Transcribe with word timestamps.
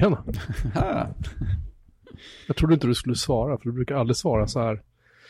Tjena. 0.00 0.24
Jag 2.46 2.56
trodde 2.56 2.74
inte 2.74 2.86
du 2.86 2.94
skulle 2.94 3.14
svara, 3.16 3.58
för 3.58 3.64
du 3.64 3.72
brukar 3.72 3.94
aldrig 3.94 4.16
svara 4.16 4.46
så 4.46 4.60
här, 4.60 4.82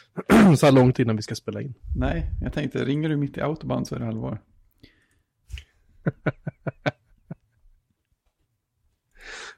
så 0.56 0.66
här 0.66 0.72
långt 0.72 0.98
innan 0.98 1.16
vi 1.16 1.22
ska 1.22 1.34
spela 1.34 1.60
in. 1.62 1.74
nej, 1.96 2.30
jag 2.42 2.52
tänkte 2.52 2.84
ringer 2.84 3.08
du 3.08 3.16
mitt 3.16 3.36
i 3.36 3.40
autobahn 3.40 3.84
så 3.84 3.94
är 3.94 3.98
det 3.98 4.08
allvar. 4.08 4.40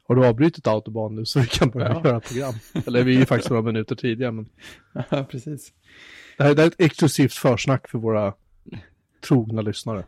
Har 0.02 0.14
du 0.16 0.27
avbrutit 0.27 0.66
autobahn 0.66 1.14
nu 1.14 1.24
så 1.24 1.41
vi 1.41 1.47
kan 1.47 1.70
börja 1.70 1.88
Ja. 1.88 2.00
göra 2.05 2.20
program? 2.20 2.55
Eller 2.86 3.05
vi 3.05 3.14
är 3.14 3.19
ju 3.20 3.27
faktiskt 3.27 3.50
några 3.50 3.62
minuter 3.62 3.95
tidigare, 3.97 4.33
men 4.33 4.48
Ja, 5.11 5.24
precis. 5.24 5.72
det 6.38 6.45
här, 6.45 6.55
det 6.55 6.62
här 6.62 6.69
är 6.69 6.72
ett 6.72 6.80
exklusivt 6.80 7.33
försnack 7.34 7.88
för 7.88 7.98
våra 7.98 8.34
trogna 9.20 9.62
lyssnare. 9.62 10.05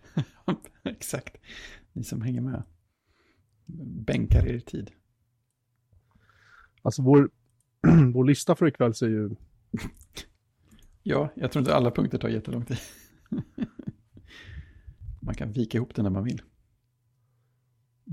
Exakt. 0.85 1.37
Ni 1.93 2.05
som 2.05 2.23
hänger 2.23 2.41
med. 2.41 2.63
Bänkar 4.07 4.47
er 4.47 4.59
tid. 4.59 4.91
Alltså 6.83 7.03
vår, 7.03 7.31
vår 8.13 8.25
lista 8.25 8.57
för 8.57 8.67
ikväll 8.67 8.95
ser 8.95 9.09
ju, 9.09 9.31
Ja, 11.03 11.33
jag 11.37 11.53
tror 11.53 11.61
inte 11.61 11.75
alla 11.75 11.91
punkter 11.91 12.19
tar 12.19 12.29
jättelång 12.29 12.65
tid. 12.65 12.79
Man 15.21 15.35
kan 15.35 15.53
vika 15.53 15.79
ihop 15.79 15.95
den 15.95 16.03
när 16.03 16.11
man 16.11 16.25
vill. 16.25 16.43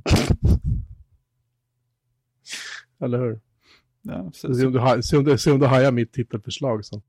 eller 3.00 3.20
hur? 3.20 3.42
Ja, 4.02 4.32
så, 4.34 4.54
Se 4.56 4.66
om 4.66 4.74
du, 4.74 5.02
se 5.04 5.18
om 5.18 5.24
du, 5.24 5.38
se 5.38 5.52
om 5.52 5.60
du 5.60 5.66
hajar 5.66 5.92
mitt 5.92 6.14
titelförslag 6.14 6.86
sen. 6.86 7.02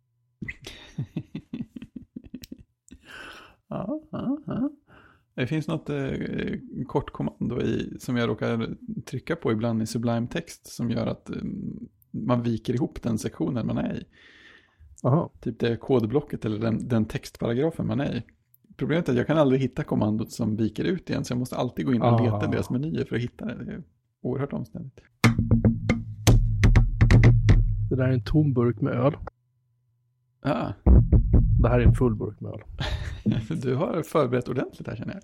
ja, 3.68 4.00
ja, 4.10 4.38
ja. 4.46 4.70
Det 5.40 5.46
finns 5.46 5.68
något 5.68 5.90
eh, 5.90 6.04
kort 6.86 7.10
kommando 7.10 7.62
i, 7.62 7.96
som 7.98 8.16
jag 8.16 8.28
råkar 8.28 8.76
trycka 9.04 9.36
på 9.36 9.52
ibland 9.52 9.82
i 9.82 9.86
Sublime 9.86 10.26
Text 10.26 10.66
som 10.66 10.90
gör 10.90 11.06
att 11.06 11.30
eh, 11.30 11.36
man 12.10 12.42
viker 12.42 12.74
ihop 12.74 13.02
den 13.02 13.18
sektionen 13.18 13.66
man 13.66 13.78
är 13.78 13.94
i. 13.94 14.04
Jaha. 15.02 15.28
Typ 15.40 15.58
det 15.58 15.76
kodblocket 15.76 16.44
eller 16.44 16.58
den, 16.58 16.88
den 16.88 17.04
textparagrafen 17.04 17.86
man 17.86 18.00
är 18.00 18.14
i. 18.16 18.22
Problemet 18.76 19.08
är 19.08 19.12
att 19.12 19.18
jag 19.18 19.26
kan 19.26 19.38
aldrig 19.38 19.60
hitta 19.60 19.84
kommandot 19.84 20.32
som 20.32 20.56
viker 20.56 20.84
ut 20.84 21.10
igen 21.10 21.24
så 21.24 21.32
jag 21.32 21.38
måste 21.38 21.56
alltid 21.56 21.86
gå 21.86 21.94
in 21.94 22.02
och 22.02 22.08
Ah. 22.08 22.24
leta 22.24 22.48
i 22.48 22.50
deras 22.52 22.70
menyer 22.70 23.04
för 23.04 23.16
att 23.16 23.22
hitta 23.22 23.44
det. 23.44 23.64
Det 23.64 23.72
är 23.72 23.82
oerhört 24.22 24.52
omständigt. 24.52 25.00
Det 27.90 27.96
där 27.96 28.04
är 28.04 28.12
en 28.12 28.24
tom 28.24 28.52
burk 28.52 28.80
med 28.80 28.92
öl. 28.92 29.16
Ah, 30.42 30.72
Det 31.62 31.68
här 31.68 31.80
är 31.80 31.84
en 31.86 31.94
full 31.94 32.14
burk 32.14 32.40
med 32.40 32.52
öl. 32.52 32.60
du 33.62 33.74
har 33.74 34.02
förberett 34.02 34.48
ordentligt 34.48 34.88
här 34.88 34.96
känner 34.96 35.14
jag. 35.14 35.22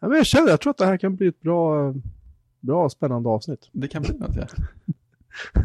Ja, 0.00 0.08
men 0.08 0.16
jag 0.16 0.26
känner, 0.26 0.48
jag 0.48 0.60
tror 0.60 0.70
att 0.70 0.78
det 0.78 0.86
här 0.86 0.96
kan 0.96 1.16
bli 1.16 1.26
ett 1.26 1.40
bra, 1.40 1.94
bra 2.60 2.88
spännande 2.88 3.28
avsnitt. 3.28 3.68
Det 3.72 3.88
kan 3.88 4.02
bli 4.02 4.18
något 4.18 4.36
ja. 4.36 4.46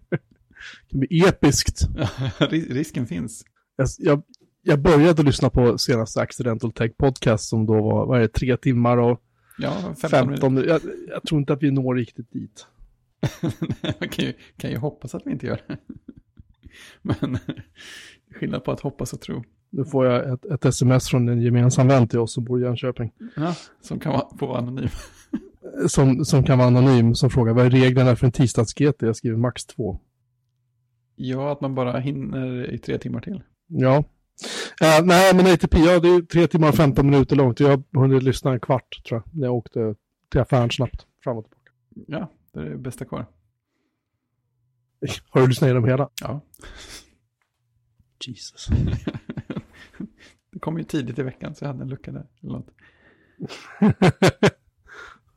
Det 0.00 0.90
kan 0.90 1.00
bli 1.00 1.24
episkt. 1.28 1.88
Ris- 2.38 2.72
Risken 2.72 3.06
finns. 3.06 3.44
Jag, 3.76 3.88
jag, 3.98 4.22
jag 4.62 4.80
började 4.80 5.22
lyssna 5.22 5.50
på 5.50 5.78
senaste 5.78 6.20
Accidental 6.20 6.72
Tech 6.72 6.96
Podcast 6.96 7.48
som 7.48 7.66
då 7.66 7.82
var, 7.82 8.06
vad 8.06 8.16
är 8.18 8.20
det, 8.22 8.28
tre 8.28 8.56
timmar 8.56 8.96
och 8.96 9.20
Ja, 9.58 9.72
15, 10.00 10.10
15 10.10 10.54
minuter. 10.54 10.72
jag, 10.72 10.80
jag 11.08 11.22
tror 11.22 11.40
inte 11.40 11.52
att 11.52 11.62
vi 11.62 11.70
når 11.70 11.94
riktigt 11.94 12.32
dit. 12.32 12.66
Man 14.00 14.08
kan 14.08 14.24
ju, 14.24 14.32
kan 14.56 14.70
ju 14.70 14.76
hoppas 14.76 15.14
att 15.14 15.22
vi 15.26 15.30
inte 15.30 15.46
gör 15.46 15.60
det. 15.66 15.76
Men 17.02 17.38
skillnad 18.34 18.64
på 18.64 18.72
att 18.72 18.80
hoppas 18.80 19.12
och 19.12 19.20
tro. 19.20 19.44
Nu 19.70 19.84
får 19.84 20.06
jag 20.06 20.32
ett, 20.32 20.44
ett 20.44 20.64
sms 20.64 21.08
från 21.08 21.28
en 21.28 21.42
gemensam 21.42 21.88
vän 21.88 22.08
till 22.08 22.18
oss 22.18 22.34
som 22.34 22.44
bor 22.44 22.60
i 22.60 22.62
Jönköping. 22.62 23.12
Ja, 23.36 23.54
som 23.80 24.00
kan 24.00 24.12
vara, 24.12 24.26
få 24.38 24.46
vara 24.46 24.58
anonym. 24.58 24.88
Som, 25.88 26.24
som 26.24 26.44
kan 26.44 26.58
vara 26.58 26.68
anonym, 26.68 27.14
som 27.14 27.30
frågar 27.30 27.54
vad 27.54 27.66
är 27.66 27.70
reglerna 27.70 28.16
för 28.16 28.26
en 28.26 28.32
tisdags-GT? 28.32 29.02
Jag 29.02 29.16
skriver 29.16 29.36
max 29.36 29.66
två. 29.66 30.00
Ja, 31.16 31.52
att 31.52 31.60
man 31.60 31.74
bara 31.74 31.98
hinner 31.98 32.70
i 32.70 32.78
tre 32.78 32.98
timmar 32.98 33.20
till. 33.20 33.42
Ja. 33.66 34.04
Eh, 34.82 35.04
nej, 35.04 35.34
men 35.34 35.46
ATP, 35.46 35.78
ja, 35.78 36.00
det 36.00 36.08
är 36.08 36.22
tre 36.22 36.46
timmar 36.46 36.68
och 36.68 36.74
15 36.74 37.06
minuter 37.10 37.36
långt. 37.36 37.60
Jag 37.60 37.68
har 37.68 38.00
hunnit 38.00 38.22
lyssna 38.22 38.52
en 38.52 38.60
kvart, 38.60 39.04
tror 39.08 39.22
jag, 39.24 39.40
när 39.40 39.46
jag 39.46 39.54
åkte 39.54 39.94
till 40.30 40.40
affären 40.40 40.70
snabbt, 40.70 41.06
fram 41.24 41.36
och 41.36 41.44
tillbaka. 41.44 41.70
Ja, 42.06 42.30
det 42.52 42.60
är 42.60 42.70
det 42.70 42.76
bästa 42.76 43.04
kvar. 43.04 43.26
Har 45.30 45.40
du 45.40 45.46
lyssnat 45.46 45.66
igenom 45.66 45.84
hela? 45.84 46.08
Ja, 46.20 46.40
Jesus. 48.26 48.66
det 50.52 50.58
kom 50.58 50.78
ju 50.78 50.84
tidigt 50.84 51.18
i 51.18 51.22
veckan 51.22 51.54
så 51.54 51.64
jag 51.64 51.68
hade 51.68 51.82
en 51.82 51.88
lucka 51.88 52.12
där. 52.12 52.26
Eller 52.42 52.52
något. 52.52 52.70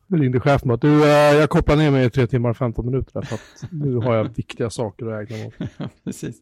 Nu 0.07 0.17
ringde 0.19 0.39
chefen 0.39 0.71
att 0.71 0.81
du, 0.81 1.03
eh, 1.03 1.09
jag 1.09 1.49
kopplar 1.49 1.75
ner 1.75 1.91
mig 1.91 2.05
i 2.05 2.09
tre 2.09 2.27
timmar 2.27 2.49
och 2.49 2.57
15 2.57 2.85
minuter 2.85 3.13
där, 3.13 3.21
för 3.21 3.35
att 3.35 3.71
nu 3.71 3.95
har 3.95 4.15
jag 4.15 4.35
viktiga 4.35 4.69
saker 4.69 5.05
att 5.05 5.31
ägna 5.31 5.37
mig 5.37 5.47
åt. 5.47 5.69
Ja, 5.77 5.89
precis. 6.03 6.41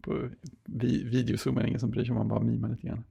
På 0.00 0.28
vi, 0.64 1.04
videozoom 1.04 1.56
är 1.56 1.62
det 1.62 1.68
ingen 1.68 1.80
som 1.80 1.90
bryr 1.90 2.04
sig 2.04 2.10
om 2.10 2.18
man 2.18 2.28
bara 2.28 2.40
mimar 2.40 2.68
lite 2.68 2.86
grann. 2.86 3.04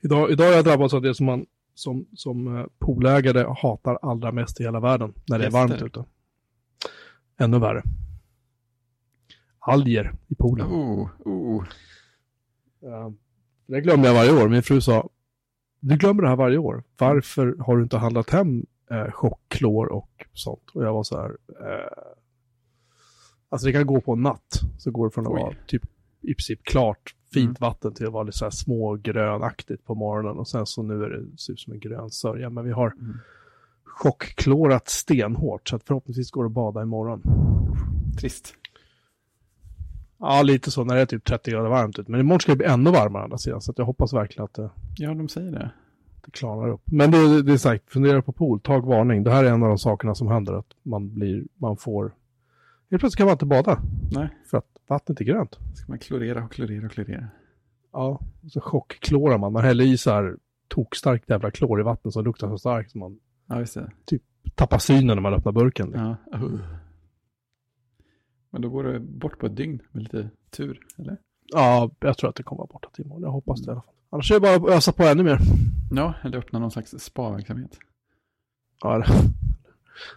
Idag, 0.00 0.30
idag 0.30 0.44
har 0.44 0.52
jag 0.52 0.64
drabbats 0.64 0.94
av 0.94 1.02
det 1.02 1.14
som 1.14 1.26
man 1.26 1.46
som, 1.80 2.06
som 2.14 2.56
eh, 2.56 2.66
poolägare 2.78 3.46
hatar 3.62 3.98
allra 4.02 4.32
mest 4.32 4.60
i 4.60 4.64
hela 4.64 4.80
världen, 4.80 5.14
när 5.28 5.38
det 5.38 5.44
är 5.44 5.46
Gäster. 5.46 5.68
varmt 5.68 5.82
ute. 5.82 6.04
Ännu 7.38 7.58
värre. 7.58 7.82
Alger 9.58 10.14
i 10.28 10.34
poolen. 10.34 10.66
Oh, 10.66 11.08
oh. 11.24 11.64
Ja, 12.80 13.12
det 13.66 13.80
glömmer 13.80 14.06
jag 14.06 14.14
varje 14.14 14.42
år. 14.42 14.48
Min 14.48 14.62
fru 14.62 14.80
sa, 14.80 15.08
du 15.80 15.96
glömmer 15.96 16.22
det 16.22 16.28
här 16.28 16.36
varje 16.36 16.58
år. 16.58 16.84
Varför 16.98 17.56
har 17.58 17.76
du 17.76 17.82
inte 17.82 17.96
handlat 17.98 18.30
hem 18.30 18.66
eh, 18.90 19.10
chockklor 19.10 19.86
och 19.86 20.26
sånt? 20.32 20.70
Och 20.74 20.84
jag 20.84 20.92
var 20.92 21.02
så 21.02 21.20
här, 21.20 21.30
eh, 21.60 22.12
alltså 23.48 23.66
det 23.66 23.72
kan 23.72 23.86
gå 23.86 24.00
på 24.00 24.12
en 24.12 24.22
natt. 24.22 24.60
Så 24.78 24.90
går 24.90 25.06
det 25.06 25.14
från 25.14 25.26
att 25.26 25.32
Oj. 25.32 25.40
vara 25.40 25.54
typ 25.66 25.82
i 26.20 26.34
princip 26.34 26.62
klart, 26.64 27.14
fint 27.32 27.44
Mm. 27.60 27.68
vatten 27.70 27.94
till 27.94 28.06
att 28.06 28.12
vara 28.12 28.22
lite 28.22 28.38
så 28.38 28.44
här 28.44 28.50
smågrönaktigt 28.50 29.84
på 29.86 29.94
morgonen. 29.94 30.38
Och 30.38 30.48
sen 30.48 30.66
så 30.66 30.82
nu 30.82 31.04
är 31.04 31.10
det 31.10 31.38
ser 31.38 31.52
ut 31.52 31.60
som 31.60 31.72
en 31.72 31.80
grön 31.80 32.10
sörja. 32.10 32.50
Men 32.50 32.64
vi 32.64 32.72
har 32.72 32.94
Mm. 33.00 33.16
chockklorat 33.84 34.88
stenhårt. 34.88 35.68
Så 35.68 35.76
att 35.76 35.84
förhoppningsvis 35.84 36.30
går 36.30 36.42
det 36.44 36.46
att 36.46 36.52
bada 36.52 36.82
imorgon. 36.82 37.22
Trist. 38.20 38.54
Ja, 40.18 40.42
lite 40.42 40.70
så 40.70 40.84
när 40.84 40.94
det 40.94 41.00
är 41.00 41.06
typ 41.06 41.24
30 41.24 41.50
grader 41.50 41.68
varmt 41.70 41.98
ut. 41.98 42.08
Men 42.08 42.20
imorgon 42.20 42.40
ska 42.40 42.52
det 42.52 42.56
bli 42.56 42.66
ännu 42.66 42.90
varmare 42.90 43.22
andra 43.24 43.38
sidan. 43.38 43.60
Så 43.60 43.70
att 43.70 43.78
jag 43.78 43.84
hoppas 43.84 44.12
verkligen 44.12 44.44
att 44.44 44.54
det 44.54 44.70
Ja, 44.96 45.14
de 45.14 45.28
säger 45.28 45.52
det. 45.52 45.70
det 46.24 46.30
klarnar 46.30 46.68
upp. 46.68 46.80
Men 46.84 47.10
det, 47.10 47.42
det 47.42 47.52
är 47.52 47.56
sagt, 47.56 47.90
fundera 47.92 48.22
på 48.22 48.32
pool, 48.32 48.60
tag 48.60 48.86
varning. 48.86 49.22
Det 49.24 49.30
här 49.30 49.44
är 49.44 49.48
en 49.48 49.62
av 49.62 49.68
de 49.68 49.78
sakerna 49.78 50.14
som 50.14 50.28
händer, 50.28 50.52
att 50.52 50.66
man 50.82 51.14
blir, 51.14 51.44
man 51.56 51.76
får, 51.76 52.12
helt 52.90 53.00
plötsligt 53.00 53.16
kan 53.16 53.26
man 53.26 53.32
inte 53.32 53.46
bada 53.46 53.82
Nej, 54.12 54.28
för 54.50 54.58
att 54.58 54.66
vattnet 54.86 55.20
är 55.20 55.24
grönt. 55.24 55.58
ska 55.74 55.84
man 55.92 55.98
klorera 55.98 56.44
och 56.44 56.52
klorera 56.52 56.86
och 56.86 56.92
klorera. 56.92 57.26
Ja, 57.92 58.20
och 58.44 58.50
så 58.52 58.60
chockklorar 58.60 59.38
man, 59.38 59.52
man 59.52 59.64
häller 59.64 59.84
i 59.84 59.98
så 59.98 60.10
här 60.10 60.36
tokstarkt 60.68 61.30
jävla 61.30 61.50
klor 61.50 61.80
i 61.80 61.82
vatten 61.82 62.12
som 62.12 62.24
luktar 62.24 62.48
så 62.48 62.58
starkt 62.58 62.90
som 62.90 63.00
man 63.00 63.18
Ja, 63.46 63.64
det. 64.04 64.18
tappar 64.54 64.78
synen 64.78 65.06
när 65.06 65.20
man 65.20 65.34
öppnar 65.34 65.52
burken. 65.52 65.92
Ja. 65.94 66.38
Uh. 66.38 66.60
Men 68.50 68.62
då 68.62 68.68
går 68.68 68.84
det 68.84 69.00
bort 69.00 69.38
på 69.38 69.46
ett 69.46 69.56
dygn 69.56 69.80
med 69.92 70.02
lite 70.02 70.30
tur, 70.50 70.80
eller? 70.98 71.16
Ja, 71.46 71.90
jag 72.00 72.18
tror 72.18 72.30
att 72.30 72.36
det 72.36 72.42
kommer 72.42 72.58
vara 72.58 72.68
borta 72.72 72.88
till 72.92 73.04
imorgon, 73.04 73.22
jag 73.22 73.30
hoppas 73.30 73.60
det 73.62 73.68
i 73.68 73.72
alla 73.72 73.82
fall. 73.82 73.94
Annars 74.10 74.30
är 74.30 74.34
det 74.34 74.40
bara 74.40 74.54
att 74.54 74.76
ösa 74.76 74.92
på 74.92 75.02
ännu 75.02 75.22
mer. 75.22 75.38
Ja, 75.92 76.14
eller 76.22 76.38
öppna 76.38 76.58
någon 76.58 76.70
slags 76.70 76.90
spa-verksamhet. 76.98 77.78
Ja, 78.82 78.98
det. 78.98 79.06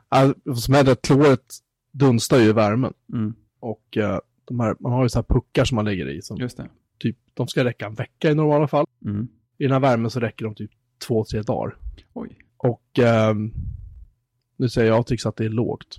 Ja, 0.10 0.34
vad 0.44 0.58
som 0.58 0.74
händer 0.74 0.92
att 0.92 1.02
kloret 1.02 1.46
dunstar 1.94 2.38
ju 2.40 2.44
i 2.50 2.52
värmen. 2.54 2.94
Mm, 3.14 3.34
Och 3.60 3.98
eh, 3.98 4.20
de 4.46 4.60
här, 4.60 4.76
man 4.80 4.92
har 4.92 5.04
ju 5.04 5.10
så 5.10 5.18
här 5.20 5.24
puckar 5.24 5.66
som 5.66 5.76
man 5.76 5.86
lägger 5.86 6.10
i 6.10 6.22
som 6.22 6.38
just 6.38 6.58
det. 6.58 6.70
typ, 7.00 7.18
de 7.34 7.48
ska 7.48 7.64
räcka 7.64 7.86
en 7.86 7.94
vecka 7.94 8.32
i 8.32 8.36
normala 8.36 8.68
fall. 8.68 8.86
Mm. 9.06 9.28
I 9.58 9.64
den 9.64 9.72
här 9.72 9.80
värmen 9.80 10.12
så 10.12 10.20
räcker 10.20 10.46
de 10.46 10.56
typ 10.56 10.72
två, 11.08 11.26
tre 11.26 11.42
dagar. 11.42 11.78
Oj. 12.14 12.38
Och 12.58 13.00
ehm, 13.00 13.52
nu 14.58 14.70
säger 14.70 14.88
jag 14.92 15.00
Atrix 15.00 15.26
att 15.26 15.36
det 15.36 15.46
är 15.46 15.50
lågt. 15.50 15.96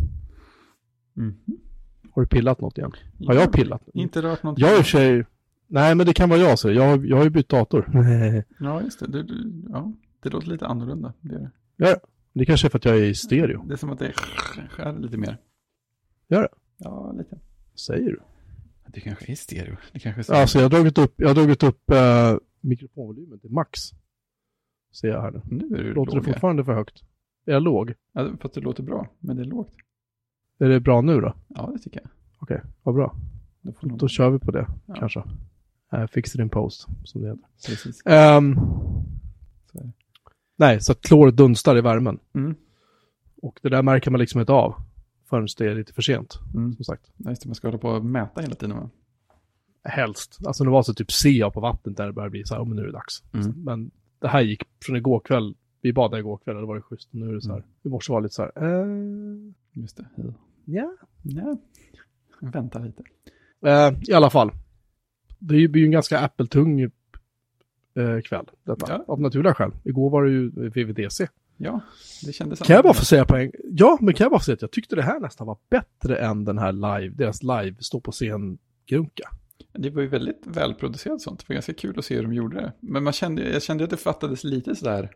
Mm. 1.16 1.34
Har 2.10 2.22
du 2.22 2.28
pillat 2.28 2.60
något 2.60 2.78
igen? 2.78 2.92
Har 3.26 3.34
jag 3.34 3.52
pillat? 3.52 3.82
Inte 3.94 4.22
rört 4.22 4.42
något. 4.42 4.58
Jag 4.58 4.76
är 4.76 4.80
i 4.80 4.84
sig... 4.84 5.24
Nej, 5.66 5.94
men 5.94 6.06
det 6.06 6.12
kan 6.14 6.28
vara 6.28 6.40
jag, 6.40 6.58
så 6.58 6.70
jag, 6.72 6.82
har- 6.88 7.04
jag 7.04 7.16
har 7.16 7.24
ju 7.24 7.30
bytt 7.30 7.48
dator. 7.48 7.90
Ja, 8.60 8.82
just 8.82 9.00
det. 9.00 9.06
Du, 9.06 9.22
du, 9.22 9.62
ja, 9.70 9.92
det 10.22 10.28
låter 10.30 10.48
lite 10.48 10.66
annorlunda. 10.66 11.12
Det, 11.20 11.34
är 11.34 11.38
det. 11.38 11.50
ja, 11.76 11.96
det 12.32 12.44
kanske 12.44 12.66
är 12.66 12.70
för 12.70 12.78
att 12.78 12.84
jag 12.84 12.96
är 12.96 13.02
i 13.04 13.14
stereo. 13.14 13.64
det 13.66 13.72
är 13.74 13.76
som 13.76 13.90
att 13.90 13.98
det 13.98 14.12
skär 14.70 14.98
lite 14.98 15.16
mer. 15.16 15.38
Gör 16.34 16.42
det? 16.42 16.48
Ja, 16.76 17.12
lite. 17.18 17.38
Säger 17.74 18.10
du? 18.10 18.20
Det 18.86 19.00
kanske 19.00 19.32
är 19.32 19.36
stereo. 19.36 19.76
Det 19.92 19.98
kanske 19.98 20.20
är 20.20 20.22
så. 20.22 20.34
Alltså 20.34 20.58
jag 20.58 20.64
har 20.64 20.70
dragit 20.70 20.98
upp, 20.98 21.14
jag 21.16 21.28
har 21.28 21.34
dragit 21.34 21.62
upp 21.62 21.90
eh, 21.90 22.36
mikrofonvolymen 22.60 23.38
till 23.38 23.50
max. 23.50 23.80
Ser 25.00 25.08
jag 25.08 25.22
här 25.22 25.30
nu. 25.30 25.40
nu 25.44 25.76
är 25.78 25.82
du 25.82 25.94
Låter 25.94 26.10
det 26.12 26.16
låg. 26.16 26.26
här. 26.26 26.32
fortfarande 26.32 26.64
för 26.64 26.72
högt? 26.74 27.02
Är 27.46 27.52
jag 27.52 27.62
låg? 27.62 27.94
Ja, 28.12 28.30
fast 28.40 28.54
det 28.54 28.60
låter 28.60 28.82
bra, 28.82 29.08
men 29.18 29.36
det 29.36 29.42
är 29.42 29.46
lågt. 29.46 29.74
Är 30.58 30.68
det 30.68 30.80
bra 30.80 31.00
nu 31.00 31.20
då? 31.20 31.34
Ja, 31.48 31.70
det 31.72 31.78
tycker 31.78 32.00
jag. 32.00 32.10
Okej, 32.38 32.60
vad 32.82 32.94
bra. 32.94 33.14
Då 33.60 33.72
får 33.72 33.86
någon... 33.88 33.98
Då 33.98 34.08
kör 34.08 34.30
vi 34.30 34.38
på 34.38 34.50
det, 34.50 34.66
Ja. 34.86 34.94
kanske. 34.94 35.22
Uh, 35.94 36.06
fix 36.06 36.34
it 36.34 36.40
in 36.40 36.48
post, 36.48 36.86
som 37.04 37.22
det 37.22 37.28
heter. 37.28 37.44
Precis. 37.66 38.06
Ehm, 38.06 38.54
Så 39.72 39.78
är 39.78 39.82
det. 39.82 39.92
Nej, 40.56 40.80
så 40.80 40.92
att 40.92 41.00
kloret 41.00 41.36
dunstar 41.36 41.78
i 41.78 41.80
värmen. 41.80 42.18
Mm. 42.34 42.54
Och 43.42 43.58
det 43.62 43.68
där 43.68 43.82
märker 43.82 44.10
man 44.10 44.20
liksom 44.20 44.40
inte 44.40 44.52
av 44.52 44.74
förrän 45.24 45.46
det 45.58 45.66
är 45.66 45.74
lite 45.74 45.92
för 45.92 46.02
sent, 46.02 46.38
Mm. 46.54 46.72
som 46.72 46.84
sagt. 46.84 47.12
Just 47.28 47.42
det, 47.42 47.48
man 47.48 47.54
ska 47.54 47.68
hålla 47.68 47.78
på 47.78 47.88
och 47.88 48.04
mäta 48.04 48.40
hela 48.40 48.54
tiden 48.54 48.76
va? 48.76 48.90
Helst. 49.84 50.38
Alltså 50.46 50.64
det 50.64 50.70
var 50.70 50.82
så 50.82 50.94
typ 50.94 51.12
ser 51.12 51.30
jag 51.30 51.52
på 51.54 51.60
vattnet 51.60 51.96
där 51.96 52.06
det 52.06 52.12
börjar 52.12 52.30
bli 52.30 52.44
så 52.44 52.54
här, 52.54 52.62
oh, 52.62 52.66
men 52.68 52.76
nu 52.76 52.82
är 52.82 52.86
det 52.86 52.92
dags. 52.92 53.22
Mm. 53.32 53.52
Men 53.64 53.90
det 54.18 54.28
här 54.28 54.40
gick 54.42 54.62
från 54.84 54.96
igår 54.96 55.20
kväll, 55.20 55.54
vi 55.80 55.92
badade 55.92 56.20
igår 56.20 56.38
kväll 56.38 56.54
och 56.56 56.62
det 56.62 56.66
var 56.68 56.74
det 56.74 56.82
schysst. 56.82 57.08
Och 57.08 57.14
nu 57.14 57.28
är 57.28 57.32
det 57.32 57.40
så 57.40 57.48
här, 57.52 57.56
Mm. 57.58 57.68
i 57.82 57.88
morse 57.88 58.12
var 58.12 58.20
det 58.20 58.24
lite 58.24 58.34
så 58.34 58.42
här, 58.42 58.52
eh, 58.82 58.86
Just 59.72 59.96
det. 59.96 60.06
Ja. 60.16 60.24
ja. 60.64 60.96
ja. 61.22 61.56
Vänta 62.40 62.78
lite. 62.78 63.02
Eh, 63.66 63.92
I 64.08 64.12
alla 64.12 64.30
fall. 64.30 64.50
Det 65.38 65.68
blir 65.68 65.76
ju 65.82 65.84
en 65.84 65.90
ganska 65.92 66.18
Apple-tung 66.18 66.80
eh, 66.80 68.20
kväll, 68.24 68.46
detta. 68.64 68.86
Ja. 68.88 69.04
Av 69.08 69.20
naturliga 69.20 69.54
skäl. 69.54 69.70
Igår 69.84 70.10
var 70.10 70.24
det 70.24 70.30
ju 70.30 70.50
VVDC. 70.70 71.28
Ja, 71.56 71.80
det 72.26 72.32
kändes 72.32 72.58
Kan 72.58 72.76
jag 72.76 72.82
bara 72.82 72.94
få 72.94 73.04
säga 73.04 73.24
på 73.24 73.36
en 73.36 73.52
Ja, 73.64 73.98
men 74.00 74.14
kan 74.14 74.24
jag 74.24 74.30
bara 74.30 74.40
få 74.40 74.44
säga 74.44 74.54
att 74.54 74.62
jag 74.62 74.70
tyckte 74.70 74.96
det 74.96 75.02
här 75.02 75.20
nästan 75.20 75.46
var 75.46 75.58
bättre 75.70 76.16
än 76.16 76.44
den 76.44 76.58
här 76.58 76.72
live, 76.72 77.14
deras 77.14 77.42
live 77.42 77.74
stå 77.78 78.00
på 78.00 78.12
scen-grunka. 78.12 79.28
Det 79.72 79.90
var 79.90 80.02
ju 80.02 80.08
väldigt 80.08 80.42
välproducerat 80.46 81.20
sånt. 81.20 81.38
Det 81.38 81.48
var 81.48 81.54
ganska 81.54 81.74
kul 81.74 81.98
att 81.98 82.04
se 82.04 82.14
hur 82.16 82.22
de 82.22 82.32
gjorde 82.32 82.56
det. 82.56 82.72
Men 82.80 83.04
man 83.04 83.12
kände, 83.12 83.52
jag 83.52 83.62
kände 83.62 83.84
att 83.84 83.90
det 83.90 83.96
fattades 83.96 84.44
lite 84.44 84.74
sådär. 84.74 85.10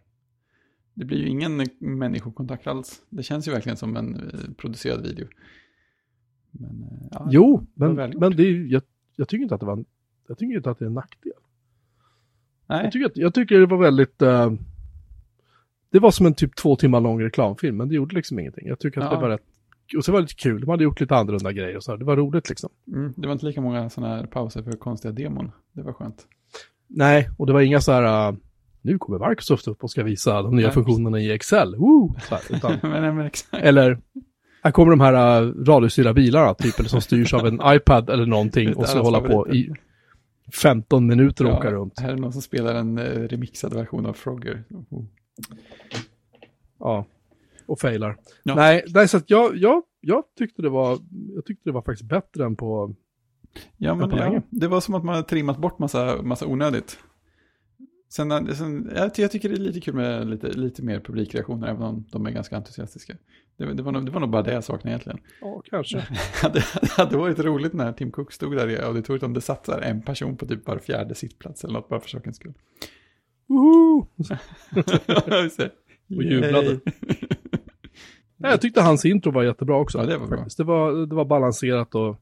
Det 0.95 1.05
blir 1.05 1.19
ju 1.19 1.29
ingen 1.29 1.67
människokontakt 1.79 2.67
alls. 2.67 3.03
Det 3.09 3.23
känns 3.23 3.49
ju 3.49 3.53
verkligen 3.53 3.77
som 3.77 3.97
en 3.97 4.15
eh, 4.15 4.55
producerad 4.57 5.03
video. 5.03 5.27
Men, 6.51 6.83
eh, 6.83 7.09
ja, 7.11 7.29
Jo, 7.31 7.67
men, 7.75 7.95
men 7.95 8.37
det 8.37 8.43
är, 8.43 8.73
jag, 8.73 8.83
jag 9.17 9.29
tycker 9.29 9.43
inte 9.43 9.55
att 9.55 9.61
det 9.61 9.67
var 9.67 9.77
en, 9.77 9.85
jag 10.29 10.39
tycker 10.39 10.57
inte 10.57 10.71
att 10.71 10.79
det 10.79 10.85
är 10.85 10.87
en 10.87 10.95
nackdel. 10.95 11.33
Nej, 12.67 12.85
Jag 12.85 12.93
tycker, 12.93 13.07
att, 13.07 13.17
jag 13.17 13.35
tycker 13.35 13.61
det 13.61 13.67
var 13.67 13.79
väldigt, 13.79 14.23
eh, 14.23 14.53
det 15.93 15.99
var 15.99 16.11
som 16.11 16.27
en 16.27 16.35
typ 16.35 16.57
två 16.57 16.77
timmar 16.77 17.01
lång 17.01 17.23
reklamfilm, 17.23 17.77
men 17.77 17.89
det 17.89 17.95
gjorde 17.95 18.15
liksom 18.17 18.39
ingenting. 18.39 18.69
Jag 18.69 18.79
tycker 18.79 19.01
att 19.01 19.07
Ja. 19.13 19.17
det 19.17 19.23
var 19.23 19.29
rätt, 19.29 19.43
och 19.97 20.05
så 20.05 20.13
var 20.13 20.19
det 20.19 20.23
lite 20.23 20.35
kul, 20.35 20.61
de 20.61 20.71
hade 20.71 20.85
gjort 20.85 21.01
lite 21.01 21.17
annorlunda 21.17 21.53
grejer 21.53 21.77
och 21.77 21.85
så 21.85 21.91
här. 21.93 21.99
det 21.99 22.05
var 22.05 22.17
roligt 22.17 22.49
liksom. 22.49 22.71
mm, 22.95 23.13
det 23.17 23.27
var 23.27 23.33
inte 23.33 23.47
lika 23.47 23.61
många 23.61 23.91
sådana 23.91 24.17
här 24.17 24.27
pauser 24.27 24.63
för 24.63 24.73
konstiga 24.73 25.13
demon. 25.13 25.51
Det 25.73 25.83
var 25.83 25.93
skönt. 25.93 26.27
Nej, 26.87 27.29
och 27.39 27.47
det 27.47 27.53
var 27.53 27.61
inga 27.61 27.81
så 27.81 27.93
här, 27.93 28.29
eh, 28.29 28.35
nu 28.83 28.99
kommer 28.99 29.29
Microsoft 29.29 29.69
upp 29.69 29.85
och 29.85 29.91
ska 29.91 30.03
visa 30.03 30.43
de 30.43 30.57
nya 30.57 30.67
Nej. 30.67 30.75
funktionerna 30.75 31.21
i 31.21 31.31
Excel, 31.33 31.77
Woo! 31.77 32.15
Här, 32.31 32.41
utan, 32.51 32.73
men, 32.91 33.17
men 33.17 33.31
eller, 33.53 33.99
här 34.63 34.71
kommer 34.71 34.91
de 34.91 35.01
här 35.01 35.43
uh, 35.43 35.65
radiostyrda 35.65 36.13
bilarna, 36.13 36.55
typ, 36.55 36.79
eller 36.79 36.89
som 36.89 37.01
styrs 37.01 37.35
av 37.35 37.47
en 37.47 37.61
iPad 37.75 38.11
eller 38.11 38.27
någonting 38.27 38.75
och 38.75 38.89
så 38.89 39.03
hålla 39.03 39.21
på 39.21 39.49
i 39.49 39.71
15 40.63 41.07
minuter 41.07 41.45
och 41.45 41.51
Ja, 41.51 41.57
åka 41.59 41.71
runt. 41.71 42.01
Här 42.01 42.13
är 42.13 42.17
någon 42.17 42.33
som 42.33 42.43
spelar 42.43 42.75
en 42.75 42.99
eh, 42.99 43.05
remixad 43.05 43.75
version 43.75 44.07
av 44.07 44.13
Frogger. 44.13 44.65
Oh. 44.91 45.05
Ja, 46.79 47.07
och 47.67 47.81
failar. 47.81 48.17
Ja. 48.43 48.55
Nej, 48.55 48.85
nej, 48.95 49.09
så 49.09 49.17
att 49.17 49.31
jag, 49.31 49.57
jag, 49.57 49.83
jag 50.01 50.25
tyckte 50.39 50.63
det 50.63 50.69
var, 50.69 50.99
jag 51.35 51.45
tyckte 51.45 51.69
det 51.69 51.73
var 51.73 51.83
faktiskt 51.83 52.09
bättre 52.09 52.45
än 52.45 52.57
på, 52.57 52.95
Ja, 53.77 53.95
men 53.95 54.11
på 54.11 54.17
ja, 54.17 54.25
länge. 54.25 54.43
det 54.51 54.69
var 54.69 54.81
som 54.81 54.95
att 54.95 55.05
man 55.05 55.15
hade 55.15 55.29
trimmat 55.29 55.59
bort 55.59 55.79
massa, 55.79 56.23
massa 56.23 56.47
onödigt. 56.47 56.99
Sen, 58.11 58.33
eh, 58.33 58.55
sen 58.55 58.91
jag, 58.97 59.11
jag 59.17 59.31
tycker 59.31 59.49
det 59.49 59.55
är 59.55 59.59
lite 59.59 59.81
kul 59.81 59.95
med 59.95 60.31
lite, 60.31 60.49
lite 60.49 60.83
mer 60.83 61.01
publikreaktioner, 61.01 61.69
även 61.69 61.83
om 61.83 62.05
de 62.13 62.27
är 62.27 62.31
ganska 62.31 62.57
entusiastiska. 62.57 63.17
Det, 63.57 63.75
det, 63.75 63.83
var, 63.83 63.93
nog, 63.93 64.07
det 64.07 64.11
var 64.11 64.21
nog 64.21 64.31
bara 64.31 64.43
det 64.43 64.53
jag 64.53 64.65
saknade 64.65 64.91
egentligen. 64.91 65.19
ja 65.41 65.63
kanske. 65.71 65.99
det 66.53 66.65
hade 66.91 67.17
varit 67.17 67.39
roligt 67.39 67.73
när 67.73 67.93
Tim 67.93 68.11
Cook 68.11 68.33
stod 68.33 68.57
där 68.57 68.69
i 68.69 68.79
auditoriet 68.79 69.23
om 69.23 69.35
det 69.35 69.41
satt 69.41 69.69
en 69.69 70.03
person 70.03 70.37
på 70.37 70.47
typ 70.47 70.67
var 70.67 70.79
fjärde 70.79 71.15
sittplats 71.15 71.65
eller 71.65 71.75
något, 71.75 71.89
bara 71.89 72.01
för 72.01 72.09
sakens 72.09 72.37
skull. 72.37 72.55
Woho! 73.49 74.07
Och 76.17 76.23
jublade. 76.23 76.81
Nej, 78.37 78.51
jag 78.51 78.61
tyckte 78.61 78.81
hans 78.83 79.05
intro 79.05 79.31
var 79.33 79.43
jättebra 79.43 79.77
också. 79.77 79.99
Ja, 79.99 80.07
det 80.07 80.17
var 80.19 80.27
bra. 80.27 80.47
Det 80.57 80.65
var, 80.65 81.07
det 81.07 81.15
var 81.15 81.25
balanserat 81.25 81.95
och, 81.95 82.17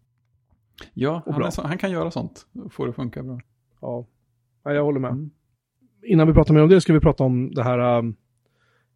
Ja, 0.94 1.22
han, 1.26 1.34
bra. 1.34 1.46
är 1.46 1.50
så, 1.50 1.62
han 1.62 1.78
kan 1.78 1.90
göra 1.90 2.10
sånt 2.10 2.46
och 2.64 2.72
få 2.72 2.84
det 2.84 2.90
att 2.90 2.96
funka 2.96 3.22
bra. 3.22 3.40
ja, 3.80 4.06
ja 4.64 4.72
jag 4.72 4.84
håller 4.84 5.00
med. 5.00 5.10
Mm. 5.10 5.30
Innan 6.06 6.26
vi 6.26 6.32
pratar 6.34 6.54
mer 6.54 6.62
om 6.62 6.68
det 6.68 6.80
ska 6.80 6.92
vi 6.92 7.00
prata 7.00 7.24
om 7.24 7.54
det 7.54 7.62
här 7.62 7.98
um, 7.98 8.16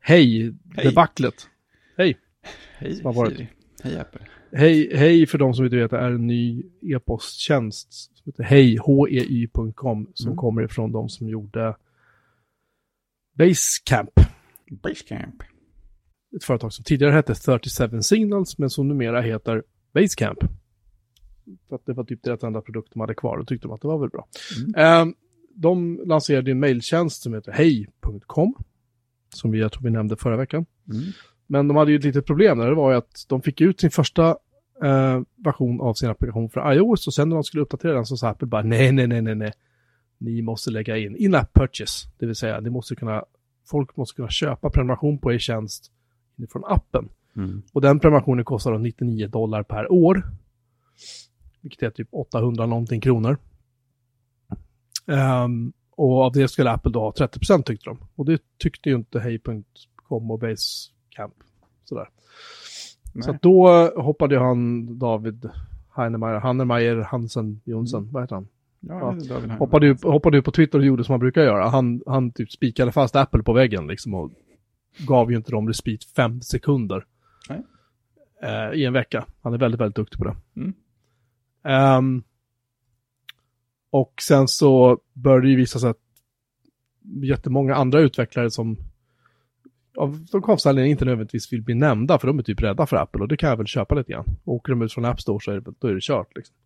hej, 0.00 0.54
Hej. 0.74 0.84
debaclet. 0.86 1.48
Hej 1.96 2.16
Som 2.96 3.06
har 3.06 3.12
varit. 3.12 3.36
Siri. 3.36 3.48
Hej 3.82 3.98
Apple. 3.98 4.20
Hej, 4.52 4.96
hej 4.96 5.26
för 5.26 5.38
de 5.38 5.54
som 5.54 5.64
inte 5.64 5.76
vet, 5.76 5.90
det 5.90 5.98
är 5.98 6.10
en 6.10 6.26
ny 6.26 6.62
e-posttjänst 6.82 7.92
som 7.92 8.22
heter 8.24 8.42
hej, 8.42 8.78
hey.com 8.86 10.06
som 10.14 10.26
Mm. 10.28 10.36
kommer 10.36 10.62
ifrån 10.62 10.92
de 10.92 11.08
som 11.08 11.28
gjorde 11.28 11.76
Basecamp. 13.40 14.10
Basecamp. 14.70 15.42
Ett 16.36 16.44
företag 16.44 16.72
som 16.72 16.84
tidigare 16.84 17.12
hette 17.12 17.34
37 17.34 18.02
Signals 18.02 18.58
men 18.58 18.70
som 18.70 18.88
numera 18.88 19.20
heter 19.20 19.62
Basecamp. 19.94 20.38
För 21.68 21.76
att 21.76 21.86
det 21.86 21.92
var 21.92 22.04
typ 22.04 22.22
deras 22.22 22.42
enda 22.42 22.60
produkt 22.60 22.92
de 22.92 23.00
hade 23.00 23.14
kvar 23.14 23.38
och 23.38 23.46
tyckte 23.46 23.68
de 23.68 23.74
att 23.74 23.80
det 23.80 23.88
var 23.88 23.98
väl 23.98 24.10
bra. 24.10 24.28
Mm. 24.58 24.74
Ehm, 24.76 25.14
de 25.54 26.00
lanserade 26.06 26.50
en 26.50 26.60
mailtjänst 26.60 27.22
som 27.22 27.34
heter 27.34 27.52
hej.com. 27.52 28.54
Som 29.34 29.50
vi, 29.50 29.58
jag 29.58 29.72
tror 29.72 29.82
vi 29.82 29.90
nämnde 29.90 30.16
förra 30.16 30.36
veckan. 30.36 30.66
Mm. 30.92 31.02
Men 31.46 31.68
de 31.68 31.76
hade 31.76 31.90
ju 31.90 31.98
ett 31.98 32.04
litet 32.04 32.26
problem 32.26 32.58
där. 32.58 32.68
Det 32.68 32.74
var 32.74 32.90
ju 32.90 32.96
att 32.96 33.24
de 33.28 33.42
fick 33.42 33.60
ut 33.60 33.80
sin 33.80 33.90
första 33.90 34.28
eh, 34.82 35.20
version 35.36 35.80
av 35.80 35.94
sin 35.94 36.10
applikation 36.10 36.50
för 36.50 36.72
iOS 36.72 37.06
och 37.06 37.14
sen 37.14 37.28
när 37.28 37.36
de 37.36 37.44
skulle 37.44 37.62
uppdatera 37.62 37.92
den 37.92 38.06
så 38.06 38.16
sa 38.16 38.28
Apple 38.28 38.46
bara 38.46 38.62
nej, 38.62 38.92
nej, 38.92 39.06
nej, 39.06 39.22
nej, 39.22 39.34
nej. 39.34 39.52
Ni 40.20 40.42
måste 40.42 40.70
lägga 40.70 40.96
in 40.96 41.16
in-app 41.16 41.52
purchase. 41.52 42.08
Det 42.18 42.26
vill 42.26 42.34
säga, 42.34 42.60
ni 42.60 42.70
måste 42.70 42.94
kunna, 42.94 43.24
folk 43.66 43.96
måste 43.96 44.16
kunna 44.16 44.28
köpa 44.28 44.70
prenumeration 44.70 45.18
på 45.18 45.32
er 45.32 45.38
tjänst 45.38 45.92
från 46.52 46.64
appen. 46.64 47.08
Mm. 47.36 47.62
Och 47.72 47.80
den 47.80 48.00
prenumerationen 48.00 48.44
kostar 48.44 48.72
då 48.72 48.78
99 48.78 49.28
dollar 49.28 49.62
per 49.62 49.92
år. 49.92 50.22
Vilket 51.60 51.82
är 51.82 51.90
typ 51.90 52.08
800 52.10 52.66
någonting 52.66 53.00
kronor. 53.00 53.36
Ehm, 55.06 55.72
och 55.90 56.22
av 56.22 56.32
det 56.32 56.48
skulle 56.48 56.70
Apple 56.70 56.92
då 56.92 57.00
ha 57.00 57.10
30% 57.10 57.62
tyckte 57.62 57.90
de. 57.90 57.98
Och 58.14 58.24
det 58.24 58.42
tyckte 58.58 58.88
ju 58.88 58.96
inte 58.96 59.20
Hej.com 59.20 60.30
och 60.30 60.38
Basecamp. 60.38 61.34
Sådär. 61.84 62.08
Nej. 63.12 63.22
Så 63.22 63.38
då 63.42 63.90
hoppade 63.96 64.38
han 64.38 64.98
David 64.98 65.50
Heinemeier, 65.96 66.40
Hannemeyer 66.40 66.96
Hansen 66.96 67.60
Jonsson, 67.64 68.08
vad 68.12 68.22
heter 68.22 68.34
han? 68.34 68.48
Ja. 68.80 69.16
Hoppade 69.58 69.86
ju, 69.86 69.96
hoppade 70.02 70.36
ju 70.36 70.42
på 70.42 70.50
Twitter 70.50 70.78
och 70.78 70.84
gjorde 70.84 71.04
som 71.04 71.12
han 71.12 71.20
brukar 71.20 71.42
göra. 71.42 71.68
Han, 71.68 72.02
han 72.06 72.32
typ 72.32 72.52
spikade 72.52 72.92
fast 72.92 73.16
Apple 73.16 73.42
på 73.42 73.52
väggen 73.52 73.86
liksom 73.86 74.14
och 74.14 74.30
gav 74.98 75.30
ju 75.30 75.36
inte 75.36 75.50
dem 75.50 75.68
respit 75.68 76.04
fem 76.04 76.40
sekunder. 76.40 77.04
Eh, 78.42 78.72
I 78.74 78.84
en 78.84 78.92
vecka. 78.92 79.26
Han 79.42 79.54
är 79.54 79.58
väldigt, 79.58 79.80
väldigt 79.80 79.96
duktig 79.96 80.18
på 80.18 80.24
det. 80.24 80.36
Mm. 80.56 80.74
Ehm, 81.64 82.22
och 83.90 84.14
sen 84.22 84.48
så 84.48 84.98
började 85.12 85.46
det 85.46 85.50
ju 85.50 85.56
visa 85.56 85.78
sig 85.78 85.90
att 85.90 86.00
jättemånga 87.22 87.74
andra 87.74 88.00
utvecklare 88.00 88.50
som 88.50 88.76
av 89.96 90.26
de 90.32 90.42
anledningarna 90.44 90.86
inte 90.86 91.04
nödvändigtvis 91.04 91.52
vill 91.52 91.62
bli 91.62 91.74
nämnda 91.74 92.18
för 92.18 92.26
de 92.26 92.38
är 92.38 92.42
typ 92.42 92.62
rädda 92.62 92.86
för 92.86 92.96
Apple 92.96 93.22
och 93.22 93.28
det 93.28 93.36
kan 93.36 93.50
jag 93.50 93.56
väl 93.56 93.66
köpa 93.66 93.94
lite 93.94 94.12
grann. 94.12 94.24
Och 94.44 94.54
åker 94.54 94.72
de 94.72 94.82
ut 94.82 94.92
från 94.92 95.04
App 95.04 95.20
Store 95.20 95.40
så 95.40 95.50
är 95.50 95.60
det, 95.60 95.72
då 95.78 95.88
är 95.88 95.94
det 95.94 96.00
kört 96.02 96.36
liksom. 96.36 96.56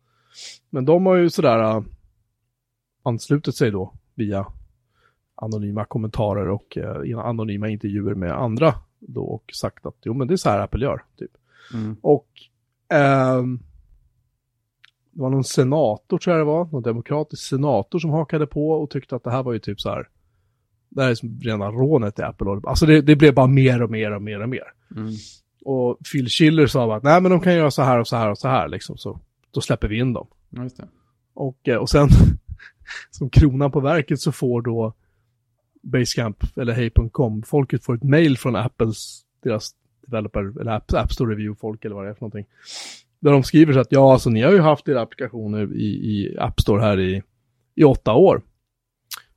Men 0.71 0.85
de 0.85 1.07
har 1.07 1.15
ju 1.15 1.31
sådär 1.31 1.77
äh, 1.77 1.83
anslutit 3.05 3.57
sig 3.57 3.71
då 3.71 3.93
via 4.15 4.47
anonyma 5.35 5.85
kommentarer 5.85 6.49
och 6.49 6.79
i 7.05 7.15
anonyma 7.15 7.69
intervjuer 7.69 8.15
med 8.15 8.33
andra 8.33 8.75
då 8.99 9.25
och 9.25 9.45
sagt 9.55 9.87
att 9.87 9.97
jo 10.03 10.15
men 10.15 10.29
det 10.29 10.35
är 10.35 10.37
så 10.37 10.51
här 10.51 10.61
Apple 10.61 10.85
gör. 10.85 11.03
Typ. 11.19 11.31
Mm. 11.75 11.97
Och 12.01 12.29
ehm, 12.89 13.59
det 15.11 15.21
var 15.21 15.31
någon 15.31 15.45
senator 15.45 16.19
tror 16.19 16.37
jag 16.37 16.47
det 16.47 16.51
var, 16.51 16.65
någon 16.65 16.83
demokratisk 16.83 17.49
senator 17.49 17.99
som 17.99 18.11
hakade 18.11 18.47
på 18.47 18.71
och 18.71 18.91
tyckte 18.91 19.17
att 19.17 19.25
det 19.25 19.31
här 19.31 19.43
var 19.43 19.53
ju 19.53 19.59
typ 19.59 19.81
så 19.81 19.91
här, 19.91 20.09
det 20.89 21.03
här 21.03 21.11
är 21.11 21.15
som 21.15 21.41
rena 21.41 21.71
rånet 21.71 22.19
i 22.19 22.23
Apple. 22.23 22.61
Alltså 22.65 22.87
det, 22.87 23.01
det 23.01 23.17
blev 23.17 23.35
bara 23.35 23.47
mer 23.47 23.83
och 23.83 23.91
mer 23.91 24.13
och 24.13 24.23
mer 24.23 24.41
och 24.41 24.49
mer. 24.49 24.73
Mm. 24.97 25.13
Och 25.65 25.99
Phil 26.13 26.29
Schiller 26.29 26.67
sa 26.67 26.97
att 26.97 27.03
nej 27.03 27.21
men 27.21 27.31
de 27.31 27.41
kan 27.41 27.55
göra 27.55 27.71
så 27.71 27.83
här 27.83 27.99
och 27.99 28.09
så 28.09 28.17
här 28.17 28.31
och 28.31 28.39
så 28.39 28.49
här 28.49 28.69
liksom, 28.69 28.97
så 28.97 29.21
då 29.51 29.61
släpper 29.61 29.89
vi 29.89 29.99
in 29.99 30.13
dem. 30.13 30.27
Och, 31.35 31.69
eh, 31.69 31.77
och 31.77 31.89
sen 31.91 32.09
som 33.11 33.31
kronan 33.31 33.71
på 33.71 33.81
verket 33.81 34.21
så 34.21 34.33
får 34.33 34.63
då 34.63 34.95
Basecamp 35.83 36.45
eller 36.57 36.73
Hey.com, 36.73 37.43
folket 37.43 37.85
får 37.85 37.95
ett 37.95 38.03
mail 38.03 38.39
från 38.39 38.57
Apples, 38.57 39.23
deras 39.43 39.75
developer, 40.07 40.61
eller 40.61 40.73
App, 40.73 40.93
App 40.93 41.13
Store 41.13 41.33
Review-folk 41.33 41.85
eller 41.85 41.95
vad 41.95 42.05
det 42.05 42.11
är 42.11 42.15
för 42.15 42.21
någonting. 42.21 42.47
Där 43.21 43.33
de 43.33 43.43
skriver 43.43 43.73
så 43.73 43.81
att 43.81 43.93
ja, 43.93 44.13
alltså 44.13 44.31
ni 44.31 44.43
har 44.43 44.53
ju 44.53 44.61
haft 44.61 44.89
era 44.89 45.03
applikationer 45.03 45.75
i, 45.75 45.87
i 45.87 46.37
App 46.39 46.61
Store 46.61 46.83
här 46.83 47.01
i, 47.01 47.23
i 47.75 47.85
åtta 47.85 48.13
år. 48.13 48.43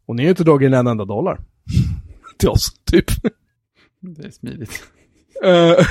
Och 0.06 0.16
ni 0.16 0.24
har 0.24 0.30
inte 0.30 0.44
dragit 0.44 0.68
in 0.68 0.74
en 0.74 0.88
enda 0.88 1.06
dollar. 1.06 1.40
Till 2.38 2.50
oss, 2.50 2.80
typ. 2.84 3.06
Det 4.00 4.26
är 4.26 4.32
smidigt. 4.32 4.84
Eh, 5.44 5.76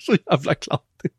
så 0.00 0.16
jävla 0.30 0.54
klantigt. 0.54 1.14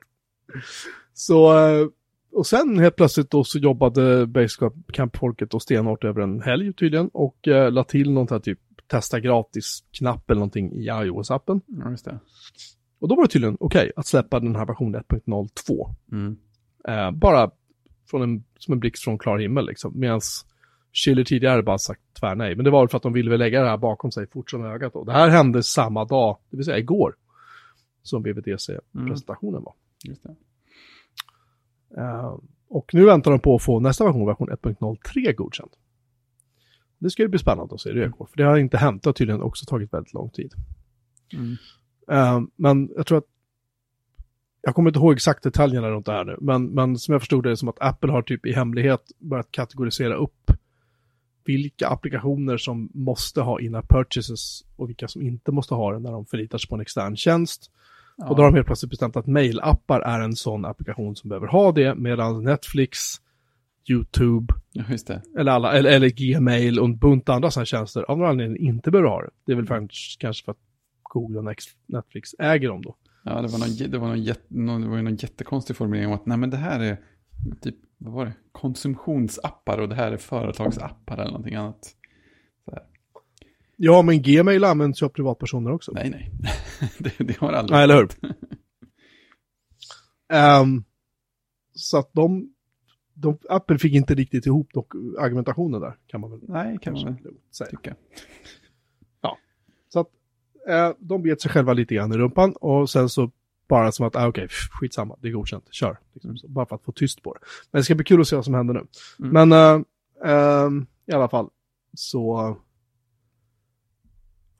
Så, 1.13 1.57
eh, 1.57 1.87
och 2.31 2.47
sen 2.47 2.79
helt 2.79 2.95
plötsligt 2.95 3.31
då 3.31 3.43
så 3.43 3.59
jobbade 3.59 4.27
Basecamp-folket 4.27 5.49
då 5.49 5.59
stenhårt 5.59 6.03
över 6.03 6.21
en 6.21 6.41
helg 6.41 6.73
tydligen 6.73 7.09
och 7.13 7.47
uh, 7.47 7.71
la 7.71 7.83
till 7.83 8.11
något 8.11 8.31
här 8.31 8.39
typ 8.39 8.59
testa 8.87 9.19
gratis-knapp 9.19 10.29
eller 10.29 10.39
någonting 10.39 10.73
i 10.73 10.89
iOS-appen. 10.89 11.61
Ja, 11.65 11.89
just 11.89 12.05
det. 12.05 12.19
Och 12.99 13.07
då 13.07 13.15
var 13.15 13.23
det 13.23 13.29
tydligen 13.29 13.57
okej 13.59 13.91
att 13.95 14.07
släppa 14.07 14.39
den 14.39 14.55
här 14.55 14.65
versionen 14.65 15.03
1.02. 15.03 15.95
Mm. 16.11 16.37
Eh, 16.87 17.11
bara 17.11 17.51
från 18.09 18.21
en, 18.21 18.43
som 18.57 18.73
en 18.73 18.79
blixt 18.79 19.03
från 19.03 19.17
klar 19.17 19.37
himmel 19.37 19.65
liksom. 19.65 19.99
Medan 19.99 20.21
Schiller 20.93 21.23
tidigare 21.23 21.63
bara 21.63 21.77
sagt 21.77 22.01
tvär 22.19 22.35
nej. 22.35 22.55
Men 22.55 22.65
det 22.65 22.71
var 22.71 22.87
för 22.87 22.97
att 22.97 23.03
de 23.03 23.13
ville 23.13 23.29
väl 23.29 23.39
lägga 23.39 23.61
det 23.61 23.69
här 23.69 23.77
bakom 23.77 24.11
sig 24.11 24.27
fort 24.27 24.51
som 24.51 24.65
ögat 24.65 24.93
då. 24.93 25.03
Det 25.03 25.11
här 25.11 25.29
hände 25.29 25.63
samma 25.63 26.05
dag, 26.05 26.37
det 26.49 26.57
vill 26.57 26.65
säga 26.65 26.77
igår, 26.77 27.15
som 28.03 28.23
BVDC-presentationen 28.23 29.63
var. 29.63 29.73
Just 30.03 30.23
det. 30.23 30.35
Eh, 31.97 32.37
och 32.69 32.93
nu 32.93 33.05
väntar 33.05 33.31
de 33.31 33.39
på 33.39 33.55
att 33.55 33.63
få 33.63 33.79
nästa 33.79 34.05
version, 34.05 34.25
version 34.25 34.49
1.03 34.49 35.33
godkänd. 35.33 35.71
Det 36.99 37.09
ska 37.09 37.23
ju 37.23 37.29
bli 37.29 37.39
spännande 37.39 37.75
att 37.75 37.81
se 37.81 37.89
hur 37.89 38.01
det 38.01 38.07
går, 38.07 38.25
för 38.25 38.37
det 38.37 38.43
har 38.43 38.57
inte 38.57 38.77
hänt, 38.77 39.03
det 39.03 39.07
har 39.07 39.13
tydligen 39.13 39.41
också 39.41 39.65
tagit 39.65 39.93
väldigt 39.93 40.13
lång 40.13 40.29
tid. 40.29 40.53
Mm. 41.33 41.57
Eh, 42.11 42.41
men 42.55 42.89
jag 42.95 43.07
tror 43.07 43.17
att, 43.17 43.25
jag 44.61 44.75
kommer 44.75 44.89
inte 44.89 44.99
ihåg 44.99 45.13
exakt 45.13 45.43
detaljerna 45.43 45.89
runt 45.89 46.05
det 46.05 46.11
här 46.11 46.25
nu, 46.25 46.37
men, 46.41 46.65
men 46.65 46.97
som 46.97 47.11
jag 47.11 47.21
förstod 47.21 47.43
det 47.43 47.51
är 47.51 47.55
som 47.55 47.69
att 47.69 47.81
Apple 47.81 48.11
har 48.11 48.21
typ 48.21 48.45
i 48.45 48.53
hemlighet 48.53 49.11
börjat 49.19 49.51
kategorisera 49.51 50.15
upp 50.15 50.51
vilka 51.45 51.87
applikationer 51.87 52.57
som 52.57 52.89
måste 52.93 53.41
ha 53.41 53.59
in 53.59 53.81
purchases 53.89 54.65
och 54.75 54.89
vilka 54.89 55.07
som 55.07 55.21
inte 55.21 55.51
måste 55.51 55.73
ha 55.73 55.93
det 55.93 55.99
när 55.99 56.11
de 56.11 56.25
förlitar 56.25 56.57
sig 56.57 56.69
på 56.69 56.75
en 56.75 56.81
extern 56.81 57.15
tjänst. 57.15 57.71
Ja. 58.21 58.29
Och 58.29 58.35
då 58.35 58.41
har 58.41 58.51
de 58.51 58.55
helt 58.55 58.67
plötsligt 58.67 58.89
bestämt 58.89 59.15
att 59.15 59.27
mailappar 59.27 60.01
är 60.01 60.19
en 60.19 60.35
sån 60.35 60.65
applikation 60.65 61.15
som 61.15 61.29
behöver 61.29 61.47
ha 61.47 61.71
det, 61.71 61.95
medan 61.95 62.43
Netflix, 62.43 62.99
YouTube, 63.89 64.53
Ja, 64.73 64.83
eller, 65.39 65.51
alla, 65.51 65.73
eller, 65.73 65.91
eller 65.91 66.09
Gmail 66.09 66.79
och 66.79 66.85
en 66.85 66.97
bunt 66.97 67.29
andra 67.29 67.51
sådana 67.51 67.65
tjänster 67.65 68.03
av 68.03 68.17
någon 68.17 68.29
anledning 68.29 68.67
inte 68.67 68.91
behöver 68.91 69.09
ha 69.09 69.21
det. 69.21 69.29
Det 69.45 69.51
är 69.51 69.55
väl 69.55 69.67
främst 69.67 70.19
kanske 70.19 70.45
för 70.45 70.51
att 70.51 70.57
Google 71.03 71.39
och 71.39 71.55
Netflix 71.87 72.35
äger 72.39 72.69
dem 72.69 72.81
då. 72.81 72.95
Ja, 73.23 73.41
det 73.41 73.47
var 73.47 73.59
någon, 73.59 73.91
det 73.91 73.97
var 73.97 74.07
någon, 74.07 74.23
jätte, 74.23 74.45
någon, 74.47 74.81
det 74.81 74.87
var 74.87 75.01
någon 75.01 75.15
jättekonstig 75.15 75.75
formulering 75.75 76.07
om 76.07 76.13
att 76.13 76.25
nej 76.25 76.37
men 76.37 76.49
det 76.49 76.57
här 76.57 76.79
är 76.79 76.97
typ, 77.61 77.75
vad 77.97 78.13
var 78.13 78.25
det, 78.25 78.33
konsumtionsappar 78.51 79.77
och 79.77 79.89
det 79.89 79.95
här 79.95 80.11
är 80.11 80.17
företagsappar 80.17 81.17
eller 81.17 81.31
någonting 81.31 81.55
annat. 81.55 81.95
Ja, 83.83 84.01
men 84.01 84.21
Gmail 84.21 84.63
används 84.63 85.01
ju 85.01 85.05
av 85.05 85.09
privatpersoner 85.09 85.71
också. 85.71 85.91
Nej, 85.91 86.09
nej. 86.09 86.31
det, 86.99 87.23
det 87.23 87.37
har 87.37 87.53
aldrig 87.53 87.75
Nej, 87.75 87.83
eller 87.83 87.95
hur? 87.95 88.09
Ehm, 90.33 90.83
så 91.73 91.97
att 91.97 92.13
de, 92.13 92.53
de, 93.13 93.37
Apple 93.49 93.77
fick 93.77 93.93
inte 93.93 94.15
riktigt 94.15 94.45
ihop 94.45 94.73
dock 94.73 94.93
argumentationen 95.19 95.81
där, 95.81 95.97
kan 96.07 96.21
man 96.21 96.31
väl 96.31 96.39
Nej, 96.43 96.77
kan 96.81 96.93
man 96.93 97.05
väl 97.05 97.17
säga. 97.51 97.69
tycka. 97.69 97.95
Så 99.89 99.99
att 99.99 100.07
eh, 100.67 100.91
de 100.99 101.23
bet 101.23 101.41
sig 101.41 101.51
själva 101.51 101.73
lite 101.73 101.95
grann 101.95 102.13
i 102.13 102.17
rumpan 102.17 102.51
och 102.51 102.89
sen 102.89 103.09
så 103.09 103.31
bara 103.67 103.91
som 103.91 104.05
att, 104.07 104.15
ah, 104.15 104.27
okej, 104.27 104.47
pff, 104.47 104.69
skitsamma, 104.71 105.15
det 105.21 105.27
är 105.27 105.31
godkänt, 105.31 105.73
kör. 105.73 105.99
Liksom, 106.13 106.37
så, 106.37 106.47
bara 106.47 106.65
för 106.65 106.75
att 106.75 106.83
få 106.83 106.91
tyst 106.91 107.23
på 107.23 107.33
det. 107.33 107.39
Men 107.71 107.79
det 107.79 107.83
ska 107.83 107.95
bli 107.95 108.05
kul 108.05 108.21
att 108.21 108.27
se 108.27 108.35
vad 108.35 108.45
som 108.45 108.53
händer 108.53 108.73
nu. 108.73 108.85
Mm. 109.19 109.49
Men 109.49 109.51
eh, 109.51 110.31
ehm, 110.31 110.85
i 111.05 111.11
alla 111.11 111.29
fall 111.29 111.49
så 111.93 112.57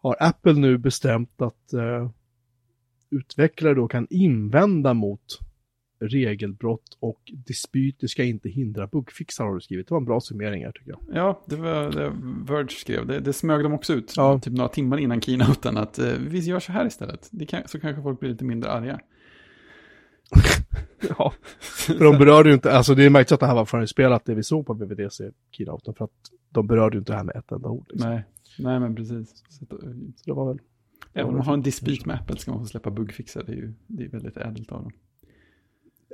har 0.01 0.15
Apple 0.20 0.53
nu 0.53 0.77
bestämt 0.77 1.41
att 1.41 1.74
eh, 1.74 2.10
utvecklare 3.10 3.74
då 3.74 3.88
kan 3.88 4.08
invända 4.10 4.93
mot 4.93 5.39
regelbrott 6.00 6.98
och 7.00 7.22
dispyter 7.48 8.08
ska 8.08 8.24
inte 8.24 8.50
hindra 8.50 8.88
bugfixar 8.88 9.46
har 9.46 9.55
du 9.55 9.62
skrivit. 9.62 9.88
Det 9.88 9.93
var 9.93 10.00
en 10.00 10.05
bra 10.05 10.22
summering 10.22 10.65
här 10.65 10.72
tycker 10.72 10.89
jag. 10.91 11.00
Ja, 11.13 11.41
det 11.46 11.55
var 11.55 11.91
det 11.91 12.12
Verge 12.53 12.70
skrev. 12.70 13.08
Det, 13.08 13.20
det 13.20 13.34
smög 13.34 13.63
de 13.63 13.74
också 13.74 13.93
ut, 13.93 14.13
Ja. 14.17 14.39
typ 14.39 14.53
några 14.53 14.70
timmar 14.70 14.98
innan 14.98 15.22
keynoten, 15.22 15.77
att 15.77 16.00
eh, 16.00 16.13
vi 16.27 16.39
gör 16.39 16.60
så 16.60 16.72
här 16.72 16.86
istället. 16.88 17.29
Kan, 17.48 17.67
så 17.67 17.79
kanske 17.79 18.01
folk 18.01 18.20
blir 18.20 18.29
lite 18.29 18.43
mindre 18.46 18.72
arga. 18.72 19.00
Ja, 21.17 21.34
för 21.60 22.00
de 22.00 22.17
berörde 22.17 22.50
ju 22.50 22.55
inte, 22.55 22.72
alltså 22.72 22.96
det 22.96 23.03
är 23.03 23.10
märkligt 23.10 23.31
att 23.31 23.39
det 23.39 23.46
här 23.46 23.55
var 23.55 23.65
förinspelat 23.65 24.25
det 24.25 24.36
vi 24.36 24.43
såg 24.43 24.65
på 24.65 24.74
BVDC-keynoten 24.74 25.93
för 25.93 26.05
att 26.05 26.12
de 26.50 26.67
berörde 26.67 26.96
ju 26.96 27.00
inte 27.00 27.12
det 27.12 27.17
här 27.17 27.24
med 27.24 27.36
ett 27.36 27.51
enda 27.51 27.70
ord. 27.70 27.86
Liksom. 27.89 28.10
Nej, 28.10 28.24
nej 28.62 28.80
men 28.80 28.96
precis. 28.96 29.44
Så, 29.50 29.65
eh, 29.75 29.80
Så 30.15 30.24
det 30.25 30.34
var 30.34 30.48
väl, 30.48 30.60
även 31.13 31.30
om 31.30 31.36
man 31.38 31.46
har 31.46 31.53
en 31.53 31.58
fint, 31.58 31.65
dispyt 31.65 32.06
med 32.06 32.15
Apple 32.15 32.38
ska 32.38 32.51
man 32.51 32.60
få 32.60 32.65
släppa 32.68 32.91
bugfixar. 32.91 33.44
Det 33.44 33.51
är 33.51 33.56
ju 33.56 33.74
det 33.88 34.03
är 34.03 34.10
väldigt 34.10 34.38
ädelt 34.38 34.72
av 34.72 34.82
dem. 34.84 34.91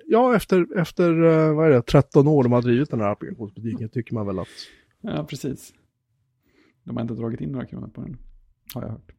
ja 0.06 0.36
efter, 0.36 0.78
efter 0.78 1.24
eh, 1.24 1.54
vad 1.56 1.66
är 1.68 1.72
det, 1.72 1.82
13 1.82 2.28
år 2.28 2.44
de 2.44 2.52
har 2.52 2.62
drivit 2.62 2.90
den 2.92 3.02
här 3.02 3.12
applikationsbutiken 3.12 3.90
tycker 3.90 4.14
man 4.14 4.28
väl 4.28 4.40
att, 4.40 4.48
Ja, 5.02 5.24
precis. 5.30 5.74
De 6.84 6.96
har 6.96 7.02
inte 7.02 7.14
dragit 7.14 7.42
in 7.42 7.50
några 7.52 7.66
kronor 7.66 7.88
på 7.88 8.02
den, 8.02 8.18
har 8.74 8.82
jag 8.82 8.90
hört. 8.90 9.12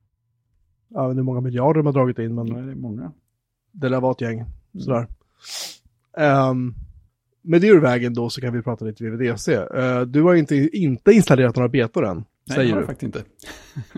ja 0.89 1.09
det 1.15 1.21
är 1.21 1.23
många 1.23 1.41
miljarder 1.41 1.79
de 1.81 1.87
har 1.87 1.93
dragit 1.93 2.19
in 2.19 2.35
men 2.35 2.47
Nej, 2.47 2.63
det 2.63 2.71
är 2.71 2.75
många. 2.75 3.13
det 3.73 3.89
där 3.89 4.01
var 4.01 4.11
ett 4.11 4.21
gäng. 4.21 4.45
Sådär. 4.79 5.07
Um, 6.51 6.75
med 7.43 7.61
det 7.61 7.67
ur 7.67 7.81
vägen 7.81 8.15
då 8.15 8.31
så 8.31 8.41
kan 8.41 8.53
vi 8.53 8.63
prata 8.63 8.85
lite 8.85 9.05
VVDC. 9.05 9.57
Uh, 9.57 10.01
du 10.01 10.23
har 10.23 10.35
inte, 10.35 10.57
inte 10.57 11.13
installerat 11.13 11.57
några 11.57 11.69
betor 11.69 12.07
än, 12.07 12.25
Nej, 12.49 12.57
det 12.59 12.63
säger 12.63 12.73
har 12.75 12.81
du. 12.81 12.87
faktiskt 12.87 13.17
inte. 13.17 13.25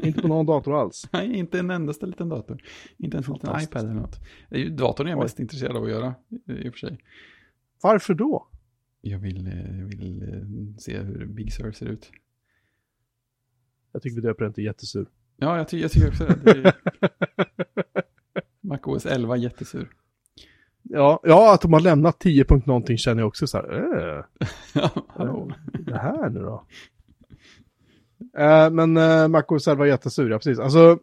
Inte 0.07 0.23
på 0.23 0.29
någon 0.29 0.47
dator 0.47 0.81
alls. 0.81 1.09
Nej, 1.13 1.37
inte 1.37 1.59
en 1.59 1.71
endaste 1.71 2.07
liten 2.07 2.29
dator. 2.29 2.63
Inte 2.97 3.17
ens 3.17 3.29
en 3.29 3.35
liten 3.35 3.61
iPad 3.61 3.83
eller 3.83 3.95
något. 3.95 4.21
Det 4.51 4.63
är 4.63 4.71
datorn 4.71 5.07
jag 5.07 5.17
är 5.17 5.21
Oj. 5.21 5.25
mest 5.25 5.41
intresserad 5.41 5.77
av 5.77 5.85
att 5.85 5.91
göra, 5.91 6.15
i 6.47 6.69
och 6.69 6.73
för 6.73 6.79
sig. 6.79 6.99
Varför 7.83 8.15
då? 8.15 8.47
Jag 9.01 9.19
vill, 9.19 9.47
eh, 9.47 9.79
jag 9.79 9.87
vill 9.87 10.23
eh, 10.23 10.77
se 10.79 10.99
hur 10.99 11.27
Big 11.27 11.53
Sur 11.53 11.73
ser 11.73 11.87
ut. 11.87 12.11
Jag 13.93 14.03
tycker 14.03 14.15
vi 14.17 14.21
döper 14.23 14.45
den 14.45 14.53
till 14.53 14.65
jättesur. 14.65 15.07
Ja, 15.37 15.57
jag, 15.57 15.69
ty 15.69 15.81
jag 15.81 15.91
tycker 15.91 16.09
också 16.09 16.27
det. 16.27 16.53
det 16.53 16.69
är... 16.69 16.75
MacOS 18.61 19.07
11 19.07 19.37
jättesur. 19.37 19.91
Ja, 20.83 21.21
ja, 21.23 21.55
att 21.55 21.61
de 21.63 21.73
har 21.73 21.81
lämnat 21.81 22.19
10 22.19 22.45
punkt 22.45 22.67
någonting 22.67 22.99
känner 22.99 23.23
jag 23.23 23.29
också 23.29 23.47
så 23.47 23.59
här, 23.59 24.19
äh, 24.19 24.25
Ja, 24.75 24.91
hallå. 25.09 25.53
det 25.73 25.99
här 25.99 26.31
nu 26.31 26.41
då? 26.41 26.67
Eh, 28.39 28.71
men 28.71 28.97
uh, 28.97 29.29
MacOS 29.29 29.67
var 29.67 29.87
jättesur, 29.87 30.31
ja 30.31 30.39
precis. 30.39 30.59
Alltså, 30.59 30.99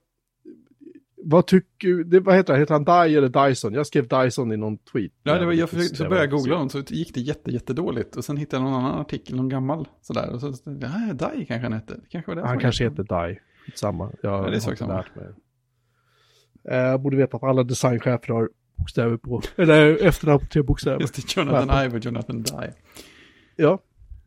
vad 1.23 1.47
tycker 1.47 2.03
det, 2.03 2.19
vad 2.19 2.35
heter 2.35 2.53
det, 2.53 2.59
heter 2.59 2.73
han 2.73 2.83
Dye 2.83 3.17
eller 3.17 3.47
Dyson? 3.47 3.73
Jag 3.73 3.87
skrev 3.87 4.07
Dyson 4.07 4.51
i 4.51 4.57
någon 4.57 4.77
tweet. 4.77 5.11
Ja, 5.23 5.39
det 5.39 5.45
var, 5.45 5.53
jag 5.53 5.69
försökte, 5.69 5.95
så 5.95 6.03
började 6.03 6.19
jag 6.21 6.31
googla 6.31 6.55
dem 6.55 6.69
så 6.69 6.79
gick 6.79 7.13
det 7.13 7.21
jätte, 7.21 7.51
jättedåligt. 7.51 8.15
Och 8.15 8.25
sen 8.25 8.37
hittade 8.37 8.63
jag 8.63 8.71
någon 8.71 8.85
annan 8.85 8.99
artikel, 9.01 9.35
någon 9.35 9.49
gammal 9.49 9.87
sådär. 10.01 10.29
Och 10.33 10.41
så, 10.41 10.53
ja, 10.63 11.13
Dai 11.13 11.45
kanske 11.45 11.65
han 11.65 11.73
hette. 11.73 11.99
Kanske 12.09 12.31
var 12.31 12.35
det 12.41 12.47
Han 12.47 12.59
kanske 12.59 12.83
heter 12.83 13.27
Dye. 13.27 13.39
Samma. 13.75 14.11
Jag 14.21 14.51
det 14.51 14.55
är 14.55 14.59
sak 14.59 14.77
samma. 14.77 15.05
Eh, 16.69 16.77
Jag 16.77 17.01
borde 17.01 17.17
veta 17.17 17.37
att 17.37 17.43
alla 17.43 17.63
designchefer 17.63 18.33
har 18.33 18.49
bokstäver 18.75 19.17
på, 19.17 19.41
eller 19.55 20.05
efternamn 20.05 20.39
på 20.39 20.45
tre 20.45 20.61
bokstäver. 20.61 20.99
Just 20.99 21.15
det, 21.15 21.37
Jonathan 21.37 21.85
Ive 21.85 21.97
och 21.97 22.05
Jonathan 22.05 22.41
Dye. 22.41 22.73
Ja, 23.55 23.79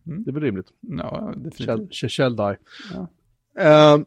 Mm. 0.06 0.24
det 0.24 0.30
är 0.30 0.32
väl 0.32 0.42
rimligt. 0.42 0.66
Ja, 0.80 1.34
definitivt. 1.36 1.92
Kjell, 1.92 2.10
Kjell 2.10 2.36
Dye. 2.36 2.56
Ja. 2.92 3.08
Eh, 3.58 3.98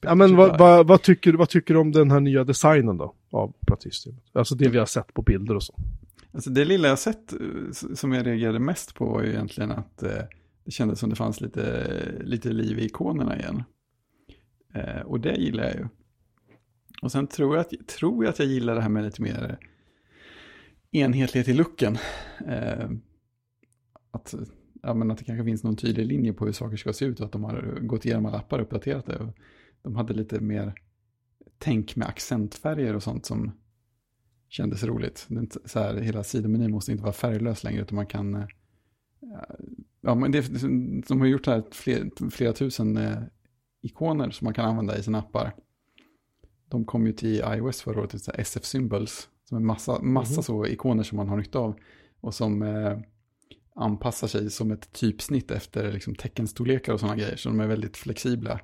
Ja, 0.00 0.14
men 0.14 0.36
vad, 0.36 0.58
vad, 0.58 0.86
vad, 0.86 1.02
tycker, 1.02 1.32
vad 1.32 1.48
tycker 1.48 1.74
du 1.74 1.80
om 1.80 1.92
den 1.92 2.10
här 2.10 2.20
nya 2.20 2.44
designen 2.44 2.96
då? 2.96 3.14
Av 3.30 3.54
operativsystemet? 3.60 4.22
Alltså 4.32 4.54
det 4.54 4.68
vi 4.68 4.78
har 4.78 4.86
sett 4.86 5.14
på 5.14 5.22
bilder 5.22 5.54
och 5.54 5.62
så. 5.62 5.74
Alltså 6.32 6.50
det 6.50 6.64
lilla 6.64 6.88
jag 6.88 6.98
sett 6.98 7.32
eh, 7.32 7.38
som 7.94 8.12
jag 8.12 8.26
reagerade 8.26 8.58
mest 8.58 8.94
på 8.94 9.04
var 9.06 9.22
ju 9.22 9.28
egentligen 9.28 9.70
att 9.70 10.02
eh, 10.02 10.22
det 10.64 10.70
kändes 10.70 10.98
som 10.98 11.10
det 11.10 11.16
fanns 11.16 11.40
lite, 11.40 11.88
lite 12.20 12.48
liv 12.48 12.78
i 12.78 12.84
ikonerna 12.84 13.38
igen. 13.38 13.62
Eh, 14.74 15.00
och 15.00 15.20
det 15.20 15.36
gillar 15.36 15.64
jag 15.64 15.74
ju. 15.74 15.88
Och 17.02 17.12
sen 17.12 17.26
tror 17.26 17.56
jag, 17.56 17.60
att, 17.60 17.88
tror 17.88 18.24
jag 18.24 18.30
att 18.32 18.38
jag 18.38 18.48
gillar 18.48 18.74
det 18.74 18.80
här 18.80 18.88
med 18.88 19.04
lite 19.04 19.22
mer 19.22 19.58
enhetlighet 20.90 21.48
i 21.48 21.52
looken. 21.52 21.98
Eh, 22.46 22.90
att, 24.10 24.34
ja, 24.82 24.94
men 24.94 25.10
att 25.10 25.18
det 25.18 25.24
kanske 25.24 25.44
finns 25.44 25.64
någon 25.64 25.76
tydlig 25.76 26.06
linje 26.06 26.32
på 26.32 26.44
hur 26.44 26.52
saker 26.52 26.76
ska 26.76 26.92
se 26.92 27.04
ut 27.04 27.20
och 27.20 27.26
att 27.26 27.32
de 27.32 27.44
har 27.44 27.78
gått 27.80 28.04
igenom 28.04 28.26
alla 28.26 28.38
appar 28.38 28.58
och 28.58 28.64
uppdaterat 28.64 29.06
det. 29.06 29.16
Och 29.18 29.36
de 29.82 29.96
hade 29.96 30.14
lite 30.14 30.40
mer 30.40 30.74
tänk 31.58 31.96
med 31.96 32.08
accentfärger 32.08 32.96
och 32.96 33.02
sånt 33.02 33.26
som 33.26 33.50
kändes 34.48 34.84
roligt. 34.84 35.28
Så 35.64 35.78
här, 35.80 35.94
hela 35.94 36.24
sidomenyn 36.24 36.70
måste 36.70 36.92
inte 36.92 37.02
vara 37.04 37.12
färglös 37.12 37.64
längre 37.64 37.82
utan 37.82 37.96
man 37.96 38.06
kan... 38.06 38.34
eh, 38.34 38.46
Ja, 40.00 40.14
men 40.14 40.32
det, 40.32 40.40
de 41.08 41.20
har 41.20 41.26
gjort 41.26 41.46
här 41.46 41.62
fler, 41.70 42.30
flera 42.30 42.52
tusen 42.52 42.96
eh, 42.96 43.18
ikoner 43.82 44.30
som 44.30 44.44
man 44.44 44.54
kan 44.54 44.64
använda 44.64 44.98
i 44.98 45.02
sina 45.02 45.18
appar. 45.18 45.52
De 46.68 46.84
kom 46.84 47.06
ju 47.06 47.12
till 47.12 47.36
iOS 47.54 47.82
förra 47.82 48.00
året, 48.00 48.28
SF 48.34 48.64
Symbols, 48.64 49.28
som 49.44 49.56
är 49.56 49.60
massa, 49.62 50.02
massa 50.02 50.34
Mhm. 50.34 50.42
så 50.42 50.66
ikoner 50.66 51.02
som 51.02 51.16
man 51.16 51.28
har 51.28 51.36
nytta 51.36 51.58
av. 51.58 51.74
Och 52.20 52.34
som 52.34 52.62
eh, 52.62 52.98
anpassar 53.74 54.26
sig 54.28 54.50
som 54.50 54.70
ett 54.72 54.92
typsnitt 54.92 55.50
efter 55.50 55.92
liksom, 55.92 56.14
teckenstorlekar 56.14 56.92
och 56.92 57.00
sådana 57.00 57.16
grejer. 57.16 57.36
Så 57.36 57.48
de 57.48 57.60
är 57.60 57.66
väldigt 57.66 57.96
flexibla. 57.96 58.60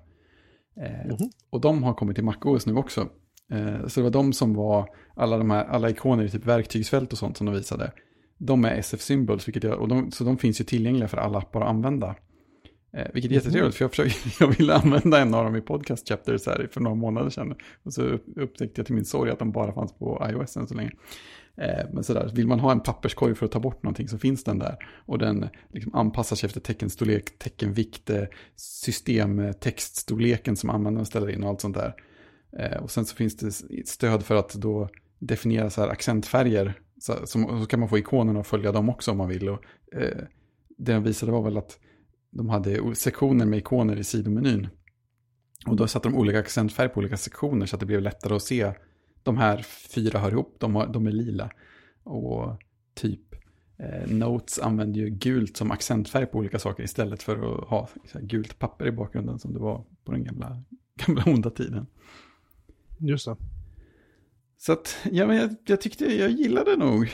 Eh, 0.81 1.07
Mhm. 1.07 1.31
Och 1.51 1.61
de 1.61 1.83
har 1.83 1.95
kommit 1.95 2.15
till 2.17 2.25
MacOS 2.25 2.67
nu 2.67 2.75
också. 2.77 3.09
Eh, 3.53 3.87
så 3.87 4.01
det 4.01 4.05
var 4.05 4.11
de 4.11 4.33
som 4.33 4.55
var, 4.55 4.89
alla 5.15 5.39
de 5.39 5.51
här, 5.51 5.65
alla 5.65 5.91
ikoner 5.91 6.25
i 6.25 6.31
typ 6.31 6.47
verktygsfält 6.47 7.13
och 7.13 7.19
sånt 7.19 7.37
som 7.37 7.47
de 7.47 7.55
visade. 7.55 7.93
De 8.39 8.65
är 8.65 8.75
SF 8.75 9.01
Symbols, 9.01 9.49
vilket 9.49 9.63
jag, 9.65 9.81
och 9.81 9.89
de, 9.89 10.11
så 10.11 10.25
de 10.25 10.39
finns 10.39 10.61
ju 10.61 10.65
tillgängliga 10.65 11.09
för 11.09 11.17
alla 11.17 11.39
appar 11.39 11.61
att 11.61 11.69
använda. 11.69 12.15
Eh, 12.93 13.07
vilket 13.15 13.31
är 13.31 13.35
jättetrevligt, 13.35 13.75
för 13.75 13.85
jag, 13.85 13.91
försöker, 13.91 14.15
jag 14.45 14.59
ville 14.59 14.75
använda 14.75 15.21
en 15.21 15.35
av 15.35 15.45
dem 15.45 15.57
i 15.57 15.61
podcast 15.61 16.09
chapters 16.09 16.47
här 16.47 16.69
för 16.73 16.81
några 16.81 16.95
månader 16.95 17.31
sedan. 17.31 17.55
Och 17.83 17.93
så 17.93 18.03
upptäckte 18.37 18.81
jag 18.81 18.87
till 18.87 18.95
min 18.95 19.05
sorg 19.05 19.31
att 19.31 19.39
de 19.39 19.53
bara 19.53 19.73
fanns 19.73 19.93
på 19.93 20.27
iOS 20.31 20.57
än 20.57 20.67
så 20.67 20.75
länge. 20.75 20.91
Eh, 21.61 21.87
men 21.93 22.05
sådär, 22.05 22.31
vill 22.35 22.47
man 22.47 22.61
ha 22.61 22.73
en 22.73 22.81
papperskorg 22.81 23.35
för 23.35 23.47
att 23.47 23.53
ta 23.53 23.61
bort 23.61 23.83
någonting 23.83 24.09
så 24.09 24.19
finns 24.19 24.45
den 24.45 24.59
där. 24.59 24.77
Och 25.07 25.19
den 25.19 25.49
liksom 25.73 25.95
anpassar 25.95 26.37
sig 26.37 26.47
efter 26.47 26.61
teckenstorlek, 26.61 27.39
teckenvikt, 27.39 28.11
eh, 28.11 28.25
systemtextstorleken 28.57 30.55
eh, 30.55 30.59
som 30.59 30.71
användaren 30.71 31.07
ställer 31.07 31.31
in 31.31 31.43
och 31.43 31.49
allt 31.49 31.61
sånt 31.61 31.77
där. 31.77 31.95
Och 32.81 32.91
sen 32.91 33.05
så 33.05 33.17
finns 33.17 33.37
det 33.37 33.53
stöd 33.87 34.23
för 34.23 34.35
att 34.35 34.55
då 34.55 34.89
definiera 35.19 35.71
så 35.71 35.81
här 35.81 35.89
accentfärger. 35.89 36.75
Så, 37.01 37.27
så, 37.27 37.67
kan 37.67 37.81
man 37.81 37.89
få 37.89 37.99
ikonerna 37.99 38.41
att 38.41 38.47
följa 38.47 38.73
dem 38.73 38.89
också 38.89 39.11
om 39.11 39.19
man 39.19 39.29
vill. 39.29 39.49
Och, 39.49 39.65
eh, 39.93 40.19
det 40.79 40.93
de 40.93 41.03
visade 41.03 41.33
var 41.33 41.43
väl 41.43 41.57
att 41.57 41.79
de 42.31 42.49
hade 42.49 42.95
sektioner 42.95 43.47
med 43.47 43.59
ikoner 43.59 43.97
i 43.97 44.05
sidomenyn. 44.05 44.69
Och 45.67 45.77
då 45.77 45.87
satte 45.87 46.09
de 46.09 46.15
olika 46.17 46.39
accentfärg 46.39 46.89
på 46.89 46.99
olika 46.99 47.17
sektioner 47.17 47.67
så 47.67 47.77
att 47.77 47.81
det 47.81 47.87
blev 47.87 48.03
lättare 48.03 48.35
att 48.35 48.43
se. 48.43 48.73
De 49.29 49.39
här 49.39 49.63
fyra 49.63 50.19
hör 50.19 50.31
ihop, 50.31 50.57
de, 50.59 50.75
har, 50.75 50.87
de 50.87 51.07
är 51.07 51.11
lila. 51.11 51.51
Och 52.03 52.63
typ 52.95 53.21
eh, 53.79 54.11
Notes 54.11 54.59
använder 54.59 55.01
ju 55.01 55.09
gult 55.09 55.57
som 55.57 55.71
accentfärg 55.71 56.27
på 56.27 56.39
olika 56.39 56.59
saker 56.59 56.83
istället 56.83 57.23
för 57.23 57.37
att 57.37 57.69
ha 57.69 57.89
gult 58.21 58.59
papper 58.59 58.87
i 58.87 58.93
bakgrunden 58.93 59.39
som 59.39 59.53
det 59.53 59.59
var 59.59 59.85
på 60.05 60.13
den 60.13 60.25
gamla, 60.25 60.63
gamla 61.07 61.25
onda 61.27 61.51
tiden. 61.51 61.87
Just 62.99 63.27
det. 63.27 63.37
Så 64.59 64.73
att, 64.73 64.97
ja, 65.13 65.27
men 65.27 65.37
jag, 65.37 65.57
jag 65.67 65.81
tyckte, 65.81 66.05
jag 66.05 66.31
gillade 66.31 66.77
nog 66.77 67.11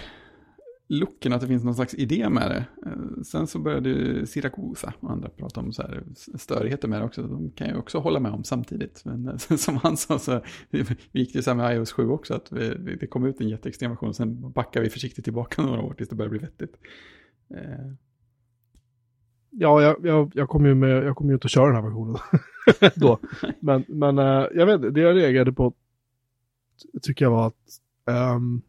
looken, 0.89 1.33
att 1.33 1.41
det 1.41 1.47
finns 1.47 1.65
någon 1.65 1.75
slags 1.75 1.95
idé 1.95 2.29
med 2.29 2.51
det. 2.51 2.67
Eh, 2.87 3.23
sen 3.23 3.47
så 3.47 3.59
började 3.59 4.27
Siracusa 4.27 4.95
och 5.01 5.11
andra 5.11 5.29
prata 5.29 5.61
om 5.61 5.73
så 5.73 5.83
här 5.83 6.05
störigheter 6.35 6.89
med 6.89 7.01
det 7.01 7.05
också. 7.05 7.23
De 7.23 7.51
kan 7.51 7.69
jag 7.69 7.79
också 7.79 7.99
hålla 7.99 8.21
med 8.21 8.33
om 8.33 8.45
samtidigt. 8.45 9.05
Men 9.05 9.29
eh, 9.29 9.37
som 9.57 9.77
han 9.77 9.97
sa 9.97 10.19
så 10.19 10.41
vi 10.71 10.85
gick 11.13 11.33
det 11.33 11.39
ju 11.39 11.43
så 11.43 11.51
här 11.51 11.57
med 11.57 11.77
iOS 11.77 11.93
7 11.93 12.09
också, 12.09 12.35
att 12.35 12.53
vi, 12.53 12.97
det 13.01 13.07
kom 13.07 13.25
ut 13.25 13.41
en 13.41 13.49
jätteextrem 13.49 13.91
version. 13.91 14.15
Sen 14.15 14.53
backar 14.53 14.81
vi 14.81 14.91
försiktigt 14.91 15.25
tillbaka 15.25 15.63
några 15.67 15.83
år 15.83 15.95
tills 15.95 16.09
det 16.09 16.17
börjar 16.17 16.31
bli 16.31 16.39
vettigt. 16.39 16.77
Eh. 17.55 17.93
Ja, 19.57 19.83
jag, 19.83 19.97
jag, 20.07 20.33
jag 20.35 20.49
kommer 20.49 20.69
ju, 20.69 20.75
med, 20.75 21.05
jag 21.05 21.17
kommer 21.17 21.31
ju 21.31 21.35
inte 21.35 21.47
att 21.47 21.51
köra 21.51 21.67
den 21.67 21.75
här 21.75 21.83
versionen 21.83 22.17
då. 22.95 23.19
Men, 23.61 23.85
men 23.89 24.17
jag 24.55 24.67
vet 24.67 24.95
det 24.95 25.01
jag 25.01 25.17
reagerade 25.17 25.53
på 25.53 25.75
tycker 27.03 27.25
jag 27.25 27.31
var 27.31 27.47
att 27.47 27.81
um, 28.35 28.63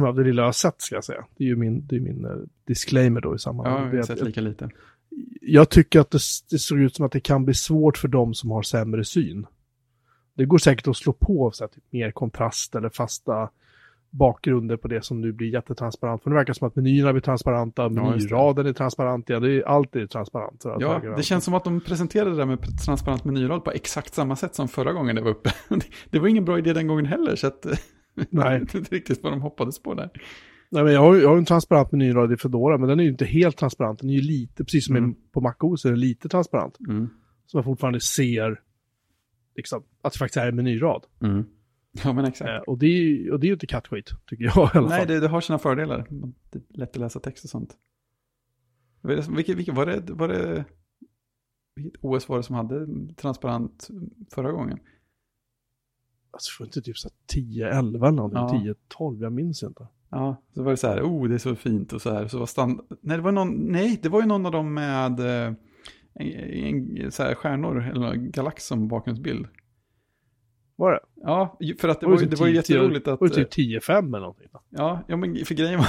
av 0.06 0.14
det 0.14 0.24
lilla 0.24 0.42
jag 0.42 0.46
har 0.46 0.52
sett 0.52 0.82
ska 0.82 0.94
jag 0.94 1.04
säga. 1.04 1.24
Det 1.36 1.44
är 1.44 1.48
ju 1.48 1.56
min, 1.56 1.86
det 1.86 1.96
är 1.96 2.00
min 2.00 2.24
uh, 2.24 2.36
disclaimer 2.66 3.20
då 3.20 3.34
i 3.34 3.38
sammanhanget. 3.38 3.84
Ja, 3.84 3.90
jag 3.90 3.98
har 3.98 4.16
sett 4.16 4.26
lika 4.26 4.40
lite. 4.40 4.70
Jag 5.40 5.68
tycker 5.70 6.00
att 6.00 6.10
det, 6.10 6.20
det 6.50 6.58
ser 6.58 6.78
ut 6.78 6.96
som 6.96 7.06
att 7.06 7.12
det 7.12 7.20
kan 7.20 7.44
bli 7.44 7.54
svårt 7.54 7.98
för 7.98 8.08
dem 8.08 8.34
som 8.34 8.50
har 8.50 8.62
sämre 8.62 9.04
syn. 9.04 9.46
Det 10.34 10.44
går 10.44 10.58
säkert 10.58 10.88
att 10.88 10.96
slå 10.96 11.12
på 11.12 11.50
så 11.54 11.64
här, 11.64 11.68
typ, 11.68 11.84
mer 11.90 12.10
kontrast 12.10 12.74
eller 12.74 12.88
fasta 12.88 13.48
bakgrunder 14.12 14.76
på 14.76 14.88
det 14.88 15.04
som 15.04 15.20
nu 15.20 15.32
blir 15.32 15.52
jättetransparent. 15.52 16.22
För 16.22 16.30
det 16.30 16.36
verkar 16.36 16.52
som 16.52 16.68
att 16.68 16.76
menyerna 16.76 17.12
blir 17.12 17.22
transparenta, 17.22 17.88
menyraden 17.88 18.66
är 18.66 18.72
transparent, 18.72 19.28
ja, 19.28 19.40
det 19.40 19.52
är, 19.52 19.62
allt 19.62 19.96
är 19.96 20.06
transparent. 20.06 20.62
Ja, 20.64 21.02
det 21.16 21.22
känns 21.22 21.44
som 21.44 21.54
att 21.54 21.64
de 21.64 21.80
presenterade 21.80 22.30
det 22.30 22.36
där 22.36 22.46
med 22.46 22.84
transparent 22.84 23.24
menyrad 23.24 23.64
på 23.64 23.70
exakt 23.70 24.14
samma 24.14 24.36
sätt 24.36 24.54
som 24.54 24.68
förra 24.68 24.92
gången 24.92 25.16
det 25.16 25.22
var 25.22 25.30
uppe. 25.30 25.52
Det 26.10 26.18
var 26.18 26.28
ingen 26.28 26.44
bra 26.44 26.58
idé 26.58 26.72
den 26.72 26.86
gången 26.86 27.06
heller, 27.06 27.36
så 27.36 27.46
att 27.46 27.66
Nej. 28.30 28.60
inte 28.60 28.78
riktigt 28.78 29.22
vad 29.22 29.32
de 29.32 29.40
hoppades 29.40 29.82
på 29.82 29.94
där. 29.94 30.10
Nej, 30.70 30.84
men 30.84 30.92
jag 30.92 31.00
har, 31.00 31.16
jag 31.16 31.28
har 31.28 31.36
en 31.36 31.44
transparent 31.44 31.92
menyrad 31.92 32.32
i 32.32 32.36
Fedora, 32.36 32.78
men 32.78 32.88
den 32.88 33.00
är 33.00 33.04
ju 33.04 33.10
inte 33.10 33.24
helt 33.24 33.56
transparent. 33.56 34.00
Den 34.00 34.10
är 34.10 34.14
ju 34.14 34.20
lite, 34.20 34.64
precis 34.64 34.86
som 34.86 34.96
mm. 34.96 35.14
på 35.32 35.40
MacOS, 35.40 35.84
är 35.84 35.90
den 35.90 36.00
lite 36.00 36.28
transparent. 36.28 36.78
Mm. 36.88 37.08
Så 37.46 37.56
man 37.56 37.64
fortfarande 37.64 38.00
ser 38.00 38.60
liksom, 39.56 39.82
att 40.02 40.12
det 40.12 40.18
faktiskt 40.18 40.36
är 40.36 40.48
en 40.48 40.56
menyrad. 40.56 41.04
Mm. 41.22 41.44
Ja, 42.04 42.12
men 42.12 42.24
exakt. 42.24 42.50
Eh, 42.50 42.56
och, 42.56 42.78
det 42.78 42.86
är, 42.86 43.32
och 43.32 43.40
det 43.40 43.46
är 43.46 43.48
ju 43.48 43.52
inte 43.52 43.66
kattskit, 43.66 44.10
tycker 44.26 44.44
jag 44.44 44.56
i 44.56 44.60
alla 44.60 44.68
fall. 44.68 44.88
Nej, 44.88 45.06
det, 45.06 45.20
det 45.20 45.28
har 45.28 45.40
sina 45.40 45.58
fördelar. 45.58 46.06
Det 46.50 46.58
är 46.58 46.78
lätt 46.78 46.90
att 46.90 46.96
läsa 46.96 47.20
text 47.20 47.44
och 47.44 47.50
sånt. 47.50 47.76
Vilket, 49.02 49.56
vilket, 49.56 49.74
var, 49.74 49.86
det, 49.86 50.12
var 50.12 50.28
det... 50.28 50.64
Vilket 51.74 52.04
OS 52.04 52.28
var 52.28 52.36
det 52.36 52.42
som 52.42 52.54
hade 52.54 52.86
transparent 53.14 53.88
förra 54.34 54.52
gången? 54.52 54.78
Alltså, 56.32 56.62
jag 56.62 56.66
inte 56.66 56.82
typ 56.82 56.98
så 56.98 57.08
10-11 57.34 57.96
eller 57.96 58.10
någonting, 58.10 58.66
ja. 58.66 58.74
10-12, 58.98 59.22
jag 59.22 59.32
minns 59.32 59.62
inte. 59.62 59.86
Ja, 60.10 60.42
så 60.54 60.62
var 60.62 60.70
det 60.70 60.76
så 60.76 60.86
här, 60.86 61.02
oh 61.02 61.28
det 61.28 61.34
är 61.34 61.38
så 61.38 61.56
fint 61.56 61.92
och 61.92 62.02
så 62.02 62.10
här. 62.10 62.28
Så 62.28 62.38
var 62.38 62.46
stand... 62.46 62.80
Nej, 63.00 63.16
det 63.16 63.22
var 63.22 63.32
någon, 63.32 63.54
nej, 63.54 63.98
det 64.02 64.08
var 64.08 64.20
ju 64.20 64.26
någon 64.26 64.46
av 64.46 64.52
dem 64.52 64.74
med 64.74 65.20
eh, 65.20 65.52
en, 66.14 66.96
en, 66.96 67.12
så 67.12 67.22
här 67.22 67.34
stjärnor 67.34 67.90
eller 67.94 68.14
galax 68.14 68.66
som 68.66 68.88
bakgrundsbild. 68.88 69.46
Var 70.76 70.92
det? 70.92 71.00
Ja, 71.14 71.58
för 71.78 71.88
att 71.88 72.00
det 72.00 72.06
var, 72.06 72.16
var, 72.16 72.22
det 72.22 72.40
var 72.40 72.46
ju 72.46 72.54
jätteroligt 72.54 73.08
att... 73.08 73.20
Var 73.20 73.28
det 73.28 73.34
typ 73.34 73.82
10-5 73.82 73.98
eller 73.98 74.20
någonting? 74.20 74.48
Då? 74.52 74.60
Ja, 74.68 75.04
ja, 75.06 75.16
men 75.16 75.44
för 75.44 75.54
grejen 75.54 75.78
var, 75.78 75.88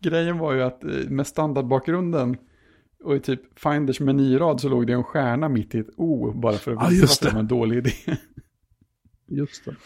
grejen 0.00 0.38
var 0.38 0.52
ju 0.52 0.62
att 0.62 0.84
eh, 0.84 0.90
med 1.08 1.26
standardbakgrunden 1.26 2.36
och 3.04 3.16
i 3.16 3.20
typ 3.20 3.58
Finders 3.58 4.00
menyrad 4.00 4.60
så 4.60 4.68
låg 4.68 4.86
det 4.86 4.92
en 4.92 5.04
stjärna 5.04 5.48
mitt 5.48 5.74
i 5.74 5.78
ett 5.78 5.90
O 5.96 6.32
bara 6.32 6.52
för 6.52 6.72
att 6.72 6.92
visa 6.92 7.04
att 7.04 7.20
det 7.20 7.34
var 7.34 7.40
en 7.40 7.48
dålig 7.48 7.76
idé. 7.76 7.90
Just 9.34 9.64
det. 9.64 9.76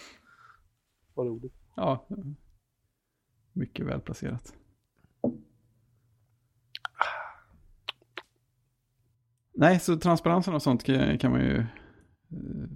Vad 1.15 1.27
roligt. 1.27 1.55
Ja, 1.77 2.07
mycket 3.53 3.87
välplacerat. 3.87 4.55
Nej, 9.55 9.81
så 9.81 9.97
transparensen 9.97 10.55
och 10.55 10.63
sånt 10.63 10.85
kan 11.21 11.31
man 11.31 11.41
ju 11.41 11.57
eh, 11.59 12.69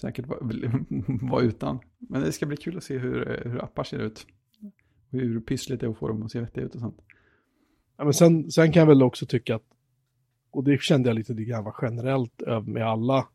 säkert 0.00 0.26
vara 1.22 1.42
utan. 1.42 1.80
Men 1.98 2.20
det 2.22 2.32
ska 2.32 2.46
bli 2.46 2.56
kul 2.56 2.76
att 2.76 2.84
se 2.84 2.98
hur, 2.98 3.42
hur 3.44 3.64
appar 3.64 3.84
ser 3.84 3.98
ut. 3.98 4.26
Hur 5.10 5.40
pyssligt 5.40 5.80
det 5.80 5.86
är 5.86 5.90
att 5.90 5.98
få 5.98 6.08
dem 6.08 6.22
att 6.22 6.30
se 6.30 6.40
vettiga 6.40 6.64
ut 6.64 6.74
och 6.74 6.80
sånt. 6.80 7.00
Ja, 7.96 8.04
men 8.04 8.14
sen, 8.14 8.50
sen 8.50 8.72
kan 8.72 8.80
jag 8.80 8.86
väl 8.86 9.02
också 9.02 9.26
tycka 9.26 9.56
att, 9.56 9.66
och 10.50 10.64
det 10.64 10.82
kände 10.82 11.08
jag 11.08 11.16
lite 11.16 11.34
grann 11.34 11.64
var 11.64 11.74
generellt 11.82 12.42
med 12.64 12.86
alla, 12.86 13.28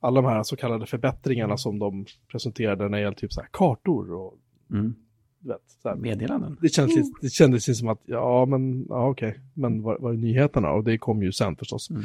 alla 0.00 0.22
de 0.22 0.28
här 0.28 0.42
så 0.42 0.56
kallade 0.56 0.86
förbättringarna 0.86 1.56
som 1.56 1.78
de 1.78 2.06
presenterade 2.30 2.88
när 2.88 2.98
det 2.98 3.02
gäller 3.02 3.16
typ 3.16 3.32
så 3.32 3.40
här 3.40 3.48
kartor 3.52 4.12
och 4.12 4.34
mm. 4.70 4.94
vet, 5.40 5.62
så 5.82 5.88
här, 5.88 5.96
meddelanden. 5.96 6.56
Det, 6.60 6.68
kändes, 6.68 6.96
mm. 6.96 7.12
det 7.20 7.28
kändes 7.28 7.78
som 7.78 7.88
att, 7.88 8.00
ja 8.04 8.46
men, 8.46 8.86
ja 8.88 9.08
okej, 9.08 9.28
okay. 9.28 9.40
men 9.54 9.82
var, 9.82 9.98
var 9.98 10.12
är 10.12 10.16
nyheterna? 10.16 10.70
Och 10.70 10.84
det 10.84 10.98
kom 10.98 11.22
ju 11.22 11.32
sen 11.32 11.56
förstås. 11.56 11.90
Mm 11.90 12.02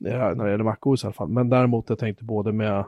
när 0.00 0.44
det 0.44 0.50
gäller 0.50 0.64
MacOS 0.64 1.04
i 1.04 1.06
alla 1.06 1.14
fall. 1.14 1.28
Men 1.28 1.48
däremot 1.48 1.88
jag 1.88 1.98
tänkte 1.98 2.24
både 2.24 2.52
med, 2.52 2.84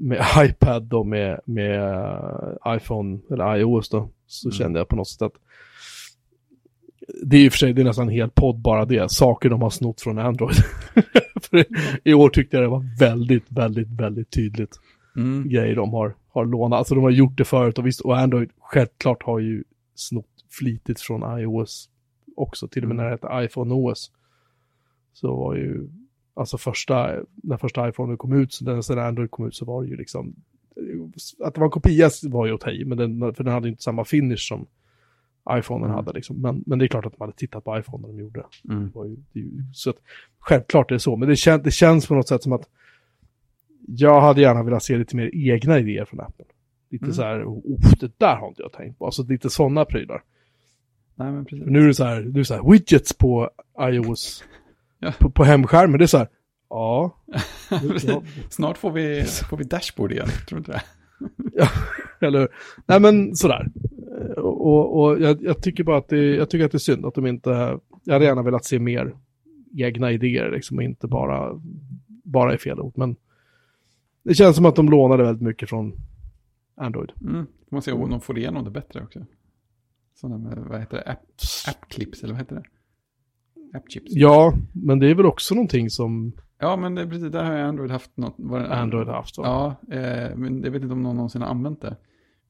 med 0.00 0.24
iPad 0.44 0.92
och 0.92 1.06
med, 1.06 1.40
med 1.44 2.58
iPhone, 2.66 3.18
eller 3.30 3.56
iOS 3.56 3.88
då, 3.88 4.08
så 4.26 4.48
mm. 4.48 4.52
kände 4.52 4.80
jag 4.80 4.88
på 4.88 4.96
något 4.96 5.08
sätt 5.08 5.22
att 5.22 5.34
det 7.22 7.36
är 7.36 7.48
och 7.48 7.52
för 7.52 7.58
sig 7.58 7.72
det 7.72 7.82
är 7.82 7.84
nästan 7.84 8.08
en 8.08 8.14
hel 8.14 8.30
podd 8.30 8.58
bara 8.58 8.84
det, 8.84 9.12
saker 9.12 9.50
de 9.50 9.62
har 9.62 9.70
snott 9.70 10.00
från 10.00 10.18
Android. 10.18 10.56
I 12.04 12.14
år 12.14 12.28
tyckte 12.28 12.56
jag 12.56 12.64
det 12.64 12.68
var 12.68 12.98
väldigt, 12.98 13.44
väldigt, 13.48 13.88
väldigt 13.88 14.30
tydligt 14.30 14.80
mm. 15.16 15.48
grejer 15.48 15.76
de 15.76 15.92
har, 15.92 16.14
har 16.28 16.46
lånat. 16.46 16.78
Alltså 16.78 16.94
de 16.94 17.04
har 17.04 17.10
gjort 17.10 17.38
det 17.38 17.44
förut 17.44 17.78
och 17.78 17.86
visst, 17.86 18.00
och 18.00 18.18
Android 18.18 18.50
självklart 18.60 19.22
har 19.22 19.38
ju 19.38 19.64
snott 19.94 20.26
flitigt 20.50 21.00
från 21.00 21.40
iOS 21.40 21.88
också, 22.36 22.68
till 22.68 22.82
och 22.82 22.88
med 22.88 22.94
mm. 22.94 23.04
när 23.04 23.10
det 23.10 23.16
hette 23.16 23.46
iPhone 23.46 23.74
OS 23.74 24.12
så 25.12 25.36
var 25.36 25.54
ju, 25.54 25.88
alltså 26.34 26.58
första, 26.58 27.10
när 27.42 27.56
första 27.56 27.88
iPhone 27.88 28.16
kom 28.16 28.32
ut, 28.32 28.52
så 28.52 28.64
när, 28.64 28.96
Android 28.96 29.30
kom 29.30 29.46
ut 29.46 29.54
så 29.54 29.64
var 29.64 29.82
det 29.82 29.88
ju 29.88 29.96
liksom, 29.96 30.34
att 31.44 31.54
det 31.54 31.60
var 31.60 31.66
en 31.66 31.70
kopia 31.70 32.10
var 32.22 32.46
ju 32.46 32.58
ta 32.58 32.70
i, 32.70 32.84
men 32.84 32.98
den, 32.98 33.34
för 33.34 33.44
den 33.44 33.52
hade 33.52 33.68
inte 33.68 33.82
samma 33.82 34.04
finish 34.04 34.48
som 34.48 34.66
iPhonen 35.50 35.84
mm. 35.84 35.96
hade 35.96 36.12
liksom. 36.12 36.40
Men, 36.40 36.62
men 36.66 36.78
det 36.78 36.84
är 36.84 36.88
klart 36.88 37.06
att 37.06 37.18
man 37.18 37.28
hade 37.28 37.38
tittat 37.38 37.64
på 37.64 37.78
iPhone 37.78 38.02
när 38.02 38.14
de 38.14 38.20
gjorde 38.20 38.44
mm. 38.68 38.90
det. 38.94 39.08
Ju, 39.08 39.16
det 39.32 39.40
ju, 39.40 39.50
så 39.72 39.90
att, 39.90 39.96
självklart 40.38 40.90
är 40.90 40.94
det 40.94 41.00
så, 41.00 41.16
men 41.16 41.28
det, 41.28 41.36
kän, 41.36 41.62
det 41.62 41.70
känns 41.70 42.06
på 42.06 42.14
något 42.14 42.28
sätt 42.28 42.42
som 42.42 42.52
att 42.52 42.68
jag 43.86 44.20
hade 44.20 44.40
gärna 44.40 44.62
velat 44.62 44.82
se 44.82 44.98
lite 44.98 45.16
mer 45.16 45.30
egna 45.32 45.78
idéer 45.78 46.04
från 46.04 46.20
Apple. 46.20 46.44
Lite 46.90 47.04
mm. 47.04 47.14
så 47.14 47.22
här, 47.22 47.44
oh, 47.44 47.80
det 48.00 48.18
där 48.18 48.36
har 48.36 48.48
inte 48.48 48.62
jag 48.62 48.72
tänkt 48.72 48.98
på. 48.98 49.04
Alltså 49.04 49.22
lite 49.22 49.50
sådana 49.50 49.84
prylar. 49.84 50.22
Nej, 51.14 51.32
men 51.32 51.44
precis. 51.44 51.66
Nu 51.66 51.82
är 51.82 51.86
det 51.86 51.94
så 51.94 52.04
här, 52.04 52.20
nu 52.20 52.30
är 52.30 52.38
det 52.38 52.44
så 52.44 52.54
här 52.54 52.70
widgets 52.70 53.12
på 53.12 53.50
iOS 53.80 54.44
ja. 54.98 55.12
på, 55.18 55.30
på 55.30 55.44
hemskärmen. 55.44 55.98
Det 55.98 56.04
är 56.04 56.06
så 56.06 56.18
här, 56.18 56.28
ja. 56.68 57.16
Snart 58.50 58.78
får 58.78 58.90
vi, 58.90 59.24
får 59.24 59.56
vi 59.56 59.64
dashboard 59.64 60.12
igen, 60.12 60.28
tror 60.48 60.56
du 60.56 60.60
inte 60.60 60.72
det? 60.72 60.82
ja, 61.52 61.68
eller 62.22 62.48
Nej 62.86 63.00
men 63.00 63.36
sådär. 63.36 63.70
Och, 64.36 64.66
och, 64.66 65.00
och 65.02 65.20
jag, 65.20 65.42
jag, 65.42 65.62
tycker 65.62 65.84
bara 65.84 65.98
att 65.98 66.08
det, 66.08 66.34
jag 66.34 66.50
tycker 66.50 66.64
att 66.64 66.72
det 66.72 66.76
är 66.76 66.78
synd 66.78 67.06
att 67.06 67.14
de 67.14 67.26
inte, 67.26 67.78
jag 68.04 68.12
hade 68.12 68.24
gärna 68.24 68.42
velat 68.42 68.64
se 68.64 68.78
mer 68.78 69.16
egna 69.76 70.12
idéer 70.12 70.50
liksom 70.50 70.76
och 70.76 70.82
inte 70.82 71.06
bara, 71.06 71.60
bara 72.06 72.54
i 72.54 72.58
fel 72.58 72.80
ord. 72.80 72.92
Men 72.96 73.16
det 74.22 74.34
känns 74.34 74.56
som 74.56 74.66
att 74.66 74.76
de 74.76 74.88
lånade 74.88 75.22
väldigt 75.22 75.42
mycket 75.42 75.68
från 75.68 75.92
Android. 76.74 77.12
Mm. 77.20 77.46
Man 77.70 77.82
ser 77.82 77.94
om 77.94 78.10
de 78.10 78.20
får 78.20 78.38
igenom 78.38 78.64
det 78.64 78.70
bättre 78.70 79.02
också. 79.02 79.26
Sådana 80.14 80.38
med, 80.38 80.58
vad 80.58 80.80
heter 80.80 80.96
det, 80.96 81.10
app, 81.12 81.24
appclips 81.68 82.22
eller 82.22 82.32
vad 82.32 82.40
heter 82.40 82.54
det? 82.54 82.64
Appchips. 83.78 84.12
Ja, 84.14 84.54
men 84.72 84.98
det 84.98 85.10
är 85.10 85.14
väl 85.14 85.26
också 85.26 85.54
någonting 85.54 85.90
som 85.90 86.32
Ja, 86.62 86.76
men 86.76 86.94
det, 86.94 87.06
precis, 87.06 87.32
där 87.32 87.44
har 87.44 87.52
Android 87.52 87.90
haft 87.90 88.16
något. 88.16 88.36
Android 88.70 89.08
har 89.08 89.14
haft. 89.14 89.38
va? 89.38 89.44
Ja, 89.88 89.94
eh, 89.96 90.36
men 90.36 90.62
jag 90.62 90.70
vet 90.70 90.82
inte 90.82 90.92
om 90.92 91.02
någon 91.02 91.16
någonsin 91.16 91.42
har 91.42 91.48
använt 91.48 91.80
det. 91.80 91.96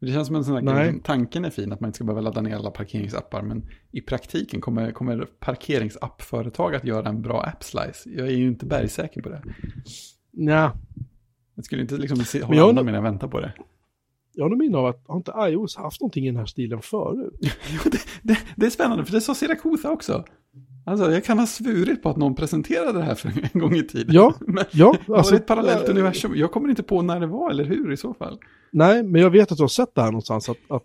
Det 0.07 0.13
känns 0.13 0.27
som 0.27 0.37
en 0.37 0.45
sån 0.45 0.55
där 0.55 0.63
Nej. 0.75 0.91
grej, 0.91 1.01
tanken 1.05 1.45
är 1.45 1.51
fin 1.51 1.73
att 1.73 1.81
man 1.81 1.89
inte 1.89 1.97
ska 1.97 2.05
behöva 2.05 2.21
ladda 2.21 2.41
ner 2.41 2.57
alla 2.57 2.71
parkeringsappar, 2.71 3.43
men 3.43 3.63
i 3.91 4.01
praktiken 4.01 4.61
kommer, 4.61 4.93
kommer 4.93 5.27
parkeringsappföretag 5.41 6.75
att 6.75 6.85
göra 6.85 7.09
en 7.09 7.23
bra 7.23 7.43
app-slice. 7.43 8.07
Jag 8.17 8.27
är 8.27 8.33
ju 8.33 8.49
inte 8.49 8.67
bergsäker 8.67 9.23
på 9.23 9.29
det. 9.29 9.43
Nja, 10.33 10.73
Jag 11.55 11.65
skulle 11.65 11.83
inte 11.83 11.97
liksom 11.97 12.19
se, 12.19 12.43
hålla 12.43 12.63
undrar- 12.63 12.85
medan 12.85 13.05
jag 13.05 13.11
väntar 13.11 13.29
på 13.29 13.41
det. 13.41 13.53
jag 14.33 14.45
har 14.45 14.49
nog 14.51 14.59
minne 14.59 14.79
av 14.79 14.87
att 14.87 15.05
har 15.07 15.17
inte 15.17 15.33
iOS 15.39 15.77
haft 15.77 16.01
någonting 16.01 16.25
i 16.25 16.29
den 16.29 16.37
här 16.37 16.47
stilen 16.47 16.81
förut? 16.83 17.35
Det, 17.85 17.99
det, 18.23 18.39
det 18.57 18.67
är 18.67 18.71
spännande, 18.71 19.05
för 19.05 19.13
det 19.13 19.21
sa 19.21 19.35
Siracusa 19.35 19.91
också. 19.91 20.25
Alltså, 20.85 21.11
jag 21.13 21.25
kan 21.25 21.39
ha 21.39 21.47
svurit 21.47 22.03
på 22.03 22.09
att 22.09 22.17
någon 22.17 22.35
presenterade 22.35 22.99
det 22.99 23.05
här 23.05 23.15
för 23.15 23.33
en 23.53 23.61
gång 23.61 23.75
i 23.75 23.83
tiden. 23.83 24.15
Ja, 24.15 24.35
Men 24.41 24.65
ja. 24.73 24.97
Alltså, 25.09 25.35
det 25.35 25.41
ett 25.41 25.47
parallellt 25.47 25.85
eh, 25.89 25.91
universum? 25.91 26.33
Jag 26.37 26.53
kommer 26.53 26.69
inte 26.69 26.83
på 26.83 27.03
när 27.03 27.21
det 27.21 27.27
var 27.27 27.51
eller 27.51 27.65
hur 27.65 27.93
i 27.93 27.97
så 27.97 28.15
fall. 28.15 28.39
Nej, 28.73 29.03
men 29.03 29.21
jag 29.21 29.31
vet 29.31 29.53
att 29.53 29.59
du 29.59 29.63
har 29.63 29.69
sett 29.69 29.95
det 29.95 30.03
här 30.03 30.11
någonstans. 30.11 30.49
Att, 30.49 30.57
att, 30.69 30.83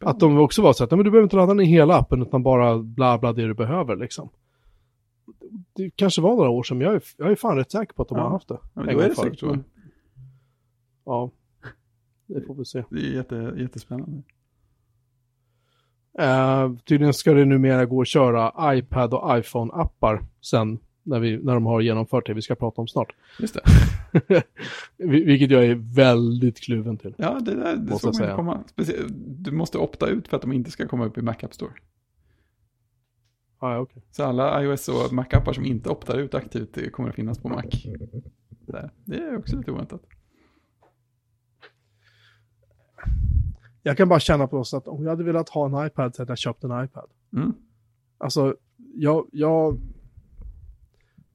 att 0.00 0.20
de 0.20 0.38
också 0.38 0.62
var 0.62 0.72
så 0.72 0.84
att 0.84 0.90
"Nej, 0.90 0.96
men 0.98 1.04
du 1.04 1.10
behöver 1.10 1.24
inte 1.26 1.36
ladda 1.36 1.54
ner 1.54 1.64
hela 1.64 1.96
appen 1.98 2.22
utan 2.22 2.42
bara 2.42 2.78
bla 2.78 3.18
bla 3.18 3.32
det 3.32 3.46
du 3.46 3.54
behöver 3.54 3.96
liksom. 3.96 4.28
Det 5.76 5.90
kanske 5.96 6.20
var 6.22 6.36
några 6.36 6.50
år 6.50 6.62
sedan, 6.62 6.78
men 6.78 6.86
jag 6.86 6.94
är, 6.96 7.02
jag 7.16 7.30
är 7.30 7.36
fan 7.36 7.56
rätt 7.56 7.70
säker 7.70 7.94
på 7.94 8.02
att 8.02 8.08
de 8.08 8.18
Ja. 8.18 8.24
har 8.24 8.30
haft 8.30 8.48
det. 8.48 8.58
Ja, 8.62 8.68
men 8.74 8.88
en 8.88 8.94
då 8.94 9.00
är 9.00 9.08
det 9.08 9.14
säkert 9.14 9.38
så. 9.38 9.58
Ja, 11.04 11.30
det 12.26 12.40
får 12.46 12.54
vi 12.54 12.64
se. 12.64 12.84
Det 12.90 12.96
är 13.06 13.14
jätte, 13.14 13.54
jättespännande. 13.58 14.22
Uh, 16.20 16.76
tydligen 16.84 17.14
ska 17.14 17.34
det 17.34 17.44
numera 17.44 17.84
gå 17.86 18.00
att 18.00 18.08
köra 18.08 18.74
iPad 18.76 19.14
och 19.14 19.38
iPhone-appar 19.38 20.24
sen 20.40 20.78
när, 21.02 21.20
vi, 21.20 21.38
när 21.42 21.54
de 21.54 21.66
har 21.66 21.80
genomfört 21.80 22.26
det 22.26 22.34
vi 22.34 22.42
ska 22.42 22.54
prata 22.54 22.80
om 22.80 22.88
snart. 22.88 23.12
Just 23.40 23.54
det. 23.54 23.60
Vil- 24.98 25.26
Vilket 25.26 25.50
jag 25.50 25.64
är 25.64 25.94
väldigt 25.94 26.60
kluven 26.60 26.98
till. 26.98 27.14
Ja, 27.18 27.40
det, 27.40 27.54
där, 27.54 27.76
det 27.76 27.90
Måste 27.90 28.12
såg 28.12 28.26
man 28.26 28.36
komma. 28.36 28.64
Specie- 28.76 29.04
du 29.38 29.50
måste 29.50 29.78
opta 29.78 30.06
ut 30.06 30.28
för 30.28 30.36
att 30.36 30.42
de 30.42 30.52
inte 30.52 30.70
ska 30.70 30.88
komma 30.88 31.04
upp 31.06 31.18
i 31.18 31.22
Mac 31.22 31.34
App 31.42 31.54
Store. 31.54 31.72
Ah, 33.58 33.72
ja, 33.72 33.78
okej. 33.78 34.02
Så 34.10 34.24
alla 34.24 34.62
iOS 34.62 34.88
och 34.88 35.12
Mac-appar 35.12 35.52
som 35.52 35.64
inte 35.64 35.90
optar 35.90 36.18
ut 36.18 36.34
aktivt 36.34 36.74
det 36.74 36.90
kommer 36.90 37.08
att 37.08 37.14
finnas 37.14 37.38
på 37.38 37.48
Mac. 37.48 37.62
Det 39.04 39.16
är 39.16 39.36
också 39.38 39.56
lite 39.56 39.70
oväntat. 39.70 40.02
Jag 43.86 43.96
kan 43.96 44.08
bara 44.08 44.20
känna 44.20 44.46
på 44.46 44.58
oss 44.58 44.74
att 44.74 44.88
om 44.88 45.02
jag 45.02 45.10
hade 45.10 45.24
velat 45.24 45.48
ha 45.48 45.66
en 45.66 45.86
iPad 45.86 46.14
så 46.14 46.22
hade 46.22 46.30
jag 46.30 46.38
köpt 46.38 46.64
en 46.64 46.84
iPad. 46.84 47.10
Mm. 47.36 47.52
Alltså, 48.18 48.56
jag, 48.94 49.26
jag... 49.32 49.78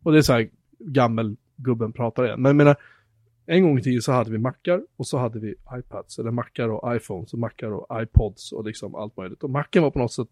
Och 0.04 0.12
det 0.12 0.18
är 0.18 0.22
så 0.22 0.34
här, 0.34 0.50
gammel 0.80 1.36
gubben 1.56 1.94
pratar 1.94 2.26
igen. 2.26 2.42
Men 2.42 2.50
jag 2.50 2.56
menar, 2.56 2.76
en 3.46 3.64
gång 3.64 3.80
i 3.80 3.82
tiden 3.82 4.02
så 4.02 4.12
hade 4.12 4.32
vi 4.32 4.38
mackar 4.38 4.82
och 4.98 5.08
så 5.08 5.18
hade 5.18 5.40
vi 5.40 5.56
iPads, 5.80 6.20
eller 6.20 6.32
mackar 6.32 6.70
och 6.70 6.96
iPhones 6.96 7.34
och 7.34 7.40
mackar 7.40 7.72
och 7.72 8.02
iPods 8.04 8.52
och 8.52 8.66
liksom 8.66 8.96
allt 8.96 9.18
möjligt. 9.18 9.44
Och 9.44 9.50
macken 9.50 9.84
var 9.84 9.92
på 9.92 10.00
något 10.00 10.14
sätt, 10.14 10.28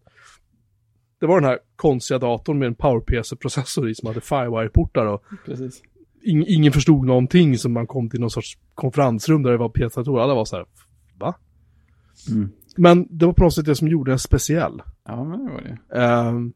det 1.20 1.26
var 1.26 1.40
den 1.40 1.50
här 1.50 1.58
konstiga 1.76 2.18
datorn 2.18 2.58
med 2.58 2.66
en 2.66 2.74
PowerPC-processor 2.74 3.90
i 3.90 3.94
som 3.94 4.06
hade 4.06 4.20
Firewire-portar 4.20 5.06
och 5.06 5.24
Precis. 5.46 5.82
ing, 6.22 6.44
ingen 6.48 6.72
förstod 6.72 7.06
någonting 7.06 7.58
som 7.58 7.72
man 7.72 7.86
kom 7.86 8.10
till 8.10 8.20
någon 8.20 8.30
sorts 8.30 8.58
konferensrum 8.74 9.42
där 9.42 9.50
det 9.50 9.56
var 9.56 9.68
PC-datorer. 9.68 10.22
Alla 10.22 10.34
var 10.34 10.44
så 10.44 10.56
här, 10.56 10.66
va? 11.18 11.34
Mm. 12.30 12.48
Men 12.76 13.06
det 13.10 13.26
var 13.26 13.32
på 13.32 13.44
något 13.44 13.54
sätt 13.54 13.66
det 13.66 13.74
som 13.76 13.88
gjorde 13.88 14.10
den 14.10 14.18
speciell. 14.18 14.82
Ja, 15.04 15.24
men 15.24 15.44
det 15.46 15.52
var 15.52 15.60
det. 15.60 16.00
Ehm, 16.00 16.52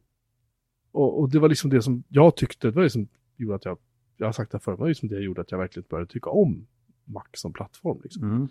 och, 0.93 1.21
och 1.21 1.31
det 1.31 1.39
var 1.39 1.49
liksom 1.49 1.71
det 1.71 1.83
som 1.83 2.03
jag 2.09 2.37
tyckte, 2.37 2.67
det 2.69 2.75
var 2.77 2.83
det 2.83 2.91
som 2.91 3.09
gjorde 3.37 3.55
att 3.55 3.65
jag, 3.65 3.79
jag 4.17 4.27
har 4.27 4.33
sagt 4.33 4.53
det 4.53 4.59
förut, 4.59 4.77
det 4.79 4.81
var 4.81 4.89
liksom 4.89 5.09
det 5.09 5.21
gjorde 5.21 5.41
att 5.41 5.51
jag 5.51 5.59
verkligen 5.59 5.87
började 5.91 6.13
tycka 6.13 6.31
om 6.31 6.67
Mac 7.05 7.25
som 7.35 7.53
plattform. 7.53 8.01
Liksom. 8.03 8.23
Mm. 8.33 8.49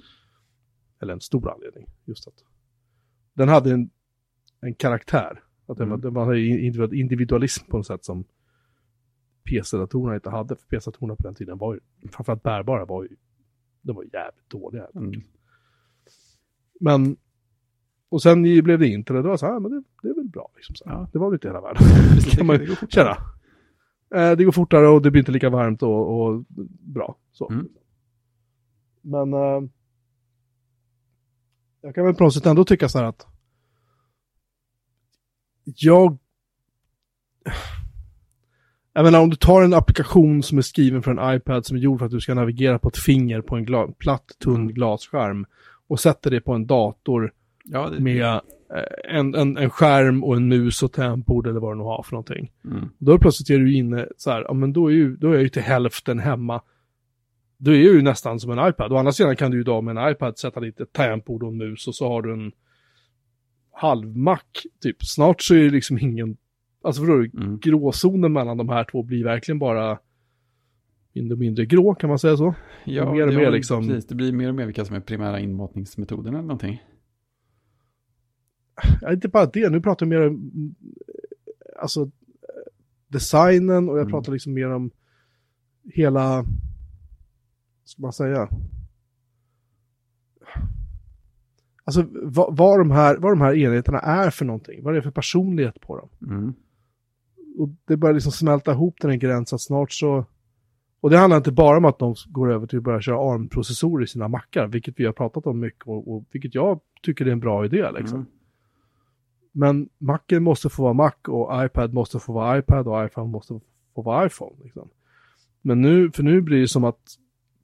Eller 0.99 1.13
en 1.13 1.21
stor 1.21 1.51
anledning, 1.53 1.87
just 2.05 2.27
att 2.27 2.33
den 3.33 3.49
hade 3.49 3.71
en, 3.71 3.89
en 4.61 4.73
karaktär. 4.73 5.43
Att 5.65 5.77
den, 5.77 5.87
Mm. 5.87 6.01
den 6.01 6.35
individual- 6.35 6.93
individualism 6.93 7.65
på 7.69 7.77
något 7.77 7.87
sätt 7.87 8.05
som 8.05 8.23
PC-datorerna 9.43 10.15
inte 10.15 10.29
hade. 10.29 10.55
För 10.55 10.67
PC-datorerna 10.67 11.15
på 11.15 11.23
den 11.23 11.35
tiden 11.35 11.57
var 11.57 11.73
ju, 11.73 11.79
framförallt 12.11 12.43
bärbara, 12.43 12.85
var 12.85 13.03
ju, 13.03 13.09
de 13.81 13.95
var 13.95 14.03
jävligt 14.03 14.49
dåliga. 14.49 14.87
Mm. 14.95 15.21
Men, 16.81 17.17
och 18.09 18.21
sen 18.21 18.41
blev 18.41 18.79
det 18.79 18.87
internet, 18.87 19.19
och 19.19 19.23
det 19.23 19.29
var 19.29 19.37
så 19.37 19.45
här, 19.45 19.53
"Ah, 19.53 19.59
men 19.59 19.71
det, 19.71 19.83
det 20.01 20.09
är 20.09 20.15
väl 20.15 20.27
bra. 20.27 20.49
Liksom, 20.55 20.75
så. 20.75 20.83
Ja. 20.87 21.09
Det 21.13 21.19
var 21.19 21.29
väl 21.29 21.35
inte 21.35 21.47
hela 21.47 21.61
världen. 21.61 21.83
kan 22.31 22.45
man 22.45 22.57
Det 22.57 22.65
går 22.65 22.75
fort. 22.75 22.93
Tjena. 22.93 23.17
Eh, 24.15 24.31
det 24.31 24.43
går 24.43 24.51
fortare 24.51 24.87
och 24.87 25.01
det 25.01 25.11
blir 25.11 25.21
inte 25.21 25.31
lika 25.31 25.49
varmt 25.49 25.83
och, 25.83 26.21
och 26.21 26.43
bra. 26.79 27.15
Så. 27.31 27.49
Mm. 27.49 27.67
Men 29.01 29.33
eh, 29.33 29.69
jag 31.81 31.95
kan 31.95 32.05
väl 32.05 32.15
på 32.15 32.23
något 32.23 32.33
sätt 32.33 32.45
ändå 32.45 32.65
tycka 32.65 32.89
så 32.89 32.97
här 32.97 33.05
att 33.05 33.27
jag 35.63 36.17
jag 38.93 39.03
menar 39.03 39.21
om 39.21 39.29
du 39.29 39.35
tar 39.35 39.61
en 39.61 39.73
applikation 39.73 40.43
som 40.43 40.57
är 40.57 40.61
skriven 40.61 41.03
för 41.03 41.11
en 41.11 41.35
iPad 41.35 41.65
som 41.65 41.77
är 41.77 41.81
gjord 41.81 41.99
för 41.99 42.05
att 42.05 42.11
du 42.11 42.21
ska 42.21 42.33
navigera 42.33 42.79
på 42.79 42.89
ett 42.89 42.97
finger 42.97 43.41
på 43.41 43.55
en 43.55 43.93
platt, 43.93 44.25
tunn 44.43 44.67
glasskärm 44.67 45.45
och 45.91 45.99
sätter 45.99 46.31
det 46.31 46.41
på 46.41 46.53
en 46.53 46.65
dator 46.67 47.33
Ja, 47.63 47.89
det, 47.89 47.99
med 47.99 48.25
eh, 48.25 48.39
en, 49.17 49.35
en, 49.35 49.57
en 49.57 49.69
skärm 49.69 50.23
och 50.23 50.35
en 50.35 50.47
mus 50.47 50.83
och 50.83 50.93
tangentbord 50.93 51.47
eller 51.47 51.59
vad 51.59 51.73
du 51.73 51.77
nu 51.77 51.83
har 51.83 52.03
för 52.03 52.11
någonting. 52.11 52.51
Mm. 52.65 52.89
Då 52.97 53.17
plötsligt 53.17 53.49
är 53.49 53.59
du 53.59 53.73
inne 53.73 54.07
så 54.17 54.31
här, 54.31 54.45
ja 54.47 54.53
men 54.53 54.73
då 54.73 54.87
är, 54.87 54.93
ju, 54.93 55.15
då 55.15 55.27
är 55.29 55.33
jag 55.33 55.41
ju 55.41 55.49
till 55.49 55.61
hälften 55.61 56.19
hemma. 56.19 56.61
Då 57.57 57.71
är 57.71 57.75
jag 57.75 57.93
ju 57.93 58.01
nästan 58.01 58.39
som 58.39 58.51
en 58.51 58.69
iPad. 58.69 58.93
Å 58.93 58.95
andra 58.95 59.11
sidan 59.11 59.35
kan 59.35 59.51
du 59.51 59.57
ju 59.57 59.61
idag 59.61 59.83
med 59.83 59.97
en 59.97 60.11
iPad 60.11 60.37
sätta 60.37 60.59
dit 60.59 60.79
ett 60.79 60.93
tangentbord 60.93 61.43
och 61.43 61.49
en 61.49 61.57
mus 61.57 61.87
och 61.87 61.95
så 61.95 62.07
har 62.07 62.21
du 62.21 62.33
en 62.33 62.51
halvmack 63.71 64.65
typ. 64.81 65.03
Snart 65.03 65.41
så 65.41 65.55
är 65.55 65.63
det 65.63 65.69
liksom 65.69 65.97
ingen, 65.99 66.37
alltså 66.83 67.01
förstår 67.01 67.17
du, 67.17 67.31
Mm. 67.37 67.59
gråzonen 67.59 68.33
mellan 68.33 68.57
de 68.57 68.69
här 68.69 68.83
två 68.83 69.03
blir 69.03 69.23
verkligen 69.23 69.59
bara 69.59 69.99
mindre 71.13 71.33
och 71.33 71.39
mindre 71.39 71.65
grå, 71.65 71.95
kan 71.95 72.09
man 72.09 72.19
säga 72.19 72.37
så? 72.37 72.53
Ja, 72.85 73.13
mer 73.13 73.21
och 73.27 73.31
det, 73.31 73.37
mer 73.37 73.51
liksom- 73.51 73.87
Precis, 73.87 74.07
det 74.07 74.15
blir 74.15 74.31
mer 74.33 74.49
och 74.49 74.55
mer 74.55 74.65
vilka 74.65 74.85
som 74.85 74.95
är 74.95 74.99
primära 74.99 75.39
inmatningsmetoderna 75.39 76.37
eller 76.37 76.47
någonting. 76.47 76.83
Ja, 79.01 79.13
inte 79.13 79.27
bara 79.27 79.45
det, 79.45 79.69
nu 79.69 79.81
pratar 79.81 80.05
jag 80.05 80.09
mer 80.09 80.27
om 80.27 80.51
alltså, 81.81 82.11
designen 83.07 83.89
och 83.89 83.95
jag 83.97 84.01
Mm. 84.01 84.11
pratar 84.11 84.31
liksom 84.31 84.53
mer 84.53 84.69
om 84.69 84.91
hela, 85.83 86.45
ska 87.83 88.01
man 88.01 88.13
säga? 88.13 88.49
Alltså 91.83 92.05
vad, 92.23 92.57
vad, 92.57 92.79
de 92.79 92.91
här, 92.91 93.17
vad 93.17 93.31
de 93.31 93.41
här 93.41 93.55
enheterna 93.57 93.99
är 93.99 94.29
för 94.29 94.45
någonting, 94.45 94.83
vad 94.83 94.93
det 94.93 94.97
är 94.97 95.01
för 95.01 95.11
personlighet 95.11 95.81
på 95.81 95.97
dem. 95.97 96.09
Mm. 96.35 96.53
Och 97.57 97.69
det 97.85 97.97
börjar 97.97 98.13
liksom 98.13 98.31
smälta 98.31 98.71
ihop 98.71 98.99
till 98.99 99.09
en 99.09 99.19
gräns 99.19 99.53
att 99.53 99.61
snart 99.61 99.91
så, 99.91 100.25
och 101.01 101.09
det 101.09 101.17
handlar 101.17 101.37
inte 101.37 101.51
bara 101.51 101.77
om 101.77 101.85
att 101.85 101.99
de 101.99 102.15
går 102.27 102.51
över 102.51 102.67
till 102.67 102.77
att 102.77 102.83
börja 102.83 103.01
köra 103.01 103.33
ARM-processorer 103.33 104.03
i 104.03 104.07
sina 104.07 104.27
mackar, 104.27 104.67
vilket 104.67 104.99
vi 104.99 105.05
har 105.05 105.13
pratat 105.13 105.45
om 105.45 105.59
mycket 105.59 105.87
och, 105.87 106.13
och 106.13 106.25
vilket 106.31 106.55
jag 106.55 106.79
tycker 107.01 107.25
är 107.25 107.31
en 107.31 107.39
bra 107.39 107.65
idé 107.65 107.91
liksom. 107.91 108.17
Mm. 108.17 108.27
Men 109.51 109.89
Macen 109.97 110.43
måste 110.43 110.69
få 110.69 110.83
vara 110.83 110.93
Mac 110.93 111.11
och 111.27 111.65
iPad 111.65 111.93
måste 111.93 112.19
få 112.19 112.33
vara 112.33 112.59
iPad 112.59 112.87
och 112.87 113.05
iPhone 113.05 113.31
måste 113.31 113.59
få 113.95 114.01
vara 114.01 114.25
iPhone. 114.25 114.55
Liksom. 114.63 114.89
Men 115.61 115.81
nu, 115.81 116.11
för 116.11 116.23
nu 116.23 116.41
blir 116.41 116.59
det 116.59 116.67
som 116.67 116.83
att 116.83 117.17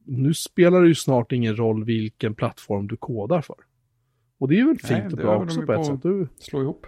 nu 0.04 0.34
spelar 0.34 0.82
det 0.82 0.88
ju 0.88 0.96
snart 0.96 1.32
ingen 1.32 1.56
roll 1.56 1.84
vilken 1.84 2.36
plattform 2.36 2.88
du 2.88 2.98
kodar 2.98 3.42
för. 3.42 3.56
Och 4.40 4.48
det 4.48 4.60
är 4.60 4.66
väl 4.66 4.78
Nej, 4.84 5.02
fint 5.02 5.14
och 5.14 5.18
det 5.18 5.24
bra 5.24 5.38
också 5.44 5.62
på 5.62 5.74
ett 5.74 5.86
sätt. 5.86 6.04
Du, 6.04 6.28
Slå 6.40 6.62
ihop. 6.62 6.86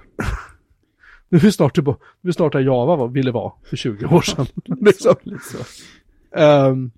nu 1.29 1.37
är 1.37 1.41
vi 1.41 1.51
snart, 1.51 1.83
på, 1.83 1.97
nu 2.21 2.27
är 2.27 2.31
snart 2.31 2.53
där 2.53 2.59
Java 2.59 2.95
var, 2.95 3.07
ville 3.07 3.31
vara 3.31 3.53
för 3.63 3.77
20 3.77 4.05
år 4.05 4.21
sedan. 4.21 4.45
liksom. 4.65 5.15
Så, 5.25 5.57
så. 5.57 5.83
Ehm, 6.31 6.91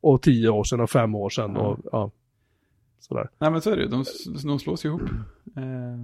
och 0.00 0.22
10 0.22 0.48
år 0.48 0.64
sedan 0.64 0.80
och 0.80 0.90
5 0.90 1.14
år 1.14 1.30
sedan 1.30 1.56
och 1.56 1.78
ja, 1.92 2.10
sådär. 2.98 3.30
Nej 3.38 3.50
men 3.50 3.62
så 3.62 3.70
är 3.70 3.76
det 3.76 3.82
ju, 3.82 3.88
de, 3.88 4.04
de 4.44 4.58
slås 4.58 4.84
ihop. 4.84 5.02
Eh, 5.56 5.98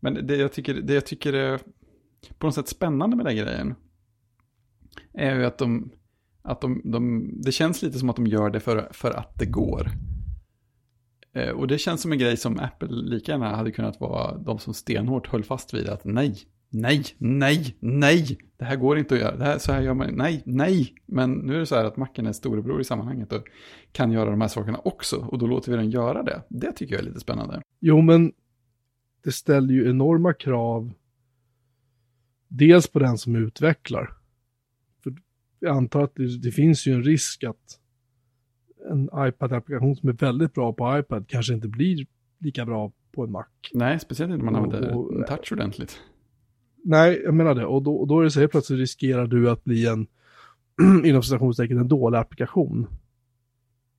men 0.00 0.26
det 0.26 0.36
jag, 0.36 0.52
tycker, 0.52 0.74
det 0.74 0.94
jag 0.94 1.06
tycker 1.06 1.32
är 1.32 1.60
på 2.38 2.46
något 2.46 2.54
sätt 2.54 2.68
spännande 2.68 3.16
med 3.16 3.26
den 3.26 3.36
grejen 3.36 3.74
är 5.12 5.36
ju 5.36 5.44
att 5.44 5.58
de, 5.58 5.90
att 6.42 6.60
de, 6.60 6.80
de 6.84 7.30
det 7.42 7.52
känns 7.52 7.82
lite 7.82 7.98
som 7.98 8.10
att 8.10 8.16
de 8.16 8.26
gör 8.26 8.50
det 8.50 8.60
för, 8.60 8.88
för 8.92 9.10
att 9.10 9.38
det 9.38 9.46
går. 9.46 9.90
Eh, 11.32 11.50
och 11.50 11.68
det 11.68 11.78
känns 11.78 12.02
som 12.02 12.12
en 12.12 12.18
grej 12.18 12.36
som 12.36 12.58
Apple 12.58 12.88
lika 12.88 13.32
gärna 13.32 13.56
hade 13.56 13.72
kunnat 13.72 14.00
vara 14.00 14.38
de 14.38 14.58
som 14.58 14.74
stenhårt 14.74 15.26
höll 15.26 15.44
fast 15.44 15.74
vid 15.74 15.88
att 15.88 16.04
nej, 16.04 16.36
nej, 16.74 17.04
nej, 17.18 17.76
nej, 17.80 18.38
det 18.56 18.64
här 18.64 18.76
går 18.76 18.98
inte 18.98 19.14
att 19.14 19.20
göra, 19.20 19.36
det 19.36 19.44
här, 19.44 19.58
så 19.58 19.72
här 19.72 19.82
gör 19.82 19.94
man, 19.94 20.14
nej, 20.14 20.42
nej. 20.46 20.94
Men 21.06 21.32
nu 21.32 21.54
är 21.54 21.58
det 21.58 21.66
så 21.66 21.74
här 21.74 21.84
att 21.84 21.96
macken 21.96 22.26
är 22.26 22.32
storebror 22.32 22.80
i 22.80 22.84
sammanhanget 22.84 23.32
och 23.32 23.44
kan 23.92 24.12
göra 24.12 24.30
de 24.30 24.40
här 24.40 24.48
sakerna 24.48 24.78
också 24.78 25.16
och 25.16 25.38
då 25.38 25.46
låter 25.46 25.70
vi 25.70 25.76
den 25.76 25.90
göra 25.90 26.22
det. 26.22 26.42
Det 26.48 26.72
tycker 26.72 26.94
jag 26.94 27.02
är 27.02 27.06
lite 27.08 27.20
spännande. 27.20 27.62
Jo 27.80 28.00
men 28.00 28.32
det 29.24 29.32
ställer 29.32 29.74
ju 29.74 29.90
enorma 29.90 30.32
krav. 30.32 30.92
Dels 32.48 32.88
på 32.88 32.98
den 32.98 33.18
som 33.18 33.36
utvecklar. 33.36 34.10
För 35.02 35.14
jag 35.60 35.76
antar 35.76 36.02
att 36.02 36.14
det, 36.14 36.38
det 36.38 36.50
finns 36.50 36.86
ju 36.86 36.92
en 36.94 37.02
risk 37.02 37.44
att 37.44 37.80
en 38.90 39.08
iPad-applikation 39.10 39.96
som 39.96 40.08
är 40.08 40.12
väldigt 40.12 40.54
bra 40.54 40.72
på 40.72 40.98
iPad 40.98 41.28
kanske 41.28 41.54
inte 41.54 41.68
blir 41.68 42.06
lika 42.38 42.66
bra 42.66 42.92
på 43.12 43.24
en 43.24 43.30
Mac. 43.30 43.44
Nej, 43.72 44.00
speciellt 44.00 44.32
inte 44.32 44.46
om 44.46 44.52
man 44.52 44.62
använder 44.64 44.96
och- 44.96 45.26
touch 45.26 45.52
ordentligt. 45.52 46.00
Nej, 46.84 47.20
jag 47.24 47.34
menar 47.34 47.54
det. 47.54 47.66
Och 47.66 47.82
då, 47.82 47.96
och 47.96 48.06
då 48.06 48.20
är 48.20 48.24
det 48.24 48.30
så 48.30 48.40
helt 48.40 48.52
plötsligt 48.52 48.78
riskerar 48.78 49.26
du 49.26 49.50
att 49.50 49.64
bli 49.64 49.86
en, 49.86 50.06
inom 51.04 51.22
citationstecken, 51.22 51.78
en 51.78 51.88
dålig 51.88 52.18
applikation. 52.18 52.86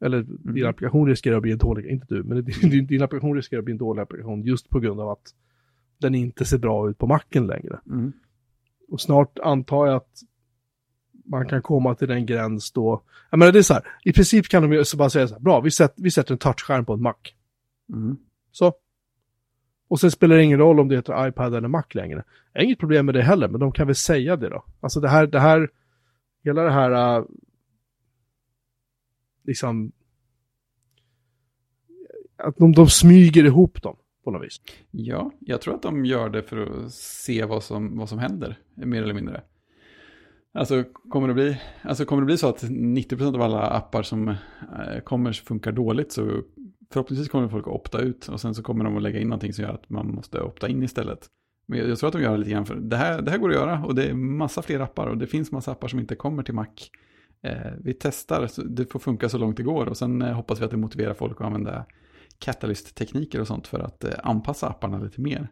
Eller 0.02 0.22
din 0.22 0.40
Mhm. 0.44 0.70
applikation 0.70 1.08
riskerar 1.08 1.36
att 1.36 1.42
bli 1.42 1.52
en 1.52 1.58
dålig, 1.58 1.86
inte 1.86 2.06
du, 2.10 2.24
men 2.24 2.46
din, 2.62 2.88
din 2.88 3.02
applikation 3.02 3.36
riskerar 3.36 3.60
att 3.60 3.66
bli 3.66 3.72
en 3.72 3.78
dålig 3.78 4.02
applikation 4.02 4.44
just 4.44 4.70
på 4.70 4.80
grund 4.80 5.00
av 5.00 5.10
att 5.10 5.34
den 5.98 6.16
inte 6.16 6.46
ser 6.46 6.58
bra 6.58 6.90
ut 6.90 6.98
på 6.98 7.08
macken 7.08 7.48
längre. 7.48 7.80
Mm. 7.86 8.14
Och 8.90 9.02
snart 9.02 9.40
antar 9.40 9.88
jag 9.88 9.96
att 9.96 10.20
man 11.26 11.48
kan 11.48 11.62
komma 11.62 11.96
till 11.96 12.08
den 12.08 12.26
gräns 12.26 12.72
då, 12.72 13.02
jag 13.30 13.38
menar 13.38 13.52
det 13.52 13.60
är 13.60 13.64
så 13.64 13.74
här, 13.74 13.84
i 14.04 14.14
princip 14.14 14.48
kan 14.48 14.62
de 14.62 14.74
ju 14.74 14.84
bara 14.98 15.10
säga 15.10 15.28
så 15.28 15.34
här, 15.34 15.42
bra, 15.42 15.62
vi 15.62 15.72
sätter, 15.72 16.04
vi 16.04 16.12
sätter 16.12 16.32
en 16.32 16.38
touchskärm 16.38 16.86
på 16.86 16.94
en 16.94 17.02
Mac. 17.02 17.14
Mm. 17.94 18.18
Så. 18.52 18.74
Och 19.88 20.00
sen 20.00 20.12
spelar 20.12 20.36
det 20.36 20.44
ingen 20.44 20.60
roll 20.60 20.80
om 20.80 20.88
det 20.88 20.96
heter 20.96 21.28
iPad 21.28 21.56
eller 21.56 21.68
Mac 21.68 21.84
längre. 21.92 22.24
Jag 22.54 22.62
har 22.62 22.66
inget 22.66 22.80
problem 22.80 23.06
med 23.06 23.16
det 23.16 23.22
heller, 23.22 23.48
men 23.48 23.60
de 23.60 23.72
kan 23.72 23.88
väl 23.88 23.96
säga 23.96 24.36
det 24.36 24.50
då. 24.50 24.64
Alltså 24.80 25.00
det 25.00 25.10
här, 25.10 25.28
det 25.28 25.40
här, 25.40 25.70
hela 26.44 26.64
det 26.64 26.72
här, 26.72 27.20
uh, 27.20 27.26
liksom, 29.44 29.92
att 32.38 32.58
de, 32.58 32.72
de 32.72 32.88
smyger 32.88 33.44
ihop 33.44 33.82
dem 33.82 33.96
på 34.24 34.32
något 34.32 34.44
vis. 34.44 34.62
Ja, 34.92 35.32
jag 35.40 35.62
tror 35.62 35.76
att 35.76 35.82
de 35.82 36.06
gör 36.06 36.30
det 36.30 36.44
för 36.44 36.86
att 36.86 36.94
se 36.94 37.46
vad 37.46 37.64
som, 37.64 37.98
vad 37.98 38.10
som 38.10 38.20
händer, 38.20 38.60
mer 38.76 39.04
eller 39.04 39.14
mindre. 39.14 39.42
Alltså 40.54 40.84
kommer 41.10 41.28
det 41.28 41.34
bli, 41.34 41.62
alltså 41.82 42.06
kommer 42.06 42.22
det 42.22 42.26
bli 42.26 42.38
så 42.38 42.50
att 42.50 42.64
90% 42.64 43.36
av 43.36 43.42
alla 43.42 43.62
appar 43.62 44.04
som 44.04 44.28
äh, 44.28 45.00
kommer 45.04 45.34
funkar 45.34 45.72
dåligt 45.72 46.12
så 46.12 46.42
förhoppningsvis 46.92 47.30
kommer 47.30 47.48
folk 47.48 47.68
att 47.68 47.74
opta 47.74 48.00
ut 48.00 48.28
och 48.28 48.42
sen 48.42 48.56
så 48.56 48.64
kommer 48.64 48.84
de 48.84 48.98
att 48.98 49.04
lägga 49.04 49.20
in 49.20 49.28
någonting 49.28 49.54
som 49.54 49.64
gör 49.64 49.74
att 49.74 49.90
man 49.90 50.16
måste 50.16 50.42
opta 50.42 50.68
in 50.68 50.84
istället. 50.84 51.30
Men 51.68 51.80
jag, 51.80 51.90
jag 51.90 52.00
tror 52.00 52.08
att 52.08 52.14
de 52.14 52.22
gör 52.22 52.32
det 52.32 52.38
lite 52.38 52.52
grann 52.52 52.66
för 52.66 52.76
det 52.76 52.98
här, 52.98 53.22
det 53.22 53.32
här 53.32 53.38
går 53.38 53.50
att 53.50 53.56
göra 53.56 53.86
och 53.86 53.96
det 53.96 54.06
är 54.06 54.14
massa 54.14 54.62
fler 54.62 54.80
appar 54.80 55.08
och 55.08 55.18
det 55.18 55.28
finns 55.28 55.52
massa 55.52 55.72
appar 55.72 55.88
som 55.88 56.00
inte 56.00 56.16
kommer 56.16 56.44
till 56.44 56.54
Mac. 56.54 56.68
Eh, 57.42 57.72
vi 57.84 57.94
testar, 57.94 58.48
så 58.48 58.62
det 58.62 58.92
får 58.92 59.00
funka 59.00 59.30
så 59.30 59.38
långt 59.38 59.58
det 59.58 59.64
går 59.64 59.86
och 59.86 59.98
sen 59.98 60.22
eh, 60.22 60.34
hoppas 60.34 60.62
vi 60.62 60.66
att 60.66 60.72
det 60.72 60.78
motiverar 60.78 61.14
folk 61.14 61.42
att 61.42 61.48
använda 61.48 61.86
Catalyst-tekniker 62.40 63.42
och 63.42 63.48
sånt 63.48 63.68
för 63.68 63.80
att 63.80 64.04
eh, 64.04 64.14
anpassa 64.24 64.70
apparna 64.70 65.00
lite 65.00 65.22
mer. 65.22 65.52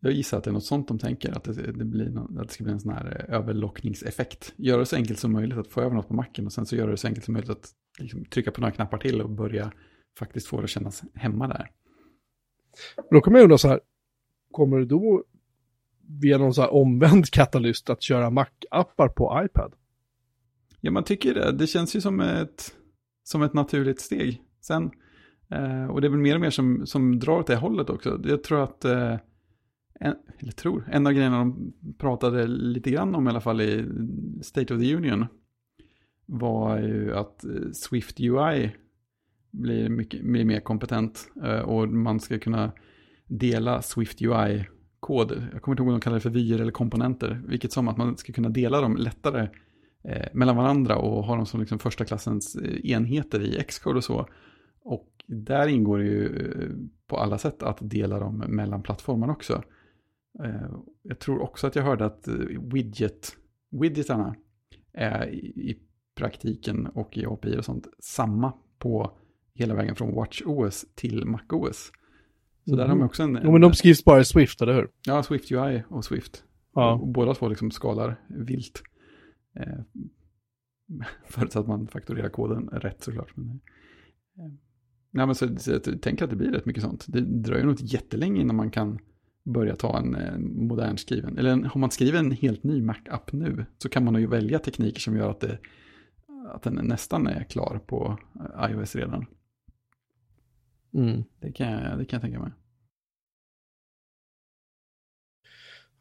Jag 0.00 0.12
gissar 0.12 0.38
att 0.38 0.44
det 0.44 0.50
är 0.50 0.52
något 0.52 0.64
sånt 0.64 0.88
de 0.88 0.98
tänker, 0.98 1.32
att 1.32 1.44
det, 1.44 1.72
det, 1.72 1.84
blir 1.84 2.10
nå- 2.10 2.40
att 2.40 2.48
det 2.48 2.54
ska 2.54 2.64
bli 2.64 2.72
en 2.72 2.80
sån 2.80 2.92
här 2.92 3.26
eh, 3.28 3.34
överlockningseffekt. 3.34 4.54
Göra 4.56 4.78
det 4.78 4.86
så 4.86 4.96
enkelt 4.96 5.18
som 5.18 5.32
möjligt 5.32 5.58
att 5.58 5.68
få 5.68 5.80
över 5.80 5.94
något 5.94 6.08
på 6.08 6.14
macken 6.14 6.46
och 6.46 6.52
sen 6.52 6.66
så 6.66 6.76
göra 6.76 6.90
det 6.90 6.96
så 6.96 7.06
enkelt 7.06 7.24
som 7.24 7.32
möjligt 7.32 7.50
att 7.50 7.70
liksom, 7.98 8.24
trycka 8.24 8.50
på 8.50 8.60
några 8.60 8.72
knappar 8.72 8.98
till 8.98 9.20
och 9.20 9.30
börja 9.30 9.72
faktiskt 10.18 10.46
få 10.46 10.56
det 10.56 10.64
att 10.64 10.70
kännas 10.70 11.02
hemma 11.14 11.48
där. 11.48 11.70
Då 13.10 13.20
kan 13.20 13.32
man 13.32 13.40
ju 13.40 13.44
undra 13.44 13.58
så 13.58 13.68
här, 13.68 13.80
kommer 14.50 14.78
det 14.78 14.84
då 14.84 15.24
via 16.22 16.38
någon 16.38 16.54
så 16.54 16.62
här 16.62 16.74
omvänd 16.74 17.30
katalyst 17.30 17.90
att 17.90 18.02
köra 18.02 18.30
Mac-appar 18.30 19.08
på 19.08 19.42
iPad? 19.44 19.74
Ja, 20.80 20.90
man 20.90 21.04
tycker 21.04 21.34
det. 21.34 21.52
Det 21.52 21.66
känns 21.66 21.96
ju 21.96 22.00
som 22.00 22.20
ett, 22.20 22.76
som 23.24 23.42
ett 23.42 23.54
naturligt 23.54 24.00
steg. 24.00 24.42
Sen, 24.60 24.90
eh, 25.50 25.86
och 25.86 26.00
det 26.00 26.06
är 26.06 26.10
väl 26.10 26.20
mer 26.20 26.34
och 26.34 26.40
mer 26.40 26.50
som, 26.50 26.86
som 26.86 27.18
drar 27.18 27.38
åt 27.38 27.46
det 27.46 27.56
hållet 27.56 27.90
också. 27.90 28.20
Jag 28.24 28.42
tror 28.42 28.62
att, 28.62 28.84
eh, 28.84 29.16
en, 30.00 30.16
eller 30.38 30.52
tror, 30.52 30.88
en 30.92 31.06
av 31.06 31.12
grejerna 31.12 31.38
de 31.38 31.72
pratade 31.98 32.46
lite 32.46 32.90
grann 32.90 33.14
om 33.14 33.26
i 33.26 33.30
alla 33.30 33.40
fall 33.40 33.60
i 33.60 33.84
State 34.42 34.74
of 34.74 34.80
the 34.80 34.94
Union 34.94 35.26
var 36.26 36.78
ju 36.78 37.14
att 37.14 37.44
eh, 37.44 37.70
Swift 37.72 38.20
UI 38.20 38.76
blir, 39.50 39.88
mycket, 39.88 40.24
blir 40.24 40.44
mer 40.44 40.60
kompetent 40.60 41.30
eh, 41.44 41.60
och 41.60 41.88
man 41.88 42.20
ska 42.20 42.38
kunna 42.38 42.72
dela 43.26 43.82
Swift 43.82 44.22
UI-kod. 44.22 45.32
Jag 45.52 45.62
kommer 45.62 45.74
inte 45.74 45.82
ihåg 45.82 45.88
om 45.88 45.94
de 45.94 46.00
kallar 46.00 46.16
det 46.16 46.20
för 46.20 46.30
vyer 46.30 46.60
eller 46.60 46.72
komponenter, 46.72 47.42
vilket 47.46 47.72
som 47.72 47.88
att 47.88 47.96
man 47.96 48.16
ska 48.16 48.32
kunna 48.32 48.48
dela 48.48 48.80
dem 48.80 48.96
lättare 48.96 49.48
eh, 50.04 50.28
mellan 50.32 50.56
varandra 50.56 50.96
och 50.96 51.24
ha 51.24 51.36
dem 51.36 51.46
som 51.46 51.60
liksom 51.60 51.78
första 51.78 52.04
klassens 52.04 52.56
enheter 52.84 53.40
i 53.40 53.64
Xcode 53.68 53.96
och 53.96 54.04
så. 54.04 54.28
Och 54.84 55.08
där 55.26 55.66
ingår 55.66 55.98
det 55.98 56.04
ju 56.04 56.30
på 57.06 57.16
alla 57.16 57.38
sätt 57.38 57.62
att 57.62 57.78
dela 57.80 58.18
dem 58.18 58.44
mellan 58.48 58.82
plattformarna 58.82 59.32
också. 59.32 59.62
Jag 61.02 61.18
tror 61.18 61.42
också 61.42 61.66
att 61.66 61.76
jag 61.76 61.82
hörde 61.82 62.04
att 62.04 62.28
widget, 62.72 63.36
widgetarna 63.70 64.36
är 64.92 65.28
i 65.34 65.78
praktiken 66.14 66.86
och 66.86 67.18
i 67.18 67.26
API 67.26 67.58
och 67.58 67.64
sånt 67.64 67.86
samma 67.98 68.52
på 68.78 69.18
hela 69.54 69.74
vägen 69.74 69.96
från 69.96 70.14
WatchOS 70.14 70.86
till 70.94 71.26
MacOS. 71.26 71.92
Så 72.68 72.76
där 72.76 72.88
har 72.88 72.96
man 72.96 73.06
också 73.06 73.22
en... 73.22 73.38
Jo, 73.44 73.52
men 73.52 73.60
de 73.60 73.74
skrivs 73.74 74.04
bara 74.04 74.20
i 74.20 74.24
Swift, 74.24 74.62
eller 74.62 74.74
hur? 74.74 74.88
Ja, 75.06 75.22
Swift 75.22 75.52
UI 75.52 75.82
och 75.88 76.04
Swift. 76.04 76.44
Ja. 76.74 76.92
Och 76.94 77.08
båda 77.08 77.34
två 77.34 77.48
liksom 77.48 77.70
skalar 77.70 78.20
vilt. 78.28 78.82
Eh, 79.56 79.78
förutsatt 81.24 81.60
att 81.60 81.68
man 81.68 81.86
faktorerar 81.86 82.28
koden 82.28 82.68
rätt 82.68 83.02
såklart. 83.02 83.36
Men, 83.36 83.46
eh, 84.38 84.52
nej, 85.10 85.26
men 85.26 85.34
så, 85.34 85.56
så 85.56 85.70
jag 85.70 86.02
tänker 86.02 86.24
att 86.24 86.30
det 86.30 86.36
blir 86.36 86.52
rätt 86.52 86.66
mycket 86.66 86.82
sånt. 86.82 87.04
Det 87.08 87.20
dröjer 87.20 87.66
nog 87.66 87.80
jättelänge 87.80 88.40
innan 88.40 88.56
man 88.56 88.70
kan 88.70 88.98
börja 89.44 89.76
ta 89.76 89.98
en 89.98 90.14
eh, 90.14 90.38
modern 90.38 90.96
skriven. 90.96 91.38
Eller 91.38 91.50
en, 91.50 91.70
om 91.74 91.80
man 91.80 91.90
skriver 91.90 92.18
en 92.18 92.30
helt 92.30 92.64
ny 92.64 92.82
Mac-app 92.82 93.32
nu 93.32 93.66
så 93.78 93.88
kan 93.88 94.04
man 94.04 94.20
ju 94.20 94.26
välja 94.26 94.58
tekniker 94.58 95.00
som 95.00 95.16
gör 95.16 95.30
att, 95.30 95.40
det, 95.40 95.58
att 96.48 96.62
den 96.62 96.74
nästan 96.74 97.26
är 97.26 97.44
klar 97.44 97.80
på 97.86 98.18
eh, 98.58 98.70
iOS 98.70 98.96
redan. 98.96 99.26
Mm. 100.94 101.22
Det 101.40 101.52
kan 101.52 101.70
jag, 101.70 101.98
det 101.98 102.04
kan 102.04 102.16
jag 102.16 102.22
tänka 102.22 102.40
mig. 102.40 102.52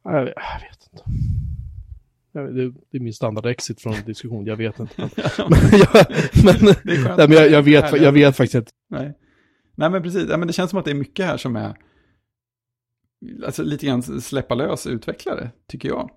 Ja, 0.03 0.11
Jag, 0.17 0.25
vet- 0.25 0.33
jag 0.35 0.69
vet 0.69 0.89
inte. 0.93 1.03
Jag 2.31 2.55
det, 2.55 2.69
det 2.91 2.97
är 2.97 3.01
min 3.01 3.13
standard-exit 3.13 3.81
från 3.81 3.93
en 3.93 4.05
diskussion, 4.05 4.45
jag 4.45 4.55
vet 4.55 4.79
inte. 4.79 4.93
Men, 4.97 5.09
men, 5.49 5.79
jag, 5.79 6.05
men, 6.45 6.75
Det 6.83 6.91
är 6.93 7.03
skönt. 7.05 7.17
nej, 7.17 7.27
men 7.27 7.37
jag, 7.37 7.49
jag, 7.51 7.63
vet, 7.63 7.83
Härligt. 7.83 8.01
jag 8.01 8.11
vet 8.11 8.37
faktiskt 8.37 8.55
inte. 8.55 8.71
Nej. 8.89 9.17
Nej, 9.75 9.89
men 9.89 10.03
precis. 10.03 10.29
Ja, 10.29 10.37
men 10.37 10.47
det 10.47 10.53
känns 10.53 10.69
som 10.69 10.79
att 10.79 10.85
det 10.85 10.91
är 10.91 10.95
mycket 10.95 11.25
här 11.25 11.37
som 11.37 11.55
är 11.55 11.77
alltså, 13.45 13.63
lite 13.63 13.85
grann 13.85 14.03
släppa 14.03 14.55
lös 14.55 14.87
utvecklare, 14.87 15.51
tycker 15.67 15.89
jag. 15.89 16.11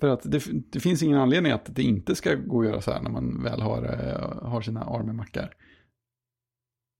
För 0.00 0.08
att 0.08 0.30
det, 0.30 0.44
det 0.72 0.80
finns 0.80 1.02
ingen 1.02 1.18
anledning 1.18 1.52
att 1.52 1.74
det 1.74 1.82
inte 1.82 2.14
ska 2.14 2.34
gå 2.34 2.60
att 2.60 2.66
göra 2.66 2.80
så 2.80 2.90
här 2.90 3.02
när 3.02 3.10
man 3.10 3.42
väl 3.42 3.60
har, 3.60 3.82
eh, 3.82 4.48
har 4.48 4.60
sina 4.60 4.84
ARM-mackar. 4.84 5.54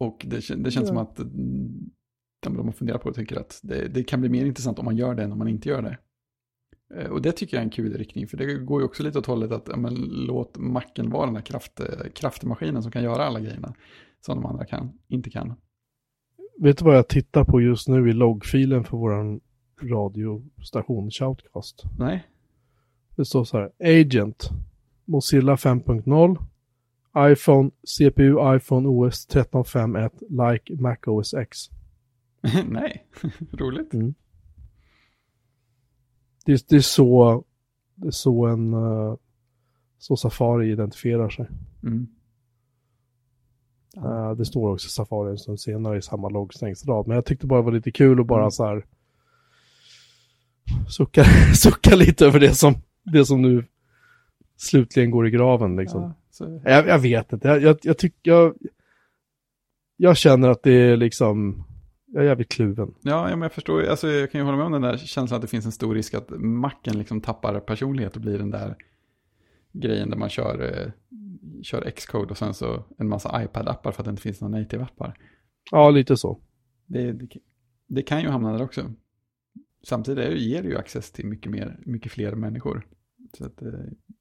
Och 0.00 0.26
det, 0.28 0.36
det 0.36 0.70
känns 0.70 0.76
Ja. 0.76 0.86
som 0.86 0.96
att 0.96 1.18
mm, 1.18 1.90
de, 2.42 2.56
de 2.56 2.66
har 2.66 2.72
funderat 2.72 3.02
på 3.02 3.08
och 3.08 3.14
tycker 3.14 3.36
att 3.40 3.60
det, 3.62 3.88
det 3.88 4.04
kan 4.04 4.20
bli 4.20 4.28
mer 4.30 4.44
intressant 4.46 4.78
om 4.78 4.84
man 4.84 4.96
gör 4.96 5.14
det 5.14 5.22
än 5.22 5.32
om 5.32 5.38
man 5.38 5.48
inte 5.48 5.68
gör 5.68 5.82
det. 5.82 5.98
Eh, 6.94 7.10
Och 7.10 7.22
det 7.22 7.32
tycker 7.32 7.56
jag 7.56 7.60
är 7.60 7.64
en 7.64 7.70
kul 7.70 7.94
riktning, 7.98 8.28
för 8.28 8.36
det 8.36 8.54
går 8.54 8.80
ju 8.80 8.84
också 8.86 9.02
lite 9.02 9.18
åt 9.18 9.26
hållet 9.26 9.52
att 9.52 9.78
men, 9.78 9.94
låt 10.10 10.58
macken 10.58 11.10
vara 11.10 11.26
den 11.26 11.36
här 11.36 11.42
kraft, 11.42 11.80
eh, 11.80 12.10
kraftmaskinen 12.14 12.82
som 12.82 12.92
kan 12.92 13.02
göra 13.02 13.24
alla 13.24 13.40
grejerna 13.40 13.74
som 14.20 14.36
de 14.42 14.46
andra 14.46 14.64
kan, 14.64 14.92
inte 15.08 15.30
kan. 15.30 15.54
Vet 16.60 16.78
du 16.78 16.84
vad 16.84 16.96
jag 16.96 17.08
tittar 17.08 17.44
på 17.44 17.60
just 17.60 17.88
nu 17.88 18.10
i 18.10 18.12
loggfilen 18.12 18.84
för 18.84 18.96
våran 18.96 19.40
radiostation 19.82 21.10
Shoutcast? 21.10 21.82
Nej, 21.98 22.26
Det 23.18 23.24
står 23.24 23.44
så 23.44 23.58
här, 23.58 23.70
Agent, 24.00 24.50
Mozilla 25.04 25.56
5.0, 25.56 26.36
iPhone, 27.32 27.70
CPU, 27.84 28.56
iPhone 28.56 28.88
OS 28.88 29.28
13.5.1, 29.28 30.52
like 30.52 30.74
Mac 30.82 30.96
OS 31.06 31.34
X. 31.34 31.58
nej, 32.68 33.06
roligt. 33.52 33.90
Det, 36.44 36.52
är- 36.52 36.60
det 36.68 36.76
är 36.76 36.80
så, 36.80 37.44
det 37.94 38.06
är 38.06 38.10
så 38.10 38.46
en, 38.46 38.72
eh, 38.72 39.14
så 39.98 40.16
Safari 40.16 40.70
identifierar 40.72 41.28
sig. 41.28 41.46
Mm. 41.82 42.06
Eh, 43.96 44.30
det 44.32 44.44
står 44.44 44.72
också 44.72 44.88
Safari 44.88 45.30
en 45.30 45.38
stund 45.38 45.60
senare 45.60 45.98
i 45.98 46.02
samma 46.02 46.28
loggstängsrad. 46.28 47.06
Men 47.06 47.14
jag 47.14 47.24
tyckte 47.24 47.46
bara 47.46 47.60
det 47.60 47.64
var 47.64 47.72
lite 47.72 47.90
kul 47.92 48.20
att 48.20 48.26
bara 48.26 48.40
Mm. 48.40 48.50
så 48.50 48.64
här 48.64 48.86
sucka, 50.88 51.24
sucka 51.54 51.96
lite 51.96 52.26
över 52.26 52.40
det 52.40 52.54
som, 52.54 52.74
det 53.12 53.24
som 53.24 53.42
nu 53.42 53.64
slutligen 54.56 55.10
går 55.10 55.26
i 55.26 55.30
graven 55.30 55.76
liksom. 55.76 56.14
Ja, 56.40 56.46
Jag, 56.64 56.88
jag 56.88 56.98
vet 56.98 57.32
inte, 57.32 57.48
jag, 57.48 57.62
jag, 57.62 57.78
jag 57.82 57.98
tycker, 57.98 58.30
jag, 58.30 58.54
jag 59.96 60.16
känner 60.16 60.48
att 60.48 60.62
det 60.62 60.72
är 60.72 60.96
liksom, 60.96 61.64
jag 62.06 62.22
är 62.24 62.28
jävligt 62.28 62.48
kluven. 62.48 62.94
ja, 63.02 63.30
ja, 63.30 63.36
men 63.36 63.42
jag 63.42 63.52
förstår, 63.52 63.82
alltså, 63.84 64.08
jag 64.08 64.30
kan 64.32 64.40
ju 64.40 64.44
hålla 64.44 64.56
med 64.56 64.66
om 64.66 64.72
den 64.72 64.82
där 64.82 64.96
känslan 64.96 65.36
att 65.36 65.42
det 65.42 65.48
finns 65.48 65.66
en 65.66 65.72
stor 65.72 65.94
risk 65.94 66.14
att 66.14 66.30
macken 66.40 66.98
liksom 66.98 67.20
tappar 67.20 67.60
personlighet 67.60 68.14
och 68.16 68.22
blir 68.22 68.38
den 68.38 68.50
där 68.50 68.76
grejen 69.72 70.10
där 70.10 70.16
man 70.16 70.28
kör, 70.28 70.62
eh, 70.62 70.92
kör 71.62 71.90
Xcode 71.90 72.30
och 72.30 72.38
sen 72.38 72.54
så 72.54 72.84
en 72.98 73.08
massa 73.08 73.42
iPad-appar 73.44 73.92
för 73.92 74.00
att 74.02 74.04
det 74.04 74.10
inte 74.10 74.22
finns 74.22 74.40
några 74.40 74.58
native-appar. 74.58 75.12
Ja, 75.70 75.90
lite 75.90 76.16
så. 76.16 76.40
Det, 76.86 77.12
det, 77.12 77.28
det 77.86 78.02
kan 78.02 78.22
ju 78.22 78.28
hamna 78.28 78.52
där 78.52 78.64
också. 78.64 78.92
Samtidigt 79.82 80.24
är 80.24 80.30
det, 80.30 80.38
ger 80.38 80.62
det 80.62 80.68
ju 80.68 80.76
access 80.76 81.12
till 81.12 81.26
mycket, 81.26 81.52
mer, 81.52 81.78
mycket 81.86 82.12
fler 82.12 82.34
människor. 82.34 82.86
Så 83.32 83.44
att, 83.46 83.62
eh, 83.62 83.68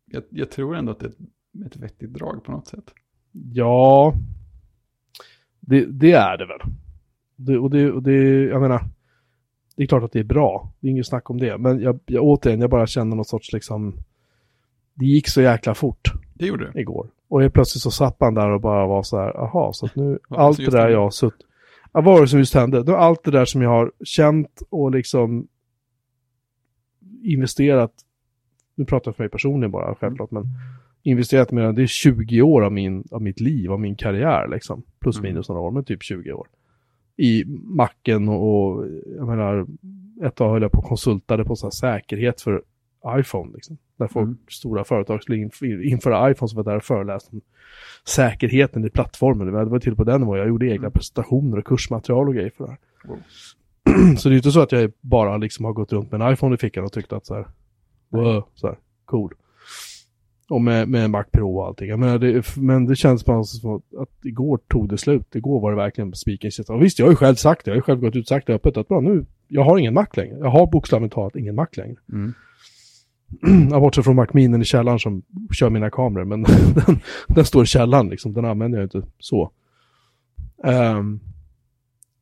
jag, 0.05 0.23
jag 0.29 0.51
tror 0.51 0.75
ändå 0.75 0.91
att 0.91 0.99
det 0.99 1.05
är 1.05 1.09
ett, 1.09 1.65
ett 1.65 1.77
vettigt 1.77 2.13
drag 2.13 2.43
på 2.43 2.51
något 2.51 2.67
sätt. 2.67 2.93
Ja, 3.31 4.13
det, 5.59 5.85
det 5.85 6.11
är 6.11 6.37
det 6.37 6.45
väl. 6.45 6.59
Det, 7.35 7.57
och, 7.57 7.69
det, 7.69 7.91
och 7.91 8.03
det, 8.03 8.43
jag 8.43 8.61
menar, 8.61 8.81
det 9.75 9.83
är 9.83 9.87
klart 9.87 10.03
att 10.03 10.11
det 10.11 10.19
är 10.19 10.23
bra. 10.23 10.73
Det 10.79 10.87
är 10.87 10.91
inget 10.91 11.07
snack 11.07 11.29
om 11.29 11.39
det. 11.39 11.57
Men 11.57 11.79
jag, 11.79 11.99
jag 12.05 12.23
återigen, 12.23 12.61
jag 12.61 12.69
bara 12.69 12.87
känner 12.87 13.15
någon 13.15 13.25
sorts 13.25 13.53
liksom, 13.53 13.95
det 14.93 15.05
gick 15.05 15.27
så 15.27 15.41
jäkla 15.41 15.75
fort 15.75 16.11
Det 16.33 16.45
gjorde 16.45 16.71
det. 16.71 16.81
igår. 16.81 17.09
Och 17.27 17.41
helt 17.41 17.53
plötsligt 17.53 17.81
så 17.81 17.91
satt 17.91 18.19
man 18.19 18.33
där 18.33 18.49
och 18.49 18.61
bara 18.61 18.87
var 18.87 19.03
så 19.03 19.17
här, 19.17 19.37
aha, 19.43 19.73
så 19.73 19.85
att 19.85 19.95
nu, 19.95 20.19
allt 20.29 20.57
det 20.57 20.65
där 20.71 20.77
hände? 20.77 20.93
jag 20.93 21.01
har 21.01 21.09
sutt, 21.09 21.35
ja, 21.93 22.01
vad 22.01 22.03
var 22.03 22.21
det 22.21 22.27
som 22.27 22.39
just 22.39 22.53
hände? 22.53 22.97
Allt 22.97 23.23
det 23.23 23.31
där 23.31 23.45
som 23.45 23.61
jag 23.61 23.69
har 23.69 23.91
känt 24.03 24.61
och 24.69 24.91
liksom 24.91 25.47
investerat, 27.23 27.91
nu 28.77 28.85
pratar 28.85 29.09
jag 29.11 29.15
för 29.15 29.23
mig 29.23 29.29
personligen 29.29 29.71
bara, 29.71 29.95
självklart, 29.95 30.31
men 30.31 30.45
investerat 31.03 31.51
mer 31.51 31.71
det 31.73 31.81
är 31.81 31.87
20 31.87 32.41
år 32.41 32.61
av, 32.61 32.71
min, 32.73 33.03
av 33.11 33.21
mitt 33.21 33.39
liv, 33.39 33.71
av 33.71 33.79
min 33.79 33.95
karriär 33.95 34.47
liksom. 34.47 34.83
Plus 34.99 35.17
Mm. 35.19 35.31
minus 35.31 35.49
några 35.49 35.61
år, 35.61 35.71
men 35.71 35.83
typ 35.83 36.03
20 36.03 36.31
år. 36.33 36.47
I 37.17 37.43
macken 37.63 38.29
och, 38.29 38.85
jag 39.17 39.27
menar, 39.27 39.65
ett 40.23 40.35
tag 40.35 40.51
höll 40.51 40.61
jag 40.61 40.71
på 40.71 40.77
och 40.77 40.83
konsultade 40.85 41.45
på 41.45 41.55
så 41.55 41.65
här 41.65 41.71
säkerhet 41.71 42.41
för 42.41 42.61
iPhone 43.07 43.51
liksom. 43.53 43.77
När 43.97 44.07
folk, 44.07 44.23
Mm. 44.25 44.37
stora 44.49 44.83
företag 44.83 45.23
skulle 45.23 45.37
inf- 45.37 45.81
införa 45.81 46.31
iPhone 46.31 46.49
så 46.49 46.55
var 46.55 46.63
jag 46.63 46.71
där 46.73 46.77
och 46.77 46.83
föreläste 46.83 47.29
om 47.35 47.41
säkerheten 48.07 48.85
i 48.85 48.89
plattformen. 48.89 49.47
Det 49.47 49.65
var 49.65 49.79
till 49.79 49.95
på 49.95 50.03
den 50.03 50.21
nivån. 50.21 50.37
Jag 50.37 50.47
gjorde 50.47 50.65
egna 50.65 50.77
Mm. 50.77 50.91
presentationer 50.91 51.57
och 51.57 51.65
kursmaterial 51.65 52.27
och 52.27 52.33
grejer 52.35 52.51
för 52.57 52.63
det 52.63 52.69
här. 52.69 52.79
Wow. 53.07 53.17
Så 54.17 54.29
det 54.29 54.31
är 54.31 54.35
ju 54.35 54.37
inte 54.37 54.51
så 54.51 54.61
att 54.61 54.71
jag 54.71 54.91
bara 55.01 55.37
liksom 55.37 55.65
har 55.65 55.73
gått 55.73 55.93
runt 55.93 56.11
med 56.11 56.21
en 56.21 56.33
iPhone 56.33 56.55
i 56.55 56.57
fickan 56.57 56.83
och 56.83 56.91
tyckt 56.91 57.13
att 57.13 57.25
så 57.25 57.35
här, 57.35 57.47
wow, 58.09 58.47
så 58.55 58.67
här, 58.67 58.77
cool. 59.05 59.33
Och 60.49 60.61
med, 60.61 60.89
med 60.89 61.09
Mac 61.09 61.23
Pro 61.23 61.57
och 61.57 61.67
allting. 61.67 61.99
Menar, 61.99 62.19
det, 62.19 62.57
men 62.57 62.85
det 62.85 62.95
känns 62.95 63.25
bara 63.25 63.43
som 63.43 63.75
att, 63.75 63.95
att 64.01 64.25
igår 64.25 64.59
tog 64.67 64.89
det 64.89 64.97
slut. 64.97 65.35
Igår 65.35 65.61
var 65.61 65.71
det 65.71 65.77
verkligen 65.77 66.15
spiken 66.15 66.51
i. 66.59 66.63
Och 66.67 66.83
visst, 66.83 66.99
jag 66.99 67.05
har 67.05 67.11
ju 67.11 67.15
själv 67.15 67.35
sagt 67.35 67.65
det. 67.65 67.71
Jag 67.71 67.73
har 67.73 67.77
ju 67.77 67.81
själv 67.81 67.99
gått 67.99 68.15
ut 68.15 68.23
och 68.23 68.27
sagt 68.27 68.47
det 68.47 68.53
öppet 68.53 68.77
att 68.77 68.87
bra, 68.87 68.99
nu, 68.99 69.25
jag 69.47 69.63
har 69.63 69.77
ingen 69.77 69.93
Mac 69.93 70.07
längre. 70.13 70.37
Jag 70.37 70.49
har 70.49 70.67
bokstavligt 70.67 71.13
talat 71.13 71.35
ingen 71.35 71.55
Mac 71.55 71.67
längre. 71.77 71.97
Mm. 72.11 72.33
Jag 73.71 73.81
bortsett 73.81 74.03
från 74.03 74.15
Macminen 74.15 74.61
i 74.61 74.65
källaren 74.65 74.99
som 74.99 75.23
kör 75.51 75.69
mina 75.69 75.89
kameror, 75.89 76.25
men 76.25 76.43
den, 76.85 76.99
den 77.27 77.45
står 77.45 77.63
i 77.63 77.65
källaren 77.65 78.09
liksom, 78.09 78.33
den 78.33 78.45
använder 78.45 78.79
jag 78.79 78.85
inte 78.85 79.01
så. 79.19 79.51
Ehm, 80.63 81.19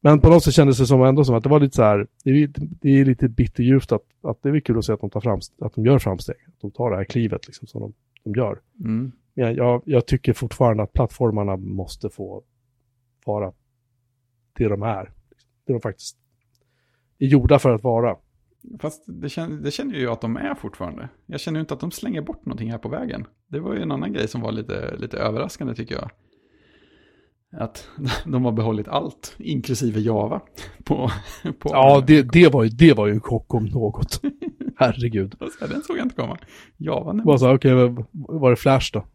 men 0.06 0.20
på 0.20 0.30
något 0.30 0.44
sätt 0.44 0.54
kändes 0.54 0.78
det 0.78 0.86
som 0.86 1.04
ändå 1.04 1.24
som 1.24 1.36
att 1.36 1.44
det 1.44 1.50
var 1.50 1.60
lite 1.60 1.76
så 1.76 1.84
här, 1.84 2.08
det 2.24 2.30
är, 2.30 2.50
det 2.58 2.90
är 2.90 3.06
lite 3.06 3.28
bitterljuvt 3.28 3.92
att, 3.92 4.02
att 4.22 4.42
det 4.42 4.50
är 4.50 4.60
kul 4.60 4.78
att 4.78 4.86
se 4.86 4.94
att 4.94 5.02
de, 5.02 5.10
tar 5.10 5.22
fram, 5.22 5.40
att 5.62 5.76
de 5.76 5.86
gör 5.86 6.00
framsteg, 6.00 6.36
att 6.48 6.62
de 6.62 6.72
tar 6.72 6.90
det 6.92 6.96
här 6.96 7.04
klivet 7.04 7.48
liksom 7.48 7.68
som 7.68 7.82
de, 7.82 7.94
de 8.24 8.40
gör. 8.40 8.62
Mm. 8.80 9.12
Men 9.34 9.56
jag, 9.56 9.82
jag, 9.86 10.06
tycker 10.06 10.34
fortfarande 10.34 10.84
att 10.84 10.94
plattformarna 10.94 11.58
måste 11.58 12.10
få 12.10 12.44
vara 13.26 13.54
det 14.58 14.68
de 14.68 14.84
är. 14.84 15.12
Det 15.66 15.74
de 15.74 15.82
faktiskt 15.82 16.18
är 17.20 17.28
gjorda 17.28 17.60
för 17.60 17.74
att 17.74 17.84
vara. 17.84 18.16
Fast 18.80 19.04
det 19.08 19.30
känner, 19.30 19.58
det 19.58 19.72
känner 19.72 19.96
ju 19.96 20.10
att 20.10 20.22
de 20.22 20.38
är 20.38 20.56
fortfarande. 20.56 21.10
Jag 21.26 21.40
känner 21.40 21.60
ju 21.60 21.62
inte 21.62 21.74
att 21.74 21.80
de 21.80 21.92
slänger 21.92 22.22
bort 22.22 22.46
någonting 22.46 22.72
här 22.72 22.78
på 22.78 22.90
vägen. 22.90 23.28
Det 23.48 23.60
var 23.60 23.74
ju 23.74 23.82
en 23.82 23.92
annan 23.92 24.14
grej 24.14 24.28
som 24.28 24.42
var 24.42 24.52
lite, 24.52 24.96
lite 24.98 25.18
överraskande 25.18 25.76
tycker 25.76 25.96
jag. 25.96 26.10
Att 27.58 27.90
de 28.26 28.46
har 28.46 28.52
behållit 28.52 28.88
allt, 28.88 29.36
inklusive 29.40 30.00
Java. 30.00 30.42
På, 30.84 31.12
på 31.60 31.70
Ja, 31.72 32.04
det, 32.08 32.22
det, 32.22 32.54
var 32.54 32.64
ju, 32.64 32.70
det 32.70 32.94
var 32.94 33.08
ju 33.08 33.14
en 33.14 33.22
chock 33.22 33.54
om 33.54 33.66
något. 33.66 34.22
Herregud. 34.78 35.36
Den 35.60 35.82
såg 35.82 35.98
jag 35.98 36.06
inte 36.06 36.16
komma. 36.16 36.38
Java 36.78 37.38
så 37.38 37.46
här, 37.46 37.56
okej, 37.56 37.74
var 38.12 38.50
det 38.50 38.56
Flash 38.56 38.94
då? 38.94 39.06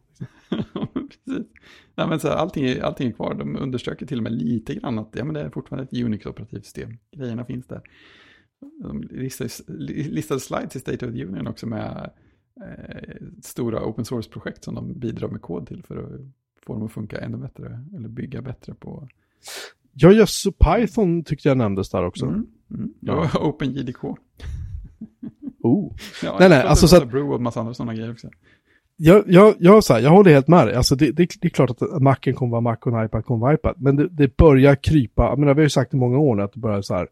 Precis. 0.93 1.47
Nej, 1.95 2.07
men 2.07 2.19
så 2.19 2.27
här, 2.27 2.35
allting, 2.35 2.65
är, 2.65 2.81
allting 2.81 3.07
är 3.07 3.11
kvar. 3.11 3.33
De 3.33 3.55
understryker 3.55 4.05
till 4.05 4.17
och 4.17 4.23
med 4.23 4.31
lite 4.31 4.75
grann 4.75 4.99
att 4.99 5.09
ja, 5.11 5.23
men 5.23 5.33
det 5.33 5.41
är 5.41 5.49
fortfarande 5.49 5.83
ett 5.83 6.05
Unix-operativsystem. 6.05 6.97
Grejerna 7.11 7.45
finns 7.45 7.67
där. 7.67 7.81
De 8.83 9.01
listade, 9.01 9.49
listade 9.87 10.39
slides 10.39 10.75
i 10.75 10.79
State 10.79 11.07
of 11.07 11.13
the 11.13 11.25
Union 11.25 11.47
också 11.47 11.67
med 11.67 12.11
eh, 12.61 13.15
stora 13.41 13.85
open 13.85 14.05
source-projekt 14.05 14.63
som 14.63 14.75
de 14.75 14.99
bidrar 14.99 15.27
med 15.27 15.41
kod 15.41 15.67
till 15.67 15.83
för 15.83 15.97
att 15.97 16.21
få 16.65 16.73
dem 16.73 16.85
att 16.85 16.91
funka 16.91 17.17
ännu 17.17 17.37
bättre. 17.37 17.85
Eller 17.95 18.09
bygga 18.09 18.41
bättre 18.41 18.73
på... 18.73 19.07
Ja, 19.93 20.11
just 20.11 20.45
Python 20.59 21.23
tyckte 21.23 21.47
jag 21.47 21.57
nämndes 21.57 21.89
där 21.89 22.05
också. 22.05 22.25
Mm. 22.25 22.47
Mm. 22.71 22.93
Ja. 22.99 23.29
Ja, 23.33 23.39
OpenJDK. 23.47 24.03
Oh. 25.63 25.93
Ja, 26.23 26.35
Nej, 26.39 26.49
nej, 26.49 26.61
alltså 26.61 26.87
så 26.87 26.99
var 26.99 27.05
Brew 27.05 27.29
och 27.29 27.35
en 27.35 27.43
massa 27.43 27.59
andra 27.59 27.73
sådana 27.73 27.93
grejer 27.93 28.11
också. 28.11 28.27
Jag, 29.03 29.23
jag, 29.27 29.55
jag, 29.59 29.83
så 29.83 29.93
här, 29.93 29.99
jag 29.99 30.09
håller 30.09 30.31
helt 30.31 30.47
med 30.47 30.67
dig. 30.67 30.75
Alltså 30.75 30.95
det, 30.95 31.11
det, 31.11 31.29
det 31.41 31.47
är 31.47 31.49
klart 31.49 31.69
att 31.69 32.01
Macen 32.01 32.33
kommer 32.33 32.51
vara 32.51 32.61
Mac 32.61 32.77
och 32.81 33.05
iPad 33.05 33.25
kommer 33.25 33.39
vara 33.41 33.53
iPad. 33.53 33.75
Men 33.77 33.95
det, 33.95 34.07
det 34.07 34.37
börjar 34.37 34.75
krypa. 34.75 35.23
Jag 35.23 35.39
menar, 35.39 35.53
vi 35.53 35.59
har 35.59 35.65
ju 35.65 35.69
sagt 35.69 35.93
i 35.93 35.97
många 35.97 36.17
år 36.17 36.35
nu 36.35 36.43
att 36.43 36.53
det 36.53 36.59
börjar 36.59 36.81
så 36.81 36.95
här. 36.95 37.07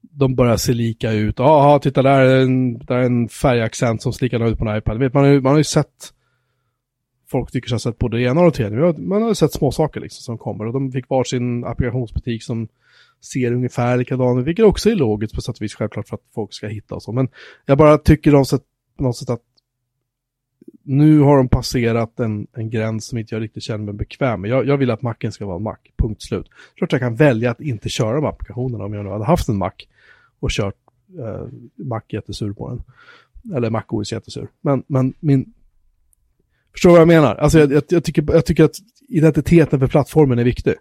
De 0.00 0.34
börjar 0.34 0.56
se 0.56 0.72
lika 0.72 1.12
ut. 1.12 1.38
Jaha, 1.38 1.78
titta 1.78 2.02
där 2.02 2.20
är 2.20 2.40
en, 2.40 2.78
där 2.78 2.96
är 2.96 3.02
en 3.02 3.28
färgaccent 3.28 4.02
som 4.02 4.12
ser 4.12 4.24
likadan 4.24 4.48
ut 4.48 4.58
på 4.58 4.68
en 4.68 4.76
iPad. 4.76 4.98
Vet, 4.98 5.14
man, 5.14 5.24
har 5.24 5.30
ju, 5.30 5.40
man 5.40 5.52
har 5.52 5.58
ju 5.58 5.64
sett 5.64 6.12
folk 7.32 7.50
tycker 7.50 7.68
sig 7.68 7.74
ha 7.74 7.80
sett 7.80 7.98
både 7.98 8.16
det 8.16 8.22
ena 8.22 8.40
och 8.40 8.50
det 8.50 8.56
tredje. 8.56 8.78
Man 8.98 9.22
har- 9.22 9.28
ju 9.28 9.34
sett 9.34 9.52
små 9.52 9.72
saker 9.72 10.00
liksom 10.00 10.22
som 10.22 10.38
kommer. 10.38 10.66
Och 10.66 10.72
de 10.72 10.92
fick 10.92 11.08
varsin 11.08 11.64
applikationsbutik 11.64 12.42
som 12.42 12.68
ser 13.32 13.52
ungefär 13.52 13.96
likadan 13.96 14.38
ut. 14.38 14.46
Vilket 14.46 14.64
också 14.64 14.90
är 14.90 14.96
logiskt 14.96 15.34
på 15.34 15.40
sätt 15.40 15.56
och 15.56 15.62
vis 15.62 15.74
självklart 15.74 16.08
för 16.08 16.16
att 16.16 16.22
folk 16.34 16.52
ska 16.52 16.66
hitta 16.66 16.94
och 16.94 17.02
så. 17.02 17.12
Men 17.12 17.28
jag 17.66 17.78
bara 17.78 17.98
tycker 17.98 18.32
de 18.32 18.44
sett 18.44 18.62
på 18.96 19.02
något 19.02 19.16
sätt 19.16 19.30
att 19.30 19.42
nu 20.84 21.20
har 21.20 21.36
de 21.36 21.48
passerat 21.48 22.20
en, 22.20 22.46
en 22.52 22.70
gräns 22.70 23.06
som 23.06 23.18
inte 23.18 23.34
jag 23.34 23.42
riktigt 23.42 23.62
känner 23.62 23.84
mig 23.84 23.94
bekväm 23.94 24.40
med. 24.40 24.50
Jag, 24.50 24.66
jag 24.66 24.76
vill 24.76 24.90
att 24.90 25.02
macken 25.02 25.32
ska 25.32 25.46
vara 25.46 25.56
en 25.56 25.62
mack, 25.62 25.92
punkt 25.96 26.22
slut. 26.22 26.46
Klart 26.76 26.92
jag 26.92 27.00
kan 27.00 27.14
välja 27.14 27.50
att 27.50 27.60
inte 27.60 27.88
köra 27.88 28.14
de 28.14 28.24
applikationerna 28.24 28.84
om 28.84 28.92
jag 28.94 29.04
nu 29.04 29.10
hade 29.10 29.24
haft 29.24 29.48
en 29.48 29.56
mack 29.56 29.88
och 30.40 30.50
kört 30.50 30.74
eh, 31.18 31.46
mack 31.76 32.12
jättesur 32.12 32.52
på 32.52 32.68
den. 32.68 32.82
Eller 33.56 33.70
mack 33.70 33.92
OS 33.92 34.12
jättesur. 34.12 34.48
Men, 34.60 34.82
men 34.86 35.14
min... 35.20 35.52
Förstår 36.72 36.88
du 36.90 36.92
vad 36.92 37.00
jag 37.00 37.08
menar? 37.08 37.34
Alltså 37.34 37.58
jag, 37.58 37.72
jag, 37.72 37.82
jag, 37.88 38.04
tycker, 38.04 38.24
jag 38.32 38.46
tycker 38.46 38.64
att 38.64 38.74
identiteten 39.08 39.80
för 39.80 39.86
plattformen 39.88 40.38
är 40.38 40.44
viktig. 40.44 40.74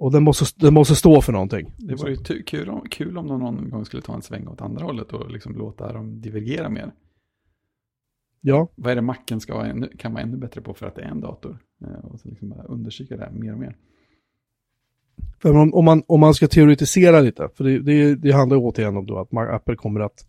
Och 0.00 0.12
den 0.12 0.22
måste, 0.22 0.44
den 0.56 0.74
måste 0.74 0.94
stå 0.94 1.22
för 1.22 1.32
någonting. 1.32 1.72
Det 1.78 1.94
vore 1.94 2.10
ju 2.10 2.16
tu- 2.16 2.42
kul 2.42 2.68
om, 2.68 2.88
kul 2.90 3.18
om 3.18 3.26
de 3.26 3.40
någon 3.40 3.70
gång 3.70 3.84
skulle 3.84 4.02
ta 4.02 4.14
en 4.14 4.22
sväng 4.22 4.48
åt 4.48 4.60
andra 4.60 4.84
hållet 4.84 5.12
och 5.12 5.30
liksom 5.30 5.56
låta 5.56 5.92
dem 5.92 6.20
divergera 6.20 6.68
mer. 6.68 6.92
Ja, 8.40 8.68
Vad 8.74 8.92
är 8.92 8.96
det 8.96 9.02
macken 9.02 9.40
ska 9.40 9.54
vara 9.54 9.66
ännu, 9.66 9.88
kan 9.98 10.12
vara 10.12 10.22
ännu 10.22 10.36
bättre 10.36 10.60
på 10.60 10.74
för 10.74 10.86
att 10.86 10.94
det 10.94 11.02
är 11.02 11.08
en 11.10 11.20
dator? 11.20 11.58
Eh, 11.84 12.04
Och 12.04 12.20
så 12.20 12.28
liksom 12.28 12.48
bara 12.48 12.62
understryka 12.62 13.16
det 13.16 13.22
här 13.24 13.30
mer 13.30 13.52
och 13.52 13.58
mer. 13.58 13.76
För 15.42 15.56
om, 15.56 15.74
om, 15.74 15.84
man, 15.84 16.02
om 16.06 16.20
man 16.20 16.34
ska 16.34 16.48
teoretisera 16.48 17.20
lite, 17.20 17.48
för 17.54 17.64
det, 17.64 17.78
det, 17.78 18.14
det 18.14 18.32
handlar 18.32 18.56
återigen 18.56 18.96
om 18.96 19.06
då 19.06 19.18
att 19.18 19.34
Apple 19.34 19.76
kommer 19.76 20.00
att 20.00 20.26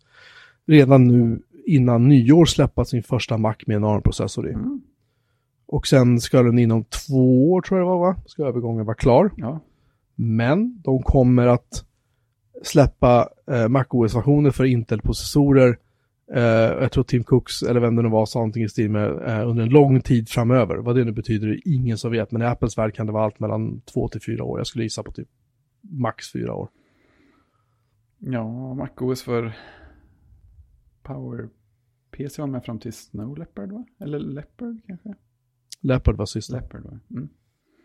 redan 0.66 1.06
nu 1.08 1.42
innan 1.66 2.08
nyår 2.08 2.44
släppa 2.44 2.84
sin 2.84 3.02
första 3.02 3.38
Mac 3.38 3.54
med 3.66 3.76
en 3.76 3.84
ARM-processor 3.84 4.48
i. 4.48 4.52
Mm. 4.52 4.80
Och 5.66 5.86
sen 5.86 6.20
ska 6.20 6.42
den 6.42 6.58
inom 6.58 6.84
två 6.84 7.52
år, 7.52 7.62
tror 7.62 7.80
jag 7.80 7.86
det 7.86 7.90
var, 7.90 7.98
va? 7.98 8.16
Ska 8.26 8.44
övergången 8.44 8.86
vara 8.86 8.96
klar. 8.96 9.30
Ja, 9.36 9.60
Men 10.14 10.82
de 10.82 11.02
kommer 11.02 11.46
att 11.46 11.84
släppa 12.62 13.28
eh, 13.50 13.68
MacOS-versioner 13.68 14.50
för 14.50 14.64
Intel-processorer. 14.64 15.78
Eh, 16.34 16.42
jag 16.82 16.92
tror 16.92 17.04
Tim 17.04 17.24
Cooks, 17.24 17.62
eller 17.62 17.80
vem 17.80 17.96
det 17.96 18.02
nu 18.02 18.08
var, 18.08 18.26
sa 18.26 18.38
någonting 18.38 18.64
i 18.64 18.68
stil 18.68 18.90
med 18.90 19.10
eh, 19.10 19.48
under 19.48 19.62
en 19.62 19.68
lång 19.68 20.00
tid 20.00 20.28
framöver. 20.28 20.76
Vad 20.76 20.96
det 20.96 21.04
nu 21.04 21.12
betyder 21.12 21.48
är 21.48 21.60
ingen 21.64 21.98
som 21.98 22.12
vet, 22.12 22.30
men 22.30 22.42
i 22.42 22.44
Apples 22.44 22.78
värld 22.78 22.94
kan 22.94 23.06
det 23.06 23.12
vara 23.12 23.24
allt 23.24 23.40
mellan 23.40 23.80
två 23.80 24.08
till 24.08 24.20
fyra 24.20 24.44
år. 24.44 24.58
Jag 24.58 24.66
skulle 24.66 24.84
gissa 24.84 25.02
på 25.02 25.12
typ 25.12 25.28
max 25.82 26.32
fyra 26.32 26.54
år. 26.54 26.68
ja 28.18 28.74
MacOS 28.74 29.22
för 29.22 29.52
Power 31.02 31.48
PC 32.10 32.42
var 32.42 32.46
med 32.46 32.64
fram 32.64 32.78
till 32.78 32.92
Snow 32.92 33.38
Leopard 33.38 33.72
va? 33.72 33.84
Eller 33.98 34.18
Leopard 34.18 34.80
kanske? 34.86 35.14
Leopard 35.80 36.16
var 36.16 36.26
sista. 36.26 36.56
Leopard 36.56 36.82
va? 36.82 36.98
Mm. 37.10 37.28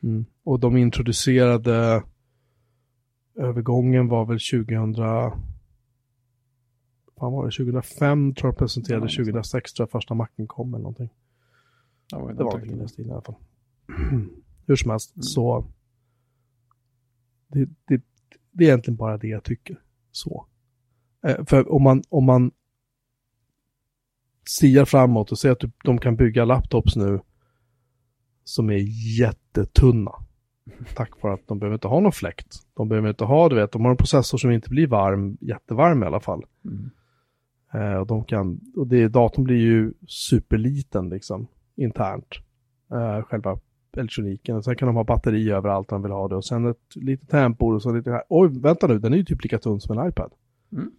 Mm. 0.04 0.26
Och 0.44 0.60
de 0.60 0.78
introducerade 0.78 2.04
övergången 3.36 4.08
var 4.08 4.26
väl 4.26 4.40
2000 4.40 4.94
vad 7.18 7.32
var 7.32 7.46
det, 7.46 7.52
2005 7.52 8.34
tror 8.34 8.48
jag 8.52 8.58
presenterade, 8.58 9.06
Ja, 9.10 9.24
2006 9.26 9.74
tror 9.74 9.84
jag 9.84 9.92
första 9.92 10.14
Macen 10.14 10.48
kom 10.48 10.74
eller 10.74 10.82
någonting. 10.84 11.10
Ja, 12.12 12.30
är 12.30 12.34
Det 12.34 12.44
var 12.44 12.52
någonting 12.52 12.72
i 12.72 12.78
den 12.80 12.88
stilen 12.90 13.10
i 13.10 13.14
alla 13.14 13.22
fall. 13.22 13.36
Hur 14.68 14.76
som 14.76 14.92
helst, 14.92 15.16
Mm. 15.16 15.24
så 15.24 15.66
det, 17.48 17.70
det, 17.86 18.02
det 18.52 18.64
är 18.64 18.68
egentligen 18.68 18.98
bara 18.98 19.18
det 19.18 19.28
jag 19.28 19.44
tycker. 19.44 19.82
Så. 20.12 20.46
Eh, 21.28 21.46
för 21.46 21.72
om 21.72 21.84
man, 21.84 22.04
om 22.10 22.26
man 22.26 22.52
siar 24.46 24.86
framåt 24.86 25.32
och 25.32 25.40
ser 25.40 25.52
att 25.52 25.62
de 25.84 25.98
kan 25.98 26.16
bygga 26.16 26.46
laptops 26.46 26.96
nu 26.96 27.20
som 28.44 28.70
är 28.70 28.84
jättetunna. 29.20 30.12
Tack 30.96 31.24
vare 31.24 31.34
att 31.34 31.48
de 31.48 31.60
behöver 31.60 31.74
inte 31.74 31.88
ha 31.88 32.00
någon 32.00 32.12
fläkt. 32.12 32.56
De 32.74 32.90
behöver 32.90 33.10
inte 33.10 33.24
ha, 33.24 33.50
du 33.50 33.56
vet, 33.56 33.72
de 33.72 33.86
har 33.86 33.92
en 33.92 33.98
processor 33.98 34.38
som 34.38 34.52
inte 34.52 34.70
blir 34.70 34.88
varm, 34.88 35.38
jättevarm 35.42 36.04
i 36.04 36.06
alla 36.06 36.20
fall. 36.20 36.46
Mm. 36.66 36.90
Eh, 37.74 37.98
och 37.98 38.08
de 38.08 38.24
kan, 38.24 38.60
och 38.76 38.88
det, 38.88 39.08
datorn 39.08 39.44
blir 39.44 39.58
ju 39.58 39.94
superliten 40.08 41.10
liksom, 41.10 41.48
internt. 41.76 42.28
Eh, 42.92 43.24
själva 43.24 43.60
elektroniken. 43.98 44.64
Sen 44.64 44.76
kan 44.76 44.88
de 44.88 44.96
ha 44.96 45.04
batteri 45.04 45.50
överallt 45.50 45.90
de 45.90 46.02
vill 46.02 46.12
ha 46.12 46.28
det. 46.28 46.36
Och 46.36 46.46
sen 46.46 46.66
ett 46.66 46.96
litet 46.96 47.30
tangentbord 47.30 47.76
och 47.76 47.82
så 47.82 47.94
lite 47.94 48.12
här. 48.12 48.24
Oj, 48.30 48.60
vänta 48.60 48.88
nu, 48.88 49.00
den 49.00 49.14
är 49.14 49.18
ju 49.18 49.26
typ 49.26 49.44
lika 49.44 49.60
tunn 49.60 49.80
som 49.80 50.00
en 50.00 50.10
iPad. 50.10 50.32
Mm. 50.72 50.92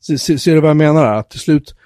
Ser, 0.00 0.16
ser, 0.16 0.36
ser 0.36 0.54
du 0.54 0.60
vad 0.60 0.70
jag 0.70 0.76
menar? 0.76 1.14
Att 1.14 1.30
till 1.30 1.40
slut, 1.40 1.76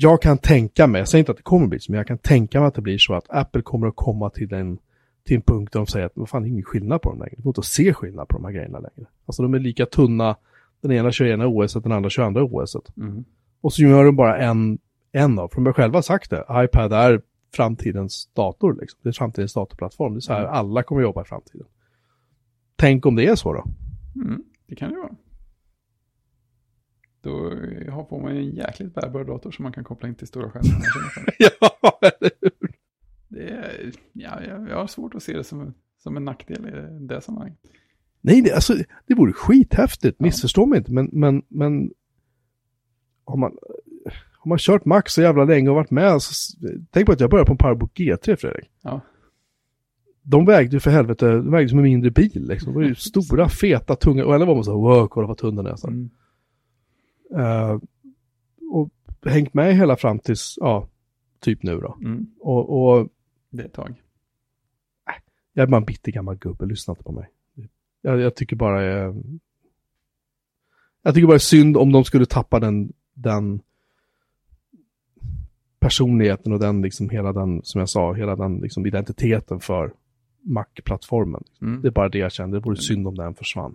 jag 0.00 0.22
kan 0.22 0.38
tänka 0.38 0.86
mig, 0.86 0.98
jag 0.98 1.08
säger 1.08 1.20
inte 1.22 1.30
att 1.32 1.36
det 1.36 1.42
kommer 1.42 1.66
bli 1.66 1.80
så, 1.80 1.92
men 1.92 1.96
jag 1.98 2.06
kan 2.06 2.18
tänka 2.18 2.60
mig 2.60 2.68
att 2.68 2.74
det 2.74 2.82
blir 2.82 2.98
så 2.98 3.14
att 3.14 3.24
Apple 3.28 3.62
kommer 3.62 3.86
att 3.86 3.96
komma 3.96 4.30
till 4.30 4.52
en, 4.52 4.78
till 5.24 5.36
en 5.36 5.42
punkt 5.42 5.72
där 5.72 5.80
de 5.80 5.86
säger 5.86 6.06
att 6.06 6.12
vad 6.14 6.28
fan, 6.28 6.42
det 6.42 6.48
är 6.48 6.50
ingen 6.50 6.64
skillnad 6.64 7.02
på 7.02 7.10
dem 7.10 7.18
längre. 7.18 7.34
Det 7.36 7.42
går 7.42 7.50
inte 7.50 7.60
att 7.60 7.64
se 7.64 7.92
skillnad 7.92 8.28
på 8.28 8.36
de 8.36 8.44
här 8.44 8.52
grejerna 8.52 8.78
längre. 8.78 9.10
Alltså 9.26 9.42
de 9.42 9.54
är 9.54 9.58
lika 9.58 9.86
tunna, 9.86 10.36
den 10.80 10.92
ena 10.92 11.12
kör 11.12 11.24
ena 11.24 11.46
OS, 11.46 11.72
den 11.72 11.92
andra 11.92 12.10
kör 12.10 12.22
andra 12.22 12.44
OS. 12.44 12.76
Mm. 12.96 13.24
Och 13.60 13.72
så 13.72 13.82
gör 13.82 14.04
de 14.04 14.16
bara 14.16 14.38
en, 14.38 14.78
en 15.12 15.38
av, 15.38 15.48
för 15.48 15.54
de 15.56 15.66
har 15.66 15.72
själva 15.72 16.02
sagt 16.02 16.30
det, 16.30 16.44
iPad 16.50 16.92
är 16.92 17.22
framtidens 17.54 18.28
dator, 18.32 18.76
liksom. 18.80 19.00
det 19.02 19.08
är 19.08 19.12
framtidens 19.12 19.54
datorplattform. 19.54 20.14
Det 20.14 20.18
är 20.18 20.20
så 20.20 20.32
här 20.32 20.40
Mm. 20.40 20.52
alla 20.54 20.82
kommer 20.82 21.02
jobba 21.02 21.22
i 21.22 21.24
framtiden. 21.24 21.66
Tänk 22.76 23.06
om 23.06 23.16
det 23.16 23.26
är 23.26 23.34
så 23.34 23.52
då? 23.52 23.64
Mm. 24.14 24.42
Det 24.66 24.76
kan 24.76 24.90
det 24.90 24.96
vara. 24.96 25.10
Då 27.20 27.30
har 27.90 28.22
man 28.22 28.34
ju 28.36 28.40
en 28.40 28.50
jäkligt 28.50 28.94
bärbar 28.94 29.24
dator 29.24 29.50
som 29.50 29.62
man 29.62 29.72
kan 29.72 29.84
koppla 29.84 30.08
in 30.08 30.14
till 30.14 30.26
stora 30.26 30.50
skärmar. 30.50 30.82
ja, 31.38 31.98
eller 32.02 32.30
hur? 32.40 32.70
Det 33.28 33.50
är, 33.50 33.92
ja, 34.12 34.42
jag, 34.48 34.68
jag 34.68 34.76
har 34.76 34.86
svårt 34.86 35.14
att 35.14 35.22
se 35.22 35.36
det 35.36 35.44
som, 35.44 35.74
som 35.98 36.16
en 36.16 36.24
nackdel 36.24 36.66
i 36.66 37.06
det 37.06 37.20
sammanhanget. 37.20 37.58
Nej, 38.20 38.42
det, 38.42 38.52
alltså, 38.52 38.74
det 39.06 39.14
vore 39.14 39.32
skithäftigt, 39.32 40.16
Ja. 40.18 40.24
missförstå 40.26 40.66
mig 40.66 40.78
inte, 40.78 40.92
men, 40.92 41.08
men, 41.12 41.42
men 41.48 41.90
har, 43.24 43.36
man, 43.36 43.56
har 44.38 44.48
man 44.48 44.58
kört 44.58 44.84
Max 44.84 45.12
så 45.12 45.22
jävla 45.22 45.44
länge 45.44 45.68
och 45.68 45.74
varit 45.74 45.90
med, 45.90 46.22
så, 46.22 46.58
tänk 46.90 47.06
på 47.06 47.12
att 47.12 47.20
jag 47.20 47.30
började 47.30 47.46
på 47.46 47.52
en 47.52 47.58
Powerbook 47.58 47.98
G3, 47.98 48.36
Fredrik. 48.36 48.70
Ja. 48.82 49.00
De 50.22 50.44
vägde 50.44 50.76
ju 50.76 50.80
för 50.80 50.90
helvete, 50.90 51.26
de 51.28 51.50
vägde 51.50 51.68
som 51.68 51.78
en 51.78 51.84
mindre 51.84 52.10
bil 52.10 52.46
liksom. 52.48 52.72
De 52.72 52.80
var 52.80 52.88
ju 52.88 52.94
stora, 53.10 53.48
feta, 53.48 53.96
tunga, 53.96 54.24
och 54.24 54.34
ändå 54.34 54.46
var 54.46 54.54
man 54.54 54.64
så 54.64 54.70
här, 54.70 54.78
wow, 54.78 55.06
kolla 55.08 55.26
vad 55.28 55.38
tunn 55.38 55.56
den 55.56 55.66
är. 55.66 55.76
Så. 55.76 55.88
Mm. 55.88 56.10
Eh, 57.36 57.78
och 58.70 58.90
hängt 59.24 59.54
med 59.54 59.76
hela 59.76 59.96
fram 59.96 60.18
tills, 60.18 60.54
ja, 60.60 60.88
typ 61.40 61.62
nu 61.62 61.80
då. 61.80 61.98
Mm. 62.00 62.26
Och, 62.40 62.90
och 62.98 63.08
Det 63.50 63.62
är 63.62 63.66
ett 63.66 63.72
tag. 63.72 64.02
jag 65.52 65.62
är 65.62 65.66
bara 65.66 65.76
en 65.76 65.84
bitter 65.84 66.12
gammal 66.12 66.36
gubbe, 66.36 66.66
lyssna 66.66 66.92
inte 66.92 67.04
på 67.04 67.12
mig. 67.12 67.28
Jag, 68.02 68.20
jag 68.20 68.34
tycker 68.36 68.56
bara 68.56 68.84
eh, 68.84 69.14
Jag 71.02 71.14
tycker 71.14 71.26
bara 71.26 71.38
synd 71.38 71.76
om 71.76 71.92
de 71.92 72.04
skulle 72.04 72.26
tappa 72.26 72.60
den, 72.60 72.92
den 73.14 73.60
personligheten 75.78 76.52
och 76.52 76.58
den 76.58 76.82
liksom 76.82 77.10
hela 77.10 77.32
den, 77.32 77.60
som 77.64 77.78
jag 77.78 77.88
sa, 77.88 78.12
hela 78.12 78.36
den 78.36 78.58
liksom 78.58 78.86
identiteten 78.86 79.60
för 79.60 79.92
Mac-plattformen. 80.40 81.44
Mm. 81.62 81.82
Det 81.82 81.88
är 81.88 81.92
bara 81.92 82.08
det 82.08 82.18
jag 82.18 82.32
kände, 82.32 82.56
det 82.56 82.64
vore 82.64 82.76
synd 82.76 83.08
om 83.08 83.14
den 83.14 83.34
försvann. 83.34 83.74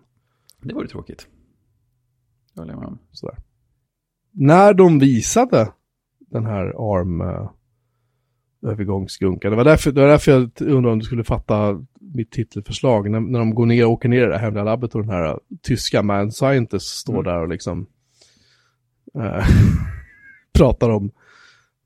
Det 0.61 0.73
vore 0.73 0.87
tråkigt. 0.87 1.27
Det 2.53 2.61
håller 2.61 2.73
jag 2.73 2.79
med 2.79 2.87
om. 2.87 2.99
Sådär. 3.11 3.37
När 4.31 4.73
de 4.73 4.99
visade 4.99 5.71
den 6.19 6.45
här 6.45 6.73
ARM 6.95 7.21
eh, 7.21 7.49
övergångsskunkan, 8.61 9.51
det 9.51 9.57
var 9.57 9.63
därför, 9.63 9.91
det 9.91 10.01
var 10.01 10.07
därför 10.07 10.31
jag 10.31 10.51
undrade 10.61 10.93
om 10.93 10.99
du 10.99 11.05
skulle 11.05 11.23
fatta 11.23 11.85
mitt 11.99 12.31
titelförslag, 12.31 13.09
när, 13.11 13.19
när 13.19 13.39
de 13.39 13.55
går 13.55 13.65
ner 13.65 13.85
och 13.85 13.91
åker 13.91 14.09
ner 14.09 14.27
i 14.27 14.29
det 14.29 14.37
hemliga 14.37 14.63
labbet 14.63 14.95
och 14.95 15.01
den 15.01 15.09
här 15.09 15.25
eh, 15.25 15.37
tyska 15.61 16.03
man 16.03 16.31
scientist 16.31 16.87
står 16.87 17.13
Mm. 17.13 17.23
där 17.23 17.41
och 17.41 17.47
liksom 17.49 17.85
eh, 19.15 19.45
pratar 20.53 20.89
om 20.89 21.11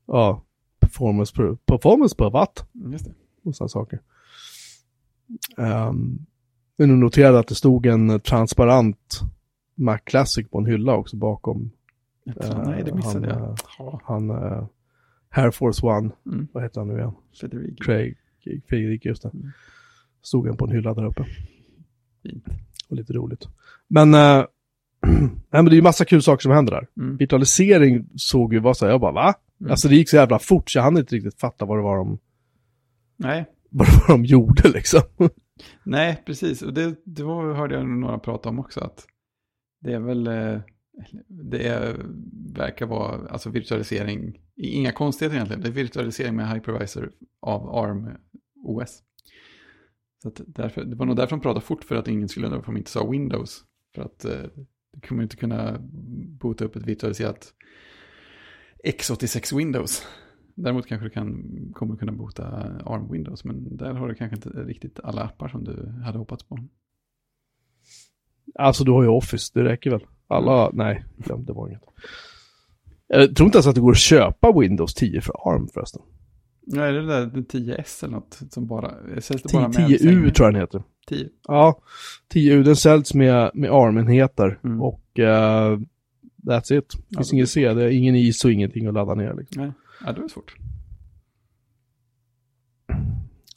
ja, 0.06 0.44
performance 0.80 1.34
per, 1.34 1.54
performance 1.66 2.16
per 2.16 2.30
watt 2.30 2.66
Mm, 2.74 2.92
Just 2.92 3.04
det. 3.04 3.14
och 3.44 3.56
sådana 3.56 3.68
saker. 3.68 4.00
Um, 5.56 6.26
men 6.76 6.88
du 6.88 6.96
noterade 6.96 7.38
att 7.38 7.48
det 7.48 7.54
stod 7.54 7.86
en 7.86 8.20
transparent 8.20 9.20
Mac 9.78 9.98
Classic 9.98 10.50
på 10.50 10.58
en 10.58 10.66
hylla 10.66 10.94
också 10.96 11.16
bakom 11.16 11.70
Fan, 12.40 12.60
Eh, 12.60 12.68
nej, 12.68 12.82
det 12.84 12.94
missade 12.94 13.32
han, 13.34 13.40
jag. 13.40 13.48
eh, 13.50 13.54
Ja, 13.78 14.00
han 14.04 14.30
uh, 14.30 14.66
Air 15.30 15.50
Force 15.50 15.86
One, 15.86 16.10
mm. 16.26 16.48
vad 16.52 16.62
heter 16.62 16.80
han 16.80 16.88
nu 16.88 16.94
igen? 16.98 17.12
Fredrik. 17.40 17.82
Craig, 17.82 18.16
Fredrik, 18.68 19.04
just 19.04 19.22
det. 19.22 19.30
Mm. 19.34 19.50
Stod 20.22 20.46
en 20.48 20.56
på 20.56 20.64
en 20.64 20.70
hylla 20.70 20.94
där 20.94 21.04
uppe. 21.04 21.24
Fint. 22.22 22.44
Och 22.88 22.96
lite 22.96 23.12
roligt. 23.12 23.48
Men, 23.88 24.14
uh, 24.14 24.18
nej, 25.06 25.30
men 25.50 25.64
det 25.64 25.70
är 25.72 25.76
ju 25.76 25.82
massa 25.82 26.04
kul 26.04 26.22
saker 26.22 26.42
som 26.42 26.52
händer 26.52 26.72
där. 26.72 26.86
Mm. 26.96 27.16
Virtualisering 27.16 28.08
såg 28.16 28.52
ju, 28.54 28.58
var 28.60 28.74
så 28.74 28.84
här, 28.84 28.92
jag 28.92 29.00
bara 29.00 29.12
va? 29.12 29.34
Mm. 29.60 29.70
Alltså 29.70 29.88
det 29.88 29.94
gick 29.96 30.08
så 30.10 30.16
jävla 30.16 30.38
fort 30.38 30.70
så 30.70 30.78
jag 30.78 30.82
hann 30.84 30.98
inte 30.98 31.14
riktigt 31.14 31.40
fatta 31.40 31.64
vad 31.64 31.78
det 31.78 31.82
var 31.82 31.96
de, 31.96 32.18
Nej, 33.16 33.46
vad 33.70 33.86
det 33.86 33.92
var 33.92 34.08
de 34.08 34.24
gjorde 34.24 34.68
liksom. 34.68 35.00
nej, 35.84 36.22
precis. 36.26 36.62
Och 36.62 36.74
det, 36.74 36.94
det 37.04 37.22
var, 37.22 37.54
hörde 37.54 37.74
jag 37.74 37.88
några 37.88 38.18
prata 38.18 38.48
om 38.48 38.58
också. 38.58 38.80
Att 38.80 39.06
det 39.80 39.92
är 39.92 40.00
väl, 40.00 40.26
eh, 40.26 40.60
det 41.28 41.68
är, 41.68 41.96
verkar 42.54 42.86
vara, 42.86 43.28
alltså 43.28 43.50
virtualisering, 43.50 44.40
inga 44.56 44.92
konstigheter 44.92 45.36
egentligen. 45.36 45.62
Det 45.62 45.68
är 45.68 45.72
virtualisering 45.72 46.36
med 46.36 46.50
hypervisor 46.50 47.12
av 47.40 47.68
ARM 47.68 48.08
OS. 48.64 49.02
Så 50.22 50.28
att 50.28 50.40
därför, 50.46 50.84
det 50.84 50.96
var 50.96 51.06
nog 51.06 51.16
därför 51.16 51.30
de 51.30 51.40
pratade 51.40 51.66
fort 51.66 51.84
för 51.84 51.96
att 51.96 52.08
ingen 52.08 52.28
skulle 52.28 52.46
undra 52.46 52.58
varför 52.58 52.72
de 52.72 52.78
inte 52.78 52.90
sa 52.90 53.10
Windows. 53.10 53.64
För 53.94 54.02
att 54.02 54.24
eh, 54.24 54.42
du 54.92 55.00
kommer 55.08 55.22
inte 55.22 55.36
kunna 55.36 55.76
boota 56.40 56.64
upp 56.64 56.76
ett 56.76 56.86
virtualiserat 56.86 57.54
x86 58.84 59.56
Windows. 59.56 60.06
Däremot 60.54 60.86
kanske 60.86 61.06
du 61.06 61.10
kan, 61.10 61.44
kommer 61.74 61.96
kunna 61.96 62.12
bota 62.12 62.44
ARM 62.84 63.12
Windows, 63.12 63.44
men 63.44 63.76
där 63.76 63.92
har 63.92 64.08
du 64.08 64.14
kanske 64.14 64.36
inte 64.36 64.48
riktigt 64.48 65.00
alla 65.00 65.22
appar 65.22 65.48
som 65.48 65.64
du 65.64 66.02
hade 66.04 66.18
hoppats 66.18 66.44
på. 66.44 66.58
Alltså 68.54 68.84
du 68.84 68.90
har 68.92 69.02
ju 69.02 69.08
Office, 69.08 69.50
det 69.54 69.64
räcker 69.64 69.90
väl? 69.90 70.00
Alla, 70.28 70.70
nej, 70.72 71.04
glöm, 71.16 71.44
det 71.44 71.52
var 71.52 71.68
inget. 71.68 71.82
Jag 73.06 73.36
tror 73.36 73.46
inte 73.46 73.58
ens 73.58 73.66
att 73.66 73.74
det 73.74 73.80
går 73.80 73.90
att 73.92 73.98
köpa 73.98 74.52
Windows 74.60 74.94
10 74.94 75.20
för 75.20 75.34
ARM 75.48 75.68
förresten. 75.68 76.02
Ja, 76.66 76.82
är 76.84 76.92
det 76.92 77.06
där 77.06 77.26
den 77.26 77.46
10S 77.46 78.04
eller 78.04 78.14
något 78.14 78.38
som 78.50 78.66
bara, 78.66 78.90
säljs 79.20 79.42
det 79.42 79.52
bara 79.52 79.72
10, 79.72 79.82
med 79.88 79.90
10U 80.00 80.30
tror 80.32 80.46
jag 80.46 80.54
den 80.54 80.60
heter. 80.60 80.82
10. 81.08 81.28
Ja, 81.48 81.80
10U, 82.34 82.62
den 82.62 82.76
säljs 82.76 83.14
med, 83.14 83.50
med 83.54 83.70
ARM-enheter 83.70 84.58
Mm. 84.64 84.82
och 84.82 85.18
eh, 85.18 85.78
that's 86.46 86.72
it. 86.78 86.88
Det 87.08 87.16
finns 87.16 87.32
Ja, 87.32 87.36
inget 87.36 87.50
C, 87.50 87.74
det 87.74 87.84
är 87.84 87.88
ingen 87.88 88.14
is 88.16 88.44
och 88.44 88.52
ingenting 88.52 88.86
att 88.86 88.94
ladda 88.94 89.14
ner. 89.14 89.34
Liksom. 89.34 89.62
Nej, 89.62 89.72
ja, 90.04 90.12
det 90.12 90.20
var 90.20 90.28
svårt. 90.28 90.54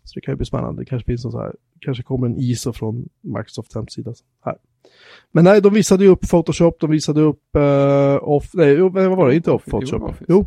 Så 0.03 0.15
det 0.15 0.21
kan 0.21 0.31
ju 0.31 0.35
bli 0.35 0.45
spännande. 0.45 0.81
Det 0.81 0.85
kanske 0.85 1.05
finns 1.05 1.23
någon 1.23 1.31
så 1.31 1.39
här, 1.41 1.55
kanske 1.81 2.03
kommer 2.03 2.27
en 2.27 2.37
ISO 2.37 2.73
från 2.73 3.09
Microsofts 3.21 3.75
hemsida. 3.75 4.13
Här. 4.45 4.57
Men 5.31 5.43
nej, 5.43 5.61
de 5.61 5.73
visade 5.73 6.03
ju 6.03 6.09
upp 6.09 6.21
Photoshop, 6.29 6.79
de 6.79 6.89
visade 6.91 7.21
upp 7.21 7.43
uh, 7.57 8.23
off, 8.29 8.49
nej, 8.53 8.73
jo, 8.73 8.89
vad 8.89 9.17
var 9.17 9.27
det? 9.29 9.35
Inte 9.35 9.51
off 9.51 9.63
Jo, 9.65 9.71
Photoshop. 9.71 10.01
Office. 10.03 10.25
Jo, 10.29 10.45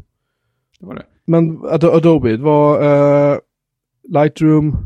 Det 0.80 0.86
var 0.86 0.94
det. 0.94 1.06
men 1.24 1.58
Ad- 1.64 1.84
Adobe, 1.96 2.30
det 2.36 2.42
var 2.42 2.82
eh, 3.32 3.38
Lightroom, 4.08 4.76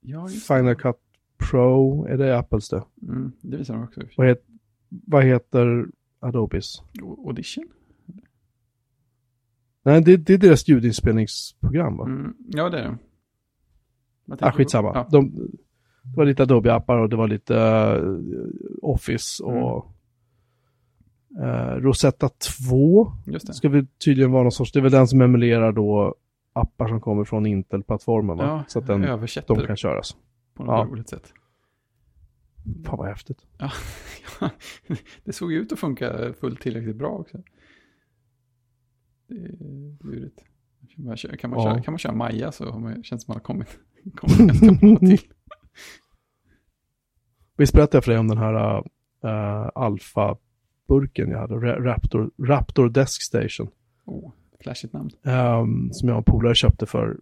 Ja, 0.00 0.28
Final 0.28 0.74
Cut 0.74 0.96
Pro, 1.50 2.04
är 2.06 2.16
det 2.18 2.38
Apples 2.38 2.68
det? 2.68 2.84
Mm, 3.02 3.32
det 3.40 3.56
visar 3.56 3.74
de 3.74 3.84
också. 3.84 4.00
Vad, 4.16 4.26
het, 4.26 4.44
vad 4.88 5.24
heter 5.24 5.86
Adobes? 6.20 6.82
Audition? 7.26 7.64
Nej, 9.82 10.02
det, 10.02 10.16
det 10.16 10.34
är 10.34 10.38
deras 10.38 10.68
ljudinspelningsprogram 10.68 11.96
va? 11.96 12.04
Mm, 12.04 12.34
ja, 12.48 12.68
det 12.70 12.78
är 12.78 12.98
det. 14.28 14.36
Ah, 14.40 14.52
skitsamma. 14.52 14.92
Ja. 14.94 15.08
De, 15.10 15.48
det 16.04 16.16
var 16.16 16.24
lite 16.24 16.42
Adobe-appar 16.42 16.96
och 16.98 17.08
det 17.08 17.16
var 17.16 17.28
lite 17.28 17.56
eh, 17.56 18.02
Office 18.82 19.44
Mm. 19.44 19.62
och 19.62 19.92
eh, 21.42 21.76
Rosetta 21.76 22.28
2 22.28 23.12
Just 23.26 23.46
det. 23.46 23.54
ska 23.54 23.68
väl 23.68 23.86
tydligen 24.04 24.32
vara 24.32 24.42
någon 24.42 24.52
sorts, 24.52 24.72
det 24.72 24.78
är 24.78 24.82
väl 24.82 24.92
den 24.92 25.08
som 25.08 25.20
emulerar 25.20 25.72
då 25.72 26.14
appar 26.52 26.88
som 26.88 27.00
kommer 27.00 27.24
från 27.24 27.46
Intel-plattformen? 27.46 28.38
Ja, 28.38 28.64
Så 28.68 28.78
att 28.78 28.86
den, 28.86 29.04
översätter 29.04 29.54
de 29.54 29.66
kan 29.66 29.76
köras. 29.76 30.16
på 30.54 30.64
något 30.64 30.78
ja. 30.78 30.92
roligt 30.92 31.08
sätt. 31.08 31.32
Fan 32.86 32.98
vad 32.98 33.08
häftigt. 33.08 33.38
Ja, 33.58 33.70
det 35.24 35.32
såg 35.32 35.52
ju 35.52 35.58
ut 35.60 35.72
att 35.72 35.78
funka 35.78 36.32
fullt 36.40 36.60
tillräckligt 36.60 36.96
bra 36.96 37.08
också. 37.08 37.38
Det 39.28 39.34
är 39.34 40.04
lurigt. 40.06 40.40
Kan 40.94 41.04
man, 41.04 41.16
köra, 41.16 41.36
kan, 41.36 41.50
man 41.50 41.58
Ja. 41.62 41.72
köra, 41.72 41.82
kan 41.82 41.92
man 41.92 41.98
köra 41.98 42.12
Maja 42.14 42.52
så 42.52 42.78
man, 42.78 43.02
känns 43.02 43.22
det 43.22 43.26
som 43.26 43.36
att 43.36 43.48
man 43.48 43.56
har 43.58 43.64
kommit, 43.64 43.78
kommit 44.14 44.38
ganska 44.60 44.86
bra 44.86 44.96
till. 45.08 45.20
Visst 47.56 47.72
berättade 47.72 47.96
jag 47.96 48.04
för 48.04 48.10
dig 48.12 48.18
om 48.18 48.28
den 48.28 48.38
här 48.38 48.76
uh, 49.24 49.70
Alfa-burken 49.74 51.30
jag 51.30 51.38
hade, 51.38 51.54
Ra- 51.54 51.82
Raptor, 51.82 52.30
Raptor 52.38 52.88
Desk 52.88 53.22
Station. 53.22 53.68
Oh, 54.04 54.32
flashigt 54.62 54.92
namn. 54.92 55.10
ehm, 55.24 55.92
som 55.92 56.08
jag 56.08 56.18
och 56.18 56.28
en 56.28 56.32
polare 56.32 56.54
köpte 56.54 56.86
för 56.86 57.16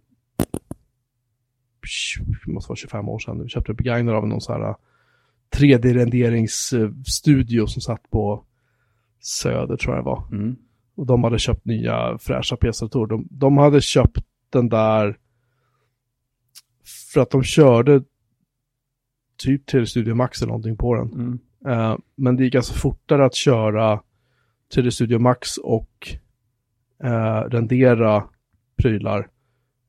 det 2.45 2.51
måste 2.51 2.69
vara 2.69 2.77
25 2.77 3.09
år 3.09 3.19
sedan, 3.19 3.43
vi 3.43 3.49
köpte 3.49 3.71
det 3.71 3.75
begagnade 3.75 4.17
av 4.17 4.27
någon 4.27 4.41
så 4.41 4.53
här 4.53 4.75
3D-renderingsstudio 5.55 7.65
som 7.65 7.81
satt 7.81 8.09
på 8.09 8.45
Söder 9.19 9.77
tror 9.77 9.95
jag 9.95 10.03
det 10.03 10.09
var. 10.09 10.27
Mm. 10.31 10.55
Och 10.95 11.05
de 11.05 11.23
hade 11.23 11.39
köpt 11.39 11.65
nya 11.65 12.17
fräscha 12.17 12.55
PS-datorer. 12.55 13.07
De, 13.07 13.27
de 13.31 13.57
hade 13.57 13.81
köpt 13.81 14.25
den 14.49 14.69
där 14.69 15.17
för 17.13 17.21
att 17.21 17.29
de 17.29 17.43
körde 17.43 18.03
typ 19.37 19.65
till 19.65 19.87
Studio 19.87 20.15
Max 20.15 20.41
eller 20.41 20.47
någonting 20.47 20.77
på 20.77 20.95
den. 20.95 21.11
Mm. 21.13 21.39
Eh, 21.67 21.97
men 22.15 22.35
det 22.35 22.43
gick 22.43 22.55
alltså 22.55 22.73
fortare 22.73 23.25
att 23.25 23.35
köra 23.35 24.01
3D 24.75 24.89
Studio 24.89 25.19
Max 25.19 25.57
och 25.57 26.15
eh, 27.03 27.49
rendera 27.49 28.23
prylar 28.75 29.27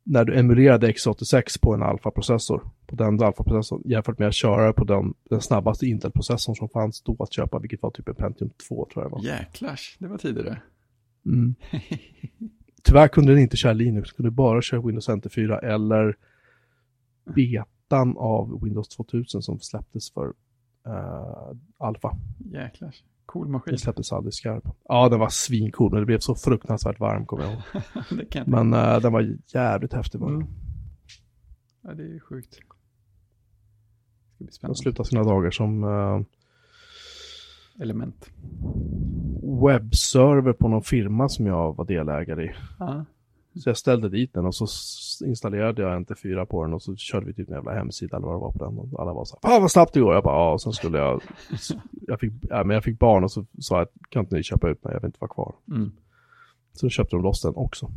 när 0.04 0.24
du 0.24 0.38
emulerade 0.38 0.88
x86 0.88 1.60
på 1.62 1.74
en 1.74 1.82
alfa-processor. 1.82 2.70
På 2.86 2.96
den 2.96 3.22
alfa-processorn 3.22 3.82
jämfört 3.84 4.18
med 4.18 4.28
att 4.28 4.34
köra 4.34 4.72
på 4.72 4.84
den, 4.84 5.14
den 5.30 5.40
snabbaste 5.40 5.86
Intel-processorn 5.86 6.56
som 6.56 6.68
fanns 6.68 7.02
då 7.02 7.16
att 7.18 7.32
köpa, 7.32 7.58
vilket 7.58 7.82
var 7.82 7.90
typ 7.90 8.08
en 8.08 8.14
Pentium 8.14 8.50
2 8.68 8.88
tror 8.92 9.04
jag 9.04 9.10
var. 9.10 9.22
Jäklars, 9.24 9.96
det 9.98 10.08
var 10.08 10.18
tidigare. 10.18 10.60
Mm. 11.26 11.54
Tyvärr 12.82 13.08
kunde 13.08 13.32
den 13.32 13.42
inte 13.42 13.56
köra 13.56 13.72
Linux, 13.72 14.10
den 14.10 14.16
kunde 14.16 14.30
bara 14.30 14.62
köra 14.62 14.80
Windows 14.80 15.08
NT4 15.08 15.64
eller 15.64 16.16
betan 17.94 18.16
av 18.16 18.60
Windows 18.62 18.88
2000 18.88 19.42
som 19.42 19.60
släpptes 19.60 20.12
för 20.12 20.26
uh, 20.26 21.56
Alpha. 21.78 22.16
Jäklars, 22.38 23.04
cool 23.26 23.48
maskin. 23.48 23.72
Den 23.72 23.78
släpptes 23.78 24.12
aldrig 24.12 24.34
skarp. 24.34 24.64
Ja, 24.88 25.08
den 25.08 25.20
var 25.20 25.28
svincool, 25.28 25.90
men 25.90 26.00
det 26.00 26.06
blev 26.06 26.18
så 26.18 26.34
fruktansvärt 26.34 27.00
varm 27.00 27.26
kommer 27.26 27.44
jag 27.44 27.52
ihåg. 27.52 27.62
det 28.18 28.24
kan 28.24 28.44
jag 28.46 28.48
Men 28.48 28.94
uh, 28.94 29.00
den 29.00 29.12
var 29.12 29.36
jävligt 29.46 29.92
häftig. 29.92 30.22
Mm. 30.22 30.46
Ja, 31.82 31.94
det 31.94 32.02
är 32.02 32.20
sjukt. 32.20 32.58
Det 34.38 34.52
ska 34.52 34.66
bli 34.66 34.68
Den 34.68 34.76
slutade 34.76 35.08
sina 35.08 35.22
dagar 35.22 35.50
som 35.50 35.84
uh, 35.84 36.22
Element. 37.80 38.30
webbserver 39.62 40.52
på 40.52 40.68
någon 40.68 40.82
firma 40.82 41.28
som 41.28 41.46
jag 41.46 41.76
var 41.76 41.84
delägare 41.84 42.44
i. 42.44 42.50
Ja. 42.78 43.04
Så 43.56 43.68
jag 43.68 43.76
ställde 43.76 44.08
dit 44.08 44.34
den 44.34 44.46
och 44.46 44.54
så 44.54 44.66
installerade 45.26 45.82
jag 45.82 46.06
NT4 46.06 46.44
på 46.44 46.64
den 46.64 46.74
och 46.74 46.82
så 46.82 46.96
körde 46.96 47.26
vi 47.26 47.34
typ 47.34 47.48
en 47.48 47.54
jävla 47.54 47.72
hemsida 47.72 48.16
eller 48.16 48.26
vad 48.26 48.36
det 48.36 48.40
var 48.40 48.52
på 48.52 48.64
den. 48.64 48.78
Och 48.78 49.00
alla 49.00 49.12
var 49.12 49.24
så 49.24 49.38
här, 49.42 49.50
fan 49.50 49.62
vad 49.62 49.70
snabbt 49.70 49.94
det 49.94 50.00
går. 50.00 50.14
Jag 50.14 50.24
bara, 50.24 50.36
ja, 50.36 50.52
och 50.52 50.62
sen 50.62 50.72
skulle 50.72 50.98
jag, 50.98 51.22
jag 51.90 52.20
fick, 52.20 52.32
ja, 52.40 52.64
men 52.64 52.74
jag 52.74 52.84
fick 52.84 52.98
barn 52.98 53.24
och 53.24 53.32
så 53.32 53.46
sa 53.58 53.78
jag, 53.78 53.88
kan 54.08 54.22
inte 54.24 54.36
ni 54.36 54.42
köpa 54.42 54.68
ut 54.70 54.84
mig, 54.84 54.92
jag 54.92 55.00
vill 55.00 55.08
inte 55.08 55.20
vara 55.20 55.34
kvar. 55.34 55.54
Mm. 55.68 55.92
Så 56.72 56.88
köpte 56.88 57.16
de 57.16 57.22
loss 57.22 57.42
den 57.42 57.56
också. 57.56 57.90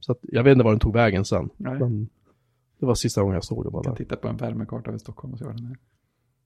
Så 0.00 0.12
att, 0.12 0.18
jag 0.22 0.42
vet 0.42 0.52
inte 0.52 0.64
var 0.64 0.70
den 0.70 0.80
tog 0.80 0.94
vägen 0.94 1.24
sen. 1.24 1.50
Men 1.56 2.08
det 2.78 2.86
var 2.86 2.94
sista 2.94 3.20
gången 3.20 3.34
jag 3.34 3.44
såg 3.44 3.64
den 3.64 3.72
bara 3.72 3.78
Jag 3.78 3.84
kan 3.84 3.96
titta 3.96 4.16
på 4.16 4.28
en 4.28 4.36
värmekarta 4.36 4.88
över 4.90 4.98
Stockholm 4.98 5.32
och 5.32 5.38
se 5.38 5.44
vad 5.44 5.56
den 5.56 5.66
är. 5.66 5.76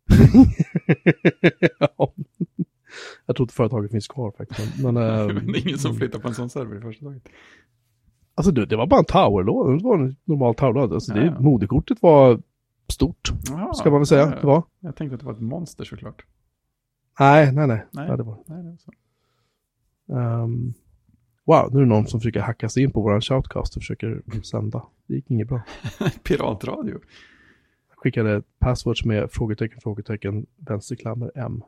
ja. 1.78 2.12
Jag 3.26 3.36
tror 3.36 3.44
inte 3.44 3.54
företaget 3.54 3.90
finns 3.90 4.08
kvar 4.08 4.30
faktiskt. 4.38 4.82
Men, 4.82 4.94
men, 4.94 5.26
det 5.52 5.58
är 5.58 5.66
ingen 5.66 5.78
som 5.78 5.94
flyttar 5.94 6.18
på 6.18 6.28
en 6.28 6.34
sån 6.34 6.50
server 6.50 6.76
i 6.76 6.80
första 6.80 7.04
taget. 7.04 7.28
Alltså 8.38 8.52
det, 8.52 8.66
det 8.66 8.76
var 8.76 8.86
bara 8.86 8.98
en 9.00 9.04
towerlåda, 9.04 9.76
det 9.76 9.84
var 9.84 9.98
en 9.98 10.16
normal 10.24 10.54
towerlåda. 10.54 10.94
Alltså, 10.94 11.12
Ja, 11.14 11.20
det, 11.20 11.26
ja. 11.26 11.40
moderkortet 11.40 12.02
var 12.02 12.40
stort, 12.88 13.32
Jaha, 13.48 13.74
ska 13.74 13.90
man 13.90 14.00
väl 14.00 14.06
säga. 14.06 14.20
ja. 14.34 14.40
Det 14.40 14.46
var. 14.46 14.62
Jag 14.80 14.96
tänkte 14.96 15.14
att 15.14 15.20
det 15.20 15.26
var 15.26 15.32
ett 15.32 15.40
monster 15.40 15.84
såklart. 15.84 16.24
Nej, 17.20 17.52
nej, 17.52 17.66
nej. 17.66 17.84
Nej. 17.90 18.06
Ja, 18.08 18.16
det 18.16 18.22
var. 18.22 18.38
Nej, 18.46 18.62
det 18.62 18.68
är 18.70 18.76
så. 18.76 18.92
Ehm, 20.18 20.72
wow, 21.44 21.68
nu 21.72 21.76
är 21.78 21.82
det 21.82 21.88
någon 21.88 22.06
som 22.06 22.20
försöker 22.20 22.40
hacka 22.40 22.68
sig 22.68 22.82
in 22.82 22.90
på 22.90 23.00
våran 23.02 23.20
shoutcast 23.20 23.76
och 23.76 23.82
försöker 23.82 24.22
sända. 24.42 24.82
Det 25.06 25.14
gick 25.14 25.30
inget 25.30 25.48
bra. 25.48 25.60
Piratradio. 26.22 26.92
Jag 27.88 27.98
skickade 27.98 28.42
passwords 28.58 29.04
med 29.04 29.30
frågetecken, 29.32 29.80
frågetecken, 29.80 30.46
vänsterklammer 30.56 31.30
M. 31.34 31.62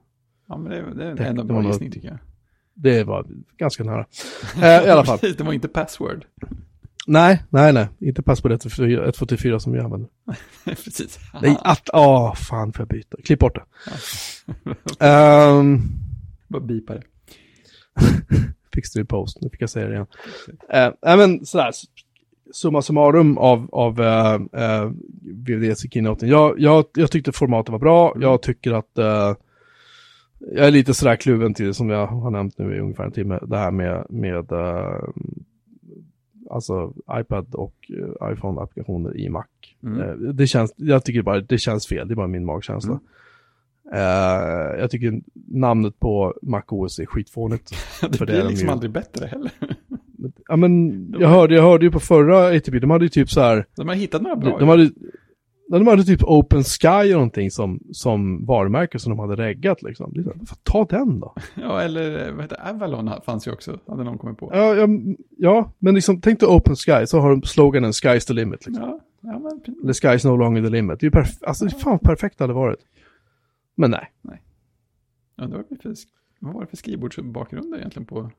Ja, 0.48 0.56
men 0.56 0.70
det, 0.72 0.94
det 0.94 1.04
är 1.04 1.28
ändå 1.28 1.28
en 1.30 1.36
det 1.36 1.44
bra 1.44 1.56
var 1.56 1.62
gissning 1.68 1.90
tycker 1.90 2.08
jag. 2.08 2.18
Det 2.82 3.04
var 3.04 3.26
ganska 3.58 3.84
nära. 3.84 4.06
Eh, 4.56 4.86
I 4.86 4.90
alla 4.90 5.04
fall. 5.04 5.18
Precis, 5.18 5.36
det 5.38 5.44
var 5.44 5.52
inte 5.52 5.68
password. 5.68 6.24
Nej, 7.06 7.42
nej, 7.50 7.72
nej. 7.72 7.88
Inte 8.00 8.22
password 8.22 8.52
144 8.52 9.00
144 9.02 9.60
som 9.60 9.74
jag 9.74 9.84
använder. 9.84 10.08
Precis. 10.64 11.18
Nej, 11.42 11.56
att, 11.60 11.90
åh, 11.92 12.34
fan 12.34 12.72
får 12.72 12.80
jag 12.82 12.88
byta. 12.88 13.16
Klipp 13.24 13.38
bort 13.38 13.54
det. 13.54 13.62
Ehm, 15.06 15.82
Bara 16.48 16.60
bipa 16.62 16.94
det. 16.94 17.02
fix 18.74 18.92
det 18.92 19.00
i 19.00 19.04
post, 19.04 19.38
nu 19.40 19.50
fick 19.50 19.62
jag 19.62 19.70
säga 19.70 19.86
det 19.86 19.92
igen. 19.94 20.06
Uh, 20.74 20.94
nej 21.02 21.16
men 21.16 21.46
sådär, 21.46 21.70
summa 22.52 22.82
summarum 22.82 23.38
av, 23.38 23.68
av 23.72 24.00
uh, 24.00 24.40
uh, 24.62 24.92
VVDC 25.22 25.88
keynoten. 25.88 26.28
Jag, 26.28 26.60
jag, 26.60 26.84
jag 26.94 27.10
tyckte 27.10 27.32
formatet 27.32 27.72
var 27.72 27.78
bra, 27.78 28.10
Mm. 28.10 28.22
jag 28.22 28.42
tycker 28.42 28.72
att 28.72 28.98
uh, 28.98 29.34
jag 30.41 30.66
är 30.66 30.70
lite 30.70 30.95
sådär 30.95 31.16
kluven 31.16 31.55
till 31.55 31.66
det 31.66 31.74
som 31.74 31.91
jag 31.91 32.07
har 32.07 32.30
nämnt 32.30 32.59
nu 32.59 32.76
i 32.76 32.80
ungefär 32.80 33.05
en 33.05 33.12
timme, 33.12 33.38
det 33.43 33.57
här 33.57 33.70
med, 33.70 34.07
med 34.09 34.53
uh, 34.53 35.09
alltså 36.51 36.93
iPad 37.20 37.55
och 37.55 37.74
uh, 37.91 38.32
iPhone-applikationer 38.32 39.16
i 39.16 39.28
Mac. 39.28 39.45
Mm. 39.82 40.01
Eh, 40.01 40.14
det 40.14 40.47
känns, 40.47 40.72
jag 40.76 41.05
tycker 41.05 41.22
bara, 41.22 41.41
det 41.41 41.59
känns 41.59 41.86
fel, 41.86 42.09
det 42.09 42.14
är 42.14 42.16
bara 42.16 42.26
min 42.26 42.45
magkänsla. 42.45 42.93
Mm. 42.93 43.01
Eh, 43.95 44.80
jag 44.80 44.91
tycker 44.91 45.20
namnet 45.47 46.01
på 46.01 46.34
Mac 46.43 46.62
OS 46.68 46.99
är 46.99 47.07
skitfånigt. 47.07 47.70
Det 48.11 48.18
För 48.18 48.26
det 48.26 48.32
är 48.32 48.36
blir 48.36 48.43
de 48.45 48.49
liksom 48.49 48.66
ju. 48.68 48.72
aldrig 48.72 48.93
bättre 48.93 49.26
heller. 49.26 49.51
Ja 50.49 50.57
men 50.57 51.14
jag 51.18 51.28
hörde, 51.28 51.55
jag 51.55 51.62
hörde 51.62 51.84
ju 51.84 51.91
på 51.91 52.01
förra 52.01 52.57
ATP, 52.57 52.78
de 52.78 52.91
hade 52.91 53.05
ju 53.05 53.09
typ 53.09 53.30
så 53.30 53.41
här, 53.41 53.66
De 53.76 53.88
har 53.88 53.95
hittat 53.95 54.22
några 54.22 54.36
bra. 54.36 54.51
de, 54.51 54.61
de 54.61 54.68
hade, 54.68 54.91
de 55.78 55.86
hade 55.86 56.04
typ 56.04 56.22
Open 56.22 56.64
Sky 56.64 56.88
och 56.88 57.10
någonting 57.12 57.50
som, 57.50 57.80
som 57.92 58.46
varumärke 58.46 58.98
som 58.98 59.10
de 59.10 59.18
hade 59.18 59.36
reggat 59.36 59.82
liksom. 59.82 60.12
Det 60.14 60.32
Ta 60.62 60.84
den 60.84 61.20
då. 61.20 61.34
Ja, 61.54 61.82
eller 61.82 62.32
vad 62.32 62.42
heter 62.42 62.68
Avalon 62.70 63.10
fanns 63.24 63.46
ju 63.46 63.52
också, 63.52 63.78
hade 63.86 64.04
någon 64.04 64.18
kommit 64.18 64.38
på. 64.38 64.50
Ja, 64.54 64.74
ja, 64.74 64.88
ja 65.36 65.72
men 65.78 65.94
liksom 65.94 66.20
tänk 66.20 66.40
dig 66.40 66.48
Open 66.48 66.76
Sky 66.76 67.06
så 67.06 67.20
har 67.20 67.30
de 67.30 67.42
sloganen 67.42 67.90
Sky's 67.90 68.26
the 68.26 68.32
limit 68.32 68.66
liksom. 68.66 68.84
Ja, 68.84 69.00
ja 69.20 69.38
men 69.38 69.76
Eller 69.82 69.92
Sky's 69.92 70.26
no 70.26 70.36
longer 70.36 70.62
the 70.62 70.68
limit. 70.68 71.00
Det 71.00 71.04
är 71.04 71.08
ju 71.08 71.10
perfekt, 71.10 71.44
alltså 71.44 71.64
är 71.64 71.68
fan 71.68 71.98
perfekt 71.98 72.40
hade 72.40 72.52
varit. 72.52 72.80
Men 73.74 73.90
nej. 73.90 74.42
undrar 75.36 75.58
vad, 75.58 75.66
det 75.68 75.74
är 75.74 75.78
för, 75.78 75.94
vad 76.38 76.54
var 76.54 76.60
det 76.60 76.66
för 76.66 76.76
skrivbordsbakgrunder 76.76 77.78
egentligen 77.78 78.06
på... 78.06 78.30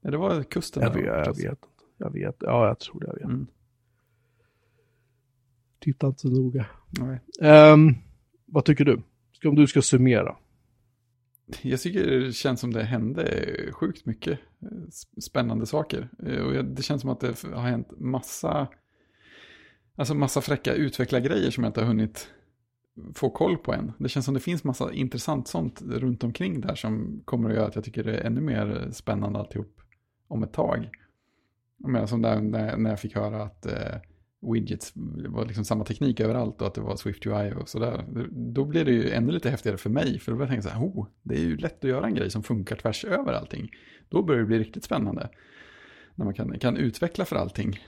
Ja, 0.00 0.10
det 0.10 0.16
var 0.16 0.42
kusten. 0.42 0.82
Jag 0.82 0.94
vet, 0.94 1.04
jag 1.04 1.36
vet. 1.36 1.58
Jag 1.96 2.12
vet. 2.12 2.36
Ja, 2.40 2.66
jag 2.66 2.78
tror 2.78 3.00
det. 3.00 3.06
Jag 3.06 3.14
vet. 3.14 3.24
Mm. 3.24 3.46
Titta 5.80 6.06
inte 6.06 6.20
så 6.20 6.28
noga. 6.28 6.66
Nej. 6.90 7.20
Ehm, 7.50 7.94
vad 8.46 8.64
tycker 8.64 8.84
du? 8.84 9.02
Om 9.44 9.54
du 9.54 9.66
ska 9.66 9.82
summera. 9.82 10.36
Jag 11.62 11.80
tycker 11.80 12.06
det 12.20 12.32
känns 12.32 12.60
som 12.60 12.72
det 12.72 12.82
hände 12.82 13.44
sjukt 13.72 14.06
mycket 14.06 14.38
eh, 14.62 14.66
sp- 14.68 15.20
spännande 15.20 15.66
saker. 15.66 16.08
Eh, 16.26 16.42
Och 16.42 16.64
det 16.64 16.82
känns 16.82 17.00
som 17.00 17.10
att 17.10 17.20
det 17.20 17.42
har 17.42 17.62
hänt 17.68 17.88
massa, 17.98 18.68
alltså 19.96 20.14
massa 20.14 20.40
fräcka 20.40 20.74
utvecklargrejer 20.74 21.50
som 21.50 21.64
jag 21.64 21.68
inte 21.70 21.80
har 21.80 21.86
hunnit 21.86 22.28
få 23.14 23.30
koll 23.30 23.56
på 23.56 23.72
än. 23.72 23.92
Det 23.98 24.08
känns 24.08 24.24
som 24.24 24.34
det 24.34 24.40
finns 24.40 24.64
massa 24.64 24.92
intressant 24.92 25.48
sånt 25.48 25.82
runt 25.82 26.24
omkring 26.24 26.60
där 26.60 26.74
som 26.74 27.22
kommer 27.24 27.50
att 27.50 27.56
göra 27.56 27.66
att 27.66 27.74
jag 27.74 27.84
tycker 27.84 28.04
det 28.04 28.16
är 28.18 28.24
ännu 28.26 28.40
mer 28.40 28.88
spännande 28.92 29.38
alltihop 29.38 29.80
om 30.28 30.42
ett 30.42 30.52
tag. 30.52 30.90
Menar, 31.76 32.06
som 32.06 32.22
där 32.22 32.40
när, 32.40 32.76
när 32.76 32.90
jag 32.90 33.00
fick 33.00 33.14
höra 33.14 33.42
att 33.42 33.66
widgets, 34.40 34.92
widgets 34.96 35.34
var 35.34 35.44
liksom 35.46 35.64
samma 35.64 35.84
teknik 35.84 36.20
överallt 36.20 36.60
och 36.60 36.66
att 36.66 36.74
det 36.74 36.80
var 36.80 36.96
Swift 36.96 37.26
UI 37.26 37.52
och 37.56 37.68
sådär. 37.68 38.04
Då 38.30 38.64
blir 38.64 38.84
det 38.84 38.92
ju 38.92 39.10
ännu 39.10 39.32
lite 39.32 39.50
häftigare 39.50 39.76
för 39.76 39.90
mig. 39.90 40.18
För 40.18 40.32
då 40.32 40.38
börjar 40.38 40.52
jag 40.52 40.62
tänka 40.62 40.68
så 40.68 40.74
här, 40.78 40.86
oh, 40.86 41.06
det 41.22 41.34
är 41.34 41.40
ju 41.40 41.56
lätt 41.56 41.84
att 41.84 41.90
göra 41.90 42.06
en 42.06 42.14
grej 42.14 42.30
som 42.30 42.42
funkar 42.42 42.76
tvärs 42.76 43.04
över 43.04 43.32
allting. 43.32 43.70
Då 44.08 44.22
börjar 44.22 44.40
det 44.40 44.46
bli 44.46 44.58
riktigt 44.58 44.84
spännande. 44.84 45.30
När 46.14 46.24
man 46.24 46.34
kan, 46.34 46.58
kan 46.58 46.76
utveckla 46.76 47.24
för 47.24 47.36
allting 47.36 47.78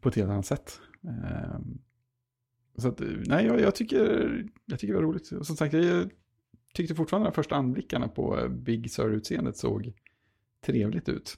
på 0.00 0.08
ett 0.08 0.14
helt 0.14 0.30
annat 0.30 0.46
sätt. 0.46 0.80
Ehm, 1.04 1.78
så 2.76 2.88
att, 2.88 3.00
nej, 3.26 3.46
jag, 3.46 3.60
jag, 3.60 3.74
tycker, 3.74 4.46
jag 4.64 4.78
tycker 4.78 4.92
det 4.92 4.98
var 5.00 5.06
roligt. 5.06 5.32
Och 5.32 5.46
som 5.46 5.56
sagt, 5.56 5.74
jag 5.74 6.10
tyckte 6.74 6.94
fortfarande 6.94 7.28
de 7.28 7.34
första 7.34 7.54
anblickarna 7.54 8.08
på 8.08 8.48
Big 8.50 8.90
Sur-utseendet 8.90 9.56
såg 9.56 9.92
trevligt 10.66 11.08
ut. 11.08 11.36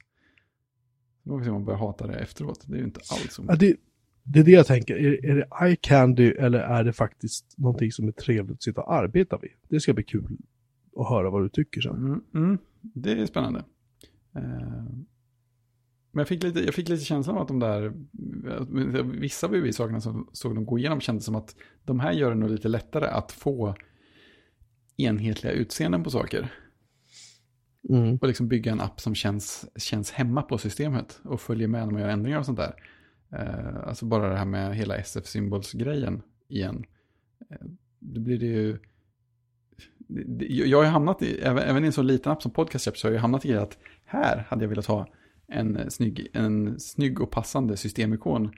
Då 1.22 1.30
får 1.30 1.38
vi 1.38 1.44
se 1.44 1.50
om 1.50 1.54
man 1.54 1.64
börjar 1.64 1.78
hata 1.78 2.06
det 2.06 2.14
efteråt. 2.14 2.64
Det 2.66 2.74
är 2.74 2.78
ju 2.78 2.84
inte 2.84 3.00
alls 3.10 3.32
så 3.32 3.44
Ja, 3.48 3.56
det, 3.56 3.76
det 4.22 4.40
är 4.40 4.44
det 4.44 4.50
jag 4.50 4.66
tänker. 4.66 4.96
Är, 4.96 5.24
är 5.24 5.34
det 5.34 5.66
eye 5.66 5.76
candy 5.76 6.30
eller 6.30 6.58
är 6.58 6.84
det 6.84 6.92
faktiskt 6.92 7.58
någonting 7.58 7.92
som 7.92 8.08
är 8.08 8.12
trevligt 8.12 8.56
att 8.56 8.62
sitta 8.62 8.80
och 8.80 8.94
arbeta 8.94 9.38
vid? 9.38 9.50
Det 9.68 9.80
ska 9.80 9.92
bli 9.92 10.04
kul 10.04 10.36
att 10.96 11.08
höra 11.08 11.30
vad 11.30 11.42
du 11.42 11.48
tycker 11.48 11.80
sen. 11.80 11.96
Mm, 11.96 12.20
mm, 12.34 12.58
det 12.80 13.12
är 13.12 13.26
spännande. 13.26 13.64
Eh, 14.36 14.84
men 16.14 16.20
jag 16.20 16.28
fick, 16.28 16.42
lite, 16.42 16.60
jag 16.60 16.74
fick 16.74 16.88
lite 16.88 17.04
känslan 17.04 17.36
av 17.36 17.42
att 17.42 17.48
de 17.48 17.58
där, 17.58 17.92
vissa 19.20 19.46
av 19.46 19.72
sakerna 19.72 20.00
som 20.00 20.28
såg 20.32 20.54
dem 20.54 20.66
gå 20.66 20.78
igenom 20.78 21.00
kändes 21.00 21.24
som 21.24 21.34
att 21.34 21.56
de 21.84 22.00
här 22.00 22.12
gör 22.12 22.30
det 22.30 22.36
nog 22.36 22.50
lite 22.50 22.68
lättare 22.68 23.06
att 23.06 23.32
få 23.32 23.74
enhetliga 24.96 25.52
utseenden 25.52 26.02
på 26.02 26.10
saker. 26.10 26.52
Mm. 27.88 28.16
Och 28.16 28.28
liksom 28.28 28.48
bygga 28.48 28.72
en 28.72 28.80
app 28.80 29.00
som 29.00 29.14
känns, 29.14 29.66
känns 29.76 30.10
hemma 30.10 30.42
på 30.42 30.58
systemet 30.58 31.20
och 31.24 31.40
följer 31.40 31.68
med 31.68 31.86
när 31.86 31.92
man 31.92 32.02
gör 32.02 32.08
ändringar 32.08 32.38
och 32.38 32.46
sånt 32.46 32.58
där. 32.58 32.74
Eh, 33.32 33.76
alltså 33.88 34.04
bara 34.06 34.28
det 34.28 34.36
här 34.36 34.44
med 34.44 34.76
hela 34.76 34.96
SF-symbols-grejen 34.96 36.22
igen. 36.48 36.84
Eh, 37.50 37.66
då 38.00 38.20
blir 38.20 38.38
det 38.38 38.46
ju... 38.46 38.78
det- 40.08 40.46
Jag 40.46 40.78
har 40.78 40.84
ju 40.84 40.90
hamnat 40.90 41.22
i, 41.22 41.38
även, 41.40 41.62
även 41.62 41.84
i 41.84 41.86
en 41.86 41.92
så 41.92 42.02
liten 42.02 42.32
app 42.32 42.42
som 42.42 42.50
Podcast 42.52 42.98
så 42.98 43.08
har 43.08 43.12
jag 43.12 43.20
hamnat 43.20 43.44
i 43.44 43.54
att 43.54 43.78
här 44.04 44.44
hade 44.48 44.64
jag 44.64 44.68
velat 44.68 44.86
ha 44.86 45.06
en 45.48 45.90
snygg, 45.90 46.28
en 46.32 46.80
snygg 46.80 47.20
och 47.20 47.30
passande 47.30 47.76
systemikon 47.76 48.50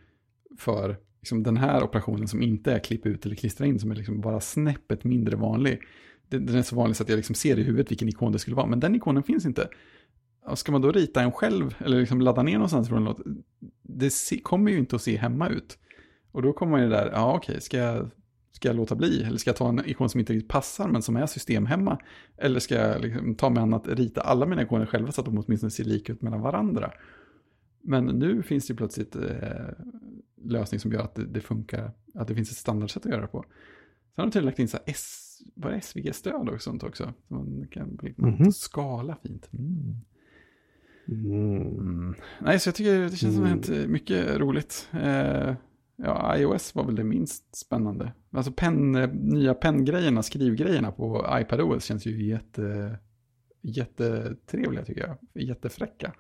för 0.59 0.97
liksom 1.21 1.43
den 1.43 1.57
här 1.57 1.83
operationen 1.85 2.29
som 2.29 2.43
inte 2.43 2.73
är 2.73 2.79
klipp 2.79 3.07
ut 3.07 3.27
eller 3.27 3.37
klistra 3.37 3.67
in, 3.67 3.79
som 3.81 3.91
är 3.91 3.95
liksom 3.95 4.21
bara 4.21 4.41
snäppet 4.41 5.05
mindre 5.05 5.37
vanlig. 5.37 5.81
Den 6.29 6.47
den 6.47 6.57
är 6.57 6.63
så 6.63 6.77
vanlig 6.77 6.97
så 6.97 7.03
att 7.03 7.09
jag 7.09 7.17
liksom 7.17 7.35
ser 7.35 7.59
i 7.59 7.63
huvudet 7.63 7.91
vilken 7.91 8.09
ikon 8.09 8.33
det 8.33 8.39
skulle 8.39 8.57
vara, 8.57 8.67
men 8.67 8.81
den 8.81 8.95
ikonen 8.95 9.23
finns 9.23 9.47
inte. 9.47 9.69
Ska 10.55 10.73
man 10.73 10.81
då 10.83 10.93
rita 10.93 11.23
en 11.23 11.33
själv, 11.33 11.75
eller 11.79 12.01
liksom 12.01 12.21
ladda 12.21 12.43
ner 12.43 12.53
någonstans 12.55 12.89
från 12.89 13.05
något, 13.05 13.21
det 13.83 14.11
kommer 14.43 14.71
ju 14.71 14.79
inte 14.79 14.97
att 14.97 15.03
se 15.03 15.17
hemma 15.17 15.49
ut. 15.49 15.79
Och 16.33 16.43
då 16.43 16.53
kommer 16.53 16.73
man 16.73 16.83
ju 16.83 16.89
där, 16.89 17.11
ja 17.13 17.37
okej, 17.37 17.61
ska 17.61 17.77
jag, 17.77 18.11
ska 18.53 18.69
jag 18.69 18.77
låta 18.77 18.95
bli? 18.97 19.23
Eller 19.23 19.39
ska 19.39 19.51
jag 19.51 19.57
ta 19.57 19.69
en 19.69 19.87
ikon 19.87 20.09
som 20.09 20.21
inte 20.21 20.33
riktigt 20.33 20.51
passar, 20.51 20.89
men 20.89 21.03
som 21.03 21.17
är 21.17 21.27
systemhemma? 21.27 21.99
Eller 22.37 22.61
ska 22.61 22.75
jag 22.75 23.03
liksom 23.03 23.35
ta 23.35 23.51
mig 23.51 23.63
an 23.63 23.75
att 23.75 23.89
rita 23.89 24.21
alla 24.21 24.47
mina 24.47 24.63
ikoner 24.63 24.87
själva 24.87 25.13
så 25.13 25.21
att 25.21 25.25
de 25.25 25.39
åtminstone 25.39 25.71
ser 25.71 25.85
lika 25.85 26.13
ut 26.13 26.23
mellan 26.23 26.41
varandra? 26.41 26.93
Men 27.83 28.05
nu 28.05 28.43
finns 28.43 28.67
det 28.67 28.75
plötsligt 28.75 29.17
eh, 29.17 29.23
lösning 30.45 30.81
som 30.81 30.93
gör 30.93 31.01
att 31.03 31.15
det, 31.15 31.25
det 31.27 31.41
funkar, 31.41 31.93
att 32.15 32.29
det 32.29 32.35
finns 32.35 32.51
ett 32.51 32.57
standardsätt 32.57 33.07
att 33.07 33.13
göra 33.13 33.21
det 33.23 33.27
på. 33.29 33.43
Sen 34.15 34.23
har 34.23 34.25
de 34.25 34.31
tydligen 34.31 34.47
lagt 34.47 34.59
in 34.59 34.69
så 34.69 34.77
här 34.77 34.85
S, 34.87 35.39
var 35.55 35.71
det 35.71 35.81
SVG-stöd 35.81 36.49
och 36.49 36.63
sånt 36.63 36.83
också. 36.83 37.13
Så 37.29 37.35
man 37.35 37.67
kan 37.71 37.99
Mhm. 38.17 38.53
skala 38.53 39.17
fint. 39.23 39.49
Mm. 39.53 39.95
Mm. 41.09 41.57
Mm. 41.57 42.15
Nej, 42.41 42.61
så 42.61 42.69
jag 42.69 42.75
tycker 42.75 42.99
det 42.99 43.17
känns 43.17 43.35
som 43.35 43.45
Mm. 43.45 43.59
att 43.59 43.69
hänt 43.69 43.89
mycket 43.91 44.37
roligt. 44.37 44.89
Eh, 44.93 45.55
ja, 45.97 46.37
iOS 46.37 46.75
var 46.75 46.85
väl 46.85 46.97
det 46.97 47.05
minst 47.05 47.57
spännande. 47.57 48.13
Alltså 48.31 48.53
pen, 48.53 48.95
eh, 48.95 49.11
nya 49.13 49.55
penngrejerna, 49.55 50.23
skrivgrejerna 50.23 50.93
på 50.93 51.27
iPadOS 51.41 51.85
känns 51.85 52.07
ju 52.07 52.27
jätte, 52.27 52.99
jättetrevliga 53.63 54.85
tycker 54.85 55.01
jag. 55.01 55.43
Jättefräcka. 55.43 56.13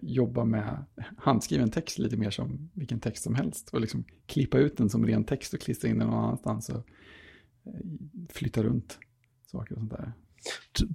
Jobba 0.00 0.44
med 0.44 0.84
handskriven 1.16 1.70
text 1.70 1.98
lite 1.98 2.16
mer 2.16 2.30
som 2.30 2.70
vilken 2.74 3.00
text 3.00 3.24
som 3.24 3.34
helst. 3.34 3.68
Och 3.72 3.80
liksom 3.80 4.04
klippa 4.26 4.58
ut 4.58 4.76
den 4.76 4.88
som 4.90 5.06
ren 5.06 5.24
text 5.24 5.54
och 5.54 5.60
klistra 5.60 5.88
in 5.88 5.98
den 5.98 6.08
någon 6.08 6.24
annanstans. 6.24 6.68
Och 6.68 6.76
eh, 7.66 7.80
flytta 8.28 8.62
runt 8.62 8.98
saker 9.46 9.74
och 9.74 9.78
sånt 9.78 9.90
där. 9.90 10.12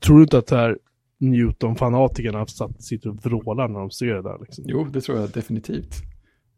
Tror 0.02 0.18
du 0.18 0.24
inte 0.24 0.38
att 0.38 0.48
det 0.48 0.56
här 0.56 0.80
Newton-fanatikerna 1.22 2.46
sitter 2.80 3.10
och 3.10 3.26
vrålar 3.26 3.68
när 3.68 3.80
de 3.80 3.92
ser 3.92 4.14
det 4.14 4.22
där? 4.22 4.38
Liksom? 4.42 4.64
Jo, 4.68 4.84
det 4.84 5.02
tror 5.02 5.18
jag 5.18 5.30
definitivt. 5.30 5.96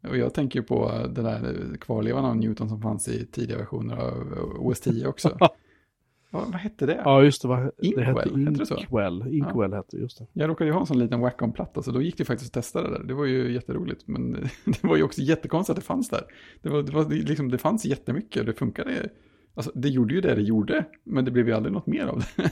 Och 0.08 0.16
jag 0.16 0.34
tänker 0.34 0.62
på 0.62 0.88
det 1.14 1.22
där 1.22 1.76
kvarlevan 1.80 2.24
av 2.24 2.36
Newton 2.36 2.68
som 2.68 2.82
fanns 2.82 3.08
i 3.08 3.26
tidiga 3.26 3.58
versioner 3.58 3.96
av 3.96 4.12
OS 4.58 4.80
10 4.80 5.06
också. 5.06 5.38
vad, 6.30 6.46
vad 6.46 6.54
hette 6.54 6.86
det? 6.86 7.02
Ja, 7.04 7.22
just 7.22 7.42
det. 7.42 7.48
Vad, 7.48 7.70
Inkwell, 7.78 8.04
det 8.04 8.04
hette 8.04 8.38
hette 8.38 8.50
det 8.50 8.66
så? 8.66 8.76
Inkwell. 8.76 9.34
Inkwell 9.34 9.72
hette 9.72 9.96
det, 9.96 10.02
just 10.02 10.18
det. 10.18 10.26
Jag 10.32 10.50
råkade 10.50 10.70
ju 10.70 10.74
ha 10.74 10.80
en 10.80 10.86
sån 10.86 10.98
liten 10.98 11.20
Wacom-platta, 11.20 11.82
så 11.82 11.90
då 11.90 12.02
gick 12.02 12.18
det 12.18 12.24
faktiskt 12.24 12.50
att 12.50 12.62
testa 12.62 12.82
det 12.82 12.90
där. 12.90 13.04
Det 13.04 13.14
var 13.14 13.24
ju 13.24 13.52
jätteroligt, 13.52 14.08
men 14.08 14.32
det 14.64 14.84
var 14.84 14.96
ju 14.96 15.02
också 15.02 15.20
jättekonstigt 15.20 15.78
att 15.78 15.82
det 15.84 15.86
fanns 15.86 16.08
där. 16.08 16.22
Det, 16.62 16.68
var, 16.68 16.82
det, 16.82 16.92
var, 16.92 17.10
liksom, 17.10 17.50
det 17.50 17.58
fanns 17.58 17.84
jättemycket 17.84 18.40
och 18.40 18.46
det 18.46 18.54
funkade. 18.54 19.08
Alltså, 19.54 19.72
det 19.74 19.88
gjorde 19.88 20.14
ju 20.14 20.20
det 20.20 20.34
det 20.34 20.42
gjorde, 20.42 20.84
men 21.04 21.24
det 21.24 21.30
blev 21.30 21.48
ju 21.48 21.54
aldrig 21.54 21.72
något 21.72 21.86
mer 21.86 22.06
av 22.06 22.18
det. 22.18 22.50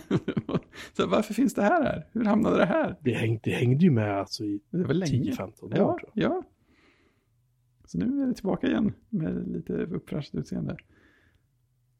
så 0.96 1.06
varför 1.06 1.34
finns 1.34 1.54
det 1.54 1.62
här 1.62 1.82
här? 1.82 2.06
Hur 2.12 2.24
hamnade 2.24 2.56
det 2.56 2.66
här? 2.66 2.96
Det 3.00 3.12
hängde, 3.12 3.40
det 3.44 3.50
hängde 3.50 3.84
ju 3.84 3.90
med 3.90 4.18
alltså 4.18 4.44
i 4.44 4.60
Det 4.70 4.84
var 4.84 4.94
länge. 4.94 5.30
10-15 5.30 5.62
år 5.62 5.72
Ja, 5.76 5.98
ja. 6.14 6.42
Så 7.84 7.98
nu 7.98 8.22
är 8.22 8.26
det 8.26 8.34
tillbaka 8.34 8.66
igen 8.66 8.92
med 9.08 9.48
lite 9.48 9.72
uppfräscht 9.72 10.34
utseende. 10.34 10.76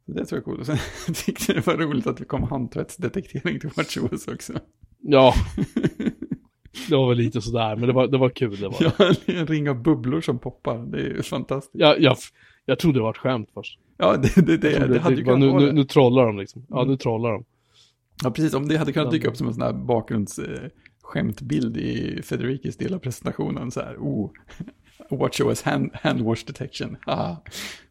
Så 0.06 0.12
det 0.12 0.24
tror 0.24 0.36
jag 0.36 0.40
är 0.40 0.44
coolt. 0.44 0.60
Och 0.60 0.66
sen 0.66 0.76
tyckte 1.14 1.52
jag 1.52 1.56
det 1.62 1.66
var 1.66 1.76
roligt 1.76 2.06
att 2.06 2.16
det 2.16 2.24
kom 2.24 2.42
handtvättsdetektering 2.42 3.60
till 3.60 3.70
WatchOS 3.76 4.28
också. 4.28 4.52
Ja, 5.00 5.34
det 6.88 6.96
var 6.96 7.08
väl 7.08 7.18
lite 7.18 7.40
sådär, 7.40 7.76
men 7.76 7.86
det 7.86 7.92
var, 7.92 8.06
det 8.06 8.18
var 8.18 8.30
kul. 8.30 8.56
Det 8.56 8.68
var. 8.68 8.76
Ja. 8.80 8.92
Ja, 8.98 9.14
en 9.26 9.46
ring 9.46 9.70
av 9.70 9.82
bubblor 9.82 10.20
som 10.20 10.38
poppar. 10.38 10.78
Det 10.78 10.98
är 10.98 11.14
ju 11.14 11.22
fantastiskt. 11.22 11.74
Jag, 11.74 12.00
jag, 12.00 12.16
jag 12.64 12.78
trodde 12.78 12.98
det 12.98 13.02
var 13.02 13.10
ett 13.10 13.16
skämt 13.16 13.50
först. 13.54 13.78
Ja, 14.02 14.16
det, 14.16 14.46
det, 14.46 14.56
det, 14.56 14.86
det, 14.86 14.98
hade 15.00 15.16
ju 15.16 15.24
kunnat 15.24 15.40
nu, 15.40 15.52
nu, 15.52 15.72
nu 15.72 15.84
trollar 15.84 16.26
de 16.26 16.38
liksom. 16.38 16.66
Ja, 16.68 16.76
Mm. 16.76 16.90
nu 16.90 16.96
trollar 16.96 17.32
de. 17.32 17.44
Ja, 18.24 18.30
precis. 18.30 18.54
Om 18.54 18.68
det 18.68 18.76
hade 18.76 18.92
kunnat 18.92 19.10
dyka 19.10 19.28
upp 19.28 19.36
som 19.36 19.46
en 19.46 19.54
sån 19.54 19.62
här 19.62 19.72
bakgrunds 19.72 20.38
eh, 20.38 20.68
i 21.76 22.22
Federikis 22.22 22.76
del 22.76 22.94
av 22.94 22.98
presentationen. 22.98 23.70
Så 23.70 23.80
här, 23.80 23.96
oh, 23.96 24.30
WatchOS 25.10 25.62
hand, 25.62 25.90
handwash 25.94 26.44
detection. 26.46 26.96
Haha. 27.06 27.36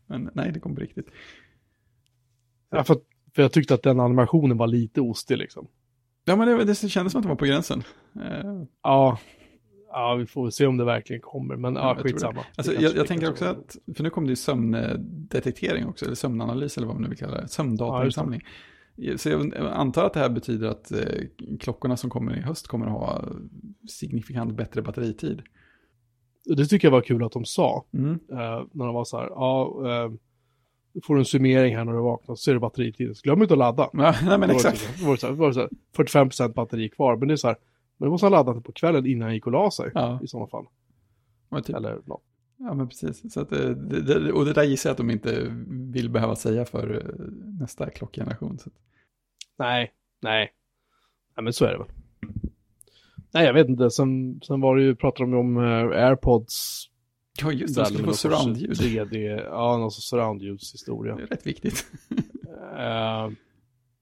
Men 0.08 0.30
nej, 0.34 0.52
det 0.52 0.60
kom 0.60 0.76
på 0.76 0.82
riktigt. 0.82 1.08
Ja, 2.72 2.84
för, 2.84 2.98
för 3.36 3.42
jag 3.42 3.52
tyckte 3.52 3.74
att 3.74 3.84
den 3.84 4.00
animationen 4.00 4.58
var 4.58 4.68
lite 4.68 5.02
ostig 5.02 5.38
liksom. 5.38 5.68
Ja, 6.26 6.36
men 6.36 6.48
det, 6.48 6.66
det 6.66 6.76
kändes 6.76 7.12
som 7.12 7.20
att 7.20 7.24
det 7.24 7.30
var 7.30 7.36
på 7.36 7.46
gränsen. 7.46 7.84
Eh, 8.16 8.64
Ja, 8.84 9.20
ja 9.94 10.16
vi 10.16 10.26
får 10.26 10.50
se 10.50 10.66
om 10.66 10.78
det 10.78 10.86
verkligen 10.86 11.22
kommer, 11.22 11.56
men 11.56 11.76
Ja, 11.76 11.96
ja, 11.98 12.04
skitsamma. 12.04 12.46
Alltså, 12.56 12.74
Det 12.74 12.82
jag, 12.82 12.96
jag 12.96 13.04
det 13.04 13.08
tänker 13.08 13.30
också 13.30 13.46
att, 13.46 13.78
för 13.96 14.04
nu 14.04 14.10
kommer 14.10 14.28
det 14.28 14.32
ju 14.32 14.36
sömndetektering 14.36 15.86
också, 15.86 16.06
eller 16.06 16.16
sömnanalys 16.16 16.78
eller 16.78 16.88
vad 16.88 16.96
man 16.96 17.04
nu 17.04 17.10
vill 17.10 17.18
kalla 17.18 17.42
det, 17.42 17.48
sömndatainsamling. 17.48 18.42
Så 19.16 19.30
jag 19.30 19.56
antar 19.58 20.06
att 20.06 20.14
det 20.14 20.20
här 20.20 20.30
betyder 20.30 20.68
att 20.68 20.92
eh, 20.92 21.00
klockorna 21.60 21.98
som 21.98 22.10
kommer 22.10 22.38
i 22.38 22.42
höst 22.42 22.68
kommer 22.68 22.86
att 22.86 22.92
ha 22.92 23.24
signifikant 23.90 24.54
bättre 24.54 24.82
batteritid. 24.82 25.42
Det 26.46 26.66
tycker 26.66 26.88
jag 26.88 26.92
var 26.92 27.02
kul 27.02 27.24
att 27.24 27.32
de 27.32 27.46
sa. 27.46 27.86
Mm. 27.94 28.12
eh, 28.12 28.66
när 28.72 28.86
de 28.86 28.94
var 28.94 29.06
så 29.06 29.18
här, 29.18 29.28
ja, 29.30 30.12
du 30.94 31.02
får 31.02 31.18
en 31.18 31.26
summering 31.26 31.76
här 31.76 31.86
när 31.86 31.94
du 31.94 32.00
vaknar, 32.00 32.36
så 32.36 32.42
ser 32.42 32.54
du 32.54 32.60
batteritiden. 32.60 33.16
Så 33.16 33.22
glöm 33.24 33.42
inte 33.42 33.54
att 33.54 33.58
ladda. 33.58 33.90
Ja, 33.94 34.16
nej 34.26 34.38
men 34.38 34.50
det 34.50 34.56
exakt. 34.56 35.02
var 35.02 35.12
det 35.12 35.18
så 35.18 35.28
här, 35.28 35.34
var 35.34 35.48
det 35.48 35.54
så 35.54 35.60
här, 35.60 35.70
45% 35.98 36.54
batteri 36.54 36.90
kvar, 36.90 37.16
men 37.16 37.28
det 37.28 37.34
är 37.34 37.36
så 37.36 37.48
här, 37.48 37.58
men 38.02 38.08
du 38.08 38.12
måste 38.12 38.26
ha 38.26 38.30
laddat 38.30 38.56
det 38.56 38.62
på 38.62 38.72
kvällen 38.72 39.06
innan 39.06 39.26
han 39.26 39.34
gick 39.34 39.46
och 39.46 39.52
la 39.52 39.72
sig. 39.72 39.92
Ja, 39.94 40.20
I 40.24 40.28
sådana 40.28 40.48
fall. 40.48 40.66
typ, 41.64 41.76
Eller 41.76 42.02
något. 42.06 42.24
ja, 42.58 42.74
men 42.74 42.88
precis. 42.88 43.34
Så 43.34 43.42
att, 43.42 43.50
det, 43.50 43.76
det, 43.76 44.02
det, 44.02 44.32
och 44.32 44.46
det 44.46 44.54
där 44.54 44.64
gissar 44.64 44.90
jag 44.90 44.92
att 44.92 44.98
de 44.98 45.10
inte 45.10 45.48
vill 45.68 46.10
behöva 46.10 46.36
säga 46.36 46.66
för 46.66 46.94
eh, 46.96 47.26
nästa 47.60 47.90
klockgeneration. 47.90 48.60
Så. 48.60 48.70
Nej, 49.60 49.92
nej. 50.22 50.52
Nej, 51.38 51.44
men 51.44 51.54
så 51.54 51.66
är 51.66 51.72
det 51.72 51.78
väl. 51.78 51.88
Nej, 53.34 53.46
jag 53.46 53.54
vet 53.54 53.70
inte. 53.70 53.90
Sen, 53.90 54.42
sen 54.44 54.62
var 54.62 54.76
det 54.76 54.84
ju, 54.84 54.96
pratade 54.96 55.32
de 55.32 55.38
om 55.40 55.58
eh, 55.58 56.06
airpods. 56.08 56.86
Ja, 57.42 57.52
just 57.52 57.76
det, 57.76 57.82
de 57.82 57.86
skulle 57.86 58.04
få 58.08 58.14
surroundljud. 58.14 58.72
3D, 58.72 59.44
ja, 59.46 59.78
någon 59.78 59.92
sorts 59.92 60.10
surroundljudshistoria. 60.10 61.16
Det 61.16 61.24
är 61.24 61.28
rätt 61.28 61.48
viktigt. 61.48 61.86
Eh, 62.78 63.30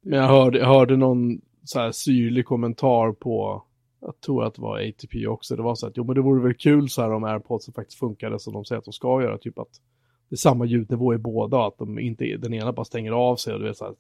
men 0.02 0.20
jag 0.20 0.28
hörde, 0.28 0.58
jag 0.60 0.68
hörde 0.68 0.98
någon 0.98 1.42
så 1.64 1.80
här 1.80 1.92
syrlig 1.92 2.46
kommentar 2.46 3.12
på, 3.12 3.64
jag 4.00 4.20
tror 4.20 4.44
att 4.44 4.54
det 4.54 4.62
var 4.62 4.90
ATP 4.90 5.28
också, 5.28 5.56
det 5.56 5.62
var 5.62 5.76
så 5.76 5.88
att 5.88 5.98
jo 5.98 6.04
men 6.04 6.16
det 6.16 6.22
vore 6.22 6.44
väl 6.44 6.54
kul 6.54 6.90
så 6.90 7.02
här 7.02 7.12
om 7.12 7.24
airpods 7.24 7.70
faktiskt 7.76 8.00
funkade 8.00 8.40
som 8.40 8.54
de 8.54 8.66
säger 8.66 8.80
att 8.80 8.86
de 8.86 8.94
ska 8.94 9.22
göra, 9.22 9.38
typ 9.38 9.60
att 9.60 9.82
det 10.30 10.36
är 10.36 10.38
samma 10.38 10.66
ljudnivå 10.66 11.14
i 11.14 11.18
båda, 11.18 11.68
att 11.68 11.78
de 11.78 12.00
inte, 12.00 12.38
den 12.38 12.54
ena 12.54 12.74
bara 12.74 12.86
stänger 12.86 13.12
av 13.12 13.36
sig 13.36 13.54
och 13.54 13.60
du 13.60 13.66
vet 13.66 13.78
så 13.78 13.86
här 13.86 13.96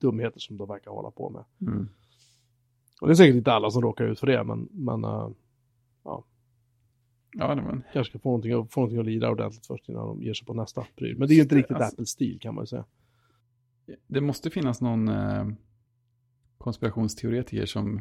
dumheter 0.00 0.40
som 0.40 0.56
de 0.56 0.68
verkar 0.68 0.90
hålla 0.90 1.10
på 1.10 1.30
med. 1.30 1.44
Mm. 1.72 1.88
Och 3.00 3.06
det 3.06 3.12
är 3.12 3.14
säkert 3.14 3.36
inte 3.36 3.52
alla 3.52 3.70
som 3.70 3.82
råkar 3.82 4.04
ut 4.04 4.20
för 4.20 4.26
det, 4.26 4.44
men, 4.44 4.68
men 4.72 5.04
uh, 5.04 5.28
Ja, 7.36 7.54
det 7.54 7.62
var 7.62 7.72
en 7.72 7.82
kanske 7.92 8.10
ska 8.10 8.18
få 8.18 8.28
någonting, 8.28 8.68
få 8.68 8.80
någonting 8.80 9.00
att 9.00 9.06
lida 9.06 9.30
ordentligt 9.30 9.66
först 9.66 9.88
innan 9.88 10.06
de 10.06 10.22
ger 10.22 10.34
sig 10.34 10.46
på 10.46 10.54
nästa 10.54 10.86
pryl. 10.96 11.18
Men 11.18 11.28
det 11.28 11.34
är 11.34 11.36
ju 11.36 11.42
inte 11.42 11.54
riktigt 11.54 11.76
Alltså- 11.76 11.94
Apple-stil 11.94 12.38
kan 12.40 12.54
man 12.54 12.62
ju 12.62 12.66
säga. 12.66 12.84
Det 14.06 14.20
måste 14.20 14.50
finnas 14.50 14.80
någon 14.80 15.08
eh, 15.08 15.46
konspirationsteoretiker 16.58 17.66
som 17.66 18.00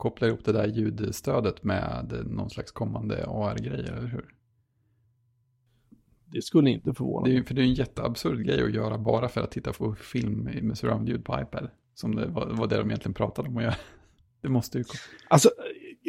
kopplar 0.00 0.28
ihop 0.28 0.44
det 0.44 0.52
där 0.52 0.66
ljudstödet 0.66 1.64
med 1.64 2.22
någon 2.26 2.50
slags 2.50 2.72
kommande 2.72 3.26
AR-grej, 3.26 3.80
eller 3.80 4.06
hur? 4.06 4.34
Det 6.32 6.42
skulle 6.42 6.70
inte 6.70 6.94
förvåna 6.94 7.24
Det 7.26 7.32
är, 7.32 7.34
mig. 7.34 7.44
för 7.44 7.54
det 7.54 7.60
är 7.60 7.64
en 7.64 7.74
jätteabsurd 7.74 8.46
grej 8.46 8.62
att 8.62 8.74
göra 8.74 8.98
bara 8.98 9.28
för 9.28 9.40
att 9.40 9.50
titta 9.50 9.72
på 9.72 9.94
film 9.94 10.48
med 10.62 10.78
surroundljud 10.78 11.24
på 11.24 11.40
iPad. 11.40 11.70
Som 11.94 12.14
det 12.14 12.26
var, 12.26 12.46
var 12.46 12.66
det 12.66 12.76
de 12.76 12.90
egentligen 12.90 13.14
pratade 13.14 13.48
om 13.48 13.56
att 13.56 13.62
göra. 13.62 13.74
Det 14.42 14.48
måste 14.48 14.78
ju... 14.78 14.84
Alltså, 15.28 15.50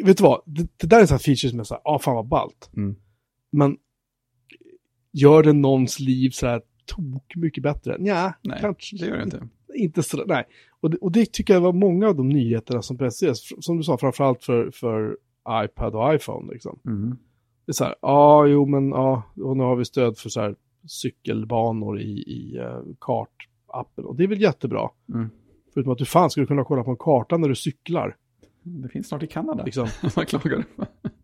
vet 0.04 0.16
du 0.16 0.22
vad? 0.22 0.42
Det, 0.46 0.68
det 0.76 0.86
där 0.86 0.96
är 0.96 1.00
en 1.00 1.06
sån 1.08 1.14
här 1.14 1.18
feature 1.18 1.50
som 1.50 1.60
är 1.60 1.64
så 1.64 1.74
här, 1.74 1.82
ah 1.84 1.98
fan 1.98 2.14
vad 2.14 2.26
ballt. 2.28 2.70
Mm. 2.76 2.96
Men 3.50 3.76
gör 5.12 5.42
det 5.42 5.52
någons 5.52 6.00
liv 6.00 6.30
så 6.30 6.46
här 6.46 6.62
tok 6.86 7.36
mycket 7.36 7.62
bättre? 7.62 7.96
Nja, 7.98 8.34
Nej, 8.42 8.58
kanske 8.60 8.96
det 8.96 9.06
gör 9.06 9.16
det 9.16 9.22
inte. 9.22 9.48
Inte 9.74 10.02
så, 10.02 10.24
nej. 10.26 10.44
Och 10.80 10.90
det, 10.90 10.96
och 10.96 11.12
det 11.12 11.32
tycker 11.32 11.54
jag 11.54 11.60
var 11.60 11.72
många 11.72 12.08
av 12.08 12.16
de 12.16 12.28
nyheterna 12.28 12.82
som 12.82 12.98
presenteras, 12.98 13.52
fr- 13.52 13.60
som 13.60 13.76
du 13.76 13.82
sa, 13.82 13.98
framförallt 13.98 14.44
för, 14.44 14.70
för 14.70 15.16
iPad 15.64 15.94
och 15.94 16.14
iPhone 16.14 16.52
liksom. 16.52 16.78
Mm. 16.86 17.16
Det 17.66 17.70
är 17.70 17.72
så 17.72 17.84
här, 17.84 17.94
ja, 18.02 18.08
ah, 18.08 18.46
jo 18.46 18.66
men 18.66 18.88
ja, 18.88 19.22
och 19.36 19.56
nu 19.56 19.62
har 19.62 19.76
vi 19.76 19.84
stöd 19.84 20.18
för 20.18 20.28
så 20.28 20.40
här 20.40 20.56
cykelbanor 20.86 22.00
i, 22.00 22.22
i 22.22 22.58
uh, 22.58 22.94
kartappen. 23.00 24.04
Och 24.04 24.16
det 24.16 24.24
är 24.24 24.28
väl 24.28 24.40
jättebra. 24.40 24.90
Mm. 25.14 25.30
Förutom 25.74 25.92
att 25.92 25.98
du 25.98 26.04
fan 26.04 26.30
skulle 26.30 26.46
kunna 26.46 26.64
kolla 26.64 26.84
på 26.84 26.90
en 26.90 26.96
karta 26.96 27.36
när 27.36 27.48
du 27.48 27.54
cyklar. 27.54 28.16
Det 28.62 28.88
finns 28.88 29.08
snart 29.08 29.22
i 29.22 29.26
Kanada. 29.26 29.64
Liksom. 29.64 29.88
Man 30.16 30.26
klagar. 30.26 30.64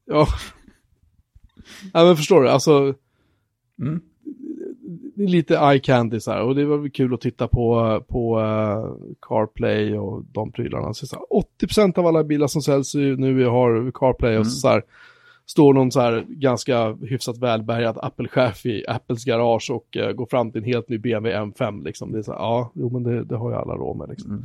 Ja. 0.05 0.27
ja, 1.93 2.05
men 2.05 2.17
förstår 2.17 2.43
du, 2.43 2.49
alltså 2.49 2.95
Mm. 3.81 4.01
Lite 5.19 5.55
eye 5.55 5.79
candy 5.81 6.21
så 6.21 6.31
här 6.31 6.43
och 6.43 6.55
det 6.55 6.65
var 6.65 6.79
väl 6.79 6.91
kul 6.91 7.15
att 7.15 7.21
titta 7.21 7.49
på, 7.49 8.01
på 8.09 8.39
uh, 8.39 9.15
CarPlay 9.29 9.99
och 9.99 10.25
de 10.33 10.53
prylarna. 10.53 10.95
Så 10.95 11.07
så 11.07 11.17
här, 11.17 11.25
80% 11.69 11.99
av 11.99 12.07
alla 12.07 12.25
bilar 12.25 12.47
som 12.47 12.63
säljs 12.63 12.95
nu 12.95 13.45
har 13.45 13.91
CarPlay 13.91 14.31
och 14.31 14.37
Mm. 14.37 14.45
så 14.51 14.69
här 14.69 14.83
står 15.47 15.75
någon 15.75 15.93
så 15.93 16.01
här 16.01 16.25
ganska 16.29 16.93
hyfsat 16.93 17.39
välbärgad 17.39 17.99
Apple-chef 18.03 18.67
i 18.67 18.85
Apples 18.89 19.25
garage 19.25 19.71
och 19.71 19.97
uh, 19.97 20.13
går 20.13 20.27
fram 20.27 20.53
till 20.53 20.61
en 20.63 20.69
helt 20.69 20.89
ny 20.89 20.99
BMW 20.99 21.39
M5 21.45 21.85
liksom. 21.85 22.13
Det 22.13 22.19
är 22.19 22.23
så 22.23 22.33
här, 22.33 22.39
ja, 22.39 22.73
jo 22.75 22.91
men 22.91 23.03
det, 23.03 23.25
det 23.25 23.37
har 23.37 23.51
ju 23.51 23.57
alla 23.57 23.75
råd 23.75 23.97
med 23.97 24.09
liksom. 24.09 24.31
Mm. 24.31 24.45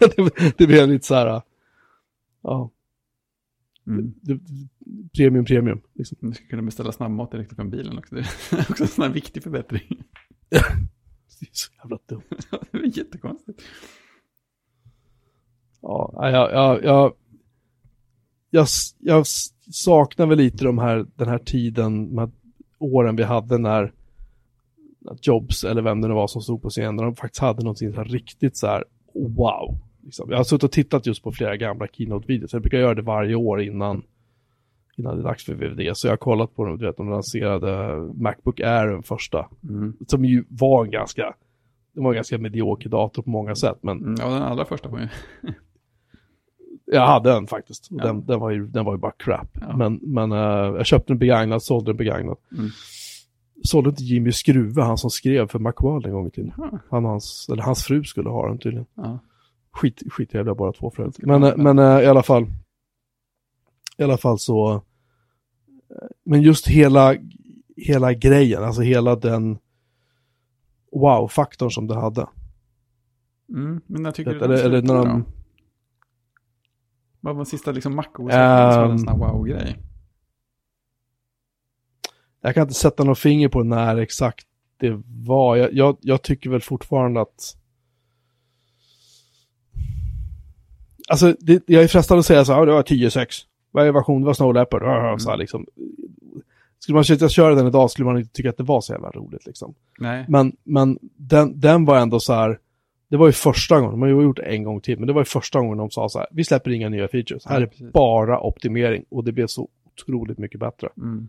det, 0.16 0.54
det 0.58 0.66
blir 0.66 0.86
lite 0.86 1.06
så 1.06 1.14
här, 1.14 1.42
ja, 2.42 2.70
Mm. 3.86 4.14
det, 4.22 4.34
det, 4.34 4.40
premium, 5.16 5.44
premium. 5.44 5.80
Liksom. 5.94 6.18
Du 6.20 6.32
ska 6.32 6.46
kunna 6.46 6.62
beställa 6.62 6.92
snabbmat 6.92 7.30
direkt 7.30 7.56
från 7.56 7.70
bilen 7.70 7.98
också. 7.98 8.14
Det 8.14 8.20
är 8.20 8.60
också 8.70 8.82
en 8.82 8.88
sån 8.88 9.04
här 9.04 9.10
viktig 9.10 9.42
förbättring. 9.42 9.82
Det 11.40 11.46
är 11.46 11.50
så 11.52 11.72
jävla 11.82 11.98
dumt. 12.06 12.22
det 12.72 12.78
är 12.78 12.98
jättekonstigt. 12.98 13.62
Ja, 15.82 16.30
jag, 16.30 16.52
jag, 16.52 16.84
jag, 16.84 17.12
jag, 18.50 18.66
jag 18.98 19.26
saknar 19.72 20.26
väl 20.26 20.38
lite 20.38 20.64
de 20.64 20.78
här, 20.78 21.06
den 21.16 21.28
här 21.28 21.38
tiden, 21.38 22.08
de 22.08 22.18
här 22.18 22.30
åren 22.78 23.16
vi 23.16 23.22
hade 23.22 23.58
när 23.58 23.92
Jobs, 25.22 25.64
eller 25.64 25.82
vem 25.82 26.00
det 26.00 26.08
nu 26.08 26.14
var 26.14 26.26
som 26.26 26.42
stod 26.42 26.62
på 26.62 26.70
scenen, 26.70 26.96
de 26.96 27.16
faktiskt 27.16 27.40
hade 27.40 27.62
någonting 27.62 27.92
så 27.92 27.96
här 27.96 28.04
riktigt 28.04 28.56
så 28.56 28.66
här, 28.66 28.84
wow. 29.14 29.78
Liksom. 30.02 30.30
Jag 30.30 30.36
har 30.36 30.44
suttit 30.44 30.64
och 30.64 30.72
tittat 30.72 31.06
just 31.06 31.22
på 31.22 31.32
flera 31.32 31.56
gamla 31.56 31.86
keynote-videos, 31.86 32.52
jag 32.52 32.62
brukar 32.62 32.78
göra 32.78 32.94
det 32.94 33.02
varje 33.02 33.34
år 33.34 33.62
innan, 33.62 34.02
innan 35.00 35.16
det 35.16 35.22
är 35.22 35.24
dags 35.24 35.44
för 35.44 35.54
VVD, 35.54 35.96
så 35.96 36.06
jag 36.06 36.12
har 36.12 36.16
kollat 36.16 36.54
på 36.56 36.64
dem, 36.64 36.78
du 36.78 36.86
vet, 36.86 36.96
de 36.96 37.10
lanserade 37.10 37.96
Macbook 38.14 38.60
Air, 38.60 38.86
den 38.86 39.02
första, 39.02 39.48
Mm. 39.68 39.96
som 40.06 40.24
ju 40.24 40.44
var 40.48 40.84
en 40.84 40.90
ganska, 40.90 41.34
det 41.94 42.00
var 42.00 42.10
en 42.10 42.14
ganska 42.14 42.38
medioker 42.38 42.88
dator 42.88 43.22
på 43.22 43.30
många 43.30 43.54
sätt, 43.54 43.78
men 43.82 43.98
Mm, 43.98 44.14
Ja, 44.20 44.28
den 44.28 44.42
allra 44.42 44.64
första 44.64 44.88
var 44.88 44.98
ju... 44.98 45.08
Jag 46.92 47.06
hade 47.06 47.32
en 47.32 47.46
faktiskt. 47.46 47.86
Ja. 47.90 48.04
Den, 48.04 48.26
den, 48.26 48.40
var 48.40 48.50
ju, 48.50 48.66
den 48.66 48.84
var 48.84 48.92
ju 48.94 48.98
bara 48.98 49.12
crap. 49.12 49.48
Ja. 49.60 49.76
Men, 49.76 50.00
men 50.02 50.32
eh, 50.32 50.38
jag 50.76 50.86
köpte 50.86 51.12
den 51.12 51.18
begagnad, 51.18 51.62
sålde 51.62 51.90
den 51.90 51.96
begagnad. 51.96 52.36
Mm. 52.58 52.70
Sålde 53.64 53.90
inte 53.90 54.02
Jimmy 54.02 54.32
Skruve, 54.32 54.82
han 54.82 54.98
som 54.98 55.10
skrev 55.10 55.48
för 55.48 55.58
Macworld 55.58 56.06
en 56.06 56.12
gång 56.12 56.26
i 56.26 56.30
tiden. 56.30 56.52
Jaha. 56.56 56.78
Han 56.90 57.04
hans, 57.04 57.46
eller 57.52 57.62
hans 57.62 57.84
fru 57.84 58.04
skulle 58.04 58.28
ha 58.30 58.48
den 58.48 58.58
tydligen. 58.58 58.86
Ja. 58.94 59.18
Skit, 59.72 60.02
skitjävliga 60.12 60.54
båda 60.54 60.72
två 60.72 60.90
för 60.90 61.02
övrigt. 61.02 61.18
Men, 61.22 61.42
eh, 61.42 61.56
men 61.56 61.78
eh, 61.78 62.00
i 62.00 62.06
alla 62.06 62.22
fall. 62.22 62.46
I 63.98 64.02
alla 64.02 64.16
fall 64.16 64.38
så. 64.38 64.82
Men 66.24 66.42
just 66.42 66.66
hela, 66.68 67.16
hela 67.76 68.12
grejen, 68.14 68.64
alltså 68.64 68.82
hela 68.82 69.16
den 69.16 69.58
wow-faktorn 70.92 71.70
som 71.70 71.86
det 71.86 71.94
hade. 71.94 72.26
Mm. 73.48 73.80
Men 73.86 74.04
jag 74.04 74.14
tycker 74.14 74.30
Eller- 74.30 74.48
du 74.48 74.56
de 74.56 74.62
eller 74.62 74.82
när 74.82 74.94
de-? 74.94 75.24
Vad 77.20 77.36
var 77.36 77.44
sista 77.44 77.72
liksom 77.72 77.96
mac 77.96 78.04
som 78.16 78.24
hade 78.30 78.84
en 78.84 78.90
Ehm. 78.90 78.98
sån 78.98 79.08
här 79.08 79.16
wow-grej? 79.16 79.76
Jag 82.40 82.54
kan 82.54 82.62
inte 82.62 82.74
sätta 82.74 83.04
något 83.04 83.18
finger 83.18 83.48
på 83.48 83.62
när 83.62 83.96
exakt 83.96 84.46
det 84.76 85.02
var. 85.06 85.56
Jag, 85.56 85.72
jag, 85.72 85.96
jag 86.00 86.22
tycker 86.22 86.50
väl 86.50 86.60
fortfarande 86.60 87.20
att... 87.20 87.56
Alltså, 91.08 91.36
det, 91.40 91.62
jag 91.66 91.82
är 91.82 91.88
frestad 91.88 92.18
att 92.18 92.26
säga 92.26 92.44
så 92.44 92.52
här, 92.52 92.58
ja, 92.60 92.64
det 92.66 92.72
var 92.72 92.82
10-6. 92.82 93.26
Varje 93.70 93.92
version, 93.92 94.24
var 94.24 94.32
Snow 94.32 94.54
Leopard. 94.54 94.82
Mm. 94.82 95.18
Så 95.18 95.30
här, 95.30 95.36
liksom. 95.36 95.66
Skulle 96.78 96.94
man 96.94 97.04
sitta 97.04 97.24
och 97.24 97.30
köra 97.30 97.54
den 97.54 97.66
idag 97.66 97.90
skulle 97.90 98.06
man 98.06 98.18
inte 98.18 98.32
tycka 98.32 98.50
att 98.50 98.56
det 98.56 98.62
var 98.62 98.80
så 98.80 98.92
jävla 98.92 99.10
roligt. 99.10 99.46
Liksom. 99.46 99.74
Nej. 99.98 100.24
Men, 100.28 100.56
men 100.64 100.98
den, 101.16 101.60
den 101.60 101.84
var 101.84 101.98
ändå 101.98 102.20
så 102.20 102.32
här, 102.32 102.58
det 103.08 103.16
var 103.16 103.26
ju 103.26 103.32
första 103.32 103.76
gången, 103.80 103.90
de 103.90 104.02
har 104.02 104.08
ju 104.08 104.22
gjort 104.22 104.36
det 104.36 104.42
en 104.42 104.64
gång 104.64 104.80
till, 104.80 104.98
men 104.98 105.06
det 105.06 105.12
var 105.12 105.20
ju 105.20 105.24
första 105.24 105.60
gången 105.60 105.78
de 105.78 105.90
sa 105.90 106.08
så 106.08 106.18
här, 106.18 106.28
vi 106.30 106.44
släpper 106.44 106.70
inga 106.70 106.88
nya 106.88 107.08
features, 107.08 107.46
här 107.46 107.60
är 107.60 107.90
bara 107.92 108.40
optimering 108.40 109.04
och 109.08 109.24
det 109.24 109.32
blev 109.32 109.46
så 109.46 109.68
otroligt 109.84 110.38
mycket 110.38 110.60
bättre. 110.60 110.88
Mm. 110.96 111.28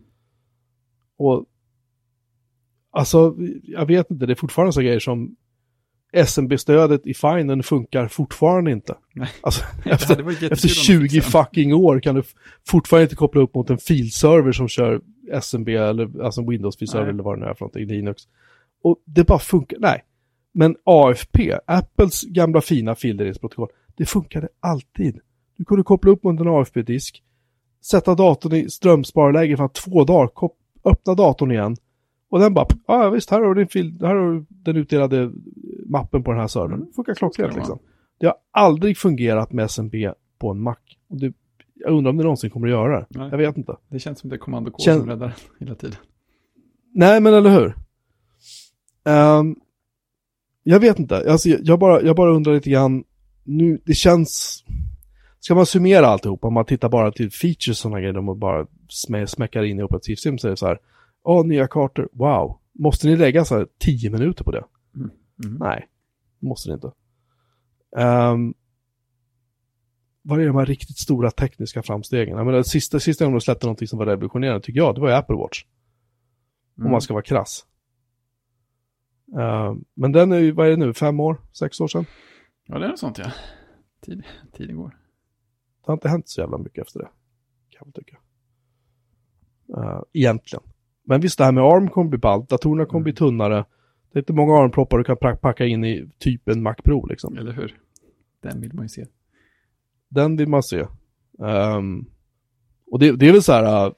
Och 1.16 1.44
alltså, 2.90 3.36
jag 3.62 3.86
vet 3.86 4.10
inte, 4.10 4.26
det 4.26 4.32
är 4.32 4.34
fortfarande 4.34 4.72
så 4.72 4.80
grejer 4.80 4.98
som 4.98 5.36
SMB-stödet 6.12 7.06
i 7.06 7.14
Finen 7.14 7.62
funkar 7.62 8.08
fortfarande 8.08 8.70
inte. 8.70 8.94
Nej. 9.14 9.28
Alltså, 9.40 9.64
efter, 9.84 10.14
efter 10.14 10.42
om 10.42 10.48
de 10.50 10.56
20 10.68 11.08
fixade. 11.08 11.44
fucking 11.44 11.74
år 11.74 12.00
kan 12.00 12.14
du 12.14 12.22
fortfarande 12.68 13.02
inte 13.02 13.16
koppla 13.16 13.42
upp 13.42 13.54
mot 13.54 13.70
en 13.70 13.78
filserver 13.78 14.52
som 14.52 14.68
kör 14.68 15.00
SMB 15.40 15.68
eller 15.68 16.24
alltså 16.24 16.40
en 16.40 16.50
Windows-filserver 16.50 17.08
eller 17.08 17.22
vad 17.22 17.38
det 17.38 17.44
nu 17.44 17.50
är 17.50 17.54
för 17.54 17.60
någonting, 17.60 17.86
Linux. 17.86 18.22
Och 18.82 19.02
det 19.04 19.24
bara 19.24 19.38
funkar, 19.38 19.78
nej. 19.80 20.04
Men 20.54 20.76
AFP, 20.84 21.58
Apples 21.66 22.22
gamla 22.22 22.60
fina 22.60 22.94
fildelningsprotokoll, 22.94 23.68
det 23.96 24.06
funkade 24.06 24.48
alltid. 24.60 25.20
Du 25.56 25.64
kunde 25.64 25.82
koppla 25.82 26.10
upp 26.10 26.22
mot 26.22 26.40
en 26.40 26.48
AFP-disk, 26.48 27.22
sätta 27.84 28.14
datorn 28.14 28.54
i 28.54 28.70
strömsparläge 28.70 29.56
för 29.56 29.68
två 29.68 30.04
dagar, 30.04 30.30
öppna 30.84 31.14
datorn 31.14 31.52
igen 31.52 31.76
och 32.32 32.38
den 32.38 32.54
bara, 32.54 32.66
ja 32.86 33.10
visst, 33.10 33.30
här 33.30 33.40
har 33.40 33.54
du 33.54 33.60
din 33.60 33.68
fil, 33.68 33.98
här 34.00 34.14
har 34.14 34.32
du 34.32 34.44
den 34.48 34.76
utdelade 34.76 35.32
mappen 35.92 36.22
på 36.22 36.30
den 36.30 36.40
här 36.40 36.48
servern. 36.48 36.72
Mm. 36.72 36.86
Det 36.86 36.92
funkar 36.92 37.14
klockrent 37.14 37.56
liksom. 37.56 37.78
Det 38.20 38.26
har 38.26 38.36
aldrig 38.50 38.96
fungerat 38.98 39.52
med 39.52 39.64
SMB 39.70 39.94
på 40.38 40.50
en 40.50 40.60
Mac. 40.62 40.76
Och 41.08 41.20
det, 41.20 41.32
jag 41.74 41.92
undrar 41.92 42.10
om 42.10 42.16
det 42.16 42.22
någonsin 42.22 42.50
kommer 42.50 42.66
att 42.66 42.72
göra 42.72 43.00
det. 43.00 43.06
Nej. 43.10 43.28
Jag 43.30 43.38
vet 43.38 43.56
inte. 43.56 43.76
Det 43.88 43.98
känns 43.98 44.18
som 44.18 44.30
det 44.30 44.36
är 44.36 44.38
kommandokod 44.38 44.80
Känn- 44.84 45.00
som 45.00 45.08
räddar 45.08 45.34
hela 45.60 45.74
tiden. 45.74 45.96
Nej, 46.94 47.20
men 47.20 47.34
eller 47.34 47.50
hur? 47.50 47.74
Ehm, 49.04 49.56
jag 50.62 50.80
vet 50.80 50.98
inte. 50.98 51.30
Alltså, 51.30 51.48
jag, 51.48 51.78
bara, 51.78 52.02
jag 52.02 52.16
bara 52.16 52.30
undrar 52.32 52.54
lite 52.54 52.70
grann. 52.70 53.04
Nu, 53.44 53.80
det 53.84 53.94
känns... 53.94 54.64
Ska 55.40 55.54
man 55.54 55.66
summera 55.66 56.06
alltihop, 56.06 56.44
om 56.44 56.54
man 56.54 56.64
tittar 56.64 56.88
bara 56.88 57.12
till 57.12 57.30
features 57.30 57.68
och 57.68 57.76
sådana 57.76 58.00
grejer, 58.00 58.28
och 58.28 58.36
bara 58.36 58.66
smä, 58.88 59.26
smäckar 59.26 59.62
in 59.62 59.78
i 59.78 59.82
operativsystem 59.82 60.38
så 60.38 60.46
är 60.46 60.50
det 60.50 60.56
så 60.56 60.66
här. 60.66 60.78
Åh, 61.24 61.46
nya 61.46 61.66
kartor, 61.66 62.08
wow. 62.12 62.58
Måste 62.78 63.06
ni 63.06 63.16
lägga 63.16 63.44
så 63.44 63.56
här 63.56 63.66
tio 63.78 64.10
minuter 64.10 64.44
på 64.44 64.50
det? 64.50 64.64
Mm. 65.44 65.56
Nej, 65.60 65.88
måste 66.38 66.70
det 66.70 66.74
inte. 66.74 66.92
Um, 67.96 68.54
vad 70.22 70.40
är 70.40 70.46
de 70.46 70.56
här 70.56 70.66
riktigt 70.66 70.98
stora 70.98 71.30
tekniska 71.30 71.82
framstegen? 71.82 72.36
Jag 72.36 72.46
menar, 72.46 72.62
sista, 72.62 73.00
sista 73.00 73.24
gången 73.24 73.38
de 73.38 73.40
släppte 73.40 73.66
någonting 73.66 73.88
som 73.88 73.98
var 73.98 74.06
revolutionerande 74.06 74.60
tycker 74.60 74.80
jag, 74.80 74.94
det 74.94 75.00
var 75.00 75.08
ju 75.08 75.14
Apple 75.14 75.36
Watch. 75.36 75.64
Mm. 76.78 76.86
Om 76.86 76.92
man 76.92 77.00
ska 77.00 77.14
vara 77.14 77.22
krass. 77.22 77.66
Ehm, 79.38 79.84
men 79.94 80.12
den 80.12 80.32
är 80.32 80.38
ju, 80.38 80.52
vad 80.52 80.66
är 80.66 80.70
det 80.70 80.76
nu, 80.76 80.94
fem 80.94 81.20
år, 81.20 81.40
sex 81.52 81.80
år 81.80 81.88
sedan? 81.88 82.04
Ja, 82.66 82.78
det 82.78 82.84
är 82.84 82.88
något 82.88 82.98
sånt 82.98 83.18
ja. 83.18 83.32
Tid, 84.00 84.22
tiden 84.52 84.76
går. 84.76 84.98
Det 85.80 85.86
har 85.86 85.94
inte 85.94 86.08
hänt 86.08 86.28
så 86.28 86.40
jävla 86.40 86.58
mycket 86.58 86.86
efter 86.86 87.00
det. 87.00 87.08
Kan 87.70 87.82
man 87.84 87.92
tycka. 87.92 88.18
Uh, 89.76 90.02
egentligen. 90.12 90.62
Men 91.04 91.20
visst, 91.20 91.38
det 91.38 91.44
här 91.44 91.52
med 91.52 91.64
ARM 91.64 91.88
kommer 91.88 92.08
bli 92.08 92.18
ballt, 92.18 92.48
datorerna 92.48 92.86
kommer 92.86 93.02
bli 93.02 93.12
tunnare. 93.12 93.64
Det 94.12 94.18
är 94.18 94.22
inte 94.22 94.32
många 94.32 94.52
ARM-proppar 94.52 94.98
du 94.98 95.04
kan 95.04 95.16
packa 95.16 95.66
in 95.66 95.84
i 95.84 96.10
typ 96.18 96.48
en 96.48 96.62
Mac 96.62 96.74
Pro 96.74 97.06
liksom. 97.06 97.38
Eller 97.38 97.52
hur? 97.52 97.78
Den 98.40 98.60
vill 98.60 98.74
man 98.74 98.84
ju 98.84 98.88
se. 98.88 99.06
Den 100.08 100.36
vill 100.36 100.48
man 100.48 100.62
se. 100.62 100.86
Ehm, 101.44 102.04
och 102.90 102.98
det, 102.98 103.12
det 103.12 103.28
är 103.28 103.32
väl 103.32 103.42
så 103.42 103.52
här, 103.52 103.86
uh, 103.86 103.92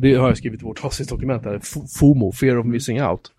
det 0.00 0.14
har 0.14 0.28
jag 0.28 0.38
skrivit 0.38 0.60
i 0.62 0.64
vårt 0.64 0.84
avsnittsdokument 0.84 1.44
här, 1.44 1.60
FOMO, 2.00 2.32
Fear 2.32 2.58
of 2.58 2.66
Missing 2.66 3.02
Out. 3.02 3.32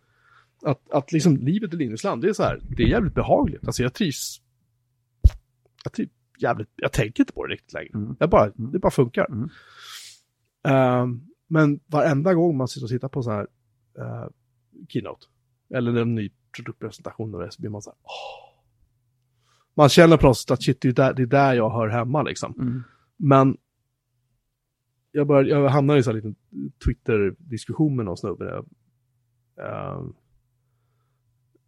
Att, 0.66 0.92
att 0.92 1.12
liksom 1.12 1.38
livet 1.38 1.74
i 1.74 1.78
Linusland, 1.78 2.22
det 2.22 2.30
är 2.30 2.34
så 2.34 2.44
här, 2.44 2.60
det 2.78 2.84
är 2.84 2.88
jävligt 2.88 3.14
behagligt. 3.14 3.68
Alltså 3.68 3.84
jag 3.84 3.94
trivs, 3.94 4.42
jag 5.84 5.94
trivs 5.94 6.12
jävligt, 6.40 6.70
jag 6.76 6.92
tänker 6.92 7.24
inte 7.24 7.34
på 7.34 7.46
det 7.46 7.54
riktigt 7.54 7.74
längre. 7.74 7.92
Mm. 7.94 8.16
Jag 8.20 8.30
bara, 8.30 8.44
Mm. 8.44 8.72
det 8.72 8.80
bara 8.80 8.92
funkar. 8.92 9.26
Mm. 9.32 9.50
Ehm, 10.64 11.22
men 11.48 11.80
varenda 11.88 12.34
gång 12.34 12.58
man 12.58 12.68
sitter 12.68 12.86
och 12.86 12.90
tittar 12.90 13.10
på 13.10 13.24
så 13.24 13.32
här 13.32 13.48
uh, 14.00 14.28
keynote, 14.90 15.26
eller 15.70 16.02
en 16.02 16.16
ny 16.16 16.32
produktpresentation 16.56 17.36
och 17.36 17.54
så 17.54 17.62
blir 17.62 17.72
man 17.72 17.82
så 17.82 17.90
här, 17.90 17.98
åh. 18.04 18.46
Man 19.78 19.90
känner 19.90 20.18
på 20.18 20.28
något 20.28 20.38
sätt 20.38 20.52
att 20.52 20.64
shit, 20.64 20.82
det 20.82 20.88
är 20.88 20.94
där, 20.94 21.14
det 21.14 21.22
är 21.22 21.28
där 21.28 21.54
jag 21.54 21.70
hör 21.70 21.88
hemma 21.88 22.24
liksom. 22.24 22.54
Mm. 22.60 22.84
Men 23.18 23.58
jag, 25.12 25.28
började, 25.28 25.50
jag 25.50 25.70
hamnade 25.70 26.00
i 26.00 26.04
så 26.04 26.10
här 26.10 26.16
liten 26.16 26.36
Twitter-diskussion 26.86 27.96
med 27.96 28.06
någon 28.06 28.18
snubbe. 28.18 28.64
Uh, 29.60 30.10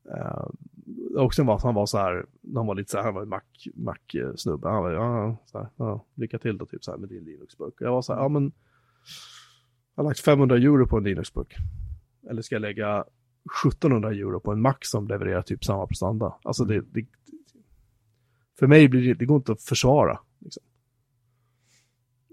uh, 0.05 0.49
också 1.15 1.43
var, 1.43 1.59
han 1.59 1.75
var 1.75 1.85
så 1.85 1.97
här, 1.97 2.25
han 2.55 2.67
var 2.67 2.75
lite 2.75 2.91
så 2.91 2.97
här, 2.97 3.03
han 3.03 3.13
var 3.13 3.21
en 3.21 3.29
Mac, 3.29 3.41
Mac-snubbe. 3.73 4.69
Han 4.69 4.83
var, 4.83 4.91
ja, 4.91 5.37
så 5.45 5.57
här, 5.57 5.67
ja, 5.75 6.05
lycka 6.15 6.39
till 6.39 6.57
då, 6.57 6.65
typ 6.65 6.83
så 6.83 6.91
här 6.91 6.97
med 6.97 7.09
din 7.09 7.23
Linux-burk. 7.23 7.73
Jag 7.79 7.91
var 7.91 8.01
så 8.01 8.13
här, 8.13 8.21
ja 8.21 8.29
men, 8.29 8.51
jag 9.95 10.03
har 10.03 10.09
lagt 10.09 10.19
500 10.19 10.55
euro 10.57 10.87
på 10.87 10.97
en 10.97 11.03
Linux-burk. 11.03 11.55
Eller 12.29 12.41
ska 12.41 12.55
jag 12.55 12.61
lägga 12.61 13.05
1700 13.65 14.11
euro 14.11 14.39
på 14.39 14.51
en 14.51 14.61
Mac 14.61 14.77
som 14.81 15.07
levererar 15.07 15.41
typ 15.41 15.65
samma 15.65 15.87
prestanda? 15.87 16.35
Alltså 16.43 16.65
det, 16.65 16.81
det 16.81 17.05
för 18.59 18.67
mig 18.67 18.87
blir 18.87 19.07
det, 19.07 19.13
det 19.13 19.25
går 19.25 19.37
inte 19.37 19.51
att 19.51 19.61
försvara. 19.61 20.19
Liksom. 20.39 20.63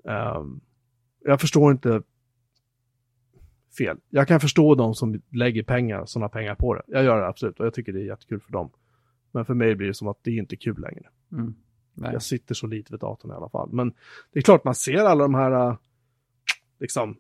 Ehm, 0.05 0.61
jag 1.21 1.41
förstår 1.41 1.73
inte 1.73 2.03
fel. 3.79 3.99
Jag 4.11 4.29
kan 4.29 4.41
förstå 4.41 4.75
de 4.75 4.95
som 4.95 5.23
lägger 5.33 5.63
pengar, 5.63 6.07
sådana 6.07 6.29
pengar 6.29 6.55
på 6.55 6.75
det. 6.75 6.83
Jag 6.87 7.05
gör 7.05 7.21
det 7.21 7.27
absolut 7.27 7.61
och 7.61 7.67
jag 7.67 7.75
tycker 7.75 7.93
det 7.93 8.01
är 8.01 8.07
jättekul 8.07 8.41
för 8.41 8.53
dem. 8.53 8.71
Men 9.33 9.45
för 9.45 9.55
mig 9.55 9.75
blir 9.75 9.89
det 9.89 9.95
som 9.95 10.09
att 10.09 10.19
det 10.23 10.31
är 10.31 10.39
inte 10.39 10.57
kul 10.57 10.81
längre. 10.81 11.09
Mm. 11.33 11.55
Jag 11.95 12.23
sitter 12.23 12.55
så 12.55 12.67
lite 12.67 12.93
vid 12.93 13.01
datorn 13.01 13.31
i 13.31 13.35
alla 13.35 13.49
fall. 13.49 13.69
Men 13.73 13.95
det 14.33 14.39
är 14.39 14.43
klart 14.43 14.65
man 14.65 14.75
ser 14.75 15.05
alla 15.05 15.23
de 15.23 15.35
här, 15.35 15.69
äh, 15.69 15.77
liksom, 16.81 17.17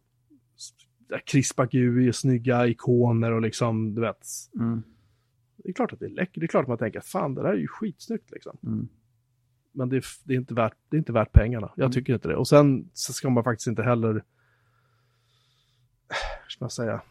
krispa 1.26 1.66
GUI, 1.66 2.12
snygga 2.12 2.66
ikoner 2.66 3.32
och 3.32 3.42
liksom, 3.42 3.94
du 3.94 4.00
vet. 4.00 4.26
Mm. 4.61 4.82
Det 5.57 5.68
är 5.68 5.72
klart 5.72 5.92
att 5.92 5.98
det 6.00 6.07
är 6.07 6.11
läckert. 6.11 6.40
Det 6.40 6.46
är 6.46 6.48
klart 6.48 6.62
att 6.62 6.68
man 6.68 6.78
tänker, 6.78 7.00
fan 7.00 7.34
det 7.34 7.42
där 7.42 7.48
är 7.48 7.57
ju 7.57 7.68
skitsnyggt 7.68 8.30
liksom. 8.30 8.59
Mm. 8.62 8.88
Men 9.72 9.88
det 9.88 9.96
är, 9.96 10.05
det 10.24 10.34
är, 10.34 10.38
inte, 10.38 10.55
värt, 10.55 10.76
det 10.88 10.96
är 10.96 10.98
inte 10.98 11.12
värt 11.12 11.32
pengarna. 11.32 11.72
Jag 11.76 11.84
Mm. 11.84 11.92
tycker 11.92 12.14
inte 12.14 12.28
det. 12.28 12.36
Och 12.36 12.48
sen 12.48 12.90
så 12.92 13.12
ska 13.12 13.30
man 13.30 13.44
faktiskt 13.44 13.66
inte 13.66 13.82
heller, 13.82 14.12
hur 16.42 16.48
ska 16.48 16.64
man 16.64 16.70
säga, 16.70 17.02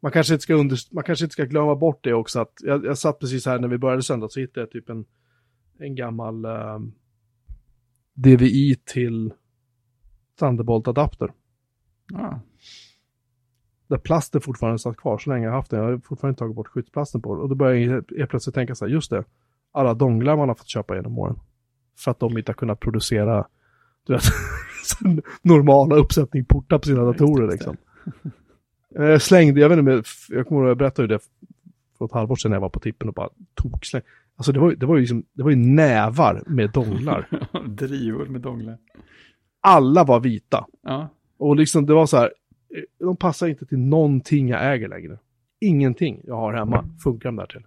man 0.00 0.12
kanske 0.12 0.34
inte 0.34 0.42
ska, 0.42 0.54
under, 0.54 0.78
man 0.92 1.04
kanske 1.04 1.24
inte 1.24 1.32
ska 1.32 1.44
glömma 1.44 1.74
bort 1.76 2.04
det 2.04 2.14
också 2.14 2.40
att 2.40 2.52
jag, 2.62 2.84
jag 2.84 2.98
satt 2.98 3.18
precis 3.18 3.46
här 3.46 3.58
när 3.58 3.68
vi 3.68 3.78
började 3.78 4.02
söndag 4.02 4.28
så 4.28 4.40
hittade 4.40 4.60
jag 4.60 4.70
typ 4.70 4.88
en, 4.88 5.04
en 5.78 5.94
gammal 5.94 6.44
ehm, 6.44 6.92
DVI 8.14 8.76
till 8.84 9.32
Thunderbolt-adapter. 10.38 11.32
Ja. 12.12 12.40
Där 13.88 13.98
plasten 13.98 14.40
fortfarande 14.40 14.78
satt 14.78 14.96
kvar 14.96 15.18
så 15.18 15.30
länge 15.30 15.46
jag 15.46 15.52
haft 15.52 15.70
den. 15.70 15.80
Jag 15.80 15.86
har 15.90 15.98
fortfarande 15.98 16.30
inte 16.32 16.38
tagit 16.38 16.56
bort 16.56 16.68
skyddsplasten 16.68 17.22
på 17.22 17.34
den. 17.34 17.42
Och 17.42 17.48
då 17.48 17.54
började 17.54 17.78
jag 17.80 17.90
helt- 18.18 18.30
plötsligt 18.30 18.54
tänka 18.54 18.74
så 18.74 18.84
här, 18.84 18.92
just 18.92 19.10
det, 19.10 19.24
alla 19.72 19.94
donglar 19.94 20.36
man 20.36 20.48
har 20.48 20.54
fått 20.54 20.68
köpa 20.68 20.96
genom 20.96 21.18
åren. 21.18 21.38
För 21.98 22.10
att 22.10 22.20
de 22.20 22.38
inte 22.38 22.50
har 22.52 22.54
kunnat 22.54 22.80
producera 22.80 23.46
du 24.06 24.12
vet, 24.12 24.22
normala 25.42 25.96
uppsättning 25.96 26.44
portar 26.44 26.78
på 26.78 26.84
sina 26.86 27.04
datorer 27.04 27.48
liksom. 27.50 27.76
Jag 28.88 29.22
slängde, 29.22 29.60
jag 29.60 29.68
vet 29.68 29.78
inte, 29.78 30.02
jag 30.28 30.46
kommer 30.48 30.60
ihåg, 30.60 30.70
jag 30.70 30.78
berättade 30.78 31.08
det 31.08 31.18
för 31.98 32.04
ett 32.04 32.12
halvår 32.12 32.36
sedan 32.36 32.50
när 32.50 32.56
jag 32.56 32.60
var 32.60 32.68
på 32.68 32.80
tippen 32.80 33.08
och 33.08 33.14
bara 33.14 33.28
tog 33.54 33.86
släng. 33.86 34.02
Alltså 34.36 34.52
det 34.52 34.60
var, 34.60 34.72
det 34.72 34.86
var 34.86 34.94
ju 34.94 35.00
liksom, 35.00 35.24
det 35.32 35.42
var 35.42 35.50
ju 35.50 35.56
nävar 35.56 36.42
med 36.46 36.70
donglar. 36.70 37.28
Drivor 37.68 38.26
med 38.26 38.40
donglar. 38.40 38.78
Alla 39.60 40.04
var 40.04 40.20
vita. 40.20 40.66
Ja. 40.82 41.08
Och 41.38 41.56
liksom 41.56 41.86
det 41.86 41.94
var 41.94 42.06
så 42.06 42.16
här, 42.16 42.32
eh, 42.74 43.06
de 43.06 43.16
passar 43.16 43.46
inte 43.46 43.66
till 43.66 43.78
någonting 43.78 44.48
jag 44.48 44.74
äger 44.74 44.88
längre. 44.88 45.18
Ingenting 45.60 46.20
jag 46.24 46.36
har 46.36 46.54
hemma 46.54 46.84
funkar 47.04 47.28
de 47.28 47.36
där 47.36 47.46
till. 47.46 47.66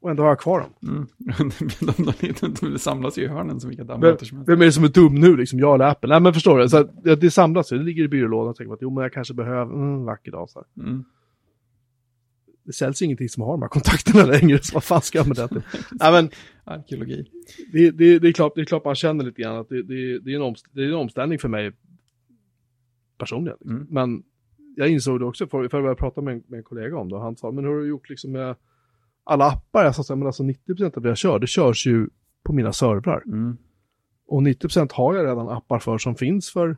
Och 0.00 0.10
ändå 0.10 0.22
har 0.22 0.28
jag 0.28 0.40
kvar 0.40 0.60
dem. 0.60 0.70
Mm. 0.82 1.06
de, 2.60 2.70
de, 2.70 2.78
samlas 2.78 3.18
ju 3.18 3.22
i 3.22 3.26
hörnen 3.26 3.60
som 3.60 3.68
vilka 3.68 3.84
Vem, 3.84 4.00
dammråttor 4.00 4.26
som 4.26 4.38
helst. 4.38 4.48
vem 4.48 4.60
är 4.60 4.64
det 4.64 4.72
som 4.72 4.84
är 4.84 4.88
dum 4.88 5.14
nu 5.14 5.36
liksom? 5.36 5.58
Jag 5.58 5.74
eller 5.74 5.84
Apple? 5.84 6.08
Nej 6.08 6.20
men 6.20 6.34
förstår 6.34 6.58
du? 6.58 6.68
Så 6.68 6.76
att, 6.76 7.20
det, 7.20 7.30
samlas 7.30 7.72
ju, 7.72 7.78
det 7.78 7.84
ligger 7.84 8.04
i 8.04 8.08
byrålådan 8.08 8.48
och 8.48 8.56
tänker 8.56 8.74
att 8.74 8.82
jo 8.82 8.90
men 8.90 9.02
jag 9.02 9.12
kanske 9.12 9.34
behöver 9.34 9.74
mm, 9.74 9.94
en 9.94 10.04
vacker 10.04 10.32
dag. 10.32 10.50
Så 10.50 10.58
här. 10.58 10.84
Mm. 10.84 11.04
Det 12.68 12.72
säljs 12.72 13.02
ingenting 13.02 13.28
som 13.28 13.42
har 13.42 13.50
de 13.50 13.62
här 13.62 13.68
kontakterna 13.68 14.24
längre, 14.24 14.58
så 14.62 14.74
vad 14.74 14.84
fan 14.84 15.02
ska 15.02 15.18
jag 15.18 15.26
med 15.28 15.36
det 15.36 15.48
till? 15.48 15.62
Nej 15.90 16.12
men 16.12 16.30
Arkeologi. 16.64 17.30
det, 17.72 17.90
det, 17.90 18.18
det, 18.18 18.28
är 18.28 18.32
klart, 18.32 18.52
det 18.54 18.60
är 18.60 18.64
klart 18.64 18.84
man 18.84 18.94
känner 18.94 19.24
lite 19.24 19.42
grann 19.42 19.56
att 19.56 19.68
det, 19.68 19.82
det, 19.82 20.18
det, 20.18 20.30
är, 20.32 20.36
en 20.36 20.42
omst, 20.42 20.66
det 20.72 20.82
är 20.82 20.88
en 20.88 20.94
omställning 20.94 21.38
för 21.38 21.48
mig 21.48 21.72
personligen. 23.18 23.58
Mm. 23.64 23.86
Men 23.90 24.22
jag 24.76 24.88
insåg 24.88 25.20
det 25.20 25.24
också, 25.24 25.46
för, 25.46 25.68
för 25.68 25.78
jag 25.78 25.84
började 25.84 25.98
prata 25.98 26.20
med 26.20 26.34
en, 26.34 26.42
med 26.46 26.58
en 26.58 26.64
kollega 26.64 26.96
om 26.96 27.08
det, 27.08 27.14
och 27.16 27.22
han 27.22 27.36
sa, 27.36 27.50
men 27.50 27.64
hur 27.64 27.72
har 27.72 27.80
du 27.80 27.88
gjort 27.88 28.10
liksom 28.10 28.32
med 28.32 28.56
alla 29.24 29.44
appar? 29.50 29.84
Jag 29.84 29.94
sa 29.94 30.02
så 30.02 30.12
här, 30.12 30.18
men 30.18 30.26
alltså 30.26 30.42
90% 30.42 30.96
av 30.96 31.02
det 31.02 31.08
jag 31.08 31.18
kör, 31.18 31.38
det 31.38 31.46
körs 31.46 31.86
ju 31.86 32.08
på 32.42 32.52
mina 32.52 32.72
servrar. 32.72 33.22
Mm. 33.26 33.56
Och 34.26 34.42
90% 34.42 34.92
har 34.92 35.14
jag 35.14 35.26
redan 35.26 35.48
appar 35.48 35.78
för 35.78 35.98
som 35.98 36.14
finns 36.14 36.50
för 36.50 36.76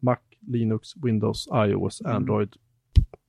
Mac, 0.00 0.16
Linux, 0.40 0.88
Windows, 0.96 1.48
iOS, 1.54 2.00
Mm. 2.00 2.48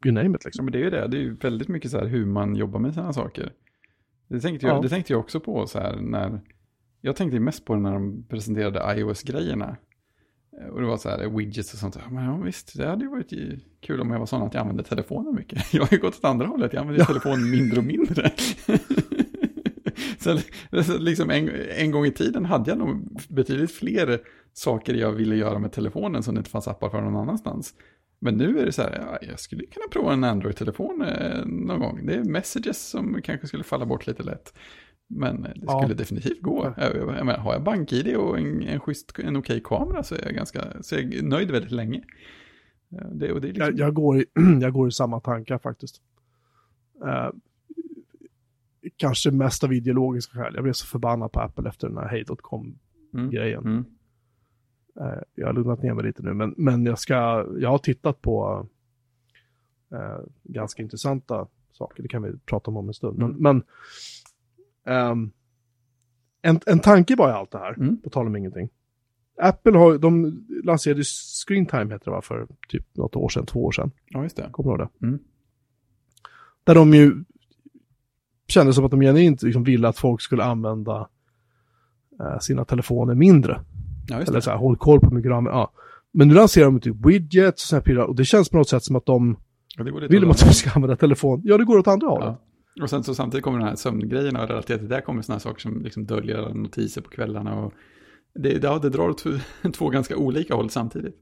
You 0.06 0.14
name 0.14 0.30
it 0.30 0.42
Ja, 0.44 0.48
liksom. 0.48 0.66
men 0.66 0.72
det 0.72 0.78
är 0.78 0.84
ju 0.84 0.90
det. 0.90 1.08
Det 1.08 1.18
är 1.18 1.22
ju 1.22 1.36
väldigt 1.36 1.68
mycket 1.68 1.92
så 1.92 1.98
här 2.00 2.06
hur 2.06 2.26
man 2.26 2.56
jobbar 2.56 2.80
med 2.80 2.94
sina 2.94 3.14
saker. 3.14 3.54
Det 4.28 4.40
tänkte 4.40 4.68
jag, 4.68 4.78
Ja. 4.78 4.82
det 4.82 4.90
tänkte 4.90 5.14
jag 5.14 5.20
också 5.20 5.40
på 5.40 5.68
så 5.68 5.80
här 5.80 5.96
när... 6.02 6.42
Jag 7.02 7.16
tänkte 7.16 7.40
mest 7.40 7.66
på 7.66 7.74
det 7.76 7.80
när 7.82 7.94
de 7.94 8.24
presenterade 8.30 9.00
iOS-grejerna. 9.00 9.78
Och 10.72 10.82
det 10.82 10.88
var 10.88 10.98
så 10.98 11.10
här 11.10 11.30
widgets 11.30 11.74
och 11.74 11.80
sånt. 11.80 11.96
Ja, 12.06 12.10
Men 12.12 12.24
ja, 12.26 12.38
visst, 12.38 12.78
det 12.78 12.88
hade 12.88 13.04
ju 13.04 13.10
varit 13.10 13.34
kul 13.82 14.02
om 14.02 14.12
jag 14.12 14.20
var 14.20 14.26
sån 14.26 14.42
att 14.42 14.54
jag 14.54 14.62
använde 14.62 14.84
telefonen 14.84 15.36
mycket. 15.36 15.74
Jag 15.74 15.82
har 15.82 15.90
ju 15.92 15.98
gått 15.98 16.16
åt 16.18 16.26
andra 16.26 16.48
hållet. 16.48 16.74
Jag 16.74 16.82
använder 16.82 17.02
ju 17.02 17.06
telefonen 17.06 17.50
mindre 17.50 17.78
och 17.78 17.84
mindre. 17.86 18.32
så 20.20 20.38
så 20.84 20.98
liksom 20.98 21.30
en, 21.30 21.50
en 21.78 21.92
gång 21.92 22.06
i 22.06 22.12
tiden 22.12 22.46
hade 22.46 22.72
jag 22.72 22.78
nog 22.78 23.22
betydligt 23.30 23.72
fler 23.72 24.20
saker 24.54 24.94
jag 24.94 25.12
ville 25.12 25.36
göra 25.36 25.60
med 25.60 25.72
telefonen 25.72 26.24
som 26.24 26.36
det 26.36 26.40
inte 26.40 26.50
fanns 26.50 26.68
appar 26.68 26.90
för 26.90 27.02
någon 27.02 27.16
annanstans. 27.16 27.74
Men 28.24 28.38
nu 28.38 28.60
är 28.60 28.66
det 28.66 28.72
så 28.72 28.82
här, 28.82 29.00
ja, 29.22 29.28
jag 29.30 29.40
skulle 29.40 29.66
kunna 29.66 29.86
prova 29.92 30.14
en 30.14 30.24
Android-telefon 30.24 31.02
eh, 31.02 31.46
någon 31.46 31.80
gång. 31.80 32.06
Det 32.06 32.16
är 32.16 32.24
messages 32.24 32.90
som 32.90 33.22
kanske 33.24 33.48
skulle 33.48 33.64
falla 33.64 33.86
bort 33.86 34.08
lite 34.08 34.24
lätt. 34.24 34.54
Men 35.08 35.42
det 35.42 35.54
Ja. 35.62 35.82
skulle 35.82 35.94
definitivt 35.96 36.42
gå. 36.42 36.74
Jag, 36.78 37.08
menar, 37.08 37.38
har 37.38 37.54
jag 37.54 37.64
bank-id 37.64 38.16
och 38.16 38.38
en, 38.38 38.64
en, 38.64 38.80
schysst, 38.80 39.20
en 39.20 39.36
okej 39.38 39.62
kamera 39.64 40.04
så 40.04 40.16
är 40.16 40.22
jag 40.26 40.34
ganska 40.36 40.64
så 40.82 40.96
är 40.96 41.00
jag 41.14 41.24
nöjd 41.24 41.52
väldigt 41.52 41.72
länge. 41.72 42.04
Eh, 42.92 43.08
Det, 43.12 43.32
och 43.32 43.42
det 43.42 43.48
är 43.48 43.54
liksom, 43.54 43.76
Jag, 43.78 43.88
jag, 43.88 43.94
går 43.94 44.18
i, 44.20 44.26
jag 44.62 44.74
går 44.74 44.88
i 44.88 44.92
samma 44.92 45.20
tankar 45.20 45.58
faktiskt. 45.58 46.02
Eh, 47.06 47.30
kanske 48.98 49.32
mest 49.32 49.64
av 49.64 49.74
ideologiska 49.74 50.34
skäl. 50.40 50.52
Jag 50.56 50.64
blev 50.64 50.74
så 50.74 50.86
förbannad 50.86 51.32
på 51.32 51.40
Apple 51.40 51.70
efter 51.70 51.88
den 51.88 51.98
här 51.98 52.08
Hey.com-grejen. 52.08 53.60
mm, 53.64 53.74
mm, 53.74 53.86
jag 55.36 55.48
har 55.48 55.54
lugnat 55.54 55.84
ner 55.84 55.94
mig 55.94 56.06
lite 56.06 56.24
nu, 56.24 56.34
men, 56.34 56.54
men 56.58 56.86
jag, 56.86 57.00
ska, 57.00 57.14
jag 57.60 57.70
har 57.70 57.78
tittat 57.78 58.22
på 58.22 58.68
eh, 59.94 60.20
ganska 60.44 60.82
intressanta 60.84 61.48
saker. 61.72 62.04
Det 62.04 62.10
kan 62.10 62.24
vi 62.24 62.38
prata 62.46 62.72
om 62.72 62.78
om 62.78 62.88
en 62.88 62.94
stund. 62.94 63.18
Men, 63.18 63.30
Mm. 63.30 63.42
men 63.42 63.64
ehm, 64.96 65.32
en, 66.42 66.60
en 66.66 66.80
tanke 66.80 67.16
var 67.16 67.30
i 67.30 67.32
allt 67.34 67.52
det 67.52 67.58
här, 67.58 67.74
Mm. 67.78 68.02
på 68.02 68.10
tal 68.10 68.28
om 68.28 68.36
ingenting. 68.36 68.70
Apple 69.42 69.78
har, 69.78 69.98
de 69.98 70.46
lanserade 70.64 71.04
Screen 71.48 71.66
Time 71.66 71.94
heter 71.94 72.06
det 72.06 72.12
va, 72.12 72.22
för 72.22 72.48
typ 72.70 72.96
något 72.96 73.16
år 73.16 73.30
sedan, 73.30 73.46
två 73.46 73.66
år 73.66 73.72
sedan. 73.72 73.92
ja, 74.10 74.24
just 74.24 74.36
det. 74.36 74.50
Kommer 74.52 74.70
du 74.78 74.84
ihåg 74.84 74.90
det? 75.00 75.06
Mm. 75.08 75.20
Där 76.64 76.76
de 76.76 76.94
ju 76.94 77.24
kände 78.48 78.74
som 78.74 78.86
att 78.86 78.92
de 78.92 79.02
genuint 79.02 79.42
liksom 79.44 79.64
ville 79.64 79.88
att 79.88 79.98
folk 79.98 80.22
skulle 80.22 80.44
använda 80.44 81.10
eh, 82.20 82.40
sina 82.40 82.66
telefoner 82.66 83.16
mindre. 83.16 83.62
Ja, 84.08 84.22
Eller 84.22 84.40
så 84.40 84.50
här, 84.50 84.58
håll 84.58 84.78
koll 84.78 85.00
på 85.00 85.08
hur 85.08 85.16
mycket 85.16 85.32
de 85.32 85.38
använder. 85.38 85.60
Ja. 85.60 85.72
Men 86.12 86.28
nu 86.28 86.34
lanserar 86.34 86.66
de 86.66 86.80
typ 86.80 87.06
widgets 87.06 87.72
och 87.72 87.76
här 87.76 87.82
prylar 87.82 88.04
och 88.04 88.16
det 88.16 88.26
känns 88.26 88.50
på 88.50 88.58
något 88.58 88.70
sätt 88.70 88.84
som 88.84 88.96
att 88.96 89.06
de 89.06 89.38
Ja, 89.78 89.84
vill 89.84 90.26
åt 90.26 90.44
att 90.44 90.50
vi 90.50 90.54
ska 90.54 90.70
använda 90.70 90.96
telefon. 90.96 91.42
Ja, 91.44 91.58
det 91.58 91.64
går 91.66 91.78
åt 91.78 91.88
andra 91.88 92.08
hållet. 92.08 92.38
Och 92.82 92.90
sen 92.90 93.04
så 93.04 93.16
samtidigt 93.16 93.44
kommer 93.44 93.60
den 93.60 93.68
här 93.68 93.76
sömngrejerna 93.76 94.42
och 94.44 94.48
relaterat 94.50 94.80
till 94.80 94.90
det 94.90 95.02
kommer 95.02 95.22
sådana 95.22 95.40
saker 95.40 95.62
som 95.62 95.82
liksom 95.82 96.06
döljer 96.06 96.54
notiser 96.54 97.02
på 97.02 97.10
kvällarna 97.10 97.60
och 97.60 97.74
det, 98.36 98.64
ja, 98.64 98.80
det 98.80 98.90
drar 98.90 99.10
åt 99.10 99.24
två 99.74 99.90
ganska 99.90 100.18
olika 100.18 100.56
håll 100.56 100.70
samtidigt. 100.70 101.16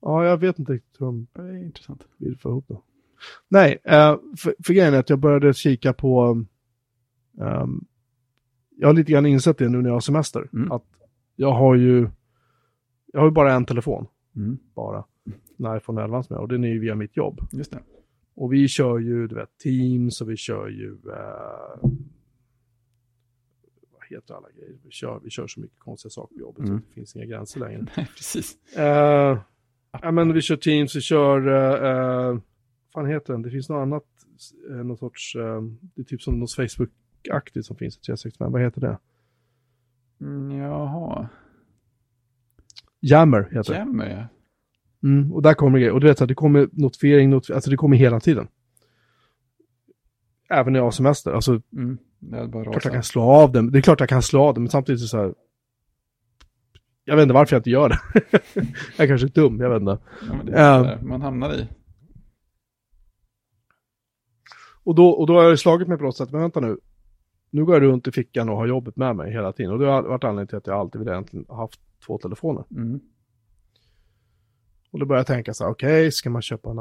Ja, 0.00 0.24
jag 0.24 0.36
vet 0.36 0.58
inte 0.58 0.72
riktigt 0.72 1.00
hur 1.00 1.06
de 1.06 1.26
Det 1.32 1.42
är 1.42 1.64
intressant. 1.64 2.02
vill 2.18 2.38
få 2.38 2.48
ihop 2.48 2.64
det. 2.68 2.78
Nej, 3.48 3.78
eh, 3.84 4.16
för, 4.38 4.54
för 4.64 4.74
grejen 4.74 4.94
är 4.94 4.98
att 4.98 5.10
jag 5.10 5.18
började 5.18 5.54
kika 5.54 5.92
på... 5.92 6.44
ehm, 7.40 7.84
jag 8.76 8.88
har 8.88 8.94
lite 8.94 9.12
grann 9.12 9.26
insett 9.26 9.58
det 9.58 9.68
nu 9.68 9.78
när 9.78 9.88
jag 9.88 9.94
har 9.94 10.00
semester. 10.00 10.48
Mm. 10.52 10.72
Att 10.72 10.84
jag 11.36 11.52
har 11.52 11.74
ju... 11.74 12.08
Jag 13.12 13.20
har 13.20 13.26
ju 13.26 13.32
bara 13.32 13.52
en 13.52 13.64
telefon. 13.64 14.06
Mm. 14.36 14.58
Bara. 14.74 15.04
En 15.58 15.76
iPhone 15.76 16.02
11 16.02 16.22
som 16.22 16.34
jag 16.34 16.38
har, 16.38 16.42
och 16.42 16.48
den 16.48 16.64
är 16.64 16.68
ju 16.68 16.78
via 16.78 16.94
mitt 16.94 17.16
jobb. 17.16 17.40
Just 17.52 17.70
det. 17.70 17.78
Och 18.34 18.52
vi 18.52 18.68
kör 18.68 18.98
ju, 18.98 19.26
du 19.26 19.34
vet, 19.34 19.58
Teams 19.58 20.20
och 20.20 20.30
vi 20.30 20.36
kör 20.36 20.68
ju... 20.68 20.90
Eh, 20.92 21.90
vad 23.92 24.06
heter 24.10 24.34
alla 24.34 24.48
grejer? 24.50 24.76
Vi 24.84 24.90
kör, 24.90 25.20
vi 25.24 25.30
kör 25.30 25.46
så 25.46 25.60
mycket 25.60 25.78
konstiga 25.78 26.10
saker 26.10 26.34
på 26.34 26.40
jobbet 26.40 26.68
Mm. 26.68 26.80
så 26.80 26.84
det 26.88 26.94
finns 26.94 27.16
inga 27.16 27.24
gränser 27.24 27.60
längre. 27.60 27.86
Nej, 27.96 28.06
precis. 28.16 28.76
Eh, 28.76 29.38
ja, 30.02 30.10
men 30.10 30.32
vi 30.32 30.40
kör 30.40 30.56
Teams, 30.56 30.96
vi 30.96 31.00
kör... 31.00 31.48
Uh, 31.48 32.40
fan 32.94 33.06
heter 33.06 33.32
den? 33.32 33.42
Det 33.42 33.50
finns 33.50 33.68
något 33.68 33.82
annat, 33.82 34.04
uh, 34.70 34.76
någon 34.84 34.96
sorts... 34.96 35.36
eh, 35.36 35.62
det 35.94 36.00
är 36.00 36.04
typ 36.04 36.22
som 36.22 36.40
något 36.40 36.50
Facebook-aktigt 36.56 37.62
som 37.62 37.76
finns 37.76 37.96
i 37.96 38.00
365. 38.00 38.52
Vad 38.52 38.60
heter 38.62 38.80
det? 38.80 38.98
Mm, 40.22 40.58
jaha. 40.58 41.28
Jammer 43.00 43.48
heter 43.52 43.72
det. 43.72 43.78
Jammer, 43.78 44.10
ja. 44.10 44.28
Mm, 45.08 45.32
och 45.32 45.42
där 45.42 45.54
kommer 45.54 45.78
grejer. 45.78 45.92
Och 45.92 46.00
du 46.00 46.06
vet, 46.06 46.20
här, 46.20 46.26
det 46.26 46.34
kommer 46.34 46.68
notifiering, 46.72 47.30
notifiering, 47.30 47.56
alltså 47.56 47.70
det 47.70 47.76
kommer 47.76 47.96
hela 47.96 48.20
tiden. 48.20 48.48
Även 50.50 50.72
när 50.72 50.80
jag 50.80 50.84
har 50.84 50.90
semester. 50.90 51.32
Alltså, 51.32 51.60
Mm. 51.72 51.98
Det 52.18 52.38
är 52.38 52.46
bara 52.46 52.64
klart 52.64 52.84
jag 52.84 52.92
kan 52.92 53.02
slå 53.02 53.22
av 53.22 53.52
den. 53.52 53.70
Det 53.72 53.78
är 53.78 53.82
klart 53.82 54.00
jag 54.00 54.08
kan 54.08 54.22
slå 54.22 54.42
av 54.42 54.54
den, 54.54 54.62
men 54.62 54.70
samtidigt 54.70 55.00
så 55.00 55.16
här... 55.16 55.34
Jag 57.04 57.16
vet 57.16 57.22
inte 57.22 57.34
varför 57.34 57.56
jag 57.56 57.60
inte 57.60 57.70
gör 57.70 57.88
det. 57.88 57.98
jag 58.96 59.04
är 59.04 59.06
kanske 59.06 59.26
är 59.26 59.42
dum, 59.42 59.60
jag 59.60 59.70
vet 59.70 59.80
inte. 59.80 59.98
Ja, 60.28 60.34
men 60.36 60.46
det 60.46 60.52
är 60.52 60.82
där 60.84 61.02
man 61.02 61.22
hamnar 61.22 61.54
i. 61.54 61.68
Och 64.84 64.94
då, 64.94 65.08
och 65.08 65.26
då 65.26 65.34
har 65.34 65.42
jag 65.42 65.58
slagit 65.58 65.88
mig 65.88 65.98
på 65.98 66.04
något 66.04 66.16
sätt, 66.16 66.30
men 66.30 66.40
vänta 66.40 66.60
nu. 66.60 66.78
Nu 67.52 67.64
går 67.64 67.74
jag 67.74 67.82
runt 67.82 68.08
i 68.08 68.12
fickan 68.12 68.48
och 68.48 68.56
har 68.56 68.66
jobbet 68.66 68.96
med 68.96 69.16
mig 69.16 69.32
hela 69.32 69.52
tiden. 69.52 69.72
Och 69.72 69.78
det 69.78 69.86
har 69.86 70.02
varit 70.02 70.24
anledningen 70.24 70.48
till 70.48 70.56
att 70.56 70.66
jag 70.66 70.76
alltid 70.76 70.98
vill 70.98 71.08
egentligen 71.08 71.46
ha 71.48 71.56
haft 71.56 71.80
två 72.06 72.18
telefoner. 72.18 72.64
Mm. 72.70 73.00
Och 74.90 74.98
då 74.98 75.06
började 75.06 75.20
jag 75.20 75.26
tänka 75.26 75.54
så 75.54 75.64
här, 75.64 75.70
okej, 75.70 76.12
ska 76.12 76.30
man 76.30 76.42
köpa 76.42 76.70
en 76.70 76.78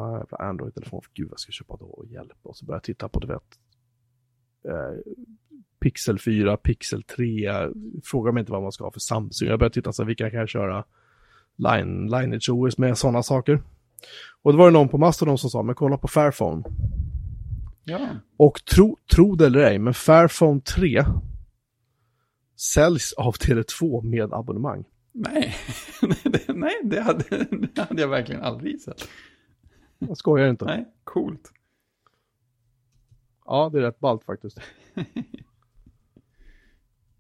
Android-telefon? 0.48 1.02
Gud, 1.14 1.30
vad 1.30 1.40
ska 1.40 1.50
jag 1.50 1.54
köpa 1.54 1.78
då? 1.78 2.06
Hjälp. 2.08 2.38
Och 2.44 2.58
så 2.58 2.66
började 2.66 2.78
jag 2.78 2.84
titta 2.84 3.10
på, 3.10 3.20
du 3.20 3.28
vet, 3.28 3.60
eh, 4.68 5.14
Pixel 5.80 6.20
4, 6.20 6.58
Pixel 6.58 7.04
3. 7.04 7.52
Fråga 8.04 8.32
mig 8.32 8.42
inte 8.42 8.52
vad 8.52 8.62
man 8.62 8.72
ska 8.72 8.84
ha 8.84 8.92
för 8.92 9.00
Samsung. 9.00 9.50
Jag 9.50 9.60
började 9.60 9.74
titta 9.74 9.94
så 9.94 10.04
här, 10.04 10.08
vilka 10.08 10.30
kan 10.30 10.40
jag 10.40 10.50
köra 10.50 10.84
Line, 11.56 12.04
Lineage 12.04 12.50
OS 12.50 12.78
med, 12.78 12.98
sådana 12.98 13.24
saker. 13.24 13.62
Och 14.42 14.52
då 14.52 14.58
var 14.58 14.66
det 14.66 14.72
någon 14.72 14.90
på 14.90 14.98
Mastodon 14.98 15.38
som 15.38 15.50
sa, 15.50 15.64
men 15.64 15.76
kolla 15.76 15.98
på 15.98 16.08
Fairphone. 16.08 16.64
Ja. 17.84 18.10
Och 18.38 18.66
tro, 18.66 18.98
tro 19.16 19.36
det 19.36 19.46
eller 19.46 19.60
ej, 19.60 19.80
men 19.80 19.94
Fairphone 19.94 20.62
3 20.62 21.04
säljs 22.74 23.14
av 23.14 23.34
Tele2 23.34 24.04
med 24.04 24.34
abonnemang. 24.34 24.84
Nej, 25.14 25.56
nej 26.48 26.74
det, 26.84 27.02
hade, 27.02 27.24
det 27.74 27.82
hade 27.82 28.02
jag 28.02 28.08
verkligen 28.08 28.42
aldrig 28.42 28.82
sett. 28.82 29.08
Jag 30.00 30.18
skojar 30.18 30.50
inte. 30.50 30.66
Nej, 30.66 30.86
coolt. 31.04 31.52
Ja, 33.46 33.70
det 33.74 33.78
är 33.78 33.82
rätt 33.82 34.00
ballt 34.00 34.24
faktiskt. 34.24 34.60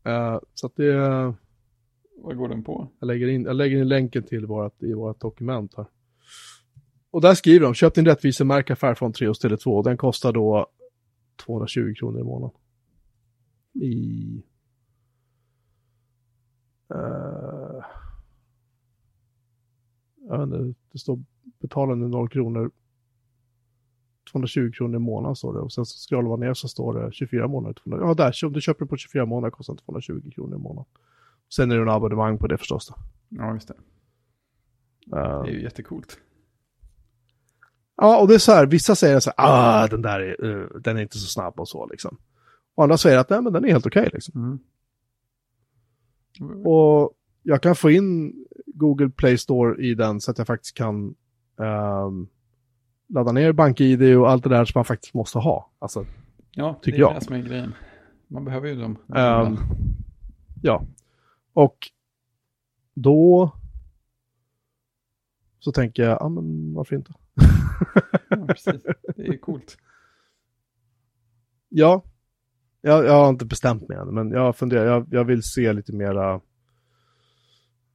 Eh, 0.03 0.39
så 0.53 0.67
att 0.67 0.75
det, 0.75 0.93
Vad 2.17 2.37
går 2.37 2.49
den 2.49 2.63
på? 2.63 2.87
jag 2.99 3.07
lägger 3.07 3.27
in, 3.27 3.43
jag 3.43 3.55
lägger 3.55 3.77
in 3.77 3.87
länken 3.87 4.23
till 4.23 4.45
vårat, 4.45 4.83
i 4.83 4.93
vårt 4.93 5.19
dokument 5.21 5.73
här. 5.77 5.85
Och 7.11 7.21
där 7.21 7.33
skriver 7.33 7.65
de, 7.65 7.73
köp 7.73 7.93
din 7.93 8.05
rättvisemärka 8.05 8.75
Fairphone 8.75 9.13
3 9.13 9.27
hos 9.27 9.43
Tele2 9.45 9.77
och 9.77 9.83
den 9.83 9.97
kostar 9.97 10.33
då 10.33 10.67
220 11.45 11.93
kronor 11.93 12.19
i 12.19 12.23
månaden. 12.23 12.57
I... 13.73 14.43
Uh, 16.93 17.83
jag 20.29 20.37
vet 20.37 20.47
inte, 20.47 20.79
det 20.91 20.99
står 20.99 21.19
betala 21.59 21.95
nu 21.95 22.07
0 22.07 22.29
kronor. 22.29 22.71
220 24.31 24.71
kronor 24.71 24.95
i 24.95 24.99
månaden 24.99 25.35
står 25.35 25.53
det 25.53 25.59
och 25.59 25.73
sen 25.73 25.85
så 25.85 25.97
scrollar 26.09 26.29
man 26.29 26.39
ner 26.39 26.53
så 26.53 26.67
står 26.67 26.93
det 26.93 27.13
24 27.13 27.47
månader. 27.47 27.73
200, 27.73 28.07
ja 28.07 28.13
där, 28.13 28.45
om 28.45 28.53
du 28.53 28.61
köper 28.61 28.85
det 28.85 28.89
på 28.89 28.97
24 28.97 29.25
månader 29.25 29.51
kostar 29.51 29.73
det 29.73 29.81
220 29.81 30.31
kronor 30.35 30.55
i 30.55 30.59
månaden. 30.59 30.91
Sen 31.53 31.71
är 31.71 31.75
det 31.75 31.81
en 31.81 31.89
abonnemang 31.89 32.37
på 32.37 32.47
det 32.47 32.57
förstås 32.57 32.87
då. 32.87 32.95
Ja, 33.29 33.53
just 33.53 33.67
det. 33.67 33.73
Eh, 35.17 35.43
Det 35.43 35.49
är 35.49 35.53
ju 35.53 35.61
jättecoolt. 35.61 36.19
Ja, 37.97 38.21
och 38.21 38.27
det 38.27 38.33
är 38.33 38.39
så 38.39 38.51
här, 38.51 38.65
vissa 38.65 38.95
säger 38.95 39.19
så 39.19 39.31
här, 39.37 39.45
ah, 39.83 39.87
den 39.87 40.01
där 40.01 40.19
är, 40.19 40.61
eh, 40.61 40.67
den 40.81 40.97
är 40.97 41.01
inte 41.01 41.17
så 41.17 41.27
snabb 41.27 41.59
och 41.59 41.67
så 41.67 41.87
liksom. 41.87 42.17
Och 42.75 42.83
andra 42.83 42.97
säger 42.97 43.17
att 43.17 43.29
nej, 43.29 43.41
men 43.41 43.53
den 43.53 43.65
är 43.65 43.69
helt 43.71 43.85
okej 43.85 44.09
liksom. 44.13 44.59
Mm. 46.39 46.65
Och 46.65 47.13
jag 47.43 47.61
kan 47.61 47.75
få 47.75 47.91
in 47.91 48.33
Google 48.65 49.09
Play 49.09 49.37
Store 49.37 49.83
i 49.83 49.95
den 49.95 50.21
så 50.21 50.31
att 50.31 50.37
jag 50.37 50.47
faktiskt 50.47 50.77
kan 50.77 51.15
ehm, 51.59 52.27
ladda 53.09 53.31
ner 53.31 53.51
BankID 53.51 54.17
och 54.17 54.29
allt 54.29 54.43
det 54.43 54.49
där 54.49 54.65
som 54.65 54.79
man 54.79 54.85
faktiskt 54.85 55.13
måste 55.13 55.37
ha. 55.39 55.69
Alltså, 55.79 56.05
Ja, 56.51 56.79
tycker 56.81 56.97
det 56.97 57.03
är 57.03 57.07
jag. 57.09 57.15
det 57.15 57.25
som 57.25 57.35
är 57.35 57.39
grejen. 57.41 57.73
Man 58.27 58.45
behöver 58.45 58.67
ju 58.67 58.75
dem. 58.81 58.97
Ehm, 59.15 59.57
ja. 60.61 60.85
Och 61.53 61.77
då 62.93 63.51
så 65.59 65.71
tänker 65.71 66.03
jag, 66.03 66.17
ja 66.21 66.29
men 66.29 66.73
varför 66.73 66.95
inte? 66.95 67.13
Ja, 68.29 68.45
precis. 68.47 68.81
Det 69.15 69.27
är 69.27 69.37
coolt. 69.37 69.77
Ja, 71.69 72.03
jag, 72.81 73.05
jag 73.05 73.13
har 73.13 73.29
inte 73.29 73.45
bestämt 73.45 73.89
mig 73.89 73.97
än, 73.97 74.07
men 74.13 74.31
jag 74.31 74.55
funderar, 74.55 74.85
jag, 74.85 75.07
jag 75.11 75.23
vill 75.23 75.43
se 75.43 75.73
lite 75.73 75.95
mera, 75.95 76.41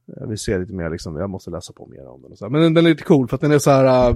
jag 0.05 0.27
vill 0.27 0.37
se 0.37 0.57
lite 0.57 0.73
mer 0.73 0.89
liksom, 0.89 1.15
jag 1.15 1.29
måste 1.29 1.49
läsa 1.49 1.73
på 1.73 1.85
mer 1.85 2.07
om 2.07 2.21
den 2.21 2.31
och 2.31 2.37
så 2.37 2.45
här. 2.45 2.49
Men 2.49 2.61
den, 2.61 2.73
den 2.73 2.85
är 2.85 2.89
lite 2.89 3.03
cool 3.03 3.27
för 3.27 3.35
att 3.35 3.41
den 3.41 3.51
är 3.51 3.59
så 3.59 3.71
här, 3.71 4.09
äh, 4.09 4.15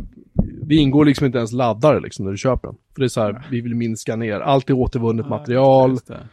det 0.63 0.75
ingår 0.75 1.05
liksom 1.05 1.25
inte 1.25 1.37
ens 1.37 1.51
laddare 1.51 1.99
liksom 1.99 2.25
när 2.25 2.31
du 2.31 2.37
köper 2.37 2.67
den. 2.67 2.77
För 2.93 2.99
det 3.01 3.05
är 3.05 3.09
så 3.09 3.21
här, 3.21 3.47
vi 3.51 3.61
vill 3.61 3.75
minska 3.75 4.15
ner, 4.15 4.39
allt 4.39 4.69
är 4.69 4.73
återvunnet 4.73 5.29
material, 5.29 5.91
Just 5.91 6.07
det. 6.07 6.27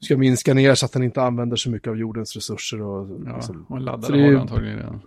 ska 0.00 0.16
minska 0.16 0.54
ner 0.54 0.74
så 0.74 0.86
att 0.86 0.92
den 0.92 1.02
inte 1.02 1.22
använder 1.22 1.56
så 1.56 1.70
mycket 1.70 1.88
av 1.88 1.96
jordens 1.96 2.36
resurser 2.36 2.82
och 2.82 3.08
Ja, 3.26 3.34
liksom, 3.36 3.62
och 3.62 3.66
Så 3.68 3.76
laddare 3.78 4.16
det 4.16 4.22
har 4.22 4.30
du 4.30 4.38
antagligen 4.38 4.76
redan. 4.76 5.00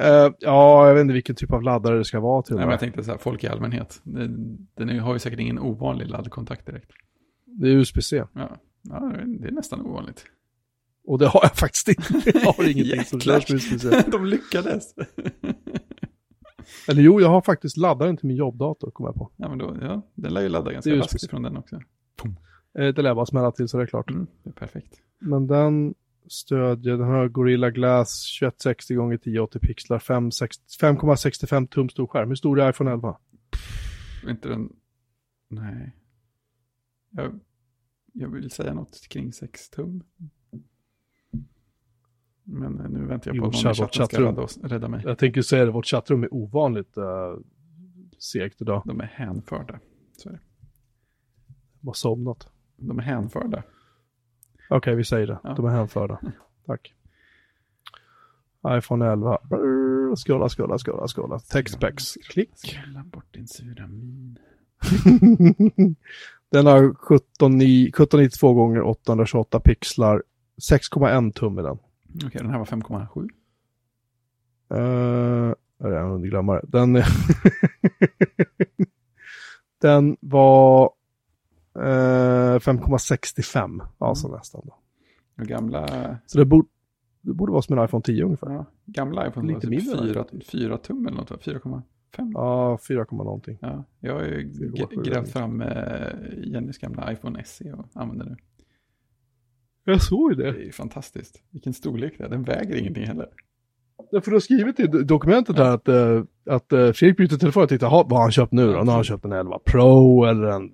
Eh, 0.00 0.30
ja, 0.38 0.86
jag 0.88 0.94
vet 0.94 1.00
inte 1.00 1.14
vilken 1.14 1.36
typ 1.36 1.52
av 1.52 1.62
laddare 1.62 1.98
det 1.98 2.04
ska 2.04 2.20
vara 2.20 2.42
till 2.42 2.54
Nej, 2.56 2.64
men 2.64 2.70
jag 2.70 2.80
tänkte 2.80 3.04
så 3.04 3.10
här, 3.10 3.18
folk 3.18 3.44
i 3.44 3.48
allmänhet. 3.48 4.00
Den 4.04 4.88
är- 4.88 4.98
har 5.00 5.12
ju 5.12 5.18
säkert 5.18 5.40
ingen 5.40 5.58
ovanlig 5.58 6.08
laddkontakt 6.08 6.66
direkt. 6.66 6.90
Det 7.46 7.68
är 7.68 7.72
USB-C. 7.72 8.24
Ja, 8.32 8.56
ja 8.82 9.12
det 9.40 9.48
är 9.48 9.52
nästan 9.52 9.80
ovanligt. 9.86 10.24
Och 11.06 11.18
det 11.18 11.26
har 11.26 11.40
jag 11.42 11.56
faktiskt 11.56 11.88
inte. 11.88 12.30
Jag 12.38 12.52
har 12.52 12.70
ingenting 12.70 13.04
som 13.04 13.20
körs 13.20 13.48
med 13.50 13.56
USB-C. 13.56 14.02
De 14.12 14.26
lyckades. 14.26 14.94
Eller 16.88 17.02
jo, 17.02 17.20
jag 17.20 17.28
har 17.28 17.40
faktiskt 17.40 17.76
laddaren 17.76 18.16
till 18.16 18.26
min 18.26 18.36
jobbdator, 18.36 18.90
kommer 18.90 19.08
jag 19.08 19.14
på. 19.14 19.30
ja, 19.36 19.48
men 19.48 19.58
då, 19.58 19.76
ja, 19.80 20.02
den 20.14 20.34
lär 20.34 20.42
ju 20.42 20.48
ladda 20.48 20.72
ganska 20.72 20.94
raskt 20.96 21.30
från 21.30 21.42
den 21.42 21.56
också. 21.56 21.76
Eh, 22.78 22.88
det 22.94 23.02
lär 23.02 23.14
bara 23.14 23.26
smälla 23.26 23.52
till 23.52 23.68
så 23.68 23.76
det 23.76 23.82
är 23.82 23.86
klart. 23.86 24.10
Mm, 24.10 24.26
det 24.42 24.50
är 24.50 24.54
perfekt. 24.54 24.94
Men 25.18 25.46
den 25.46 25.94
stödjer, 26.28 26.96
den 26.96 27.06
har 27.06 27.28
Gorilla 27.28 27.70
Glass 27.70 28.38
2160 28.40 28.70
x 28.70 28.90
1080 28.90 29.58
pixlar, 29.58 29.98
5 29.98 30.30
sex- 30.30 30.58
5,65 30.80 31.66
tum 31.66 31.88
stor 31.88 32.06
skärm. 32.06 32.28
Hur 32.28 32.36
stor 32.36 32.60
är 32.60 32.70
iPhone 32.70 32.90
11? 32.90 33.18
Inte 34.28 34.48
den... 34.48 34.72
Nej. 35.48 35.92
Jag, 37.10 37.40
jag 38.12 38.28
vill 38.28 38.50
säga 38.50 38.74
något 38.74 39.08
kring 39.08 39.32
6 39.32 39.70
tum. 39.70 40.02
Men 42.44 42.80
eh, 42.80 42.88
nu 42.88 43.06
väntar 43.06 43.34
jag 43.34 43.40
på 43.40 43.46
att 43.46 43.54
vårt 43.54 43.64
någon 43.64 43.72
i 43.72 43.74
chatten 43.74 44.06
ska 44.06 44.20
rädda, 44.20 44.46
rädda 44.62 44.88
mig. 44.88 45.02
Jag 45.04 45.18
tänker 45.18 45.42
säga 45.42 45.64
det, 45.64 45.70
vårt 45.70 45.86
chattrum 45.86 46.22
är 46.22 46.34
ovanligt 46.34 46.98
uh, 46.98 47.04
segt 48.18 48.60
idag. 48.60 48.82
De 48.84 49.00
är 49.00 49.04
hänförda. 49.04 49.80
Så 50.16 50.28
är 50.28 50.32
det. 50.32 50.40
De 51.80 51.86
har 51.86 51.94
somnat. 51.94 52.48
De 52.76 52.98
är 52.98 53.02
hänförda. 53.02 53.62
Okej, 54.70 54.94
vi 54.94 55.04
säger 55.04 55.26
det. 55.26 55.38
Ja. 55.44 55.54
De 55.54 55.64
är 55.66 55.70
hänförda. 55.70 56.18
Tack. 56.66 56.94
iPhone 58.68 59.06
11. 59.12 59.38
Brrr, 59.50 60.16
Skrolla, 60.16 60.48
scrolla, 60.48 60.78
scrolla, 60.78 61.08
scrolla. 61.08 61.38
Textpex. 61.38 62.14
Klick. 62.28 62.50
Skrälla 62.54 63.02
bort 63.04 63.34
din 63.34 63.48
sura 63.48 63.86
min. 63.86 64.38
Den 66.52 66.66
har 66.66 66.94
17, 66.94 67.62
i- 67.62 67.88
1792 67.88 68.54
gånger 68.54 68.82
828 68.82 69.60
pixlar. 69.60 70.22
6,1 70.70 71.32
tum 71.32 71.58
i 71.58 71.62
den. 71.62 71.78
Okej, 72.26 72.30
den 72.40 72.50
här 72.50 72.58
var 72.58 72.64
5,7. 72.64 73.28
Uh, 74.74 75.54
hunnit 76.08 76.30
glömma 76.30 76.54
det. 76.54 76.62
Den, 76.68 76.92
den 79.82 80.16
var 80.20 80.82
eh, 80.84 80.88
5,65. 81.78 83.80
Alltså 83.98 84.28
nästan. 84.28 84.60
Då. 84.64 84.74
Och 85.38 85.46
gamla, 85.46 86.18
Så 86.26 86.38
det 86.38 86.44
borde, 86.44 86.68
det 87.20 87.32
borde 87.32 87.52
vara 87.52 87.62
som 87.62 87.78
en 87.78 87.84
iPhone 87.84 88.02
10 88.02 88.24
ungefär. 88.24 88.50
ja, 88.52 88.64
gamla 88.86 89.28
iPhone 89.28 89.48
Lite 89.48 89.60
typ 89.60 89.70
mindre, 89.70 90.14
4, 90.14 90.24
4 90.52 90.78
tum 90.78 91.06
eller 91.06 91.16
något, 91.16 91.30
va? 91.30 91.36
4,5. 91.42 91.82
Ja, 92.34 92.78
4, 92.88 93.06
någonting. 93.10 93.58
Ja, 93.60 93.84
jag 94.00 94.14
har 94.14 94.22
ju 94.24 94.52
grävt 95.04 95.28
fram 95.32 95.60
eh, 95.62 96.12
Jennys 96.36 96.78
gamla 96.78 97.12
iPhone 97.12 97.44
SE 97.44 97.72
och 97.72 97.86
använder 97.94 98.24
nu. 98.26 98.36
Jag 99.84 100.02
såg 100.02 100.32
ju 100.32 100.36
Det 100.36 100.52
det. 100.52 100.66
är 100.68 100.72
fantastiskt. 100.72 101.42
Vilken 101.50 101.74
storlek 101.74 102.14
det 102.18 102.24
är. 102.24 102.28
Den 102.28 102.42
väger 102.42 102.76
ingenting 102.76 103.06
heller. 103.06 103.28
För 104.10 104.30
du 104.30 104.32
har 104.32 104.40
skrivit 104.40 104.80
i 104.80 104.84
do- 104.84 105.02
dokumentet 105.02 105.56
där 105.56 105.74
att, 105.74 105.88
uh, 105.88 106.24
att 106.50 106.72
uh, 106.72 106.92
Fredrik 106.92 107.16
byter 107.16 107.38
telefon. 107.38 107.68
Tänkte, 107.68 107.86
"Jaha, 107.86 108.02
vad 108.08 108.12
har 108.12 108.20
han 108.22 108.32
köpt 108.32 108.52
nu 108.52 108.66
då? 108.66 108.72
Nu 108.72 108.76
har 108.86 108.94
han 108.94 109.04
köpt 109.04 109.24
en 109.24 109.32
11 109.32 109.58
Pro 109.64 110.24
eller 110.24 110.42
en... 110.46 110.72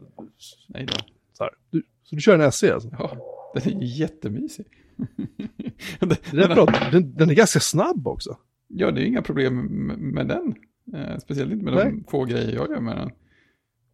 Nej 0.69 0.87
då. 0.87 0.93
Så, 1.33 1.45
här. 1.45 1.53
Du, 1.71 1.83
så 2.03 2.15
du 2.15 2.21
kör 2.21 2.39
en 2.39 2.53
SE 2.53 2.75
alltså? 2.75 2.89
Ja, 2.99 3.17
den 3.55 3.77
är 3.83 4.01
jättemysig. 4.01 4.67
den, 6.01 6.39
är 6.39 6.55
bra. 6.55 6.67
Den, 6.93 7.15
den 7.17 7.31
är 7.31 7.35
ganska 7.35 7.61
snabb 7.61 8.09
också. 8.09 8.37
Ja, 8.69 8.91
det 8.91 9.01
är 9.03 9.05
inga 9.05 9.23
problem 9.23 9.55
med, 9.87 9.99
med 9.99 10.29
den. 10.29 10.55
Eh, 10.95 11.19
speciellt 11.19 11.53
inte 11.53 11.65
med 11.65 11.75
Nej. 11.75 11.85
de 11.85 12.05
få 12.11 12.25
grejer 12.25 12.55
jag 12.55 12.71
gör 12.71 12.81
med 12.81 12.97
den. 12.97 13.11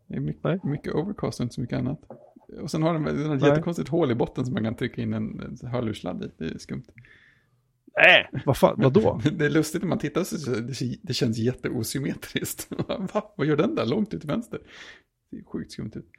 Det 0.08 0.16
är 0.16 0.20
mycket, 0.20 0.44
Nej. 0.44 0.60
mycket 0.64 0.94
overcast 0.94 1.40
och 1.40 1.44
inte 1.44 1.54
så 1.54 1.60
mycket 1.60 1.78
annat. 1.78 2.00
Och 2.62 2.70
sen 2.70 2.82
har 2.82 2.94
den, 2.94 3.04
den 3.04 3.26
har 3.28 3.34
ett 3.36 3.40
Nej. 3.40 3.50
jättekonstigt 3.50 3.88
hål 3.88 4.10
i 4.10 4.14
botten 4.14 4.44
som 4.44 4.54
man 4.54 4.64
kan 4.64 4.74
trycka 4.74 5.02
in 5.02 5.12
en, 5.14 5.40
en 5.62 5.68
hörlurssladd 5.70 6.22
i. 6.22 6.30
Det 6.38 6.44
är 6.54 6.58
skumt. 6.58 6.84
Nej. 8.02 8.42
Vad 8.46 8.56
fan, 8.56 8.74
vadå? 8.78 9.20
Det 9.38 9.46
är 9.46 9.50
lustigt 9.50 9.82
när 9.82 9.88
man 9.88 9.98
tittar 9.98 10.24
så 10.24 10.50
det, 10.50 10.98
det 11.02 11.14
känns 11.14 11.38
jätteosymmetriskt. 11.38 12.68
Va? 12.88 13.34
Vad 13.36 13.46
gör 13.46 13.56
den 13.56 13.74
där 13.74 13.86
långt 13.86 14.14
ut 14.14 14.20
till 14.20 14.30
vänster? 14.30 14.60
Det 15.30 15.36
är 15.36 15.44
sjukt 15.44 15.72
skumt 15.72 15.90
ut. 15.94 16.10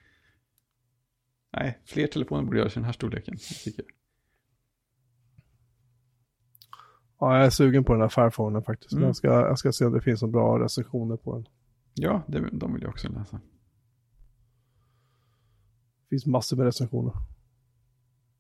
Nej, 1.54 1.80
fler 1.86 2.08
telefoner 2.08 2.44
borde 2.44 2.58
göra 2.58 2.70
den 2.70 2.84
här 2.84 2.92
storleken. 2.92 3.36
Tycker 3.64 3.84
jag. 3.84 3.92
Ja, 7.20 7.38
jag 7.38 7.46
är 7.46 7.50
sugen 7.50 7.84
på 7.84 7.94
den 7.94 8.02
här 8.02 8.10
Fairphonen 8.10 8.64
faktiskt. 8.64 8.92
Men 8.92 8.98
Mm. 9.00 9.08
jag, 9.08 9.16
ska, 9.16 9.28
jag 9.28 9.60
ska 9.60 9.72
se 9.72 9.86
om 9.86 9.94
det 9.94 10.02
finns 10.02 10.22
några 10.22 10.32
bra 10.32 10.60
recensioner 10.64 11.18
på 11.18 11.36
den. 11.36 11.46
Ja, 11.94 12.24
det, 12.28 12.50
de 12.52 12.74
vill 12.74 12.82
jag 12.84 12.90
också 12.90 13.10
läsa. 13.10 13.42
Det 16.02 16.10
finns 16.10 16.26
massor 16.26 16.58
med 16.58 16.66
recensioner. 16.66 17.12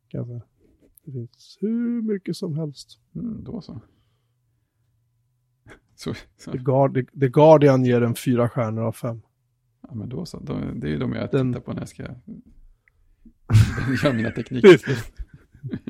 Kan 0.08 0.18
jag 0.18 0.28
säga. 0.28 0.42
Det 1.10 1.14
finns 1.14 1.58
hur 1.62 2.02
mycket 2.02 2.36
som 2.38 2.56
helst. 2.58 3.00
Mm, 3.16 3.44
då 3.44 3.62
så. 3.62 3.82
Så, 5.96 6.14
så. 6.38 6.52
The, 6.52 6.58
Guardi- 6.58 7.20
The 7.20 7.30
Guardian 7.30 7.86
ger 7.86 8.02
den 8.02 8.16
fyra 8.16 8.50
stjärnor 8.50 8.84
av 8.84 8.92
fem. 8.92 9.22
Ja, 9.82 9.94
men 9.96 10.10
då 10.10 10.26
så. 10.26 10.40
De, 10.40 10.80
det 10.80 10.88
är 10.88 10.92
ju 10.92 10.98
de 10.98 11.14
jag 11.14 11.32
Den- 11.32 11.54
tittar 11.54 11.66
på 11.66 11.74
när 11.74 11.82
jag 11.82 11.90
ska 11.90 12.04
göra 14.04 14.14
mina 14.14 14.32
teknikstudier. 14.32 14.98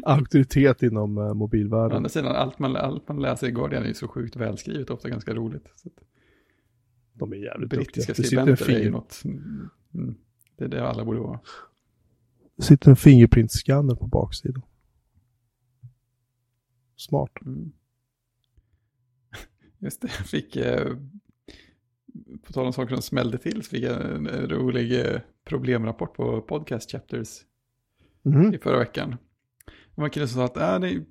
Auktoritet 0.03 0.83
inom 0.83 1.17
Å 1.17 1.33
mobilvärlden. 1.33 1.97
andra 1.97 2.09
sidan, 2.09 2.35
allt 2.35 2.59
man, 2.59 2.75
allt 2.75 3.07
man 3.07 3.21
läser 3.21 3.47
i 3.47 3.51
Guardian 3.51 3.83
är 3.83 3.87
ju 3.87 3.93
så 3.93 4.07
sjukt 4.07 4.35
välskrivet, 4.35 4.89
ofta 4.89 5.09
ganska 5.09 5.33
roligt. 5.33 5.71
Så 5.75 5.89
att 5.89 6.03
De 7.13 7.33
är 7.33 7.37
jävligt 7.37 7.69
brittiska 7.69 8.13
duktiga. 8.13 8.41
En, 8.41 8.57
skribenter 8.57 8.79
är 8.79 8.83
ju 8.83 8.89
något, 8.91 9.21
mm, 9.93 10.15
det 10.57 10.63
är 10.63 10.67
det 10.69 10.87
alla 10.89 11.05
borde 11.05 11.19
vara. 11.19 11.39
det 12.55 12.63
sitter 12.63 12.89
en 12.89 12.95
fingerprintscanner 12.95 13.95
på 13.95 14.07
baksidan. 14.07 14.61
Smart. 16.99 17.31
Mm. 17.45 17.71
Just 19.79 20.01
det, 20.01 20.07
jag 20.17 20.27
fick, 20.27 20.55
eh, 20.55 20.95
på 22.43 22.53
tal 22.53 22.65
om 22.65 22.73
saker 22.73 22.95
som 22.95 23.01
smällde 23.01 23.37
till, 23.37 23.63
så 23.63 23.69
fick 23.69 23.83
jag 23.83 24.15
en 24.15 24.27
rolig 24.27 24.99
eh, 25.05 25.21
problemrapport 25.45 26.15
på 26.15 26.41
Podcast 26.41 26.91
Chapters 26.91 27.27
Mhm. 28.23 28.53
i 28.53 28.57
förra 28.57 28.79
veckan. 28.79 29.09
Det 29.65 30.01
var 30.01 30.05
en 30.05 30.09
kille 30.11 30.27
som 30.27 30.35
sa 30.37 30.45
att 30.45 30.57
äh, 30.83 30.89
det, 30.89 31.03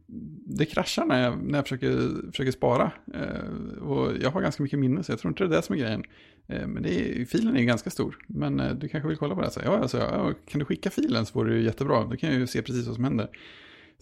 det 0.57 0.65
kraschar 0.65 1.07
när 1.07 1.23
jag, 1.23 1.43
när 1.43 1.59
jag 1.59 1.65
försöker, 1.65 2.27
försöker 2.31 2.53
spara. 2.53 2.93
Eh, 3.15 3.79
och 3.83 4.13
jag 4.21 4.31
har 4.31 4.41
ganska 4.43 4.63
mycket 4.63 4.79
minne 4.79 5.03
så 5.03 5.13
jag 5.13 5.19
tror 5.19 5.31
inte 5.31 5.45
det 5.45 5.55
är 5.55 5.57
det 5.57 5.63
som 5.63 5.75
är 5.75 5.79
grejen. 5.81 6.03
Eh, 6.47 6.67
men 6.67 6.83
det 6.83 7.21
är, 7.21 7.25
filen 7.25 7.57
är 7.57 7.63
ganska 7.63 7.91
stor. 7.91 8.19
Men 8.27 8.61
eh, 8.61 8.75
du 8.75 8.89
kanske 8.89 9.09
vill 9.09 9.17
kolla 9.19 9.35
på 9.35 9.41
det? 9.43 9.51
Så, 9.51 9.61
ja, 9.65 9.79
alltså, 9.79 9.99
ja, 9.99 10.33
kan 10.47 10.59
du 10.59 10.65
skicka 10.65 10.91
filen 10.91 11.27
så 11.27 11.39
vore 11.39 11.55
det 11.55 11.61
jättebra. 11.61 12.05
Då 12.05 12.17
kan 12.17 12.31
jag 12.31 12.39
ju 12.39 12.47
se 12.47 12.63
precis 12.63 12.87
vad 12.87 12.95
som 12.95 13.05
händer. 13.05 13.29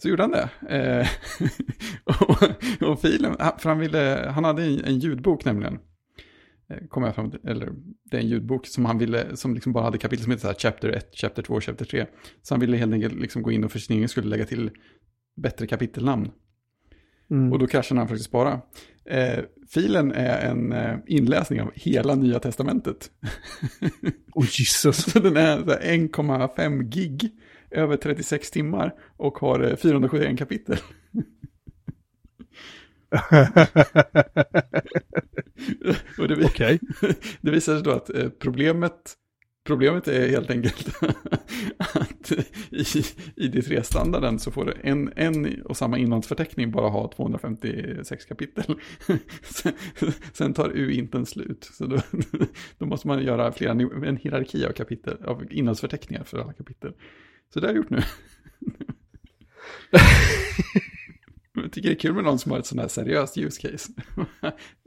Så 0.01 0.09
gjorde 0.09 0.23
han 0.23 0.31
det. 0.31 0.49
Eh, 0.69 1.07
och, 2.29 2.89
och 2.89 3.01
filen, 3.01 3.35
för 3.57 3.69
han, 3.69 3.79
ville, 3.79 4.31
han 4.33 4.43
hade 4.43 4.63
en, 4.63 4.85
en 4.85 4.99
ljudbok 4.99 5.45
nämligen. 5.45 5.79
Eh, 6.69 6.87
Kom 6.89 7.03
jag 7.03 7.15
fram 7.15 7.31
till, 7.31 7.39
eller 7.47 7.69
det 8.11 8.17
är 8.17 8.21
en 8.21 8.27
ljudbok 8.27 8.67
som 8.67 8.85
han 8.85 8.97
ville, 8.97 9.35
som 9.35 9.53
liksom 9.53 9.73
bara 9.73 9.83
hade 9.83 9.97
kapitel 9.97 10.23
som 10.23 10.31
heter 10.31 10.41
så 10.41 10.47
här, 10.47 10.55
Chapter 10.55 10.89
1, 10.89 11.09
Chapter 11.13 11.43
2, 11.43 11.61
Chapter 11.61 11.85
3. 11.85 12.05
Så 12.41 12.53
han 12.53 12.61
ville 12.61 12.77
helt 12.77 12.93
enkelt 12.93 13.19
liksom 13.19 13.41
gå 13.41 13.51
in 13.51 13.63
och 13.63 13.71
för 13.71 13.79
sin 13.79 13.97
egen 13.97 14.09
skulle 14.09 14.27
lägga 14.27 14.45
till 14.45 14.71
bättre 15.35 15.67
kapitelnamn. 15.67 16.31
Mm. 17.31 17.53
Och 17.53 17.59
då 17.59 17.67
kraschade 17.67 17.99
han 17.99 18.07
försökte 18.07 18.23
spara. 18.23 18.61
Eh, 19.05 19.43
filen 19.69 20.11
är 20.11 20.49
en 20.49 20.71
eh, 20.71 20.97
inläsning 21.07 21.61
av 21.61 21.71
hela 21.75 22.15
Nya 22.15 22.39
Testamentet. 22.39 23.11
Oh 24.37 24.45
Jesus. 24.51 25.11
Så 25.11 25.19
den 25.19 25.37
är 25.37 25.57
så 25.57 25.71
här 25.71 25.79
1,5 25.79 26.83
gig 26.83 27.31
över 27.71 27.97
36 27.97 28.51
timmar 28.51 28.93
och 29.17 29.37
har 29.37 29.59
eh, 29.59 29.75
471 29.75 30.39
kapitel. 30.39 30.77
Och 36.17 36.27
det, 36.27 36.45
Okej. 36.45 36.79
det 37.41 37.51
visar 37.51 37.73
sig 37.73 37.83
då 37.83 37.91
att 37.91 38.09
eh, 38.09 38.29
problemet, 38.29 39.13
problemet 39.65 40.07
är 40.07 40.29
helt 40.29 40.49
enkelt 40.49 41.01
att 41.77 42.31
i 42.69 42.83
ID3-standarden 43.35 44.39
så 44.39 44.51
får 44.51 44.73
en, 44.81 45.13
en 45.15 45.61
och 45.61 45.77
samma 45.77 45.97
innehållsförteckning 45.97 46.71
bara 46.71 46.89
ha 46.89 47.11
256 47.15 48.25
kapitel. 48.25 48.75
Sen, 50.33 50.53
tar 50.53 50.71
U-inten 50.75 51.25
slut. 51.25 51.69
Så 51.73 51.85
då, 51.85 51.97
då 52.77 52.85
måste 52.85 53.07
man 53.07 53.23
göra 53.23 53.51
flera, 53.51 53.71
en 53.71 54.17
hierarki 54.17 54.65
av, 54.65 54.71
kapitel, 54.71 55.17
av 55.25 55.51
innehållsförteckningar 55.51 56.23
för 56.23 56.37
alla 56.37 56.53
kapitel. 56.53 56.93
Så 57.53 57.59
det 57.59 57.67
har 57.67 57.73
jag 57.73 57.77
gjort 57.77 57.89
nu. 57.89 58.01
Jag 61.53 61.71
tycker 61.71 61.89
det 61.89 61.95
är 61.95 61.99
kul 61.99 62.13
med 62.13 62.23
någon 62.23 62.39
som 62.39 62.51
har 62.51 62.59
ett 62.59 62.65
sånt 62.65 62.81
här 62.81 62.87
seriöst 62.87 63.37
use 63.37 63.69
case. 63.69 63.93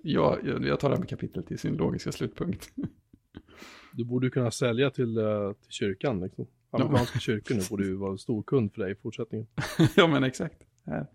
jag, 0.02 0.38
jag, 0.44 0.66
jag 0.66 0.80
tar 0.80 0.88
det 0.88 0.94
här 0.94 1.00
med 1.00 1.08
kapitel 1.08 1.42
till 1.42 1.58
sin 1.58 1.74
logiska 1.74 2.12
slutpunkt. 2.12 2.68
Du 3.92 4.04
borde 4.04 4.30
kunna 4.30 4.50
sälja 4.50 4.90
till, 4.90 5.18
eh, 5.18 5.52
till 5.52 5.72
kyrkan. 5.72 6.20
Liksom. 6.20 6.46
Amerikanska 6.70 7.18
kyrkor 7.18 7.54
nu 7.54 7.62
borde 7.70 7.84
ju 7.84 7.94
vara 7.94 8.10
en 8.10 8.18
stor 8.18 8.42
kund 8.42 8.72
för 8.72 8.82
dig 8.82 8.92
i 8.92 8.94
fortsättningen. 8.94 9.46
ja 9.96 10.06
men 10.06 10.24
exakt. 10.24 10.62
Här. 10.86 11.06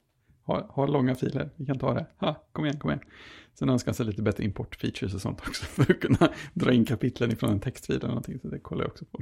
Ha, 0.43 0.65
ha 0.69 0.85
långa 0.85 1.15
filer, 1.15 1.49
vi 1.55 1.65
kan 1.65 1.79
ta 1.79 1.93
det. 1.93 2.05
Ha, 2.17 2.47
kom 2.51 2.65
igen, 2.65 2.79
kom 2.79 2.91
igen. 2.91 3.03
Sen 3.53 3.69
önskar 3.69 3.89
han 3.89 3.95
sig 3.95 4.05
lite 4.05 4.21
bättre 4.21 4.43
import-features 4.43 5.15
och 5.15 5.21
sånt 5.21 5.41
också. 5.47 5.65
För 5.65 5.91
att 5.91 5.99
kunna 5.99 6.33
dra 6.53 6.73
in 6.73 6.85
kapitlen 6.85 7.31
ifrån 7.31 7.51
en 7.51 7.59
textfil 7.59 7.95
eller 7.95 8.07
någonting. 8.07 8.39
Så 8.39 8.47
det 8.47 8.59
kollar 8.59 8.83
jag 8.83 8.91
också 8.91 9.05
på. 9.05 9.19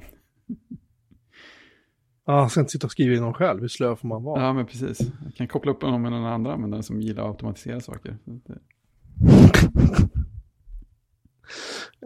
Ah, 2.26 2.50
ska 2.50 2.60
inte 2.60 2.72
sitta 2.72 2.88
och 2.88 2.92
skriva 2.92 3.16
in 3.16 3.22
dem 3.22 3.34
själv. 3.34 3.62
Hur 3.62 3.68
slö 3.68 3.96
får 3.96 4.08
man 4.08 4.24
vara? 4.24 4.42
Ja 4.44 4.54
men 4.54 4.66
precis. 4.66 5.00
Jag 5.24 5.36
kan 5.36 5.48
koppla 5.48 5.72
upp 5.72 5.82
honom 5.82 6.02
med 6.02 6.12
någon 6.12 6.26
andra 6.26 6.54
användare 6.54 6.84
som 6.84 7.02
gillar 7.02 7.24
att 7.24 7.30
automatisera 7.30 7.80
saker. 7.82 8.18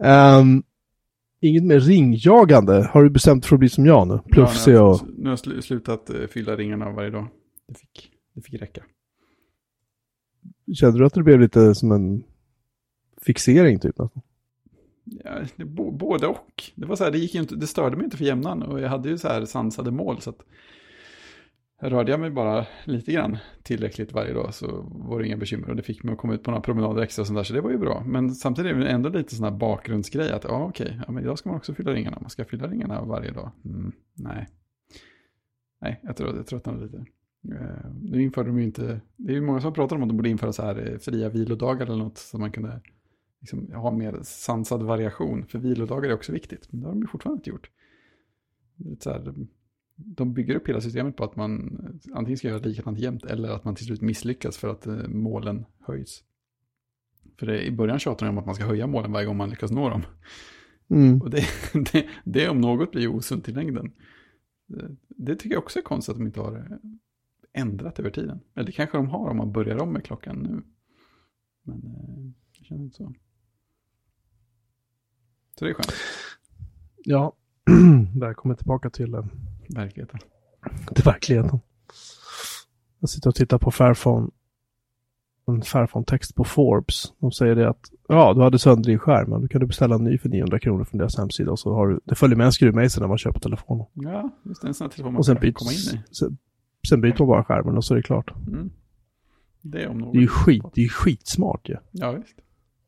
Ehm, 0.04 0.62
inget 1.40 1.64
mer 1.64 1.80
ringjagande. 1.80 2.88
Har 2.92 3.04
du 3.04 3.10
bestämt 3.10 3.46
för 3.46 3.56
att 3.56 3.60
bli 3.60 3.68
som 3.68 3.86
jag 3.86 4.08
nu? 4.08 4.18
Plufsig 4.32 4.72
Ja, 4.72 4.76
jag- 4.76 5.08
Nu 5.18 5.22
har 5.24 5.30
jag 5.30 5.38
slu- 5.38 5.60
slutat 5.60 6.10
eh, 6.10 6.26
fylla 6.26 6.56
ringarna 6.56 6.90
varje 6.90 7.10
dag. 7.10 7.26
Det 7.68 7.74
fick, 7.78 8.12
det 8.34 8.40
fick 8.42 8.62
räcka. 8.62 8.82
Kände 10.74 10.98
du 10.98 11.06
att 11.06 11.14
det 11.14 11.22
blev 11.22 11.40
lite 11.40 11.74
som 11.74 11.92
en 11.92 12.24
fixering 13.22 13.78
typ? 13.80 13.96
Ja, 15.24 15.30
det, 15.56 15.64
bo, 15.64 15.90
både 15.90 16.26
och. 16.26 16.62
Det, 16.74 16.86
var 16.86 16.96
så 16.96 17.04
här, 17.04 17.10
det, 17.10 17.18
gick 17.18 17.34
ju 17.34 17.40
inte, 17.40 17.56
det 17.56 17.66
störde 17.66 17.96
mig 17.96 18.04
inte 18.04 18.16
för 18.16 18.24
jämnan 18.24 18.62
och 18.62 18.80
jag 18.80 18.88
hade 18.88 19.08
ju 19.08 19.18
så 19.18 19.28
här 19.28 19.44
sansade 19.44 19.90
mål. 19.90 20.20
Så 20.20 20.30
att 20.30 20.44
rörde 21.80 22.10
jag 22.10 22.20
mig 22.20 22.30
bara 22.30 22.66
lite 22.84 23.12
grann 23.12 23.36
tillräckligt 23.62 24.12
varje 24.12 24.32
dag 24.32 24.54
så 24.54 24.66
var 24.90 25.20
det 25.20 25.26
inga 25.26 25.36
bekymmer. 25.36 25.70
Och 25.70 25.76
det 25.76 25.82
fick 25.82 26.02
mig 26.02 26.12
att 26.12 26.18
komma 26.18 26.34
ut 26.34 26.42
på 26.42 26.50
några 26.50 26.62
promenader 26.62 27.02
extra 27.02 27.20
och 27.20 27.26
sånt 27.26 27.38
där, 27.38 27.44
så 27.44 27.54
det 27.54 27.60
var 27.60 27.70
ju 27.70 27.78
bra. 27.78 28.04
Men 28.06 28.30
samtidigt 28.30 28.72
är 28.72 28.78
det 28.78 28.88
ändå 28.88 29.08
lite 29.08 29.34
sån 29.34 29.44
här 29.44 29.58
bakgrundsgrej 29.58 30.32
att 30.32 30.44
ja 30.44 30.64
okej, 30.64 31.00
ja, 31.06 31.12
men 31.12 31.22
idag 31.22 31.38
ska 31.38 31.48
man 31.48 31.58
också 31.58 31.74
fylla 31.74 31.92
ringarna. 31.92 32.18
Man 32.20 32.30
ska 32.30 32.44
fylla 32.44 32.66
ringarna 32.66 33.04
varje 33.04 33.30
dag. 33.30 33.50
Mm, 33.64 33.92
nej. 34.14 34.48
Nej, 35.80 36.00
jag 36.02 36.16
tror, 36.16 36.36
jag 36.36 36.46
tröttnade 36.46 36.84
lite. 36.84 37.04
Eh, 37.52 37.90
nu 38.02 38.22
införde 38.22 38.48
de 38.48 38.58
ju 38.58 38.64
inte, 38.64 39.00
det 39.16 39.32
är 39.32 39.34
ju 39.34 39.40
många 39.40 39.60
som 39.60 39.72
pratar 39.72 39.96
om 39.96 40.02
att 40.02 40.08
de 40.08 40.16
borde 40.16 40.28
införa 40.28 40.52
så 40.52 40.62
här 40.62 40.92
eh, 40.92 40.98
fria 40.98 41.28
vilodagar 41.28 41.86
eller 41.86 41.96
något 41.96 42.18
så 42.18 42.38
man 42.38 42.52
kunde 42.52 42.80
liksom 43.40 43.72
ha 43.72 43.90
mer 43.90 44.20
sansad 44.22 44.82
variation. 44.82 45.46
För 45.46 45.58
vilodagar 45.58 46.10
är 46.10 46.14
också 46.14 46.32
viktigt, 46.32 46.72
men 46.72 46.80
det 46.80 46.86
har 46.86 46.92
de 46.94 47.00
ju 47.00 47.06
fortfarande 47.06 47.38
inte 47.38 47.50
gjort. 47.50 47.70
Så 48.98 49.10
här, 49.10 49.34
de 49.94 50.34
bygger 50.34 50.54
upp 50.54 50.68
hela 50.68 50.80
systemet 50.80 51.16
på 51.16 51.24
att 51.24 51.36
man 51.36 51.78
antingen 52.12 52.38
ska 52.38 52.48
göra 52.48 52.58
likadant 52.58 52.98
jämt 52.98 53.24
eller 53.24 53.48
att 53.48 53.64
man 53.64 53.74
till 53.74 53.86
slut 53.86 54.00
misslyckas 54.00 54.56
för 54.56 54.68
att 54.68 54.86
eh, 54.86 55.08
målen 55.08 55.64
höjs. 55.80 56.24
För 57.38 57.46
det, 57.46 57.66
i 57.66 57.70
början 57.70 57.98
tjatar 57.98 58.26
de 58.26 58.30
om 58.30 58.38
att 58.38 58.46
man 58.46 58.54
ska 58.54 58.66
höja 58.66 58.86
målen 58.86 59.12
varje 59.12 59.26
gång 59.26 59.36
man 59.36 59.50
lyckas 59.50 59.70
nå 59.70 59.88
dem. 59.88 60.02
Mm. 60.90 61.22
Och 61.22 61.30
det, 61.30 61.44
det, 61.92 62.06
det 62.24 62.48
om 62.48 62.60
något 62.60 62.90
blir 62.90 63.08
osunt 63.08 63.48
i 63.48 63.52
längden. 63.52 63.92
Det, 64.66 64.96
det 65.08 65.36
tycker 65.36 65.54
jag 65.54 65.62
också 65.62 65.78
är 65.78 65.82
konstigt 65.82 66.12
att 66.12 66.18
de 66.18 66.26
inte 66.26 66.40
har 66.40 66.56
eh, 66.56 67.60
ändrat 67.62 67.98
över 67.98 68.10
tiden. 68.10 68.40
Eller 68.54 68.66
det 68.66 68.72
kanske 68.72 68.98
de 68.98 69.08
har 69.08 69.30
om 69.30 69.36
man 69.36 69.52
börjar 69.52 69.82
om 69.82 69.92
med 69.92 70.04
klockan 70.04 70.38
nu. 70.38 70.62
Men 71.62 71.76
eh, 71.76 72.32
det 72.58 72.64
känns 72.64 72.80
inte 72.80 72.96
så. 72.96 73.14
Så 75.58 75.64
det 75.64 75.70
är 75.70 75.74
skönt, 75.74 75.92
Ja, 77.04 77.32
välkommen 78.20 78.56
tillbaka 78.56 78.90
till, 78.90 79.14
eh, 79.14 79.24
verkligheten. 79.68 80.18
till 80.94 81.04
verkligheten. 81.04 81.60
Jag 82.98 83.10
sitter 83.10 83.28
och 83.28 83.34
tittar 83.34 83.58
på 83.58 83.70
Fairphone. 83.70 84.30
En 85.46 85.62
Fairphone-text 85.62 86.34
på 86.34 86.44
Forbes. 86.44 87.12
De 87.18 87.32
säger 87.32 87.54
det 87.54 87.68
att 87.68 87.90
ja, 88.08 88.34
du 88.34 88.42
hade 88.42 88.58
sönder 88.58 88.90
din 88.90 88.98
skärm, 88.98 89.30
men 89.30 89.40
du 89.40 89.48
kan 89.48 89.60
du 89.60 89.66
beställa 89.66 89.94
en 89.94 90.04
ny 90.04 90.18
för 90.18 90.28
900 90.28 90.58
kronor 90.58 90.84
från 90.84 90.98
deras 90.98 91.18
hemsida 91.18 91.50
och 91.50 91.58
så 91.58 91.74
har 91.74 91.88
du, 91.88 92.00
det 92.04 92.14
följer 92.14 92.36
med 92.36 92.44
en 92.46 92.52
skruvmejsel 92.52 93.00
när 93.00 93.08
man 93.08 93.18
köper 93.18 93.40
telefonen. 93.40 93.86
Ja, 93.94 94.30
just 94.44 94.62
det, 94.62 94.68
en 94.68 94.74
sån 94.74 94.84
här 94.84 94.90
telefon 94.90 95.12
man 95.12 95.18
Och 95.18 95.26
sen 95.26 95.36
kan 95.36 95.52
komma 95.52 95.70
in 95.70 95.76
byts, 95.76 95.92
i. 95.94 96.14
sen, 96.14 96.38
sen 96.88 97.00
byter 97.00 97.18
man 97.18 97.28
bara 97.28 97.44
skärmen 97.44 97.76
och 97.76 97.84
så 97.84 97.94
är 97.94 97.96
det 97.96 98.02
klart. 98.02 98.30
Mm. 98.48 98.70
Det 99.62 99.82
är 99.82 99.88
om 99.88 99.98
något. 99.98 100.12
Det 100.12 100.18
är 100.18 100.22
ju 100.22 100.28
skit, 100.28 100.64
det 100.74 100.84
är 100.84 100.88
skitsmart 100.88 101.68
ju, 101.68 101.76
Ja, 101.90 102.12
visst. 102.12 102.38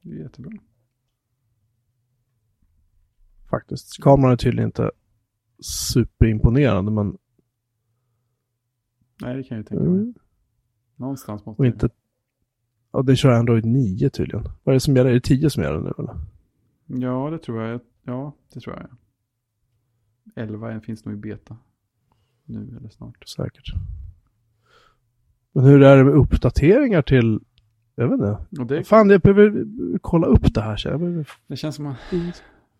Det 0.02 0.10
är 0.14 0.22
jättebra. 0.22 0.50
Faktiskt. 3.50 4.02
Kameran 4.02 4.32
är 4.32 4.36
tydligen 4.36 4.68
inte 4.68 4.90
superimponerande, 5.60 6.90
men 6.92 7.16
Nej, 9.22 9.36
det 9.36 9.42
kan 9.42 9.56
jag 9.56 9.62
ju 9.62 9.64
tänka 9.68 9.84
mig. 9.84 9.92
mm, 10.00 10.14
Någonstans 10.96 11.46
måste 11.46 11.62
och 11.62 11.66
inte... 11.66 11.88
Ja, 12.92 13.02
det 13.02 13.16
kör 13.16 13.30
Android 13.30 13.64
9 13.64 14.10
tydligen. 14.10 14.42
Vad 14.42 14.72
är 14.72 14.74
det 14.74 14.80
som 14.80 14.96
gäller? 14.96 15.10
Är 15.10 15.14
det 15.14 15.20
10 15.20 15.50
som 15.50 15.62
gäller 15.62 15.80
nu 15.80 15.92
eller? 15.98 16.14
Ja, 16.86 17.30
det 17.30 17.38
tror 17.38 17.62
jag. 17.62 17.80
Ja, 18.02 18.32
det 18.54 18.60
tror 18.60 18.76
jag. 18.76 18.88
11 20.44 20.80
finns 20.80 21.04
nog 21.04 21.14
i 21.14 21.16
beta. 21.16 21.56
Nu 22.44 22.76
eller 22.78 22.88
snart. 22.88 23.28
Säkert. 23.28 23.72
Men 25.52 25.64
hur 25.64 25.82
är 25.82 25.96
det 25.96 26.04
med 26.04 26.14
uppdateringar 26.14 27.02
till... 27.02 27.40
Jag 27.94 28.08
vet 28.08 28.12
inte. 28.20 28.74
Det, 28.74 28.84
Fan, 28.84 29.10
jag 29.10 29.20
behöver 29.20 29.64
kolla 30.00 30.26
upp 30.26 30.54
det 30.54 30.60
här. 30.60 30.76
Så 30.76 30.88
jag 30.88 31.00
behöver... 31.00 31.28
det, 31.46 31.56
känns 31.56 31.76
som 31.76 31.86
att, 31.86 31.96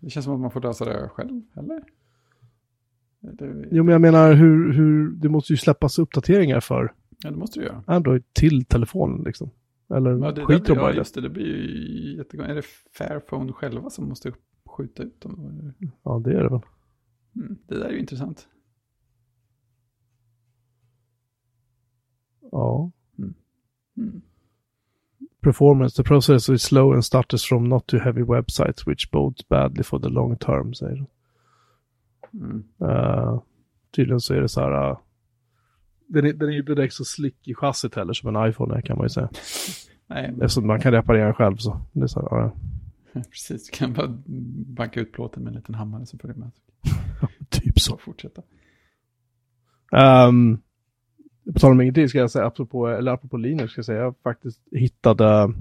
det 0.00 0.10
känns 0.10 0.24
som 0.24 0.34
att 0.34 0.40
man 0.40 0.50
får 0.50 0.60
lösa 0.60 0.84
det 0.84 1.08
själv, 1.08 1.42
eller? 1.56 1.82
Det, 3.20 3.68
Jo, 3.70 3.84
men 3.84 3.92
jag 3.92 4.00
menar 4.00 4.32
hur, 4.34 4.72
hur... 4.72 5.10
Det 5.10 5.28
måste 5.28 5.52
ju 5.52 5.56
släppas 5.56 5.98
uppdateringar 5.98 6.60
för 6.60 6.94
ja, 7.22 7.30
det 7.30 7.36
måste 7.36 7.60
du 7.60 7.66
göra. 7.66 7.84
Android 7.86 8.24
till 8.32 8.64
telefonen 8.64 9.24
liksom. 9.24 9.50
Eller 9.94 10.10
Ja, 10.10 10.32
det, 10.32 10.44
skiter 10.44 10.74
de 10.74 10.80
bara 10.80 10.94
just 10.94 11.14
det. 11.14 11.20
Det 11.20 11.28
blir 11.30 11.46
ju 11.46 12.16
jättegång. 12.16 12.46
Är 12.46 12.54
det 12.54 12.64
Fairphone 12.92 13.52
själva 13.52 13.90
som 13.90 14.08
måste 14.08 14.32
skjuta 14.64 15.02
ut 15.02 15.20
dem? 15.20 15.72
Ja, 16.02 16.22
det 16.24 16.30
är 16.30 16.42
det 16.42 16.48
väl. 16.48 16.60
Mm, 17.36 17.56
det 17.66 17.74
där 17.74 17.84
är 17.84 17.92
ju 17.92 17.98
intressant. 17.98 18.48
Ja. 22.52 22.90
Mm. 23.18 24.22
Performance, 25.40 26.02
the 26.02 26.08
process 26.08 26.48
is 26.48 26.62
slow 26.62 26.92
and 26.92 27.04
stutters 27.04 27.44
from 27.44 27.68
not 27.68 27.86
too 27.86 27.98
heavy 27.98 28.22
websites 28.22 28.86
which 28.86 29.10
bodes 29.10 29.48
badly 29.48 29.82
for 29.82 29.98
the 29.98 30.08
long 30.08 30.36
term, 30.36 30.74
säger 30.74 30.96
de. 30.96 31.06
Mm. 32.34 32.64
Uh, 32.82 33.42
tydligen 33.96 34.20
så 34.20 34.34
är 34.34 34.40
det 34.40 34.48
så 34.48 34.60
här. 34.60 34.90
Uh, 34.90 34.98
den 36.06 36.26
är, 36.26 36.32
den 36.32 36.48
är 36.48 36.52
ju 36.52 36.60
inte 36.60 36.74
direkt 36.74 36.94
så 36.94 37.04
slick 37.04 37.48
i 37.48 37.54
chassit 37.54 37.94
heller 37.94 38.12
som 38.12 38.36
en 38.36 38.48
iPhone 38.48 38.76
är 38.76 38.80
kan 38.80 38.98
man 38.98 39.04
ju 39.04 39.08
säga. 39.08 39.28
Nej, 40.06 40.30
Eftersom 40.30 40.66
man 40.66 40.80
kan 40.80 40.92
reparera 40.92 41.34
själv 41.34 41.56
så. 41.56 41.80
Det 41.92 42.02
är 42.02 42.06
så 42.06 42.20
här, 42.20 42.44
uh, 42.44 42.52
precis. 43.30 43.70
Du 43.70 43.76
kan 43.76 43.92
bara 43.92 44.18
banka 44.66 45.00
ut 45.00 45.12
plåten 45.12 45.42
med 45.42 45.50
en 45.50 45.56
liten 45.56 45.74
hammare 45.74 46.06
så 46.06 46.18
följer 46.18 46.36
med. 46.36 46.50
typ 47.48 47.80
så. 47.80 47.90
Så 47.90 47.96
fortsätta. 47.96 48.42
Um, 50.28 50.62
på 51.52 51.58
tal 51.58 51.70
om 51.72 51.80
ingenting 51.80 52.08
ska 52.08 52.18
jag 52.18 52.30
säga, 52.30 52.46
apropå, 52.46 52.88
eller 52.88 53.12
apropå 53.12 53.36
Linux 53.36 53.72
ska 53.72 53.78
jag 53.78 53.86
säga, 53.86 53.98
jag 54.00 54.14
faktiskt 54.22 54.60
hittade 54.72 55.52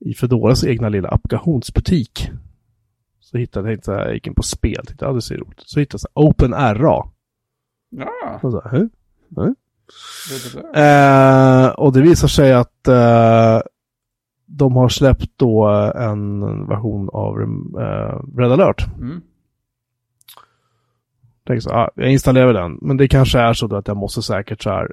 i 0.00 0.14
Fedoras 0.14 0.64
egna 0.64 0.88
lilla 0.88 1.08
applikationsbutik. 1.08 2.30
Så 3.20 3.38
hittade 3.38 3.70
jag, 3.72 3.80
jag 3.86 4.14
gick 4.14 4.26
in 4.26 4.34
på 4.34 4.42
spel, 4.42 4.86
tittade, 4.86 5.10
ja 5.10 5.14
det 5.14 5.22
ser 5.22 5.36
roligt 5.36 5.60
Så 5.60 5.80
hittade 5.80 6.02
jag 6.14 6.24
OpenRA. 6.24 7.04
Ja, 7.90 8.40
Och, 8.42 8.52
så, 8.52 8.62
"Hä? 8.68 8.88
det, 9.28 9.54
det, 10.54 10.62
det. 10.72 11.64
Eh, 11.64 11.68
och 11.70 11.92
det 11.92 12.02
visar 12.02 12.28
sig 12.28 12.52
att 12.52 12.88
eh, 12.88 13.60
de 14.46 14.76
har 14.76 14.88
släppt 14.88 15.30
då 15.36 15.68
en 15.96 16.40
version 16.66 17.08
av 17.12 17.40
eh, 17.80 18.20
Red 18.38 18.52
alert. 18.52 18.86
Mm. 19.00 19.20
Tänker 21.46 21.60
så, 21.60 21.70
ah, 21.70 21.90
jag 21.94 22.12
installerar 22.12 22.52
den, 22.52 22.78
men 22.82 22.96
det 22.96 23.08
kanske 23.08 23.38
är 23.38 23.52
så 23.52 23.76
att 23.76 23.88
jag 23.88 23.96
måste 23.96 24.22
säkert 24.22 24.62
så 24.62 24.70
här 24.70 24.92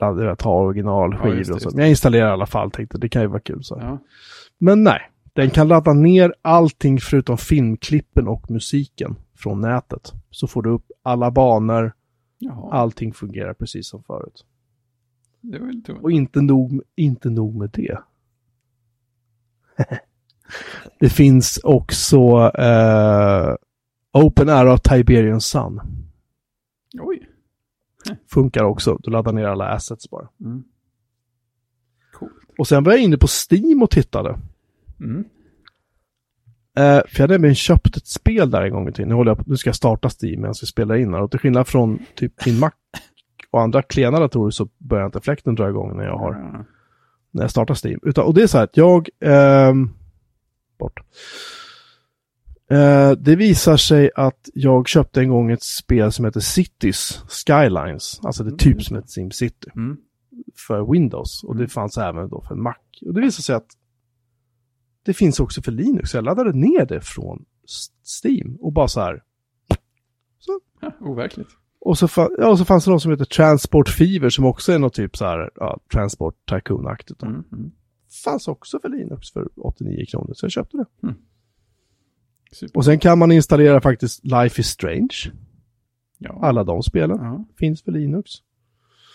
ladda, 0.00 0.36
tar 0.36 0.50
originalskivor 0.50 1.44
Ja, 1.48 1.54
och 1.54 1.62
så. 1.62 1.70
Men 1.70 1.78
jag 1.78 1.88
installerar 1.88 2.28
i 2.28 2.32
alla 2.32 2.46
fall, 2.46 2.70
tänkte 2.70 2.98
det 2.98 3.08
kan 3.08 3.22
ju 3.22 3.28
vara 3.28 3.40
kul 3.40 3.64
så. 3.64 3.78
Ja. 3.80 3.98
Men 4.58 4.82
nej, 4.82 5.00
den 5.32 5.50
kan 5.50 5.68
ladda 5.68 5.92
ner 5.92 6.34
allting 6.42 7.00
förutom 7.00 7.38
filmklippen 7.38 8.28
och 8.28 8.50
musiken 8.50 9.16
från 9.36 9.60
nätet. 9.60 10.12
Så 10.30 10.46
får 10.46 10.62
du 10.62 10.70
upp 10.70 10.84
alla 11.02 11.30
banor, 11.30 11.92
Jaha, 12.38 12.72
allting 12.72 13.12
fungerar 13.12 13.54
precis 13.54 13.88
som 13.88 14.02
förut. 14.02 14.44
lite 15.42 15.92
Och 15.92 16.10
inte 16.10 16.40
nog, 16.40 16.82
inte 16.96 17.30
nog 17.30 17.56
med 17.56 17.70
det. 17.70 17.98
det 21.00 21.08
finns 21.08 21.60
också 21.64 22.50
eh, 22.58 23.54
Open 24.14 24.48
Era 24.48 24.78
Tiberian 24.78 25.40
Sun. 25.40 25.80
Oj. 27.00 27.28
Funkar 28.30 28.64
också. 28.64 28.98
Du 29.02 29.10
laddar 29.10 29.32
ner 29.32 29.44
alla 29.44 29.68
assets 29.68 30.10
bara. 30.10 30.28
Mm. 30.40 30.64
Och 32.58 32.68
sen 32.68 32.84
var 32.84 32.92
jag 32.92 33.00
inne 33.02 33.16
på 33.18 33.26
Steam 33.50 33.82
och 33.82 33.90
tittade. 33.90 34.38
Mm. 35.00 35.24
Eh, 36.76 37.02
för 37.08 37.14
jag 37.14 37.20
hade 37.20 37.34
nämligen 37.34 37.54
köpt 37.54 37.96
ett 37.96 38.06
spel 38.06 38.50
där 38.50 38.62
en 38.62 38.72
gång 38.72 38.88
i 38.88 38.92
tiden. 38.92 39.08
Nu, 39.08 39.14
håller 39.14 39.30
jag 39.30 39.38
på, 39.38 39.44
nu 39.46 39.56
ska 39.56 39.68
jag 39.68 39.76
starta 39.76 40.10
Steam 40.22 40.40
medan 40.40 40.54
vi 40.60 40.66
spelar 40.66 40.94
in 40.96 41.14
här. 41.14 41.22
Och 41.22 41.30
till 41.30 41.40
skillnad 41.40 41.68
från 41.68 41.98
typ 42.14 42.46
min 42.46 42.58
Mac 42.58 42.70
och 43.50 43.62
andra 43.62 43.82
klena 43.82 44.20
datorer 44.20 44.50
så 44.50 44.68
börjar 44.78 45.06
inte 45.06 45.20
fläkten 45.20 45.54
dra 45.54 45.68
igång 45.68 45.96
när 45.96 46.04
jag 46.04 46.18
har 46.18 46.32
Ja. 46.34 46.64
när 47.30 47.42
jag 47.42 47.50
startar 47.50 47.86
Steam. 47.86 48.00
Utan, 48.02 48.24
och 48.24 48.34
det 48.34 48.42
är 48.42 48.46
så 48.46 48.56
här 48.58 48.64
att 48.64 48.76
jag... 48.76 49.08
ehm, 49.20 49.90
bort. 50.78 51.00
Eh, 52.70 53.10
det 53.12 53.36
visar 53.36 53.76
sig 53.76 54.10
att 54.16 54.48
jag 54.54 54.88
köpte 54.88 55.20
en 55.20 55.28
gång 55.28 55.50
ett 55.50 55.62
spel 55.62 56.12
som 56.12 56.24
heter 56.24 56.40
Cities 56.40 57.22
Skylines. 57.28 58.20
Alltså 58.22 58.42
det 58.44 58.48
är 58.48 58.50
Mm, 58.50 58.58
typ 58.58 58.74
just 58.76 58.88
som 58.88 58.96
ett 58.96 59.10
SimCity 59.10 59.70
Mm. 59.76 59.96
för 60.66 60.92
Windows. 60.92 61.44
Och 61.44 61.54
Mm. 61.54 61.62
det 61.66 61.68
fanns 61.72 61.98
även 61.98 62.28
då 62.28 62.42
för 62.48 62.54
Mac. 62.54 62.74
Och 63.06 63.14
det 63.14 63.20
visar 63.20 63.42
sig 63.42 63.54
att 63.54 63.66
det 65.04 65.14
finns 65.14 65.40
också 65.40 65.62
för 65.62 65.72
Linux. 65.72 66.14
Jag 66.14 66.24
laddade 66.24 66.52
ner 66.52 66.86
det 66.86 67.00
från 67.00 67.44
Steam 68.24 68.56
och 68.60 68.72
bara 68.72 68.88
så 68.88 69.00
här. 69.00 69.22
Ja, 70.80 70.90
overkligt. 71.00 71.48
Och 71.80 71.98
så, 71.98 72.08
ja, 72.38 72.48
och 72.50 72.58
så 72.58 72.64
fanns 72.64 72.84
det 72.84 72.90
något 72.90 73.02
som 73.02 73.10
heter 73.10 73.24
Transport 73.24 73.88
Fever 73.88 74.28
som 74.28 74.44
också 74.44 74.72
är 74.72 74.78
något 74.78 74.94
typ 74.94 75.16
så 75.16 75.24
här, 75.24 75.50
ja, 75.54 75.80
Transport 75.92 76.34
Tycoon-aktigt. 76.50 77.22
Mm. 77.22 77.44
Mm. 77.52 77.72
fanns 78.24 78.48
också 78.48 78.78
för 78.80 78.88
Linux 78.88 79.32
för 79.32 79.48
89 79.56 80.04
kronor, 80.08 80.32
så 80.34 80.44
jag 80.44 80.50
köpte 80.52 80.76
det. 80.76 80.86
Super. 82.54 82.76
Och 82.76 82.84
sen 82.84 82.98
kan 82.98 83.18
man 83.18 83.32
installera 83.32 83.80
faktiskt 83.80 84.24
Life 84.24 84.60
is 84.60 84.66
Strange. 84.66 85.32
ja. 86.18 86.38
Alla 86.42 86.64
de 86.64 86.82
spelen 86.82 87.18
Ja, 87.20 87.44
finns 87.58 87.82
för 87.82 87.92
Linux. 87.92 88.30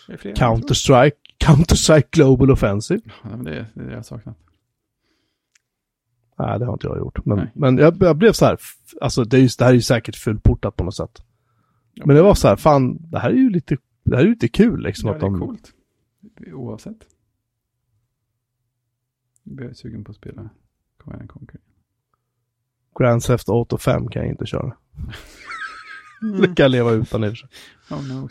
är. 0.08 0.16
Counter-Strike, 0.34 1.12
Counter-Strike 1.44 2.06
Global 2.10 2.50
Offensive. 2.50 3.00
Ja, 3.22 3.28
men 3.30 3.44
det, 3.44 3.66
det 3.74 3.80
är 3.80 3.84
det 3.84 3.90
jag 3.90 3.98
har 3.98 4.02
saknat. 4.02 4.36
Nej, 6.38 6.58
det 6.58 6.64
har 6.66 6.72
inte 6.72 6.86
jag 6.86 6.98
gjort. 6.98 7.26
Men, 7.26 7.38
Nej. 7.38 7.50
men 7.54 7.78
jag, 7.78 7.96
jag 8.02 8.16
blev 8.16 8.32
så 8.32 8.44
här, 8.44 8.58
alltså 9.00 9.24
det, 9.24 9.36
är 9.36 9.40
ju, 9.40 9.48
det 9.58 9.64
här 9.64 9.70
är 9.70 9.74
ju 9.74 9.82
säkert 9.82 10.16
fullportat 10.16 10.76
på 10.76 10.84
något 10.84 10.96
sätt. 10.96 11.22
Ja, 11.94 12.06
Men 12.06 12.16
det 12.16 12.22
var 12.22 12.34
så 12.34 12.48
här, 12.48 12.56
fan, 12.56 13.10
det 13.10 13.18
här 13.18 13.30
är 13.30 13.34
ju 13.34 13.50
lite, 13.50 13.76
det 14.04 14.16
här 14.16 14.22
är 14.22 14.26
ju 14.26 14.32
lite 14.32 14.48
kul 14.48 14.82
liksom. 14.82 15.08
Ja, 15.08 15.14
att 15.14 15.20
det 15.20 15.26
är 15.26 15.30
de, 15.30 15.40
coolt. 15.40 15.72
Oavsett. 16.52 17.06
Nu 19.42 19.54
blir 19.54 19.66
jag 19.66 19.76
sugen 19.76 20.04
på 20.04 20.10
att 20.10 20.16
spela 20.16 20.50
Command 20.98 21.20
and 21.20 21.30
Conquer. 21.30 21.60
Grand 22.98 23.22
Theft 23.22 23.48
Auto 23.48 23.78
5 23.78 24.08
kan 24.08 24.22
jag 24.22 24.30
inte 24.30 24.46
köra. 24.46 24.76
Mm. 26.22 26.40
Det 26.40 26.46
kan 26.46 26.64
jag 26.64 26.70
leva 26.70 26.90
utan 26.90 27.24
i 27.24 27.28
och 27.28 27.30
för 27.30 27.36
sig. 27.36 27.48
Oh 27.90 28.08
no. 28.08 28.28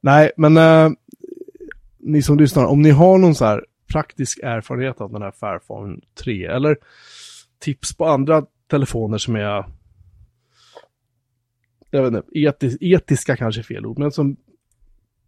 Nej, 0.00 0.30
men 0.36 0.56
eh, 0.56 0.90
ni 1.98 2.22
som 2.22 2.38
lyssnar, 2.38 2.64
om 2.64 2.82
ni 2.82 2.90
har 2.90 3.18
någon 3.18 3.34
så 3.34 3.44
här 3.44 3.64
praktisk 3.92 4.38
erfarenhet 4.42 5.00
av 5.00 5.12
den 5.12 5.22
här 5.22 5.30
Fairphone 5.30 6.00
3 6.24 6.46
eller 6.46 6.76
tips 7.58 7.96
på 7.96 8.06
andra 8.06 8.46
telefoner 8.70 9.18
som 9.18 9.36
är 9.36 9.64
jag 11.90 12.02
vet 12.02 12.14
inte, 12.14 12.38
etis, 12.38 12.76
etiska 12.80 13.36
kanske 13.36 13.60
är 13.60 13.62
fel 13.62 13.86
ord, 13.86 13.98
men 13.98 14.12
som, 14.12 14.36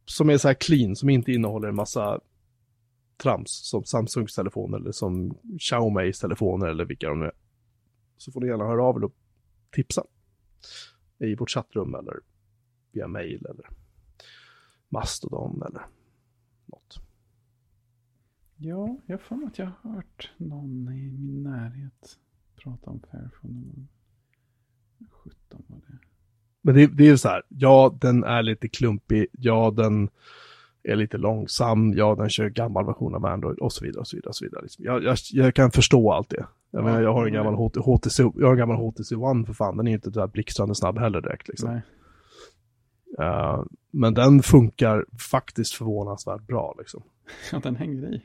som 0.05 0.31
är 0.31 0.39
så 0.39 0.49
här 0.49 0.55
clean, 0.55 0.97
som 0.97 1.11
inte 1.11 1.33
innehåller 1.33 1.69
en 1.69 1.75
massa 1.75 2.21
trams 3.17 3.69
som 3.71 3.85
Samsungs 3.85 4.35
telefoner 4.35 4.79
eller 4.79 4.93
som 4.93 5.31
Xiaomi's 5.43 6.21
telefoner 6.21 6.67
eller 6.67 6.85
vilka 6.85 7.09
de 7.09 7.21
nu 7.21 7.27
är. 7.27 7.33
Så 8.17 8.33
får 8.33 8.41
ni 8.41 8.47
gärna 8.47 8.65
höra 8.65 8.85
av 8.85 8.97
er 8.97 9.05
och 9.05 9.15
tipsa 9.71 10.05
i 11.19 11.35
vårt 11.35 11.51
chattrum 11.51 11.95
eller 11.95 12.21
via 12.93 13.09
mail 13.09 13.47
eller 13.51 13.69
Mastodon 14.89 15.63
eller 15.63 15.87
något. 16.67 16.99
Ja, 18.57 18.99
jag 19.07 19.21
mig 19.37 19.47
att 19.47 19.59
jag 19.59 19.67
har 19.67 19.93
hört 19.93 20.33
någon 20.37 20.89
i 20.93 21.11
min 21.11 21.43
närhet 21.43 22.19
prata 22.57 22.91
om 22.91 23.01
Fairphone 23.01 23.55
någon 23.55 23.69
gång. 23.75 23.89
17 25.11 25.65
var 25.67 25.81
det. 25.87 25.99
Men 26.61 26.75
det, 26.75 26.87
det 26.87 27.05
är 27.05 27.09
ju 27.09 27.19
så 27.19 27.29
här, 27.29 27.43
ja 27.49 27.99
den 28.01 28.25
är 28.25 28.43
lite 28.43 28.69
klumpig, 28.69 29.27
ja 29.33 29.71
den 29.71 30.11
är 30.85 30.97
lite 30.97 31.19
långsam, 31.19 31.93
ja 31.93 32.15
den 32.15 32.29
kör 32.31 32.49
gammal 32.49 32.87
version 32.87 33.15
av 33.15 33.27
Android 33.27 33.59
och 33.59 33.73
så 33.73 33.85
vidare 33.85 34.01
och 34.01 34.07
så 34.07 34.17
vidare. 34.17 34.29
Och 34.29 34.37
så 34.37 34.45
vidare. 34.45 34.63
Liksom. 34.63 34.85
Jag, 34.85 35.05
jag, 35.05 35.17
jag 35.33 35.55
kan 35.55 35.71
förstå 35.71 36.13
allt 36.13 36.31
det. 36.31 36.47
Jag 36.71 36.81
Ja, 36.81 36.85
menar, 36.85 37.03
jag 37.03 37.13
har 37.13 37.27
en 37.27 37.33
gammal 37.33 37.55
HT, 37.55 37.77
HTC, 37.81 38.23
jag 38.23 38.47
har 38.47 38.53
en 38.53 38.59
gammal 38.59 38.77
HTC 38.77 39.15
One 39.17 39.47
för 39.47 39.53
fan, 39.53 39.77
den 39.77 39.87
är 39.87 39.93
inte 39.93 40.13
så 40.13 40.21
här 40.21 40.27
blixtrande 40.27 40.75
snabb 40.75 40.99
heller 40.99 41.21
direkt 41.21 41.49
liksom. 41.49 41.71
Nej. 41.71 41.83
Eh, 43.19 43.63
men 43.91 44.15
den 44.15 44.43
funkar 44.43 45.07
faktiskt 45.31 45.75
förvånansvärt 45.75 46.43
bra 46.47 46.75
liksom. 46.79 47.03
Ja, 47.53 47.61
den 47.63 47.77
hänger 47.77 48.15
i. 48.15 48.23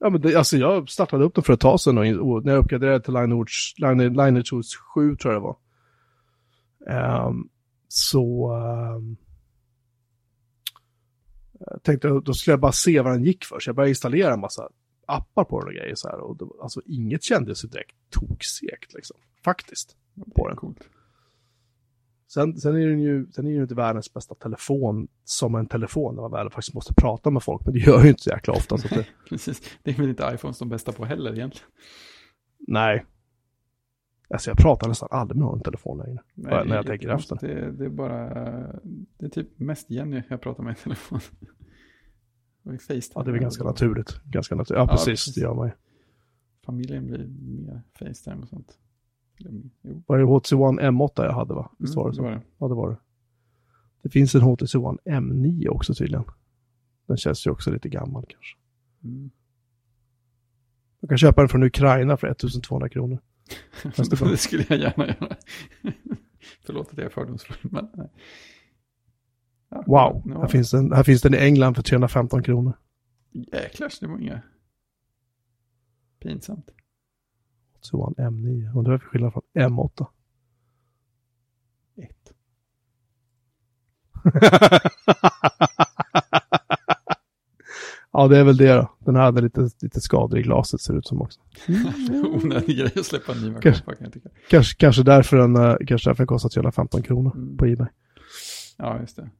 Ja, 0.00 0.10
men 0.10 0.20
det, 0.20 0.34
alltså 0.36 0.56
jag 0.56 0.88
startade 0.88 1.24
upp 1.24 1.34
den 1.34 1.44
för 1.44 1.52
ett 1.52 1.60
tag 1.60 1.80
sedan 1.80 1.98
och, 1.98 2.04
och 2.06 2.44
när 2.44 2.52
jag 2.52 2.64
uppgraderade 2.64 3.00
till 3.00 3.14
Lineage, 3.14 3.74
Line, 3.78 4.42
OS 4.52 4.76
7 4.94 5.16
tror 5.16 5.34
jag 5.34 5.42
det 5.42 5.46
var. 5.46 5.56
Ehm, 6.90 7.48
så 7.88 8.52
ehm, 8.52 9.16
jag 11.66 11.82
tänkte 11.82 12.08
då 12.08 12.34
skulle 12.34 12.52
jag 12.52 12.60
bara 12.60 12.72
se 12.72 13.00
vad 13.00 13.12
den 13.12 13.24
gick 13.24 13.44
för. 13.44 13.60
Så 13.60 13.68
jag 13.68 13.76
började 13.76 13.90
installera 13.90 14.34
en 14.34 14.40
massa 14.40 14.68
appar 15.06 15.44
på 15.44 15.60
den 15.60 15.68
och 15.68 15.74
grejer 15.74 15.94
så 15.94 16.08
här. 16.08 16.18
Och 16.18 16.36
det, 16.36 16.44
alltså 16.62 16.80
inget 16.86 17.22
kändes 17.22 17.64
ju 17.64 17.68
direkt 17.68 17.96
toksegt 18.10 18.94
liksom. 18.94 19.16
Faktiskt. 19.44 19.96
På 20.34 20.48
den. 20.48 20.56
coolt. 20.56 20.88
Sen, 22.32 22.60
sen 22.60 22.76
är 22.76 22.86
den 22.86 23.00
ju, 23.00 23.26
sen 23.32 23.44
är 23.44 23.48
den 23.48 23.56
ju 23.56 23.62
inte 23.62 23.74
världens 23.74 24.14
bästa 24.14 24.34
telefon 24.34 25.08
som 25.24 25.54
en 25.54 25.66
telefon 25.66 26.14
när 26.14 26.22
man 26.22 26.30
väl 26.30 26.50
faktiskt 26.50 26.74
måste 26.74 26.94
prata 26.94 27.30
med 27.30 27.42
folk. 27.42 27.62
Men 27.64 27.74
det 27.74 27.80
gör 27.80 28.02
ju 28.02 28.08
inte 28.08 28.22
så 28.22 28.30
jäkla 28.30 28.54
ofta. 28.54 28.78
Så 28.78 28.88
det, 28.88 29.06
Precis. 29.28 29.62
Det 29.82 29.90
är 29.90 29.94
väl 29.94 30.08
inte 30.08 30.30
iPhones 30.34 30.58
de 30.58 30.68
bästa 30.68 30.92
på 30.92 31.04
heller 31.04 31.34
egentligen. 31.34 31.68
Nej. 32.58 33.04
Alltså 34.32 34.50
jag 34.50 34.58
pratar 34.58 34.88
nästan 34.88 35.08
aldrig 35.12 35.38
med 35.38 35.46
någon 35.46 35.60
i 35.60 35.62
telefon 35.62 35.98
längre. 35.98 36.22
Nej, 36.34 36.68
när 36.68 36.76
jag 36.76 36.84
det- 36.84 36.88
tänker 36.90 37.08
det- 37.08 37.14
efter. 37.14 37.38
Det, 37.40 37.72
det 37.72 37.84
är 37.84 37.88
bara, 37.88 38.28
det 39.18 39.26
är 39.26 39.28
typ 39.28 39.58
mest 39.58 39.90
Jenny 39.90 40.22
jag 40.28 40.40
pratar 40.40 40.62
med 40.62 40.72
i 40.72 40.80
telefon. 40.82 41.20
Och 42.64 42.74
i 42.74 42.78
Facetime. 42.78 43.02
Ja, 43.14 43.22
det 43.22 43.30
är 43.30 43.32
väl 43.32 43.42
ganska 43.42 43.64
naturligt. 43.64 44.20
Ganska 44.24 44.54
naturligt. 44.54 44.78
Ja, 44.78 44.84
Ja, 44.84 44.92
precis. 44.92 45.06
precis. 45.06 45.34
Det 45.34 45.40
gör 45.40 45.54
man 45.54 45.66
ju. 45.66 45.72
Familjen 46.64 47.06
blir 47.06 47.26
mer 47.66 47.82
Facetime 47.98 48.36
och 48.42 48.48
sånt. 48.48 48.78
Jo, 49.38 49.70
Var 50.06 50.18
det 50.18 50.24
HTC 50.24 50.54
One 50.54 50.82
M8 50.82 51.10
jag 51.24 51.32
hade 51.32 51.54
va? 51.54 51.70
Visst 51.78 51.94
var 51.96 52.08
det 52.10 52.14
så? 52.16 52.22
var 52.22 52.30
det. 52.30 52.40
Ja, 52.58 52.68
det 52.68 52.74
var 52.74 52.90
det. 52.90 52.96
Det 54.02 54.08
finns 54.08 54.34
en 54.34 54.40
HTC 54.40 54.78
One 54.78 54.98
M9 55.04 55.68
också 55.68 55.94
tydligen. 55.94 56.24
Den 57.06 57.16
känns 57.16 57.46
ju 57.46 57.50
också 57.50 57.70
lite 57.70 57.88
gammal 57.88 58.24
kanske. 58.28 58.56
Mm. 59.04 59.30
Man 61.00 61.08
kan 61.08 61.18
köpa 61.18 61.40
den 61.40 61.48
från 61.48 61.62
Ukraina 61.62 62.16
för 62.16 62.26
1200 62.26 62.88
kronor. 62.88 63.18
Det 64.30 64.36
skulle 64.36 64.64
jag 64.68 64.78
gärna 64.78 65.06
göra. 65.06 65.36
Förlåt 66.64 66.90
att 66.90 66.98
jag 66.98 67.06
är 67.06 67.10
fördomsfull, 67.10 67.56
men... 67.62 67.88
Ja, 69.68 69.84
Wow, 69.86 70.40
här 70.40 70.48
finns, 70.48 70.70
den, 70.70 70.92
här 70.92 71.02
finns 71.02 71.22
den 71.22 71.34
i 71.34 71.36
England 71.36 71.74
för 71.74 71.82
315 71.82 72.42
kronor. 72.42 72.78
Jäklars, 73.30 73.98
det 73.98 74.06
var 74.06 74.18
inga... 74.18 74.42
Pinsamt. 76.20 76.70
One 77.92 78.14
M9. 78.16 78.76
Undrar 78.76 78.92
varför 78.92 79.06
skillnad 79.06 79.32
från 79.32 79.42
M8. 79.54 80.06
Ett. 81.96 82.34
ja, 88.12 88.28
det 88.28 88.38
är 88.38 88.44
väl 88.44 88.56
det 88.56 88.74
då. 88.74 88.92
Den 88.98 89.16
här 89.16 89.22
hade 89.22 89.40
lite, 89.40 89.70
lite 89.82 90.00
skador 90.00 90.38
i 90.38 90.42
glaset 90.42 90.80
ser 90.80 90.92
det 90.92 90.98
ut 90.98 91.06
som 91.06 91.22
också. 91.22 91.40
Onödig 92.34 92.76
grej 92.78 92.92
att 92.96 93.06
släppa 93.06 93.32
en 93.32 93.38
ny 93.42 93.60
Kanske. 93.60 93.82
kan 93.84 93.96
jag 94.00 94.12
tycka. 94.12 94.28
Kanske, 94.50 94.76
kanske, 94.78 95.02
därför 95.02 95.36
den, 95.36 95.56
eh, 95.56 95.76
kanske 95.86 96.10
därför 96.10 96.20
den 96.20 96.26
kostar 96.26 96.48
315 96.48 97.02
kronor 97.02 97.32
Mm. 97.36 97.56
på 97.56 97.66
Ebay. 97.66 97.86
Ja, 98.78 99.00
just 99.00 99.16
det. 99.16 99.30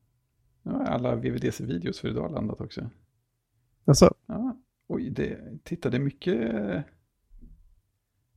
Nu 0.62 0.72
har 0.72 0.84
alla 0.84 1.14
VVDC-videos 1.16 2.00
för 2.00 2.08
idag 2.08 2.32
landat 2.32 2.60
också. 2.60 2.90
Alltså, 3.84 4.14
Ja, 4.26 4.56
oj, 4.88 5.10
det, 5.10 5.38
titta 5.64 5.90
det 5.90 5.96
är 5.96 6.00
mycket... 6.00 6.40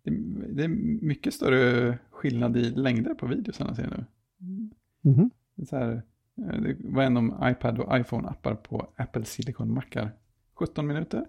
Det, 0.03 0.11
det 0.53 0.63
är 0.63 0.67
mycket 1.05 1.33
större 1.33 1.97
skillnad 2.11 2.57
i 2.57 2.69
längder 2.69 3.13
på 3.13 3.27
videosarna 3.27 3.75
ser 3.75 3.83
jag 3.83 3.91
nu. 3.91 4.05
mhm. 5.01 5.29
Det, 5.55 5.61
är 5.61 5.65
så 5.65 5.75
här, 5.77 6.01
eh, 6.37 6.61
det 6.61 6.75
var 6.79 7.03
en 7.03 7.17
om 7.17 7.35
iPad 7.43 7.79
och 7.79 7.97
iPhone-appar 7.97 8.55
på 8.55 8.87
Apple 8.95 9.21
Silicon-mackar. 9.25 10.11
17 10.59 10.87
minuter. 10.87 11.25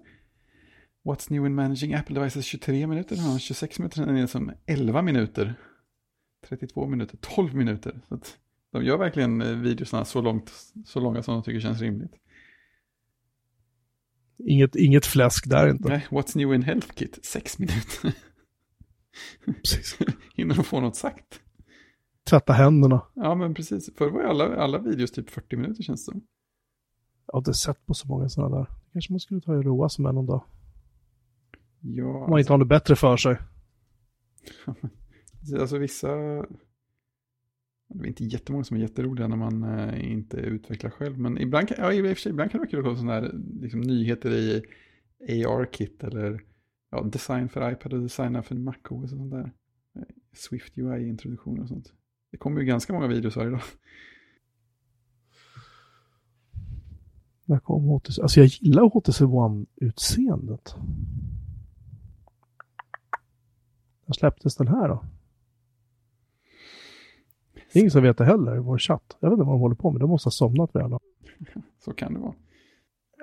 What's 1.05 1.31
new 1.31 1.47
in 1.47 1.55
managing 1.55 1.95
Apple 1.95 2.15
devices 2.15 2.45
23 2.47 2.87
minuter. 2.87 3.17
Ja, 3.17 3.39
26 3.39 3.79
minuter. 3.79 3.97
Sen 3.97 4.17
är 4.17 4.21
det 4.21 4.29
som 4.29 4.53
11 4.67 5.03
minuter. 5.03 5.55
32 6.49 6.87
minuter. 6.87 7.19
12 7.21 7.55
minuter. 7.55 8.01
Så 8.09 8.19
de 8.73 8.85
gör 8.85 8.99
verkligen 8.99 9.43
eh, 9.43 9.57
videosarna 9.57 10.05
så, 10.05 10.21
långt, 10.21 10.53
så 10.85 11.01
långa 11.01 11.23
som 11.23 11.35
de 11.35 11.43
tycker 11.43 11.61
känns 11.61 11.81
rimligt. 11.81 12.13
inget, 14.39 14.77
inget 14.77 15.07
fläsk 15.07 15.51
där 15.51 15.69
inte. 15.69 15.89
Nej, 15.89 16.07
What's 16.11 16.37
new 16.37 16.55
in 16.55 16.63
Health 16.63 16.95
Kit? 16.95 17.19
6 17.23 17.59
minuter. 17.59 18.13
Precis. 19.45 19.99
Hinner 20.35 20.55
de 20.55 20.65
få 20.65 20.81
något 20.81 20.97
sagt? 20.97 21.41
Tvätta 22.31 22.53
händerna. 22.53 23.03
Ja, 23.15 23.35
men 23.35 23.55
precis. 23.55 23.91
Förr 23.97 24.11
var 24.11 24.21
ju 24.21 24.29
alla, 24.29 24.57
alla 24.57 24.79
videos 24.79 25.11
typ 25.11 25.31
40 25.31 25.57
minuter 25.57 25.83
känns 25.83 26.07
det 26.07 26.13
som. 26.13 26.27
Jag 27.27 27.35
har 27.35 27.41
inte 27.41 27.55
sett 27.55 27.87
på 27.87 27.95
så 27.95 28.09
många 28.09 28.29
sådana 28.29 28.57
där. 28.57 28.67
Kanske 28.97 29.13
man 29.13 29.21
skulle 29.21 29.41
ta 29.41 29.53
och 29.53 29.65
roa 29.65 29.89
sig 29.89 30.03
med 30.03 30.15
någon 30.15 30.27
dag. 30.27 30.45
Ja, 31.81 32.25
Om 32.25 32.31
man 32.31 32.39
inte 32.39 32.53
har 32.53 32.59
något 32.59 32.69
bättre 32.69 32.97
för 32.97 33.17
sig. 33.17 33.37
Alltså 35.61 35.79
vissa, 35.79 36.09
det 37.89 38.05
är 38.05 38.07
inte 38.07 38.25
jättemånga 38.25 38.65
som 38.65 38.77
är 38.77 38.81
jätteroliga 38.81 39.29
när 39.29 39.37
man 39.37 39.63
eh, 39.63 40.13
inte 40.13 40.37
utvecklar 40.37 40.91
själv. 40.91 41.19
Men 41.19 41.39
ibland 41.39 41.69
kan, 41.69 41.77
ja, 41.81 41.93
i 41.93 42.03
och 42.03 42.07
för 42.07 42.15
sig, 42.15 42.31
ibland 42.31 42.51
kan 42.51 42.59
det 42.59 42.63
vara 42.63 42.71
kul 42.71 42.79
att 42.79 42.85
kolla 42.85 42.97
sådana 42.97 43.13
här 43.13 43.35
liksom, 43.61 43.81
nyheter 43.81 44.31
i 45.29 45.45
AR-kit 45.45 46.05
eller 46.05 46.45
ja, 46.91 47.03
design 47.03 47.49
för 47.49 47.73
iPad 47.73 47.93
och 47.93 48.03
designa 48.03 48.43
för 48.43 48.55
MacOS 48.55 49.13
och 49.13 49.19
sånt 49.19 49.31
där. 49.31 49.53
Eh, 49.97 50.03
Swift 50.33 50.79
UI-introduktioner 50.79 51.63
och 51.63 51.69
sånt. 51.69 51.93
Det 52.31 52.37
kommer 52.37 52.61
ju 52.61 52.67
ganska 52.67 52.93
många 52.93 53.07
videos 53.07 53.37
varje 53.37 53.51
dag. 53.51 53.63
När 57.49 57.59
kom 57.59 57.85
HTC? 57.85 58.23
Alltså 58.23 58.41
jag 58.41 58.47
gillar 58.47 58.83
HTC 58.83 59.25
One-utseendet. 59.25 60.75
När 64.07 64.15
släpptes 64.15 64.57
den 64.57 64.69
här 64.69 64.89
då? 64.89 65.05
Det 67.55 67.79
är 67.79 67.81
ingen 67.81 67.91
som 67.91 68.03
vet 68.03 68.19
det 68.19 68.25
heller 68.25 68.57
i 68.57 68.59
vår 68.59 68.79
chatt. 68.79 69.17
Jag 69.21 69.31
vet 69.31 69.37
inte 69.37 69.47
vad 69.47 69.55
de 69.55 69.61
håller 69.61 69.77
på 69.77 69.91
med. 69.91 70.01
De 70.01 70.11
måste 70.11 70.27
ha 70.27 70.33
somnat 70.33 70.71
vid 70.75 70.83
alla. 70.83 70.99
Så 71.85 71.93
kan 71.93 72.15
det 72.15 72.21
vara. 72.21 72.35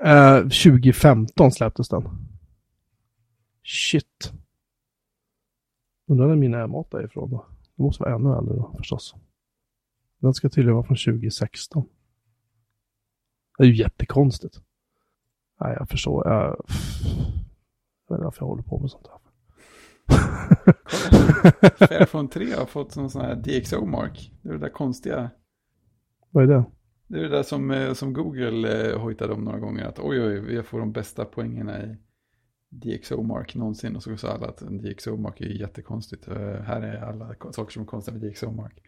Eh, 0.05 0.41
2015 0.41 1.51
släpptes 1.51 1.89
den. 1.89 2.03
Shit. 3.63 4.33
Undrar 6.07 6.27
när 6.27 6.35
mina 6.35 6.67
M8 6.67 6.97
är 6.97 7.05
ifrån 7.05 7.29
då. 7.29 7.45
Det 7.75 7.83
måste 7.83 8.03
vara 8.03 8.15
ännu 8.15 8.37
äldre 8.37 8.55
då 8.55 8.73
förstås. 8.77 9.15
Den 10.19 10.33
ska 10.33 10.49
tydligen 10.49 10.75
vara 10.75 10.85
från 10.85 10.97
2016. 10.97 11.89
Det 13.57 13.63
är 13.63 13.67
ju 13.67 13.75
jättekonstigt. 13.75 14.61
Nej, 15.59 15.75
jag 15.79 15.89
förstår. 15.89 16.27
Jag, 16.27 16.43
jag 16.43 16.55
vet 16.55 18.11
inte 18.11 18.23
varför 18.23 18.41
jag 18.41 18.47
håller 18.47 18.63
på 18.63 18.79
med 18.79 18.89
sånt 18.91 19.07
här. 19.07 19.23
Fairphone 21.87 22.27
3 22.33 22.53
har 22.53 22.65
fått 22.65 22.95
någon 22.95 23.09
sån 23.09 23.21
här 23.21 23.35
DxO-mark. 23.35 24.31
Det 24.41 24.49
är 24.49 24.53
det 24.53 24.59
där 24.59 24.69
konstiga. 24.69 25.29
Vad 26.31 26.43
är 26.43 26.47
det? 26.47 26.63
Det 27.07 27.19
är 27.19 27.23
det 27.23 27.29
där 27.29 27.43
som, 27.43 27.71
eh, 27.71 27.93
som 27.93 28.13
Google 28.13 28.91
eh, 28.91 28.99
hojtade 28.99 29.33
om 29.33 29.43
några 29.43 29.59
gånger. 29.59 29.85
Att 29.85 29.99
oj, 29.99 30.21
oj, 30.21 30.39
vi 30.39 30.63
får 30.63 30.79
de 30.79 30.91
bästa 30.91 31.25
poängerna 31.25 31.83
i 31.83 31.97
DxO-mark 32.69 33.55
någonsin. 33.55 33.95
Och 33.95 34.03
så 34.03 34.17
sa 34.17 34.29
alla 34.29 34.47
att 34.47 34.61
en 34.61 34.81
DxO-mark 34.81 35.41
är 35.41 35.45
jättekonstigt. 35.45 36.27
Eh, 36.27 36.35
här 36.37 36.81
är 36.81 37.01
alla 37.01 37.35
saker 37.51 37.71
som 37.73 37.81
är 37.81 37.87
konstiga 37.87 38.17
med 38.17 38.31
DxO-mark. 38.31 38.81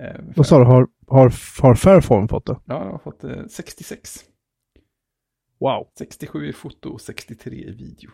Eh, 0.00 0.20
Vad 0.36 0.46
sa 0.46 0.58
du? 0.58 0.64
Har, 0.64 0.88
har, 1.06 1.32
har 1.62 1.74
Fairphone 1.74 2.28
fått 2.28 2.46
det? 2.46 2.56
Ja, 2.64 2.84
jag 2.84 2.92
har 2.92 2.98
fått 2.98 3.24
eh, 3.24 3.46
66. 3.46 4.24
Wow. 5.58 5.88
67 5.98 6.46
i 6.48 6.52
foto 6.52 6.88
och 6.90 7.00
63 7.00 7.54
i 7.54 7.70
video. 7.70 8.10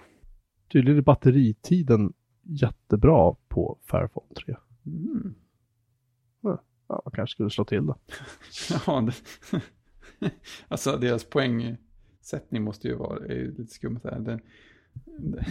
Tydligen 0.72 0.98
är 0.98 1.02
batteritiden 1.02 2.12
jättebra 2.42 3.36
på 3.48 3.78
Fairphone 3.82 4.34
3. 4.46 4.56
Mm. 4.86 5.34
Ja, 6.88 7.02
man 7.04 7.12
kanske 7.12 7.34
skulle 7.34 7.50
slå 7.50 7.64
till 7.64 7.86
det. 7.86 7.94
Ja, 8.86 9.00
det, 9.00 9.14
alltså 10.68 10.96
deras 10.96 11.24
poängsättning 11.24 12.62
måste 12.62 12.88
ju 12.88 12.94
vara 12.94 13.26
är 13.26 13.34
ju 13.34 13.54
lite 13.56 13.74
skumt 13.74 14.00
där. 14.02 14.18
Den, 14.18 14.40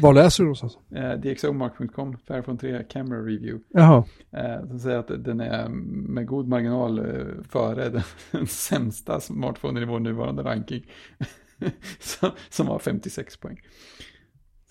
Var 0.01 0.13
läser 0.13 0.43
du 0.43 0.45
någonstans? 0.47 0.77
eh, 0.95 1.13
DxOmark.com, 1.19 2.17
Fairphone 2.17 2.57
3 2.59 2.83
Camera 2.83 3.19
Review. 3.19 3.63
Jaha. 3.69 4.03
Eh, 4.31 4.67
som 4.67 4.79
säger 4.79 4.97
att 4.97 5.23
den 5.23 5.39
är 5.39 5.69
med 5.69 6.27
god 6.27 6.47
marginal 6.47 6.99
eh, 6.99 7.25
före 7.49 7.89
den, 7.89 8.01
den 8.31 8.47
sämsta 8.47 9.19
smartphonen 9.19 9.83
i 9.83 9.85
vår 9.85 9.99
nuvarande 9.99 10.43
ranking. 10.43 10.85
som, 11.99 12.29
som 12.49 12.67
har 12.67 12.79
56 12.79 13.37
poäng. 13.37 13.57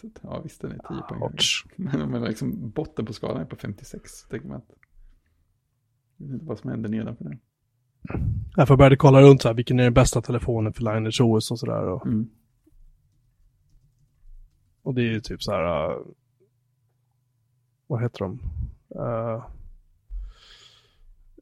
Så, 0.01 0.11
ja, 0.23 0.41
visst 0.45 0.61
den 0.61 0.71
är 0.71 0.75
10 0.75 0.83
poäng. 0.89 1.21
högre. 1.21 1.25
Ouch. 1.35 1.67
Men, 1.77 2.11
men 2.11 2.23
liksom 2.23 2.71
botten 2.71 3.07
på 3.07 3.13
skalan 3.13 3.41
är 3.41 3.45
på 3.45 3.57
56. 3.57 4.23
Tänker 4.31 4.49
man 4.49 4.57
att, 4.57 4.69
jag 6.17 6.27
vet 6.27 6.35
inte 6.35 6.47
vad 6.47 6.59
som 6.59 6.71
händer 6.71 6.89
nedanför 6.89 7.25
den. 7.25 7.39
Jag 8.57 8.79
började 8.79 8.97
kolla 8.97 9.21
runt 9.23 9.43
så 9.43 9.49
här, 9.49 9.55
vilken 9.55 9.81
är 9.81 9.85
den 9.85 9.95
bästa 9.95 10.23
telefonen 10.23 10.73
för 10.73 10.95
Liners 10.95 11.21
OS 11.21 11.51
och 11.51 11.59
sådär. 11.59 11.83
Och, 11.89 12.07
Mm. 12.07 12.29
Och 14.83 14.95
det 14.95 15.03
är 15.03 15.13
ju 15.13 15.21
typ 15.21 15.43
så 15.43 15.53
här, 15.53 15.91
uh, 15.91 15.97
vad 17.87 18.03
heter 18.03 18.19
de? 18.19 18.41
Uh, 18.97 19.45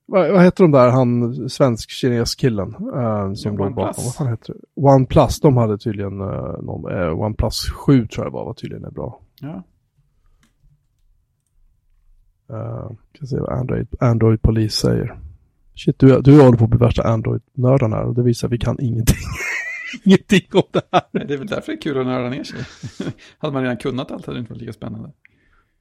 vad, 0.06 0.32
vad 0.32 0.43
heter 0.43 0.65
de 0.65 0.70
där, 0.70 0.89
han 0.89 1.35
svensk-kines 1.48 2.35
killen 2.35 2.69
uh, 2.69 3.35
som 3.35 3.52
Ja, 3.52 3.59
låg 3.59 3.74
bakom? 3.74 4.05
Vad 4.05 4.15
fan 4.15 4.28
heter 4.28 4.55
det? 4.55 4.60
OnePlus, 4.74 5.40
de 5.40 5.56
hade 5.56 5.78
tydligen, 5.78 6.20
uh, 6.20 6.62
någon, 6.62 6.93
uh, 6.93 7.20
OnePlus 7.20 7.70
7 7.70 8.06
tror 8.06 8.24
jag 8.24 8.32
det 8.32 8.35
var, 8.35 8.44
var 8.44 8.55
tydligen 8.55 8.85
är 8.85 8.90
bra. 8.90 9.20
Ja. 9.40 9.62
Uh, 12.51 12.90
ska 13.15 13.27
se 13.27 13.40
vad 13.40 13.52
Android, 13.52 13.89
Android 14.01 14.43
Polis 14.43 14.74
säger. 14.74 15.19
Shit, 15.74 15.98
du, 15.98 16.20
du 16.20 16.43
håller 16.43 16.59
på 16.59 16.65
att 16.65 16.70
bli 16.70 16.78
värsta 16.78 17.02
Android-nörden 17.02 17.93
här 17.93 18.05
och 18.05 18.15
det 18.15 18.23
visar 18.23 18.48
att 18.48 18.52
vi 18.52 18.59
kan 18.59 18.81
ingenting. 18.81 19.16
ingenting 20.05 20.47
om 20.52 20.62
det 20.73 20.82
här. 20.93 21.02
Nej, 21.12 21.24
Det 21.27 21.35
är 21.35 21.39
väl 21.39 21.47
därför 21.47 21.73
det 21.73 21.78
är 21.78 21.82
kul 21.82 21.98
att 22.01 22.06
nörda 22.06 22.28
ner 22.31 22.44
sig. 22.44 22.59
hade 23.39 23.52
man 23.52 23.62
redan 23.62 23.77
kunnat 23.77 24.10
allt 24.10 24.27
hade 24.27 24.39
det 24.39 24.40
inte 24.40 24.52
varit 24.52 24.60
lika 24.60 24.73
spännande. 24.73 25.12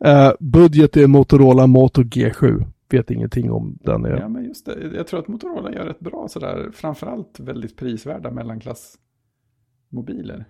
Uh, 0.06 0.32
budget 0.40 0.98
är 0.98 1.08
Motorola 1.08 1.68
Moto 1.68 2.02
G7. 2.02 2.66
Vet 2.90 3.12
ingenting 3.12 3.52
om 3.52 3.78
den 3.82 4.06
är. 4.06 4.18
Ja, 4.20 4.28
men 4.30 4.46
just 4.46 4.66
det. 4.66 4.92
Jag 4.96 5.08
tror 5.08 5.20
att 5.20 5.28
Motorola 5.28 5.72
gör 5.74 5.88
ett 5.88 6.00
bra 6.00 6.28
sådär, 6.28 6.70
framförallt 6.74 7.40
väldigt 7.40 7.78
prisvärda 7.78 8.32
mellanklassmobiler. 8.32 10.46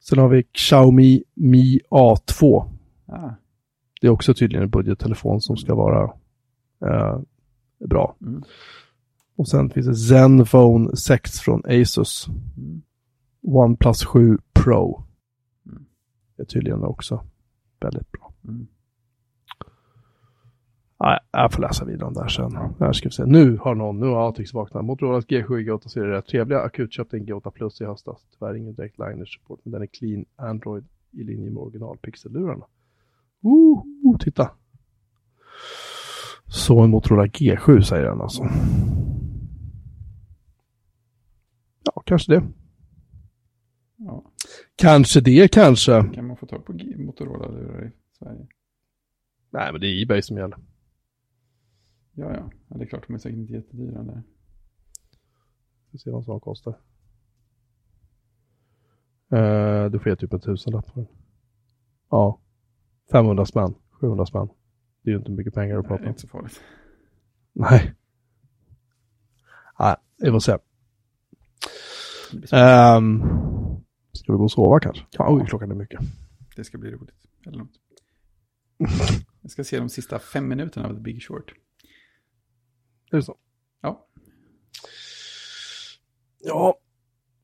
Sen 0.00 0.18
har 0.18 0.28
vi 0.28 0.42
Xiaomi 0.42 1.24
Mi 1.34 1.80
A2. 1.90 2.70
Ah, 3.06 3.30
Det 4.00 4.06
är 4.06 4.10
också 4.10 4.34
tydligen 4.34 4.62
en 4.64 4.70
budgettelefon 4.70 5.40
som 5.40 5.56
ska 5.56 5.74
vara 5.74 6.04
eh, 6.84 7.18
bra. 7.88 8.16
mm. 8.20 8.42
Och 9.36 9.48
sen 9.48 9.70
finns 9.70 9.86
det 9.86 9.94
Zenfone 9.94 10.96
6 10.96 11.40
från 11.40 11.62
Asus. 11.64 12.26
Mm. 12.56 12.82
OnePlus 13.42 14.04
7 14.04 14.38
Pro. 14.52 15.04
Mm. 15.66 15.84
Det 16.36 16.42
är 16.42 16.46
tydligen 16.46 16.84
också 16.84 17.24
väldigt 17.80 18.12
bra. 18.12 18.32
Mm. 18.44 18.66
Nej, 21.00 21.18
jag 21.32 21.52
får 21.52 21.62
läsa 21.62 21.84
vidare 21.84 22.06
om 22.06 22.14
det 22.14 22.20
här 22.20 22.28
sen. 22.28 22.56
Här 22.80 22.92
ska 22.92 23.08
vi 23.08 23.12
se. 23.12 23.24
Nu 23.26 23.56
har 23.56 23.74
någon, 23.74 24.00
nu 24.00 24.06
har 24.06 24.28
Atrix 24.28 24.54
vaknat. 24.54 24.84
Motorolas 24.84 25.26
G7 25.26 25.48
G8 25.48 25.88
ser 25.88 26.04
rätt 26.04 26.26
trevliga. 26.26 26.60
Akut 26.60 26.92
köpte 26.92 27.16
en 27.16 27.26
G8 27.26 27.50
Plus 27.50 27.80
i 27.80 27.84
höstas. 27.84 28.26
Tyvärr 28.38 28.54
ingen 28.54 28.74
direkt 28.74 28.98
liner 28.98 29.24
support, 29.24 29.60
men 29.62 29.72
den 29.72 29.82
är 29.82 29.86
clean 29.86 30.24
Android 30.36 30.84
i 31.10 31.24
linje 31.24 31.50
med 31.50 31.62
originalpixellurarna. 31.62 32.64
Ooh, 33.42 34.18
titta! 34.18 34.50
Så 36.46 36.80
en 36.80 36.90
Motorola 36.90 37.26
G7 37.26 37.80
säger 37.80 38.04
den 38.04 38.20
alltså. 38.20 38.44
Ja, 41.84 42.02
kanske 42.06 42.34
det. 42.34 42.42
Ja. 43.96 44.30
Kanske 44.76 45.20
det, 45.20 45.52
kanske. 45.52 46.04
Kan 46.14 46.26
man 46.26 46.36
få 46.36 46.46
tag 46.46 46.64
på 46.66 46.72
Motorola-lurar 46.96 47.86
i 47.86 47.92
Sverige? 48.18 48.46
Nej, 49.50 49.72
men 49.72 49.80
det 49.80 49.86
är 49.86 50.02
Ebay 50.02 50.22
som 50.22 50.36
gäller. 50.36 50.58
Ja, 52.12 52.34
ja. 52.34 52.50
ja. 52.68 52.76
Det 52.76 52.84
är 52.84 52.88
klart, 52.88 53.06
de 53.06 53.14
är 53.14 53.18
säkert 53.18 53.38
inte 53.38 53.52
jättedyra 53.52 54.02
där. 54.02 54.22
Vi 55.90 55.98
ser 55.98 56.10
vad 56.10 56.24
som 56.24 56.40
kostar. 56.40 56.74
Uh, 59.32 59.90
du 59.90 59.98
får 59.98 60.08
ge 60.08 60.16
typ 60.16 60.32
en 60.32 60.40
tusenlapp 60.40 60.90
för. 60.90 61.06
Ja. 62.10 62.40
500 63.12 63.46
spänn. 63.46 63.74
700 63.90 64.26
spänn. 64.26 64.48
Det 65.02 65.10
är 65.10 65.12
ju 65.12 65.18
inte 65.18 65.30
mycket 65.30 65.54
pengar 65.54 65.78
att 65.78 65.82
Nej, 65.82 65.88
prata 65.88 66.02
det 66.02 66.04
är 66.04 66.08
om. 66.08 66.10
inte 66.10 66.20
så 66.20 66.28
farligt. 66.28 66.60
Nej. 67.52 67.94
Nej, 69.78 69.96
vi 70.18 70.30
får 70.30 70.40
se. 70.40 70.58
Um, 72.34 73.22
ska 74.12 74.32
vi 74.32 74.38
gå 74.38 74.44
och 74.44 74.50
sova 74.52 74.80
kanske? 74.80 75.04
Ja, 75.10 75.26
oj, 75.30 75.46
klockan 75.48 75.70
är 75.70 75.74
mycket. 75.74 76.00
det 76.56 76.64
ska 76.64 76.78
bli 76.78 76.90
roligt. 76.90 77.26
Eller 77.46 77.58
något. 77.58 77.70
Jag 79.42 79.50
ska 79.50 79.64
se 79.64 79.78
de 79.78 79.88
sista 79.88 80.18
fem 80.18 80.48
minuterna 80.48 80.88
av 80.88 80.94
The 80.94 81.00
Big 81.00 81.22
Short. 81.22 81.54
Är 83.10 83.16
det 83.16 83.22
så? 83.22 83.36
Ja. 83.80 84.06
Ja. 86.44 86.78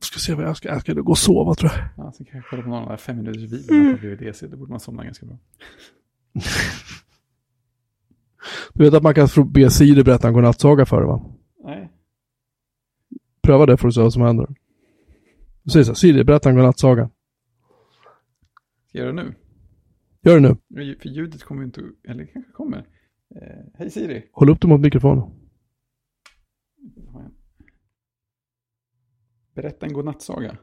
Ska 0.01 0.19
se 0.19 0.35
vad 0.35 0.45
jag 0.45 0.57
ska, 0.57 0.69
jag 0.69 0.81
ska 0.81 0.93
gå 0.93 1.11
och 1.11 1.19
sova 1.19 1.55
tror 1.55 1.71
jag. 1.73 1.89
Ja, 1.97 2.13
sen 2.13 2.27
kan 2.27 2.37
jag 2.37 2.45
kolla 2.51 2.63
på 2.63 2.69
någon 2.69 2.79
av 2.79 2.85
de 2.85 2.91
här 2.91 2.97
fem 2.97 3.17
minuters 3.17 3.43
videorna 3.53 3.97
på 3.97 4.07
VVDC. 4.07 4.47
Då 4.47 4.57
borde 4.57 4.71
man 4.71 4.81
somna 4.81 5.05
ganska 5.05 5.27
bra. 5.27 5.39
Du 8.75 8.85
vet 8.85 8.95
att 8.95 9.03
man 9.03 9.15
kan 9.15 9.29
få 9.29 9.45
be 9.45 9.71
Siri 9.71 10.05
berätta 10.05 10.29
en 10.29 10.35
godnattsaga 10.35 10.87
för 10.87 10.97
dig 10.97 11.07
va? 11.07 11.23
Nej. 11.65 11.93
Pröva 13.43 13.67
det 13.67 13.77
för 13.77 13.89
att 13.89 13.95
se 13.95 14.01
vad 14.01 14.13
som 14.13 14.23
händer. 14.23 14.47
Du 15.63 15.71
säger 15.71 15.85
så 15.85 15.91
här, 15.91 15.95
Siri 15.95 16.25
berätta 16.25 16.49
en 16.49 16.57
godnattsaga. 16.57 17.11
Ska 18.89 18.99
jag 18.99 19.07
göra 19.07 19.17
det 19.17 19.23
nu? 19.23 19.35
Gör 20.23 20.41
det 20.41 20.41
nu. 20.41 20.57
För 20.97 21.09
ljudet 21.09 21.43
kommer 21.43 21.61
ju 21.61 21.67
inte, 21.67 21.83
eller 22.09 22.27
kanske 22.27 22.53
kommer. 22.53 22.79
Eh, 23.37 23.65
hej 23.75 23.91
Siri. 23.91 24.29
Håll 24.33 24.51
upp 24.51 24.61
det 24.61 24.69
mot 24.69 24.81
mikrofonen. 24.81 25.41
Berätta 29.55 29.87
en 29.87 29.93
godnattsaga. 29.93 30.57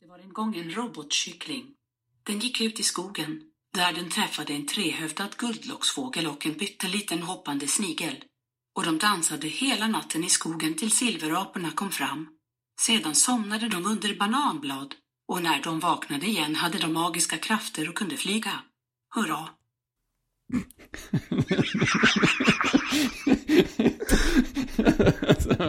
Det 0.00 0.06
var 0.06 0.18
en 0.18 0.32
gång 0.32 0.56
en 0.56 0.70
robotkyckling. 0.70 1.74
Den 2.22 2.38
gick 2.38 2.60
ut 2.60 2.80
i 2.80 2.82
skogen, 2.82 3.40
där 3.74 3.92
den 3.92 4.10
träffade 4.10 4.52
en 4.52 4.66
trehövdad 4.66 5.36
guldlocksfågel 5.38 6.26
och 6.26 6.46
en 6.46 6.54
pytteliten 6.54 7.22
hoppande 7.22 7.66
snigel. 7.66 8.24
Och 8.74 8.84
de 8.84 8.98
dansade 8.98 9.48
hela 9.48 9.88
natten 9.88 10.24
i 10.24 10.28
skogen 10.28 10.74
till 10.74 10.90
silveraporna 10.90 11.70
kom 11.70 11.90
fram. 11.90 12.28
Sedan 12.86 13.14
somnade 13.14 13.68
de 13.68 13.86
under 13.86 14.18
bananblad, 14.18 14.94
och 15.28 15.42
när 15.42 15.62
de 15.62 15.80
vaknade 15.80 16.26
igen 16.26 16.54
hade 16.54 16.78
de 16.78 16.92
magiska 16.92 17.36
krafter 17.36 17.88
och 17.88 17.94
kunde 17.94 18.16
flyga. 18.16 18.50
Hurra! 19.14 19.48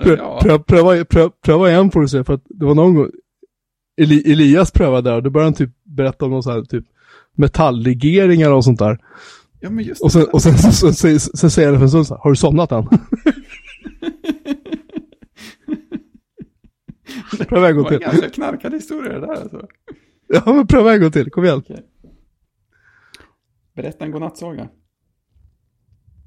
Ja. 0.06 0.60
pröva, 0.68 1.06
prö, 1.06 1.30
pröva 1.30 1.70
igen 1.70 1.92
får 1.92 2.02
du 2.02 2.08
se, 2.08 2.24
för 2.24 2.34
att 2.34 2.44
det 2.46 2.66
var 2.66 2.76
någon 2.76 2.96
gång 2.96 3.10
Eli, 4.02 4.32
Elias 4.32 4.72
prövade 4.72 5.10
där 5.10 5.16
och 5.16 5.24
då 5.24 5.30
började 5.30 5.48
han 5.48 5.54
typ 5.54 5.70
berätta 5.84 6.26
om 6.26 6.32
någon 6.32 6.44
så 6.44 6.52
här 6.52 6.62
typ 6.62 6.86
metalllegeringar 7.36 8.52
och 8.52 8.64
sånt 8.64 8.80
där. 8.80 9.00
ja, 9.60 9.70
men 9.70 9.86
just 9.86 10.02
Och 10.02 10.12
sen, 10.12 10.26
och 10.34 10.42
sen, 10.42 10.58
så, 10.58 10.72
så, 10.72 10.94
så, 10.94 11.20
så, 11.20 11.38
så 11.38 11.50
säger 11.50 11.70
han 11.70 11.78
för 11.78 11.84
en 11.84 11.90
stund 11.90 12.08
så 12.08 12.14
här, 12.14 12.22
har 12.22 12.30
du 12.30 12.36
somnat 12.36 12.72
än? 12.72 12.88
pröva 17.50 17.70
en 17.70 17.76
det 17.76 17.82
gång 17.82 17.84
var 17.84 17.90
till. 17.90 18.04
en 18.04 18.10
ganska 18.12 18.30
knarkad 18.30 18.74
historia 18.74 19.14
det 19.20 19.28
där 19.28 19.42
alltså. 19.42 19.68
Ja 20.28 20.54
men 20.54 20.68
pröva 20.68 20.94
en 20.94 21.02
gång 21.02 21.12
till, 21.12 21.32
kom 21.32 21.44
igen. 21.46 21.58
Okej. 21.60 21.86
Berätta 23.76 24.06
en 24.06 24.12
godnattsaga. 24.12 24.70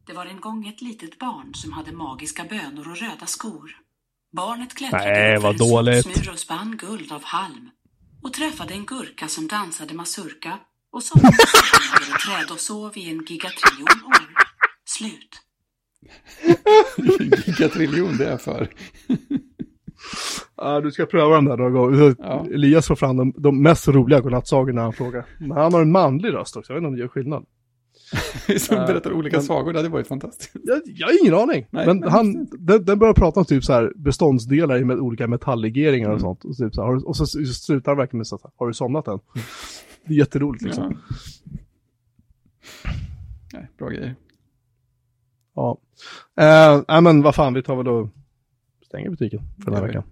Det 0.07 0.13
var 0.13 0.27
en 0.27 0.41
gång 0.41 0.69
ett 0.69 0.83
litet 0.83 1.19
barn 1.19 1.55
som 1.55 1.73
hade 1.73 1.93
magiska 1.93 2.45
bönor 2.45 2.91
och 2.91 2.97
röda 2.97 3.27
skor. 3.27 3.71
Barnet 4.33 4.75
klättrade 4.75 5.05
Nej, 5.05 5.33
vad 5.41 5.43
för 5.43 5.65
en 5.65 5.71
dåligt. 5.71 6.05
solsmur 6.05 6.33
och 6.33 6.39
spann 6.39 6.77
guld 6.77 7.13
av 7.13 7.23
halm 7.25 7.71
och 8.23 8.33
träffade 8.33 8.75
en 8.75 8.87
gurka 8.87 9.29
som 9.29 9.49
dansade 9.49 9.95
mazurka 9.95 10.59
och 10.91 11.03
somnade 11.03 11.37
under 12.01 12.15
ett 12.17 12.21
träd 12.21 12.51
och 12.51 12.61
sov 12.61 12.93
i 12.99 13.11
en 13.11 13.25
gigatriljon 13.25 14.05
år. 14.07 14.35
Slut. 14.85 15.43
Gigatriljon, 17.47 18.17
det 18.17 18.27
är 18.29 18.37
för. 18.39 18.69
Ja, 20.57 20.81
du 20.81 20.91
ska 20.93 21.07
pröva 21.07 21.35
den 21.35 21.45
där 21.45 21.57
någon 21.57 21.73
gång. 21.73 22.15
Ja. 22.19 22.47
Elias 22.55 22.87
får 22.87 22.95
fram 22.97 23.17
de, 23.17 23.33
de 23.37 23.63
mest 23.63 23.89
roliga 23.89 24.21
godnattsagorna 24.21 24.83
han 24.83 24.93
frågar. 24.93 25.27
Men 25.39 25.51
han 25.51 25.73
har 25.75 25.83
en 25.83 25.93
manlig 25.93 26.33
röst 26.33 26.57
också, 26.57 26.73
jag 26.73 26.75
vet 26.75 26.81
inte 26.81 26.89
om 26.89 26.95
det 26.95 27.01
gör 27.01 27.09
skillnad. 27.09 27.47
Som 28.59 28.77
Ja, 28.77 28.87
berättar 28.87 29.13
olika 29.13 29.37
men- 29.37 29.45
sagor, 29.47 29.73
det 29.73 29.79
hade 29.79 29.89
varit 29.89 30.07
fantastiskt. 30.09 30.51
Jag, 30.65 30.81
jag 30.85 31.07
har 31.07 31.23
ingen 31.23 31.35
aning. 31.35 31.67
Nej, 31.71 31.87
men 31.87 31.99
men 32.01 32.09
han, 32.11 32.47
den, 32.59 32.85
den 32.85 32.99
börjar 32.99 33.15
prata 33.15 33.41
om 33.41 33.47
typ 33.47 33.65
så 33.65 33.73
här 33.73 33.93
beståndsdelar 33.97 34.77
i 34.79 34.85
med 34.85 34.99
olika 34.99 35.27
metalllegeringar 35.29 36.09
och 36.09 36.13
Mm. 36.13 36.21
sånt. 36.21 36.45
Och, 36.45 36.57
typ 36.57 36.75
så 36.75 36.83
här, 36.87 37.09
och 37.09 37.17
så 37.17 37.27
slutar 37.27 37.93
han 37.93 37.99
verkligen 37.99 38.19
med 38.19 38.27
så 38.27 38.39
här, 38.43 38.51
har 38.57 38.67
du 38.67 38.75
somnat 38.75 39.09
än? 39.09 39.19
Det 40.05 40.15
är 40.15 40.19
jätteroligt 40.19 40.63
liksom. 40.65 40.97
Ja. 41.15 41.17
Nej, 43.53 43.69
bra 43.79 43.89
grejer. 43.89 44.15
Ja. 45.55 45.79
Eh, 46.41 46.81
nej 46.89 47.03
men 47.03 47.23
vad 47.23 47.35
fan, 47.35 47.55
vi 47.55 47.63
tar 47.63 47.77
väl 47.77 47.89
och 47.89 48.09
stänger 48.87 49.11
butiken 49.11 49.41
för 49.65 49.71
den 49.71 49.81
här 49.81 49.87
veckan. 49.87 50.03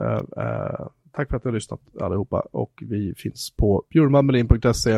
Eh, 0.00 0.44
eh, 0.44 0.86
tack 1.12 1.28
för 1.28 1.36
att 1.36 1.44
ni 1.44 1.48
har 1.48 1.54
lyssnat 1.54 1.80
allihopa 2.00 2.40
och 2.40 2.82
vi 2.86 3.14
finns 3.14 3.50
på 3.56 3.84
bjurmanmelin.se 3.90 4.92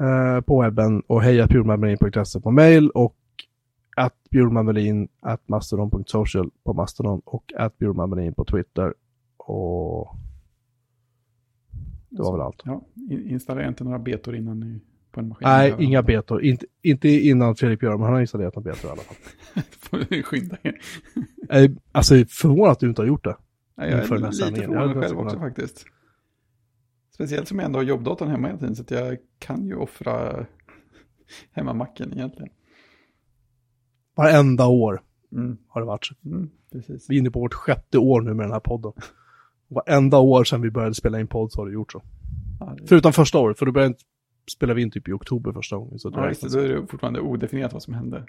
eh, 0.00 0.40
på 0.40 0.62
webben 0.62 1.00
och 1.06 1.22
hejapjurmanmelin.se 1.22 2.40
på 2.40 2.50
mail 2.50 2.90
och 2.90 3.16
att 3.96 4.16
bjurmanmelin 4.30 5.08
at 5.20 5.48
mastodon.social 5.48 6.50
på 6.64 6.72
Mastodon 6.72 7.22
och 7.24 7.52
att 7.56 7.78
bjurmanmelin 7.78 8.34
på 8.34 8.44
Twitter 8.44 8.94
och 9.36 10.16
det 12.08 12.22
var 12.22 12.32
väl 12.32 12.40
allt. 12.40 12.62
Ja, 12.64 12.84
in- 13.10 13.30
installera 13.30 13.68
inte 13.68 13.84
några 13.84 13.98
betor 13.98 14.36
innan 14.36 14.60
ni 14.60 14.80
på 15.10 15.20
en 15.20 15.28
maskin. 15.28 15.48
Nej, 15.48 15.74
inga 15.78 16.02
betor. 16.02 16.42
Inte, 16.44 16.66
inte 16.82 17.08
innan 17.08 17.56
Fredrik 17.56 17.80
Björman, 17.80 18.02
han 18.02 18.12
har 18.12 18.20
installerat 18.20 18.56
några 18.56 18.72
betor 18.72 18.88
i 18.88 18.92
alla 18.92 19.02
fall. 19.02 19.16
får 19.78 20.22
skynda 20.22 20.56
er. 20.62 20.74
Alltså 21.92 22.14
förvånad 22.14 22.72
att 22.72 22.80
du 22.80 22.88
inte 22.88 23.02
har 23.02 23.06
gjort 23.06 23.24
det. 23.24 23.36
Nej, 23.76 23.90
jag 23.90 23.98
är 23.98 24.02
lite 24.50 24.62
förvånad 24.62 24.92
själv 24.92 25.18
också 25.18 25.36
kunnat- 25.36 25.38
faktiskt. 25.38 25.86
Speciellt 27.14 27.48
som 27.48 27.58
jag 27.58 27.66
ändå 27.66 27.78
har 27.78 27.84
jobbdatorn 27.84 28.28
hemma 28.30 28.46
hela 28.46 28.58
tiden, 28.58 28.76
så 28.76 28.84
jag 28.88 29.18
kan 29.38 29.66
ju 29.66 29.74
offra 29.76 30.46
hemmamacken 31.52 32.12
egentligen. 32.12 32.52
Varenda 34.14 34.66
år 34.66 35.02
Mm, 35.32 35.56
har 35.68 35.80
det 35.80 35.86
varit. 35.86 36.10
mm, 36.24 36.50
precis. 36.72 37.10
Vi 37.10 37.14
är 37.14 37.18
inne 37.18 37.30
på 37.30 37.40
vårt 37.40 37.54
sjätte 37.54 37.98
år 37.98 38.20
nu 38.20 38.34
med 38.34 38.44
den 38.46 38.52
här 38.52 38.60
podden. 38.60 38.92
Varenda 39.68 40.18
år 40.18 40.44
sedan 40.44 40.62
vi 40.62 40.70
började 40.70 40.94
spela 40.94 41.20
in 41.20 41.26
podd 41.26 41.52
så 41.52 41.60
har 41.60 41.66
det 41.66 41.72
gjort 41.72 41.92
så. 41.92 42.02
Ja, 42.60 42.74
det, 42.78 42.86
Förutom 42.86 43.12
första 43.12 43.38
året, 43.38 43.58
för 43.58 43.66
då 43.66 43.72
började 43.72 43.94
spela 44.52 44.74
vi 44.74 44.82
in 44.82 44.90
typ 44.90 45.08
i 45.08 45.12
oktober 45.12 45.52
första 45.52 45.76
gången. 45.76 45.98
Så 45.98 46.10
ja, 46.14 46.28
just 46.28 46.42
det, 46.42 46.48
då 46.48 46.58
är 46.58 46.68
det 46.68 46.86
fortfarande 46.86 47.20
odefinierat 47.20 47.72
vad 47.72 47.82
som 47.82 47.94
hände. 47.94 48.26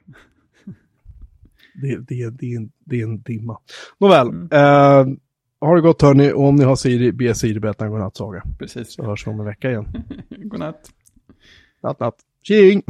det, 1.82 1.98
det, 2.08 2.30
det, 2.30 2.54
är 2.54 2.58
en, 2.58 2.72
det 2.80 3.00
är 3.02 3.04
en 3.04 3.22
dimma. 3.22 3.60
Nåväl, 3.98 4.28
Mm. 4.30 4.48
eh, 4.52 5.18
har 5.66 5.76
det 5.76 5.82
gott 5.82 6.02
hörni, 6.02 6.32
och 6.32 6.44
om 6.44 6.56
ni 6.56 6.64
har 6.64 6.76
Siri, 6.76 7.12
be 7.12 7.36
Siri 7.36 7.60
berätta 7.60 7.86
en 7.86 7.92
godnattsaga. 7.92 8.44
Precis. 8.60 8.94
Så 8.94 9.04
hörs 9.04 9.28
vi 9.28 9.32
om 9.32 9.40
en 9.40 9.46
vecka 9.46 9.70
igen. 9.70 10.04
Godnatt. 10.30 10.90
Natt, 11.84 12.00
natt. 12.00 12.16
Tjing! 12.44 12.84